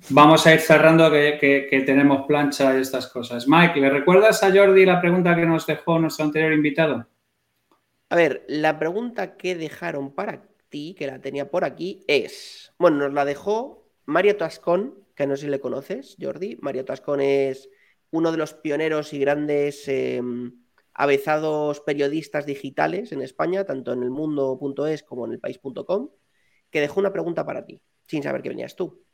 vamos 0.09 0.45
a 0.45 0.53
ir 0.53 0.59
cerrando 0.59 1.09
que, 1.09 1.83
tenemos 1.83 2.27
plancha 2.27 2.77
y 2.77 2.81
estas 2.81 3.07
cosas. 3.07 3.47
Mike, 3.47 3.79
¿le 3.79 3.89
recuerdas 3.89 4.43
a 4.43 4.51
Jordi 4.53 4.85
la 4.85 5.01
pregunta 5.01 5.35
que 5.35 5.47
nos 5.47 5.65
dejó 5.65 5.97
nuestro 5.97 6.25
anterior 6.25 6.53
invitado? 6.53 7.07
A 8.09 8.15
ver, 8.15 8.45
la 8.47 8.77
pregunta 8.77 9.35
que 9.35 9.55
dejaron 9.55 10.13
para 10.13 10.43
ti, 10.69 10.95
que 10.95 11.07
la 11.07 11.19
tenía 11.19 11.49
por 11.49 11.65
aquí, 11.65 12.03
es, 12.07 12.75
bueno, 12.77 12.97
nos 12.97 13.13
la 13.13 13.25
dejó 13.25 13.89
Mario 14.05 14.37
Tascón, 14.37 14.93
que 15.15 15.25
no 15.25 15.35
sé 15.35 15.45
si 15.45 15.49
le 15.49 15.59
conoces, 15.59 16.17
Jordi. 16.21 16.59
Mario 16.61 16.85
Tascón 16.85 17.19
es 17.19 17.67
uno 18.11 18.31
de 18.31 18.37
los 18.37 18.53
pioneros 18.53 19.11
y 19.13 19.17
grandes... 19.17 19.87
Em, 19.87 20.66
avezados 20.97 21.79
periodistas 21.81 22.47
digitales 22.47 23.11
en 23.11 23.21
España, 23.21 23.63
tanto 23.63 23.93
en 23.93 24.01
el 24.01 24.09
mundo.es 24.09 25.03
como 25.03 25.27
en 25.27 25.33
el 25.33 25.39
país.com, 25.39 26.09
que 26.71 26.81
dejó 26.81 26.99
una 26.99 27.13
pregunta 27.13 27.45
para 27.45 27.63
ti, 27.63 27.81
sin 28.07 28.23
saber 28.23 28.41
que 28.41 28.49
venías 28.49 28.75
tú. 28.75 29.05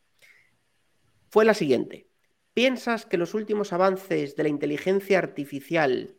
Fue 1.29 1.43
la 1.43 1.53
siguiente. 1.53 2.07
¿Piensas 2.53 3.05
que 3.05 3.17
los 3.17 3.33
últimos 3.33 3.73
avances 3.73 4.37
de 4.37 4.43
la 4.43 4.49
inteligencia 4.49 5.17
artificial 5.17 6.15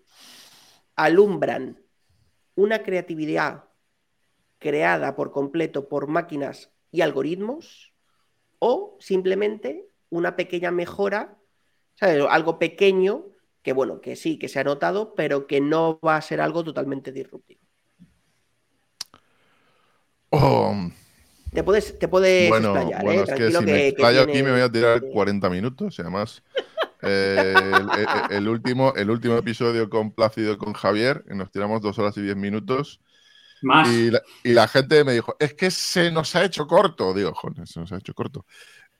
alumbran 0.96 1.82
una 2.56 2.82
creatividad 2.82 3.64
creada 4.58 5.16
por 5.16 5.32
completo 5.32 5.88
por 5.88 6.08
máquinas 6.08 6.72
y 6.90 7.00
algoritmos? 7.00 7.94
¿O 8.58 8.98
simplemente 9.00 9.88
una 10.10 10.36
pequeña 10.36 10.70
mejora, 10.70 11.38
algo 12.00 12.58
pequeño 12.58 13.33
que 13.64 13.72
bueno, 13.72 14.00
que 14.02 14.14
sí, 14.14 14.38
que 14.38 14.48
se 14.48 14.60
ha 14.60 14.64
notado, 14.64 15.14
pero 15.14 15.46
que 15.46 15.60
no 15.60 15.98
va 16.06 16.16
a 16.16 16.22
ser 16.22 16.42
algo 16.42 16.62
totalmente 16.62 17.10
disruptivo. 17.10 17.62
Oh. 20.28 20.90
Te 21.50 21.64
puedes, 21.64 21.98
te 21.98 22.06
puedes 22.06 22.50
bueno, 22.50 22.72
bueno, 22.72 23.10
¿eh? 23.10 23.24
es 23.26 23.34
que 23.34 23.50
si 23.50 23.64
me 23.64 23.88
explayo 23.88 24.22
aquí 24.22 24.42
me 24.42 24.52
voy 24.52 24.60
a 24.60 24.70
tirar 24.70 25.00
40 25.00 25.48
minutos 25.48 25.98
y 25.98 26.02
además 26.02 26.42
eh, 27.00 27.54
el, 28.30 28.48
último, 28.48 28.92
el 28.96 29.08
último 29.08 29.36
episodio 29.38 29.88
con 29.88 30.12
Plácido 30.12 30.58
con 30.58 30.74
Javier, 30.74 31.24
nos 31.28 31.50
tiramos 31.50 31.80
dos 31.80 31.98
horas 31.98 32.16
y 32.18 32.22
diez 32.22 32.36
minutos. 32.36 33.00
Más. 33.62 33.88
Y 33.88 34.10
la, 34.10 34.20
y 34.42 34.52
la, 34.52 34.68
gente 34.68 35.04
me 35.04 35.14
dijo, 35.14 35.36
es 35.38 35.54
que 35.54 35.70
se 35.70 36.10
nos 36.10 36.36
ha 36.36 36.44
hecho 36.44 36.66
corto. 36.66 37.14
Digo, 37.14 37.32
joder, 37.32 37.66
se 37.66 37.80
nos 37.80 37.90
ha 37.92 37.96
hecho 37.96 38.12
corto. 38.12 38.44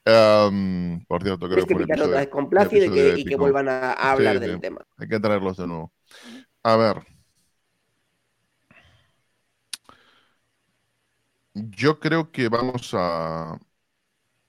Um, 0.06 1.02
por 1.06 1.22
cierto, 1.22 1.48
creo 1.48 1.64
que, 1.64 1.74
que 1.74 2.28
con 2.28 2.50
Plácido 2.50 2.94
y 3.16 3.24
que, 3.24 3.36
vuelvan 3.36 3.68
a, 3.68 3.92
hablar 3.92 4.38
del 4.38 4.60
tema. 4.60 4.84
Hay 4.98 5.08
que 5.08 5.18
traerlos 5.18 5.56
de 5.56 5.66
nuevo. 5.66 5.92
A 6.62 6.76
ver. 6.76 7.06
Yo 11.54 12.00
creo 12.00 12.30
que 12.30 12.48
vamos 12.48 12.90
a. 12.92 13.58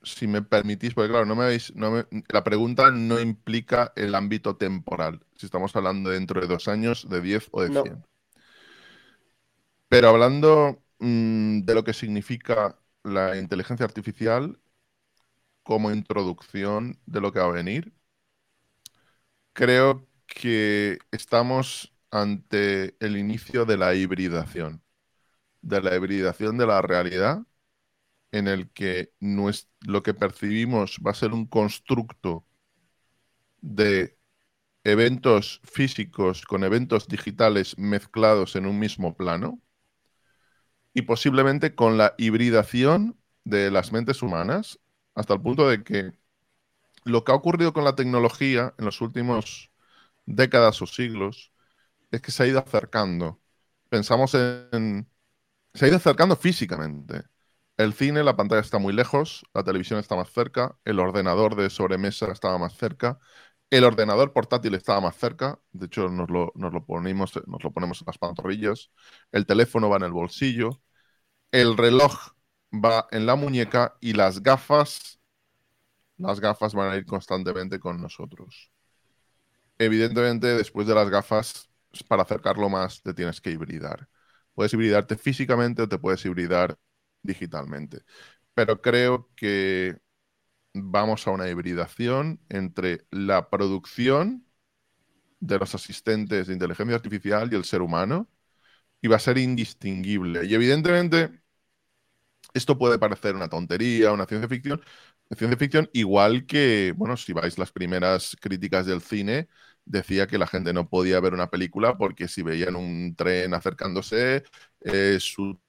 Si 0.02 0.27
me 0.27 0.41
permitís, 0.41 0.94
porque 0.94 1.10
claro, 1.10 1.26
no 1.26 1.36
me 1.36 1.45
habéis. 1.45 1.73
No 1.73 2.06
la 2.30 2.44
pregunta 2.44 2.91
no 2.91 3.19
implica 3.19 3.94
el 3.95 4.14
ámbito 4.14 4.57
temporal. 4.57 5.26
Si 5.36 5.45
estamos 5.45 5.73
hablando 5.76 6.10
dentro 6.10 6.41
de 6.41 6.48
dos 6.48 6.68
años, 6.68 7.07
de 7.10 7.22
10 7.22 7.48
o 7.52 7.61
de 7.64 7.69
100. 7.69 8.06
Pero 9.88 10.10
hablando 10.10 10.84
mm, 10.99 11.61
de 11.61 11.73
lo 11.73 11.84
que 11.86 11.94
significa 11.94 12.77
la 13.03 13.38
inteligencia 13.38 13.86
artificial, 13.86 14.60
como 15.65 15.91
introducción 15.91 16.99
de 17.07 17.21
lo 17.21 17.33
que 17.33 17.41
va 17.41 17.47
a 17.47 17.51
venir. 17.51 17.93
Creo 19.53 20.07
que 20.27 20.99
estamos 21.11 21.93
ante 22.11 22.95
el 22.99 23.17
inicio 23.17 23.65
de 23.65 23.77
la 23.77 23.95
hibridación, 23.95 24.83
de 25.61 25.81
la 25.81 25.95
hibridación 25.95 26.57
de 26.57 26.67
la 26.67 26.81
realidad, 26.81 27.43
en 28.31 28.47
el 28.47 28.71
que 28.71 29.13
lo 29.81 30.03
que 30.03 30.13
percibimos 30.13 30.99
va 31.05 31.11
a 31.11 31.15
ser 31.15 31.33
un 31.33 31.47
constructo 31.47 32.45
de 33.61 34.17
eventos 34.83 35.61
físicos 35.65 36.43
con 36.45 36.63
eventos 36.63 37.07
digitales 37.07 37.77
mezclados 37.77 38.55
en 38.55 38.65
un 38.67 38.79
mismo 38.79 39.15
plano 39.17 39.61
y 40.93 41.03
posiblemente 41.03 41.75
con 41.75 41.97
la 41.97 42.15
hibridación 42.17 43.19
de 43.43 43.69
las 43.71 43.91
mentes 43.91 44.21
humanas 44.21 44.79
hasta 45.15 45.33
el 45.33 45.41
punto 45.41 45.67
de 45.69 45.83
que 45.83 46.13
lo 47.05 47.23
que 47.23 47.31
ha 47.31 47.35
ocurrido 47.35 47.73
con 47.73 47.83
la 47.83 47.95
tecnología 47.95 48.73
en 48.77 48.85
los 48.85 49.01
últimos 49.01 49.71
décadas 50.25 50.81
o 50.81 50.87
siglos 50.87 51.53
es 52.11 52.21
que 52.21 52.31
se 52.31 52.43
ha 52.43 52.47
ido 52.47 52.59
acercando. 52.59 53.41
Pensamos 53.89 54.33
en... 54.35 55.09
Se 55.73 55.85
ha 55.85 55.87
ido 55.89 55.97
acercando 55.97 56.35
físicamente. 56.37 57.23
El 57.77 57.93
cine, 57.93 58.23
la 58.23 58.37
pantalla 58.37 58.61
está 58.61 58.79
muy 58.79 58.93
lejos, 58.93 59.45
la 59.53 59.63
televisión 59.63 59.99
está 59.99 60.15
más 60.15 60.31
cerca, 60.31 60.77
el 60.85 60.99
ordenador 60.99 61.55
de 61.55 61.69
sobremesa 61.69 62.31
estaba 62.31 62.57
más 62.57 62.75
cerca, 62.77 63.19
el 63.69 63.83
ordenador 63.83 64.33
portátil 64.33 64.75
estaba 64.75 65.01
más 65.01 65.17
cerca, 65.17 65.59
de 65.73 65.87
hecho 65.87 66.09
nos 66.09 66.29
lo, 66.29 66.51
nos 66.55 66.73
lo, 66.73 66.85
ponemos, 66.85 67.33
nos 67.47 67.63
lo 67.63 67.71
ponemos 67.73 68.01
en 68.01 68.05
las 68.07 68.17
pantorrillas, 68.17 68.91
el 69.31 69.45
teléfono 69.45 69.89
va 69.89 69.97
en 69.97 70.03
el 70.03 70.11
bolsillo, 70.13 70.81
el 71.51 71.77
reloj 71.77 72.35
va 72.84 73.07
en 73.11 73.26
la 73.26 73.35
muñeca 73.35 73.95
y 74.02 74.14
las 74.14 74.41
gafas, 74.41 75.19
las 76.18 76.39
gafas 76.39 76.73
van 76.73 76.91
a 76.91 76.97
ir 76.97 77.06
constantemente 77.06 77.80
con 77.80 78.02
nosotros. 78.02 78.72
Evidentemente, 79.77 80.47
después 80.47 80.88
de 80.88 80.95
las 80.95 81.10
gafas, 81.10 81.69
para 82.07 82.23
acercarlo 82.23 82.69
más, 82.69 83.02
te 83.02 83.14
tienes 83.14 83.41
que 83.41 83.52
hibridar. 83.52 84.07
Puedes 84.53 84.73
hibridarte 84.73 85.18
físicamente 85.18 85.81
o 85.81 85.89
te 85.89 85.99
puedes 85.99 86.26
hibridar 86.26 86.77
digitalmente. 87.22 88.03
Pero 88.53 88.81
creo 88.81 89.30
que 89.35 89.97
vamos 90.73 91.27
a 91.27 91.31
una 91.31 91.49
hibridación 91.49 92.41
entre 92.49 93.06
la 93.11 93.49
producción 93.49 94.45
de 95.39 95.60
los 95.60 95.76
asistentes 95.76 96.47
de 96.47 96.53
inteligencia 96.53 96.95
artificial 96.95 97.52
y 97.52 97.56
el 97.56 97.65
ser 97.65 97.81
humano 97.81 98.30
y 99.02 99.07
va 99.07 99.18
a 99.18 99.19
ser 99.19 99.38
indistinguible. 99.38 100.45
Y 100.45 100.56
evidentemente 100.56 101.41
esto 102.56 102.77
puede 102.77 102.98
parecer 102.99 103.36
una 103.36 103.49
tontería, 103.49 104.11
una 104.14 104.26
ciencia 104.26 104.48
ficción, 104.49 104.82
ciencia 105.38 105.57
ficción, 105.57 105.90
igual 105.94 106.45
que, 106.45 106.94
bueno, 106.98 107.18
si 107.18 107.34
vais 107.34 107.57
las 107.57 107.72
primeras 107.72 108.36
críticas 108.41 108.86
del 108.86 109.02
cine, 109.02 109.48
decía 109.86 110.27
que 110.27 110.38
la 110.38 110.48
gente 110.48 110.73
no 110.73 110.90
podía 110.90 111.19
ver 111.19 111.34
una 111.34 111.49
película 111.49 111.98
porque 111.98 112.27
si 112.27 112.41
veían 112.44 112.76
un 112.76 113.15
tren 113.15 113.53
acercándose, 113.53 114.44
eh, 114.82 115.18
su 115.19 115.60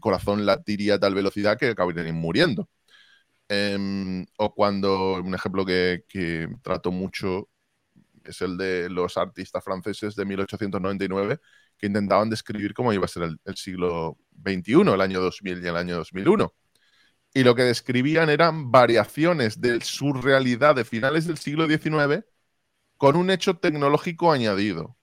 corazón 0.00 0.46
latiría 0.46 0.94
a 0.96 1.00
tal 1.00 1.14
velocidad 1.14 1.58
que 1.58 1.68
acabarían 1.70 2.14
muriendo. 2.14 2.68
Em, 3.48 4.26
o 4.38 4.54
cuando, 4.54 5.14
un 5.22 5.34
ejemplo 5.34 5.64
que, 5.64 6.04
que 6.08 6.48
trato 6.62 6.90
mucho 6.90 7.48
es 8.24 8.42
el 8.42 8.56
de 8.56 8.90
los 8.90 9.16
artistas 9.16 9.62
franceses 9.64 10.16
de 10.16 10.24
1899 10.24 11.38
que 11.78 11.86
intentaban 11.86 12.30
describir 12.30 12.74
cómo 12.74 12.92
iba 12.92 13.04
a 13.04 13.08
ser 13.08 13.24
el, 13.44 13.56
siglo 13.56 14.18
XXI, 14.44 14.92
el 14.92 15.00
año 15.00 15.20
2000 15.20 15.64
y 15.64 15.68
el 15.68 15.76
año 15.76 15.96
2001. 15.96 16.54
Y 17.34 17.44
lo 17.44 17.54
que 17.54 17.62
describían 17.62 18.30
eran 18.30 18.70
variaciones 18.70 19.60
de 19.60 19.80
su 19.82 20.12
realidad 20.14 20.74
de 20.74 20.84
finales 20.84 21.26
del 21.26 21.38
siglo 21.38 21.66
XIX 21.66 22.24
con 22.96 23.16
un 23.16 23.30
hecho 23.30 23.58
tecnológico 23.58 24.32
añadido. 24.32 24.96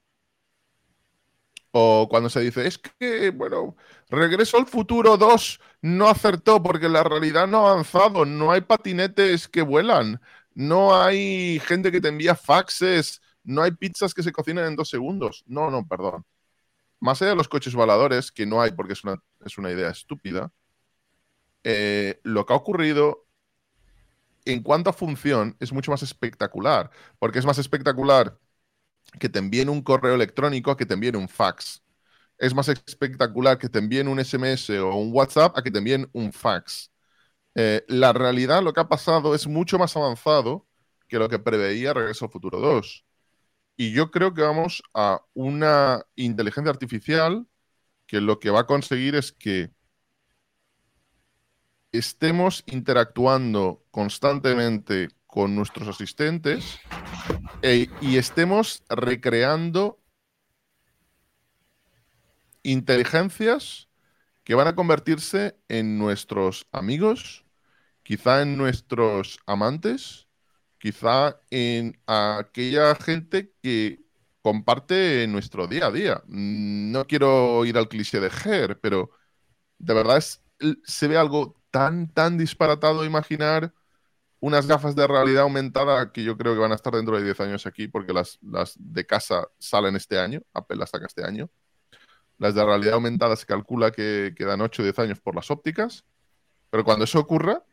O 1.72 2.08
cuando 2.10 2.30
se 2.30 2.40
dice, 2.41 2.68
es 2.68 2.78
que, 2.78 3.32
bueno, 3.32 3.76
Regreso 4.10 4.58
al 4.58 4.68
Futuro 4.68 5.18
2 5.18 5.60
no 5.82 6.08
acertó 6.08 6.62
porque 6.62 6.88
la 6.90 7.04
realidad 7.04 7.48
no 7.48 7.68
ha 7.68 7.72
avanzado, 7.72 8.26
no 8.26 8.52
hay 8.52 8.62
patinetes 8.62 9.48
que 9.48 9.64
vuelan, 9.64 10.22
no 10.54 10.95
hay 11.02 11.60
gente 11.66 11.91
que 11.91 12.02
te 12.02 12.10
envía 12.10 12.36
faxes, 12.36 13.22
no 13.44 13.64
hay 13.64 13.72
pizzas 13.72 14.14
que 14.14 14.24
se 14.24 14.32
cocinan 14.32 14.66
en 14.68 14.76
dos 14.76 14.90
segundos. 14.90 15.44
No, 15.48 15.72
no, 15.72 15.88
perdón 15.88 16.26
más 17.03 17.21
allá 17.21 17.31
de 17.31 17.38
los 17.38 17.49
coches 17.49 17.75
voladores, 17.75 18.31
que 18.31 18.45
no 18.45 18.61
hay 18.61 18.71
porque 18.71 18.93
es 18.93 19.03
una, 19.03 19.21
es 19.45 19.57
una 19.57 19.71
idea 19.71 19.89
estúpida, 19.89 20.51
eh, 21.63 22.19
lo 22.23 22.45
que 22.45 22.53
ha 22.53 22.55
ocurrido 22.57 23.25
en 24.45 24.61
cuanto 24.61 24.89
a 24.89 24.93
función 24.93 25.55
es 25.59 25.71
mucho 25.71 25.91
más 25.91 26.03
espectacular, 26.03 26.91
porque 27.19 27.39
es 27.39 27.45
más 27.45 27.57
espectacular 27.57 28.38
que 29.19 29.30
te 29.30 29.39
envíen 29.39 29.69
un 29.69 29.81
correo 29.81 30.15
electrónico 30.15 30.71
a 30.71 30.77
que 30.77 30.85
te 30.85 30.95
envíen 30.95 31.15
un 31.15 31.30
fax. 31.30 31.84
Es 32.38 32.53
más 32.55 32.69
espectacular 32.69 33.57
que 33.57 33.69
te 33.69 33.80
envíen 33.80 34.07
un 34.07 34.19
SMS 34.19 34.71
o 34.80 34.95
un 34.95 35.11
WhatsApp 35.13 35.57
a 35.57 35.63
que 35.63 35.71
te 35.71 35.80
envíen 35.80 36.09
un 36.13 36.34
fax. 36.34 36.91
Eh, 37.55 37.84
la 37.88 38.13
realidad, 38.13 38.63
lo 38.63 38.73
que 38.73 38.81
ha 38.81 38.89
pasado, 38.89 39.35
es 39.35 39.47
mucho 39.47 39.80
más 39.80 39.95
avanzado 39.97 40.67
que 41.07 41.19
lo 41.19 41.30
que 41.30 41.39
preveía 41.39 41.93
Regreso 41.93 42.25
al 42.25 42.31
Futuro 42.31 42.59
2. 42.59 43.05
Y 43.76 43.91
yo 43.91 44.12
creo 44.12 44.34
que 44.34 44.41
vamos 44.41 44.84
a 44.94 45.22
una 45.34 46.04
inteligencia 46.16 46.72
artificial 46.72 47.48
que 48.08 48.22
lo 48.22 48.40
que 48.40 48.52
va 48.52 48.62
a 48.62 48.68
conseguir 48.68 49.16
es 49.16 49.32
que 49.34 49.72
estemos 51.91 52.64
interactuando 52.66 53.84
constantemente 53.91 55.10
con 55.28 55.56
nuestros 55.56 55.88
asistentes 55.88 56.80
e- 57.64 57.90
y 58.02 58.18
estemos 58.18 58.84
recreando 58.90 60.00
inteligencias 62.64 63.90
que 64.44 64.56
van 64.56 64.68
a 64.68 64.76
convertirse 64.76 65.58
en 65.70 65.98
nuestros 66.00 66.68
amigos, 66.72 67.45
quizá 68.04 68.41
en 68.44 68.58
nuestros 68.58 69.40
amantes, 69.48 70.23
quizá 70.84 71.39
en 71.49 71.97
aquella 72.07 72.93
gente 72.95 73.53
que 73.61 74.03
comparte 74.41 75.26
nuestro 75.30 75.65
día 75.65 75.88
a 75.88 75.91
día. 75.91 76.22
No 76.27 77.07
quiero 77.07 77.64
ir 77.64 77.77
al 77.77 77.88
cliché 77.88 78.19
de 78.19 78.27
Her, 78.27 78.81
pero 78.81 79.10
de 79.80 79.93
verdad 79.93 80.18
es, 80.18 80.43
se 80.84 81.07
ve 81.07 81.15
algo 81.15 81.55
tan, 81.72 82.11
tan 82.11 82.38
disparatado 82.38 83.05
imaginar 83.05 83.73
unas 84.41 84.68
gafas 84.68 84.93
de 84.93 85.07
realidad 85.07 85.43
aumentada 85.43 86.11
que 86.11 86.22
yo 86.26 86.35
creo 86.38 86.53
que 86.53 86.60
van 86.60 86.73
a 86.73 86.76
estar 86.76 86.93
dentro 86.93 87.18
de 87.18 87.23
10 87.23 87.39
años 87.39 87.65
aquí, 87.65 87.88
porque 87.88 88.11
las, 88.11 88.38
las 88.41 88.76
de 88.77 89.05
casa 89.05 89.47
salen 89.60 89.95
este 89.95 90.19
año, 90.19 90.41
Apple 90.53 90.76
las 90.76 90.89
saca 90.89 91.05
este 91.05 91.23
año. 91.23 91.49
Las 92.39 92.55
de 92.55 92.65
realidad 92.65 92.95
aumentada 92.95 93.38
se 93.38 93.45
calcula 93.45 93.91
que 93.91 94.34
quedan 94.35 94.60
8 94.60 94.81
o 94.81 94.85
10 94.85 94.99
años 94.99 95.22
por 95.22 95.34
las 95.34 95.49
ópticas, 95.49 96.03
pero 96.69 96.84
cuando 96.84 97.05
eso 97.05 97.19
ocurra, 97.19 97.64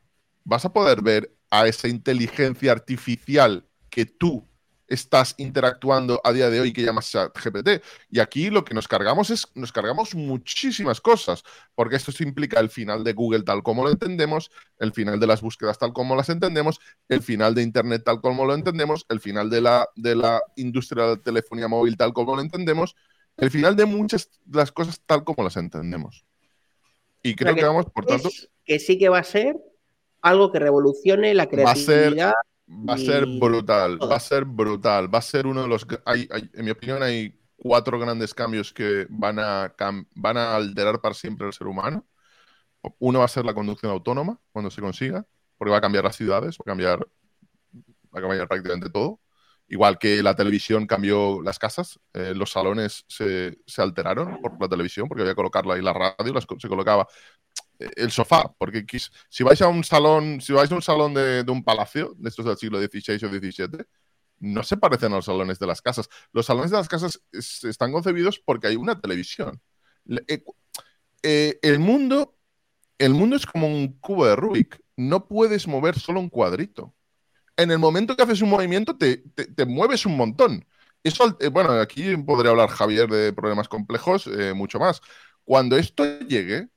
vas 0.45 0.65
a 0.65 0.73
poder 0.73 1.03
ver 1.03 1.35
a 1.51 1.67
esa 1.67 1.89
inteligencia 1.89 2.73
artificial 2.73 3.67
que 3.91 4.07
tú 4.07 4.47
estás 4.91 5.37
interactuando 5.39 6.21
a 6.25 6.33
día 6.33 6.51
de 6.51 6.61
hoy 6.61 6.73
que 6.73 6.83
llamas 6.83 7.13
GPT. 7.15 7.81
Y 8.11 8.19
aquí 8.19 8.51
lo 8.51 8.65
que 8.65 8.75
nos 8.75 8.89
cargamos 8.89 9.31
es, 9.31 9.47
nos 9.55 9.73
cargamos 9.73 10.17
muchísimas 10.17 11.01
cosas, 11.01 11.45
porque 11.77 11.97
esto 11.97 12.11
implica 12.23 12.59
el 12.59 12.69
final 12.69 13.05
de 13.05 13.13
Google 13.13 13.45
tal 13.45 13.63
como 13.63 13.85
lo 13.85 13.91
entendemos, 13.91 14.51
el 14.79 14.93
final 14.93 15.21
de 15.21 15.29
las 15.29 15.41
búsquedas 15.41 15.79
tal 15.79 15.93
como 15.93 16.17
las 16.17 16.29
entendemos, 16.29 16.81
el 17.09 17.23
final 17.23 17.55
de 17.55 17.63
Internet 17.63 18.03
tal 18.05 18.21
como 18.21 18.45
lo 18.45 18.53
entendemos, 18.53 19.07
el 19.09 19.21
final 19.21 19.49
de 19.49 19.61
la, 19.61 19.89
de 19.95 20.17
la 20.17 20.43
industria 20.57 21.05
de 21.05 21.11
la 21.11 21.23
telefonía 21.23 21.69
móvil 21.69 21.97
tal 21.97 22.13
como 22.13 22.35
lo 22.35 22.43
entendemos, 22.43 22.97
el 23.37 23.51
final 23.51 23.77
de 23.77 23.87
muchas 23.87 24.29
de 24.45 24.59
las 24.59 24.73
cosas 24.73 25.01
tal 25.07 25.23
como 25.23 25.45
las 25.45 25.57
entendemos. 25.57 26.25
Y 27.23 27.37
creo 27.37 27.55
sea, 27.55 27.61
que 27.61 27.67
vamos, 27.67 27.87
por 27.87 28.07
tanto, 28.07 28.29
que 28.65 28.81
sí 28.81 28.99
que 28.99 29.09
va 29.09 29.21
a 29.21 29.25
ser 29.25 29.57
algo 30.23 30.53
que 30.53 30.59
revolucione 30.59 31.35
la 31.35 31.45
Va 31.45 31.73
a 31.73 31.77
ser- 31.77 32.15
creatividad. 32.15 32.33
Va 32.89 32.95
a 32.95 32.99
ser 32.99 33.27
brutal, 33.27 33.99
todo. 33.99 34.09
va 34.11 34.17
a 34.17 34.21
ser 34.21 34.45
brutal. 34.45 35.13
Va 35.13 35.19
a 35.19 35.23
ser 35.23 35.47
uno 35.47 35.63
de 35.63 35.69
los. 35.69 35.87
hay- 36.05 36.29
hay- 36.31 36.51
en 36.55 36.65
mi 36.65 36.71
opinión, 36.71 37.03
hay 37.03 37.39
cuatro 37.57 37.99
grandes 37.99 38.33
cambios 38.35 38.73
que 38.73 39.07
van 39.11 39.39
a, 39.41 39.75
van 40.15 40.37
a 40.37 40.57
alterar 40.57 41.01
para 41.01 41.15
siempre 41.15 41.47
al 41.47 41.53
ser 41.53 41.67
humano. 41.67 42.07
Uno 42.99 43.19
va 43.21 43.27
a 43.27 43.29
ser 43.29 43.45
la 43.45 43.55
conducción 43.55 43.93
autónoma, 43.93 44.41
cuando 44.53 44.71
se 44.71 44.81
consiga, 44.81 45.27
porque 45.59 45.73
va 45.73 45.79
a 45.79 45.81
cambiar 45.81 46.05
las 46.05 46.17
ciudades, 46.17 46.57
va 46.59 46.63
a 46.63 46.71
cambiar, 46.71 47.07
va 48.15 48.19
a 48.19 48.21
cambiar 48.23 48.49
prácticamente 48.49 48.91
todo. 48.91 49.21
Igual 49.71 49.99
que 49.99 50.23
la 50.23 50.37
televisión 50.37 50.87
cambió 50.87 51.43
las 51.43 51.59
casas, 51.61 52.01
eh, 52.15 52.35
los 52.37 52.51
salones 52.53 53.05
se, 53.09 53.59
se 53.67 53.83
alteraron 53.83 54.41
por 54.43 54.61
la 54.61 54.69
televisión, 54.69 55.09
porque 55.09 55.23
había 55.23 55.33
que 55.33 55.37
colocarla 55.37 55.75
ahí 55.75 55.83
la 55.83 55.93
radio, 55.95 56.35
las 56.35 56.47
se 56.59 56.69
colocaba 56.69 57.07
eh, 57.79 57.91
el 57.97 58.11
sofá, 58.11 58.53
porque 58.59 58.85
quis- 58.87 59.11
si 59.29 59.43
vais 59.45 59.61
a 59.63 59.69
un 59.69 59.85
salón, 59.85 60.41
si 60.41 60.53
vais 60.53 60.71
a 60.73 60.75
un 60.75 60.83
salón 60.83 61.15
de, 61.15 61.45
de 61.45 61.53
un 61.53 61.65
palacio, 61.65 62.15
de 62.19 62.29
estos 62.29 62.45
del 62.47 62.57
siglo 62.59 62.79
XVI 62.81 63.25
o 63.27 63.29
XVII, 63.31 63.85
no 64.41 64.63
se 64.63 64.77
parecen 64.77 65.13
a 65.13 65.17
los 65.17 65.27
salones 65.27 65.59
de 65.59 65.67
las 65.67 65.83
casas. 65.83 66.09
Los 66.33 66.47
salones 66.47 66.71
de 66.71 66.77
las 66.79 66.89
casas 66.89 67.21
es- 67.33 67.65
están 67.65 67.93
concebidos 67.93 68.39
porque 68.45 68.69
hay 68.69 68.77
una 68.77 69.01
televisión. 69.01 69.61
Le- 70.05 70.25
eh, 70.29 70.43
eh, 71.23 71.59
el 71.63 71.79
mundo, 71.81 72.37
el 72.99 73.15
mundo 73.15 73.37
es 73.37 73.47
como 73.47 73.69
un 73.69 73.99
cubo 74.01 74.27
de 74.27 74.37
Rubik. 74.37 74.81
No 74.97 75.27
puedes 75.29 75.69
mover 75.69 75.99
solo 75.99 76.21
un 76.21 76.31
cuadrito. 76.31 76.95
En 77.63 77.71
el 77.71 77.79
momento 77.79 78.17
que 78.17 78.23
haces 78.23 78.41
un 78.43 78.51
movimiento, 78.51 78.97
te, 78.97 79.19
te- 79.35 79.47
te 79.47 79.67
mueves 79.67 80.07
un 80.07 80.17
montón. 80.17 80.65
Eso, 81.03 81.37
eh, 81.41 81.49
bueno, 81.49 81.73
aquí 81.73 82.17
podría 82.19 82.51
hablar 82.51 82.69
Javier 82.69 83.09
de 83.09 83.33
problemas 83.33 83.69
complejos, 83.69 84.27
eh, 84.27 84.53
mucho 84.55 84.79
más. 84.79 85.01
Cuando 85.45 85.77
esto 85.77 86.05
llegue, 86.21 86.69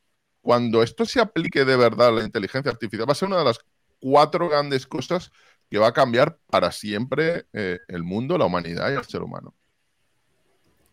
cuando 0.42 0.82
esto 0.84 1.06
se 1.06 1.20
aplique 1.20 1.66
de 1.66 1.76
verdad 1.76 2.08
a 2.10 2.12
la 2.12 2.24
inteligencia 2.24 2.72
artificial, 2.72 3.08
va 3.08 3.12
a 3.12 3.16
ser 3.16 3.28
una 3.28 3.40
de 3.40 3.46
las 3.46 3.60
cuatro 4.00 4.50
grandes 4.50 4.88
cosas 4.88 5.32
que 5.70 5.78
va 5.80 5.88
a 5.88 5.94
cambiar 5.94 6.38
para 6.50 6.72
siempre 6.72 7.46
eh, 7.54 7.80
el 7.88 8.04
mundo, 8.04 8.38
la 8.38 8.46
humanidad 8.46 8.92
y 8.92 8.96
el 8.96 9.04
ser 9.06 9.22
humano. 9.24 9.54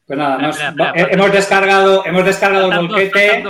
Pues 0.06 0.18
nada, 0.18 0.34
Espera, 0.34 0.46
nos- 0.48 0.56
espera, 0.56 0.70
espera, 0.72 0.94
faltan- 1.04 1.14
hemos 1.14 1.32
descargado, 1.32 2.06
hemos 2.06 2.24
descargado 2.24 2.72
el 2.72 2.78
volquete. 2.88 3.44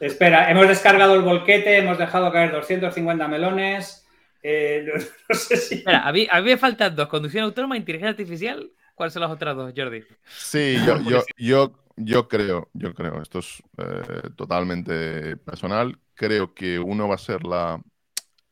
Espera, 0.00 0.50
hemos 0.50 0.68
descargado 0.68 1.14
el 1.14 1.22
volquete, 1.22 1.78
hemos 1.78 1.96
dejado 1.98 2.30
caer 2.32 2.52
250 2.52 3.28
melones. 3.28 3.99
Eh, 4.42 4.84
no, 4.86 4.94
no 5.28 5.34
sé 5.34 5.56
si. 5.56 5.74
Espera, 5.76 6.06
a 6.06 6.12
mí, 6.12 6.26
a 6.30 6.40
mí 6.40 6.46
me 6.50 6.56
faltan 6.58 6.96
dos. 6.96 7.08
Conducción 7.08 7.44
autónoma, 7.44 7.76
inteligencia 7.76 8.10
artificial. 8.10 8.70
¿Cuáles 8.94 9.14
son 9.14 9.22
las 9.22 9.30
otras 9.30 9.56
dos, 9.56 9.72
Jordi? 9.76 10.04
Sí, 10.26 10.76
yo, 10.86 11.00
yo, 11.02 11.24
yo, 11.36 11.72
yo 11.96 12.28
creo, 12.28 12.70
yo 12.74 12.94
creo, 12.94 13.22
esto 13.22 13.38
es 13.40 13.62
eh, 13.78 14.30
totalmente 14.36 15.36
personal, 15.38 15.98
creo 16.14 16.54
que 16.54 16.78
uno 16.78 17.08
va 17.08 17.14
a 17.14 17.18
ser 17.18 17.44
la, 17.44 17.82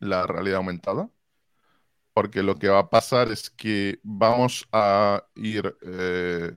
la 0.00 0.26
realidad 0.26 0.58
aumentada, 0.58 1.10
porque 2.12 2.42
lo 2.42 2.56
que 2.56 2.68
va 2.68 2.80
a 2.80 2.90
pasar 2.90 3.30
es 3.30 3.50
que 3.50 4.00
vamos 4.02 4.66
a 4.72 5.24
ir, 5.36 5.76
eh, 5.82 6.56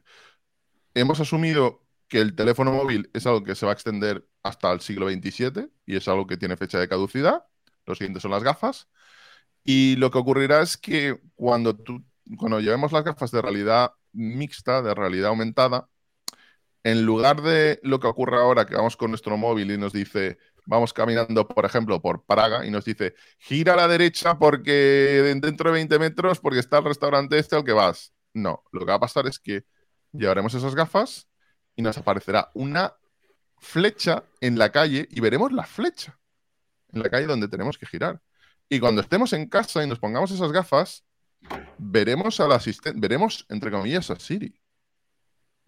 hemos 0.94 1.20
asumido 1.20 1.86
que 2.08 2.20
el 2.20 2.36
teléfono 2.36 2.72
móvil 2.72 3.10
es 3.14 3.26
algo 3.28 3.44
que 3.44 3.56
se 3.56 3.66
va 3.66 3.72
a 3.72 3.76
extender 3.76 4.28
hasta 4.44 4.72
el 4.72 4.82
siglo 4.82 5.10
XXVII 5.10 5.70
y 5.86 5.95
es 5.95 6.08
algo 6.08 6.28
que 6.28 6.38
tiene 6.38 6.58
fecha 6.58 6.80
de 6.80 6.90
caducidad, 6.90 7.45
lo 7.86 7.95
siguiente 7.95 8.20
son 8.20 8.32
las 8.32 8.44
gafas, 8.44 8.90
y 9.64 9.96
lo 9.98 10.12
que 10.12 10.18
ocurrirá 10.18 10.62
es 10.62 10.78
que 10.78 11.20
cuando 11.36 11.76
tú 11.76 12.04
cuando 12.38 12.60
llevemos 12.60 12.92
las 12.92 13.04
gafas 13.04 13.32
de 13.32 13.42
realidad 13.42 13.94
mixta, 14.14 14.82
de 14.82 14.94
realidad 14.94 15.30
aumentada, 15.30 15.90
en 16.84 17.06
lugar 17.06 17.42
de 17.42 17.80
lo 17.84 18.00
que 18.00 18.08
ocurre 18.08 18.38
ahora, 18.38 18.66
que 18.66 18.76
vamos 18.76 18.98
con 18.98 19.12
nuestro 19.12 19.38
móvil 19.38 19.72
y 19.72 19.78
nos 19.78 19.94
dice, 19.94 20.40
vamos 20.66 20.94
caminando, 20.94 21.48
por 21.48 21.66
ejemplo, 21.66 22.02
por 22.02 22.26
Praga 22.26 22.66
y 22.66 22.72
nos 22.72 22.86
dice, 22.86 23.16
gira 23.38 23.74
a 23.74 23.76
la 23.78 23.88
derecha 23.88 24.40
porque 24.40 25.38
dentro 25.42 25.70
de 25.70 25.74
20 25.74 26.00
metros, 26.00 26.40
porque 26.40 26.60
está 26.60 26.80
el 26.80 26.86
restaurante 26.86 27.38
este 27.38 27.56
al 27.56 27.64
que 27.64 27.74
vas. 27.74 28.14
No, 28.34 28.64
lo 28.72 28.80
que 28.82 28.88
va 28.88 28.96
a 28.96 29.00
pasar 29.00 29.28
es 29.28 29.40
que 29.40 29.66
llevaremos 30.12 30.54
esas 30.54 30.76
gafas 30.76 31.28
y 31.76 31.82
nos 31.82 31.98
aparecerá 31.98 32.50
una 32.54 32.96
flecha 33.60 34.24
en 34.40 34.58
la 34.58 34.72
calle 34.72 35.08
y 35.12 35.20
veremos 35.20 35.52
la 35.52 35.64
flecha 35.66 36.18
en 36.94 37.04
la 37.04 37.10
calle 37.10 37.28
donde 37.28 37.48
tenemos 37.48 37.78
que 37.78 37.86
girar. 37.86 38.22
Y 38.73 38.80
cuando 38.80 39.02
estemos 39.02 39.34
en 39.34 39.49
casa 39.49 39.84
y 39.84 39.88
nos 39.88 39.99
pongamos 39.99 40.31
esas 40.31 40.49
gafas, 40.53 41.03
veremos 41.77 42.39
al 42.39 42.53
asistente, 42.53 42.98
veremos, 43.02 43.45
entre 43.49 43.69
comillas, 43.69 44.10
a 44.10 44.15
Siri. 44.15 44.61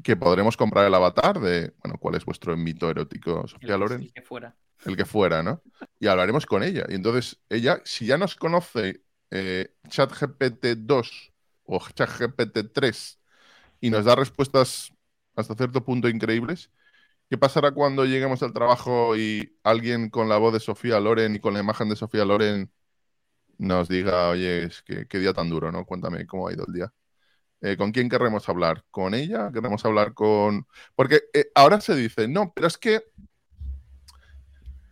Que 0.01 0.15
podremos 0.15 0.55
comprar 0.55 0.85
el 0.85 0.93
avatar 0.93 1.41
de, 1.41 1.73
bueno, 1.84 1.99
¿cuál 1.99 2.15
es 2.15 2.23
vuestro 2.23 2.55
mito 2.55 2.89
erótico, 2.89 3.45
Sofía 3.45 3.75
Loren? 3.75 4.03
El 4.03 4.13
que 4.13 4.21
fuera. 4.21 4.55
El 4.85 4.95
que 4.95 5.03
fuera, 5.03 5.43
¿no? 5.43 5.61
Y 5.99 6.07
hablaremos 6.07 6.45
con 6.45 6.63
ella. 6.63 6.85
Y 6.88 6.95
entonces, 6.95 7.41
ella, 7.49 7.81
si 7.84 8.05
ya 8.05 8.17
nos 8.17 8.38
conoce 8.38 9.03
eh, 9.31 9.75
ChatGPT 9.89 10.67
2 10.77 11.34
o 11.65 11.80
ChatGPT 11.89 12.71
3 12.73 13.19
y 13.81 13.89
nos 13.89 14.05
da 14.05 14.15
respuestas 14.15 14.93
hasta 15.35 15.55
cierto 15.55 15.84
punto 15.84 16.07
increíbles, 16.07 16.71
¿qué 17.30 17.38
pasará 17.38 17.73
cuando 17.73 18.05
lleguemos 18.05 18.41
al 18.43 18.53
trabajo 18.53 19.17
y 19.17 19.57
alguien 19.61 20.09
con 20.09 20.30
la 20.30 20.38
voz 20.38 20.53
de 20.53 20.61
Sofía 20.61 21.01
Loren 21.01 21.35
y 21.35 21.39
con 21.41 21.53
la 21.53 21.59
imagen 21.59 21.89
de 21.89 21.97
Sofía 21.97 22.23
Loren 22.23 22.71
nos 23.57 23.88
diga, 23.89 24.30
oye, 24.30 24.63
es 24.63 24.81
que 24.84 25.07
qué 25.07 25.19
día 25.19 25.34
tan 25.34 25.49
duro, 25.49 25.71
¿no? 25.71 25.85
Cuéntame 25.85 26.25
cómo 26.27 26.47
ha 26.47 26.53
ido 26.53 26.65
el 26.67 26.73
día. 26.73 26.93
Eh, 27.61 27.77
¿Con 27.77 27.93
quién 27.93 28.09
querremos 28.09 28.49
hablar? 28.49 28.84
¿Con 28.91 29.13
ella? 29.13 29.49
¿Queremos 29.53 29.85
hablar 29.85 30.13
con...? 30.13 30.67
Porque 30.95 31.21
eh, 31.34 31.45
ahora 31.55 31.80
se 31.81 31.95
dice, 31.95 32.27
no, 32.27 32.53
pero 32.53 32.67
es 32.67 32.77
que... 32.77 33.03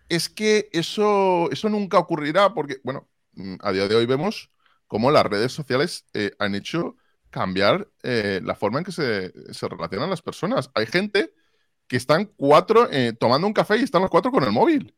Es 0.10 0.30
que 0.30 0.70
eso, 0.74 1.50
eso 1.52 1.70
nunca 1.70 1.98
ocurrirá 2.00 2.54
porque, 2.54 2.78
bueno, 2.84 3.10
mm, 3.34 3.56
a 3.62 3.72
día 3.72 3.88
de 3.88 3.96
hoy 3.96 4.06
vemos 4.06 4.52
cómo 4.88 5.12
las 5.12 5.26
redes 5.26 5.52
sociales 5.54 6.06
eh, 6.14 6.32
han 6.40 6.56
hecho 6.56 6.98
cambiar 7.30 7.90
la 8.04 8.56
forma 8.56 8.80
en 8.80 8.86
que 8.86 8.92
se, 8.92 9.32
se 9.54 9.70
relacionan 9.70 10.10
las 10.10 10.22
personas. 10.22 10.70
Hay 10.74 10.86
gente 10.86 11.34
que 11.88 11.96
están 11.96 12.26
cuatro 12.26 12.90
tomando 13.20 13.48
un 13.48 13.54
café 13.54 13.78
y 13.78 13.84
están 13.84 14.02
los 14.02 14.12
cuatro 14.12 14.32
con 14.32 14.44
el 14.44 14.52
móvil. 14.52 14.94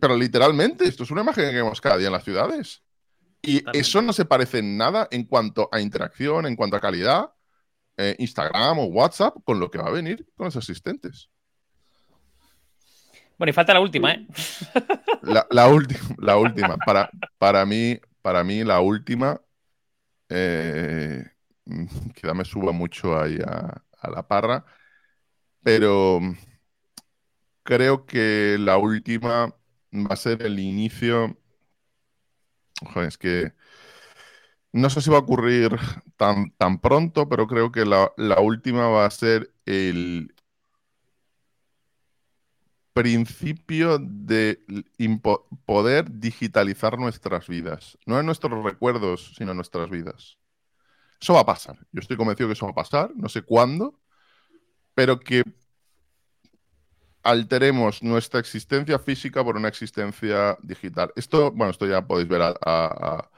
Pero 0.00 0.16
literalmente, 0.16 0.84
esto 0.86 1.04
es 1.04 1.10
una 1.10 1.22
imagen 1.22 1.50
que 1.50 1.56
vemos 1.56 1.80
cada 1.80 1.96
día 1.96 2.08
en 2.08 2.12
las 2.12 2.24
ciudades. 2.24 2.82
Y 3.42 3.62
eso 3.72 4.02
no 4.02 4.12
se 4.12 4.24
parece 4.24 4.58
en 4.58 4.76
nada 4.76 5.08
en 5.10 5.24
cuanto 5.24 5.68
a 5.70 5.80
interacción, 5.80 6.46
en 6.46 6.56
cuanto 6.56 6.76
a 6.76 6.80
calidad, 6.80 7.32
eh, 7.96 8.16
Instagram 8.18 8.80
o 8.80 8.84
WhatsApp, 8.86 9.36
con 9.44 9.60
lo 9.60 9.70
que 9.70 9.78
va 9.78 9.88
a 9.88 9.92
venir 9.92 10.26
con 10.36 10.46
los 10.46 10.56
asistentes. 10.56 11.30
Bueno, 13.36 13.50
y 13.50 13.52
falta 13.52 13.72
la 13.72 13.80
última, 13.80 14.12
¿eh? 14.12 14.26
La, 15.22 15.46
la 15.50 15.68
última, 15.68 16.00
la 16.18 16.36
última. 16.36 16.76
Para, 16.78 17.10
para 17.38 17.64
mí, 17.64 18.00
para 18.22 18.42
mí, 18.42 18.64
la 18.64 18.80
última. 18.80 19.40
Eh, 20.28 21.24
quizá 22.14 22.34
me 22.34 22.44
suba 22.44 22.72
mucho 22.72 23.20
ahí 23.20 23.38
a, 23.44 23.82
a 24.00 24.10
la 24.10 24.26
parra. 24.26 24.64
Pero 25.62 26.20
creo 27.62 28.06
que 28.06 28.56
la 28.58 28.78
última 28.78 29.54
va 29.92 30.14
a 30.14 30.16
ser 30.16 30.42
el 30.42 30.58
inicio. 30.58 31.36
Joder, 32.82 33.08
es 33.08 33.18
que 33.18 33.52
no 34.72 34.90
sé 34.90 35.00
si 35.00 35.10
va 35.10 35.16
a 35.16 35.20
ocurrir 35.20 35.76
tan, 36.16 36.50
tan 36.52 36.80
pronto, 36.80 37.28
pero 37.28 37.46
creo 37.46 37.72
que 37.72 37.84
la, 37.84 38.12
la 38.16 38.40
última 38.40 38.88
va 38.88 39.06
a 39.06 39.10
ser 39.10 39.52
el 39.66 40.34
principio 42.92 43.98
de 44.00 44.60
poder 45.64 46.10
digitalizar 46.10 46.98
nuestras 46.98 47.46
vidas. 47.46 47.96
No 48.06 48.18
en 48.18 48.26
nuestros 48.26 48.62
recuerdos, 48.64 49.34
sino 49.36 49.52
en 49.52 49.56
nuestras 49.56 49.88
vidas. 49.88 50.38
Eso 51.20 51.34
va 51.34 51.40
a 51.40 51.46
pasar. 51.46 51.78
Yo 51.92 52.00
estoy 52.00 52.16
convencido 52.16 52.48
que 52.48 52.54
eso 52.54 52.66
va 52.66 52.72
a 52.72 52.74
pasar, 52.74 53.12
no 53.14 53.28
sé 53.28 53.42
cuándo, 53.42 54.00
pero 54.94 55.20
que 55.20 55.42
alteremos 57.28 58.02
nuestra 58.02 58.40
existencia 58.40 58.98
física 58.98 59.44
por 59.44 59.56
una 59.56 59.68
existencia 59.68 60.56
digital. 60.62 61.12
Esto, 61.14 61.52
bueno, 61.52 61.70
esto 61.70 61.86
ya 61.86 62.06
podéis 62.06 62.26
ver 62.28 62.40
a, 62.42 63.30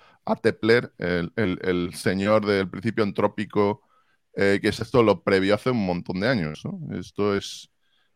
Tepler, 0.43 0.93
el, 0.99 1.95
señor 1.95 2.47
del 2.47 2.71
principio 2.71 3.03
entrópico, 3.03 3.83
eh, 4.37 4.61
que 4.63 4.69
es 4.69 4.79
esto 4.79 5.03
lo 5.03 5.25
previó 5.25 5.57
hace 5.57 5.71
un 5.71 5.85
montón 5.85 6.21
de 6.21 6.29
años. 6.29 6.63
Esto 6.93 7.37
es, 7.37 7.73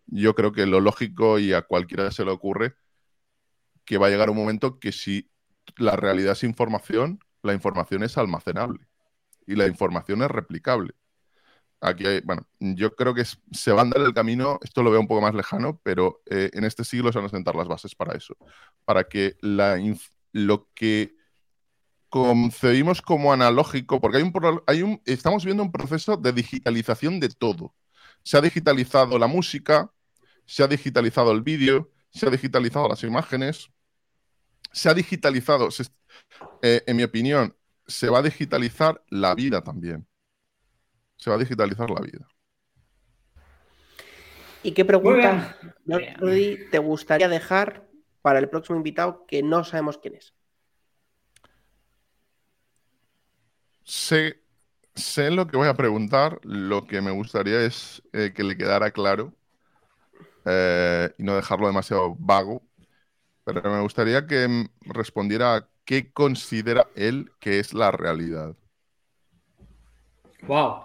yo 0.07 0.37
creo 0.37 0.53
que 0.53 0.65
lo 0.67 0.79
lógico 0.81 1.41
y 1.41 1.53
a 1.53 1.63
cualquiera 1.63 2.13
se 2.13 2.25
le 2.25 2.31
ocurre 2.31 2.77
que 3.85 3.99
va 3.99 4.07
a 4.07 4.11
llegar 4.11 4.31
un 4.31 4.37
momento 4.37 4.79
que 4.79 4.93
si 4.93 5.29
la 5.77 5.97
realidad 5.97 6.33
es 6.33 6.45
información, 6.45 7.19
la 7.43 7.53
información 7.53 8.05
es 8.05 8.17
almacenable 8.17 8.87
y 9.45 9.57
la 9.57 9.67
información 9.67 10.23
es 10.23 10.31
replicable. 10.31 10.95
Aquí 11.85 12.07
hay, 12.07 12.21
bueno, 12.23 12.47
yo 12.61 12.97
creo 12.97 13.13
que 13.13 13.25
se 13.25 13.73
va 13.73 13.81
a 13.81 13.83
andar 13.83 14.01
el 14.01 14.15
camino, 14.15 14.59
esto 14.63 14.83
lo 14.83 14.91
veo 14.91 15.01
un 15.01 15.07
poco 15.07 15.21
más 15.21 15.35
lejano, 15.35 15.79
pero 15.83 16.23
eh, 16.31 16.49
en 16.55 16.65
este 16.65 16.83
siglo 16.83 17.13
se 17.13 17.19
van 17.19 17.27
a 17.27 17.31
sentar 17.31 17.55
las 17.55 17.69
bases 17.69 17.95
para 17.95 18.15
eso, 18.15 18.39
para 18.87 19.05
que 19.05 19.37
la 19.43 19.79
lo 20.33 20.71
que 20.75 21.15
concebimos 22.09 23.03
como 23.03 23.35
analógico, 23.35 24.01
porque 24.01 24.17
hay 24.17 24.23
un, 24.23 24.33
hay 24.67 24.83
un, 24.83 25.03
estamos 25.05 25.45
viendo 25.45 25.63
un 25.63 25.73
proceso 25.73 26.17
de 26.17 26.33
digitalización 26.33 27.21
de 27.21 27.29
todo. 27.29 27.75
Se 28.23 28.39
ha 28.39 28.41
digitalizado 28.41 29.19
la 29.19 29.27
música, 29.27 29.91
se 30.47 30.63
ha 30.63 30.67
digitalizado 30.67 31.33
el 31.33 31.43
vídeo, 31.43 31.91
se 32.11 32.27
ha 32.27 32.31
digitalizado 32.31 32.89
las 32.89 33.03
imágenes, 33.03 33.69
se 34.73 34.89
ha 34.89 34.95
digitalizado, 34.95 35.69
eh, 36.63 36.83
en 36.87 36.97
mi 36.97 37.03
opinión, 37.03 37.55
se 37.87 38.09
va 38.09 38.21
a 38.21 38.23
digitalizar 38.23 39.05
la 39.11 39.35
vida 39.35 39.63
también. 39.63 40.07
Se 41.25 41.31
va 41.31 41.37
a 41.37 41.39
digitalizar 41.39 41.89
la 41.89 42.03
vida. 42.03 42.29
¿Y 44.63 44.73
qué 44.73 44.85
pregunta. 44.85 45.57
Jordi, 45.87 46.69
te 46.71 46.79
gustaría 46.79 47.31
dejar 47.31 47.89
para 48.21 48.39
el 48.39 48.51
próximo 48.51 48.77
invitado 48.77 49.25
que 49.27 49.43
no 49.43 49.65
sabemos 49.65 49.97
quién 49.97 50.17
es? 50.17 50.35
Sé, 53.85 54.43
sé 54.95 55.31
lo 55.31 55.47
que 55.47 55.57
voy 55.57 55.69
a 55.69 55.73
preguntar, 55.73 56.41
lo 56.43 56.87
que 56.87 57.01
me 57.01 57.11
gustaría 57.11 57.63
es 57.63 58.03
eh, 58.13 58.35
que 58.37 58.45
le 58.45 58.59
quedara 58.59 58.91
claro 58.91 59.33
eh, 60.45 61.11
y 61.17 61.23
no 61.23 61.37
dejarlo 61.37 61.69
demasiado 61.69 62.17
vago, 62.19 62.63
pero 63.45 63.63
me 63.63 63.81
gustaría 63.81 64.27
que 64.27 64.69
respondiera 64.83 65.57
a 65.57 65.69
qué 65.87 66.13
considera 66.13 66.87
él 66.95 67.33
que 67.41 67.61
es 67.61 67.73
la 67.73 67.93
realidad. 67.93 68.55
Wow. 70.47 70.85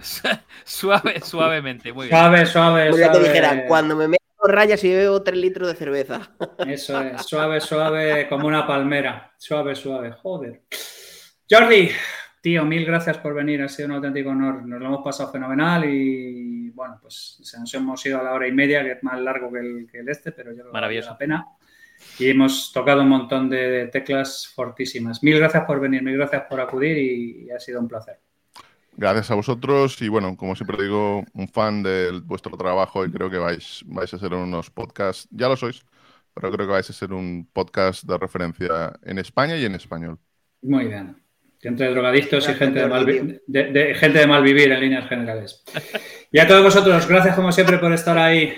Suave, 0.64 1.20
suavemente, 1.20 1.92
muy 1.92 2.06
bien. 2.06 2.18
Suave, 2.18 2.46
suave, 2.46 2.90
te 2.90 2.96
suave. 2.96 3.18
dijera, 3.28 3.66
cuando 3.66 3.96
me 3.96 4.08
meto 4.08 4.20
rayas 4.46 4.82
y 4.84 4.94
bebo 4.94 5.22
3 5.22 5.36
litros 5.38 5.68
de 5.68 5.74
cerveza. 5.74 6.30
Eso 6.66 7.00
es, 7.00 7.22
suave, 7.26 7.60
suave, 7.60 8.28
como 8.28 8.46
una 8.46 8.66
palmera. 8.66 9.32
Suave, 9.36 9.74
suave, 9.74 10.12
joder. 10.12 10.62
Jordi, 11.50 11.90
tío, 12.40 12.64
mil 12.64 12.84
gracias 12.86 13.18
por 13.18 13.34
venir, 13.34 13.62
ha 13.62 13.68
sido 13.68 13.88
un 13.88 13.94
auténtico 13.96 14.30
honor. 14.30 14.62
Nos 14.66 14.80
lo 14.80 14.86
hemos 14.86 15.04
pasado 15.04 15.30
fenomenal 15.32 15.84
y 15.84 16.70
bueno, 16.70 16.98
pues 17.02 17.38
se 17.42 17.58
nos 17.58 17.72
hemos 17.74 18.04
ido 18.06 18.20
a 18.20 18.22
la 18.22 18.32
hora 18.32 18.46
y 18.48 18.52
media, 18.52 18.82
que 18.82 18.92
es 18.92 19.02
más 19.02 19.20
largo 19.20 19.52
que 19.52 19.58
el, 19.58 19.86
que 19.90 19.98
el 19.98 20.08
este, 20.08 20.32
pero 20.32 20.50
yo 20.52 20.58
creo 20.62 20.66
que 20.66 20.72
vale 20.72 20.80
Maravilloso. 20.80 21.10
la 21.10 21.18
pena. 21.18 21.46
Y 22.18 22.28
hemos 22.30 22.72
tocado 22.72 23.02
un 23.02 23.08
montón 23.08 23.48
de 23.48 23.86
teclas 23.92 24.48
fortísimas. 24.54 25.22
Mil 25.22 25.38
gracias 25.38 25.64
por 25.64 25.80
venir, 25.80 26.02
mil 26.02 26.16
gracias 26.16 26.42
por 26.48 26.60
acudir 26.60 26.96
y, 26.98 27.46
y 27.46 27.50
ha 27.50 27.58
sido 27.60 27.80
un 27.80 27.88
placer. 27.88 28.18
Gracias 28.96 29.30
a 29.30 29.34
vosotros 29.34 30.00
y 30.02 30.08
bueno, 30.08 30.36
como 30.36 30.54
siempre 30.54 30.82
digo, 30.82 31.24
un 31.32 31.48
fan 31.48 31.82
de 31.82 32.20
vuestro 32.24 32.56
trabajo 32.56 33.04
y 33.06 33.10
creo 33.10 33.30
que 33.30 33.38
vais, 33.38 33.82
vais 33.86 34.12
a 34.12 34.18
ser 34.18 34.34
unos 34.34 34.68
podcasts, 34.70 35.26
ya 35.30 35.48
lo 35.48 35.56
sois, 35.56 35.82
pero 36.34 36.50
creo 36.52 36.66
que 36.66 36.72
vais 36.72 36.90
a 36.90 36.92
ser 36.92 37.12
un 37.12 37.48
podcast 37.52 38.04
de 38.04 38.18
referencia 38.18 38.92
en 39.04 39.18
España 39.18 39.56
y 39.56 39.64
en 39.64 39.74
español. 39.74 40.18
Muy 40.62 40.86
bien. 40.86 41.16
Entre 41.62 41.88
drogadictos 41.90 42.48
y 42.48 42.54
gente 42.54 42.80
de, 42.80 42.86
mal, 42.86 43.06
de- 43.06 43.40
de- 43.46 43.94
gente 43.94 44.18
de 44.18 44.26
mal 44.26 44.42
vivir 44.42 44.72
en 44.72 44.80
líneas 44.80 45.08
generales. 45.08 45.62
Y 46.32 46.38
a 46.38 46.46
todos 46.48 46.62
vosotros, 46.62 47.06
gracias 47.06 47.34
como 47.36 47.52
siempre 47.52 47.78
por 47.78 47.92
estar 47.92 48.16
ahí. 48.18 48.54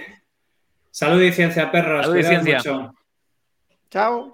Salud 0.91 1.21
y 1.23 1.33
ciencia, 1.33 1.71
perros. 1.71 2.07
Salud 2.07 2.19
y 2.19 2.23
ciencia. 2.25 2.57
mucho. 2.59 2.95
Tchau. 3.93 4.33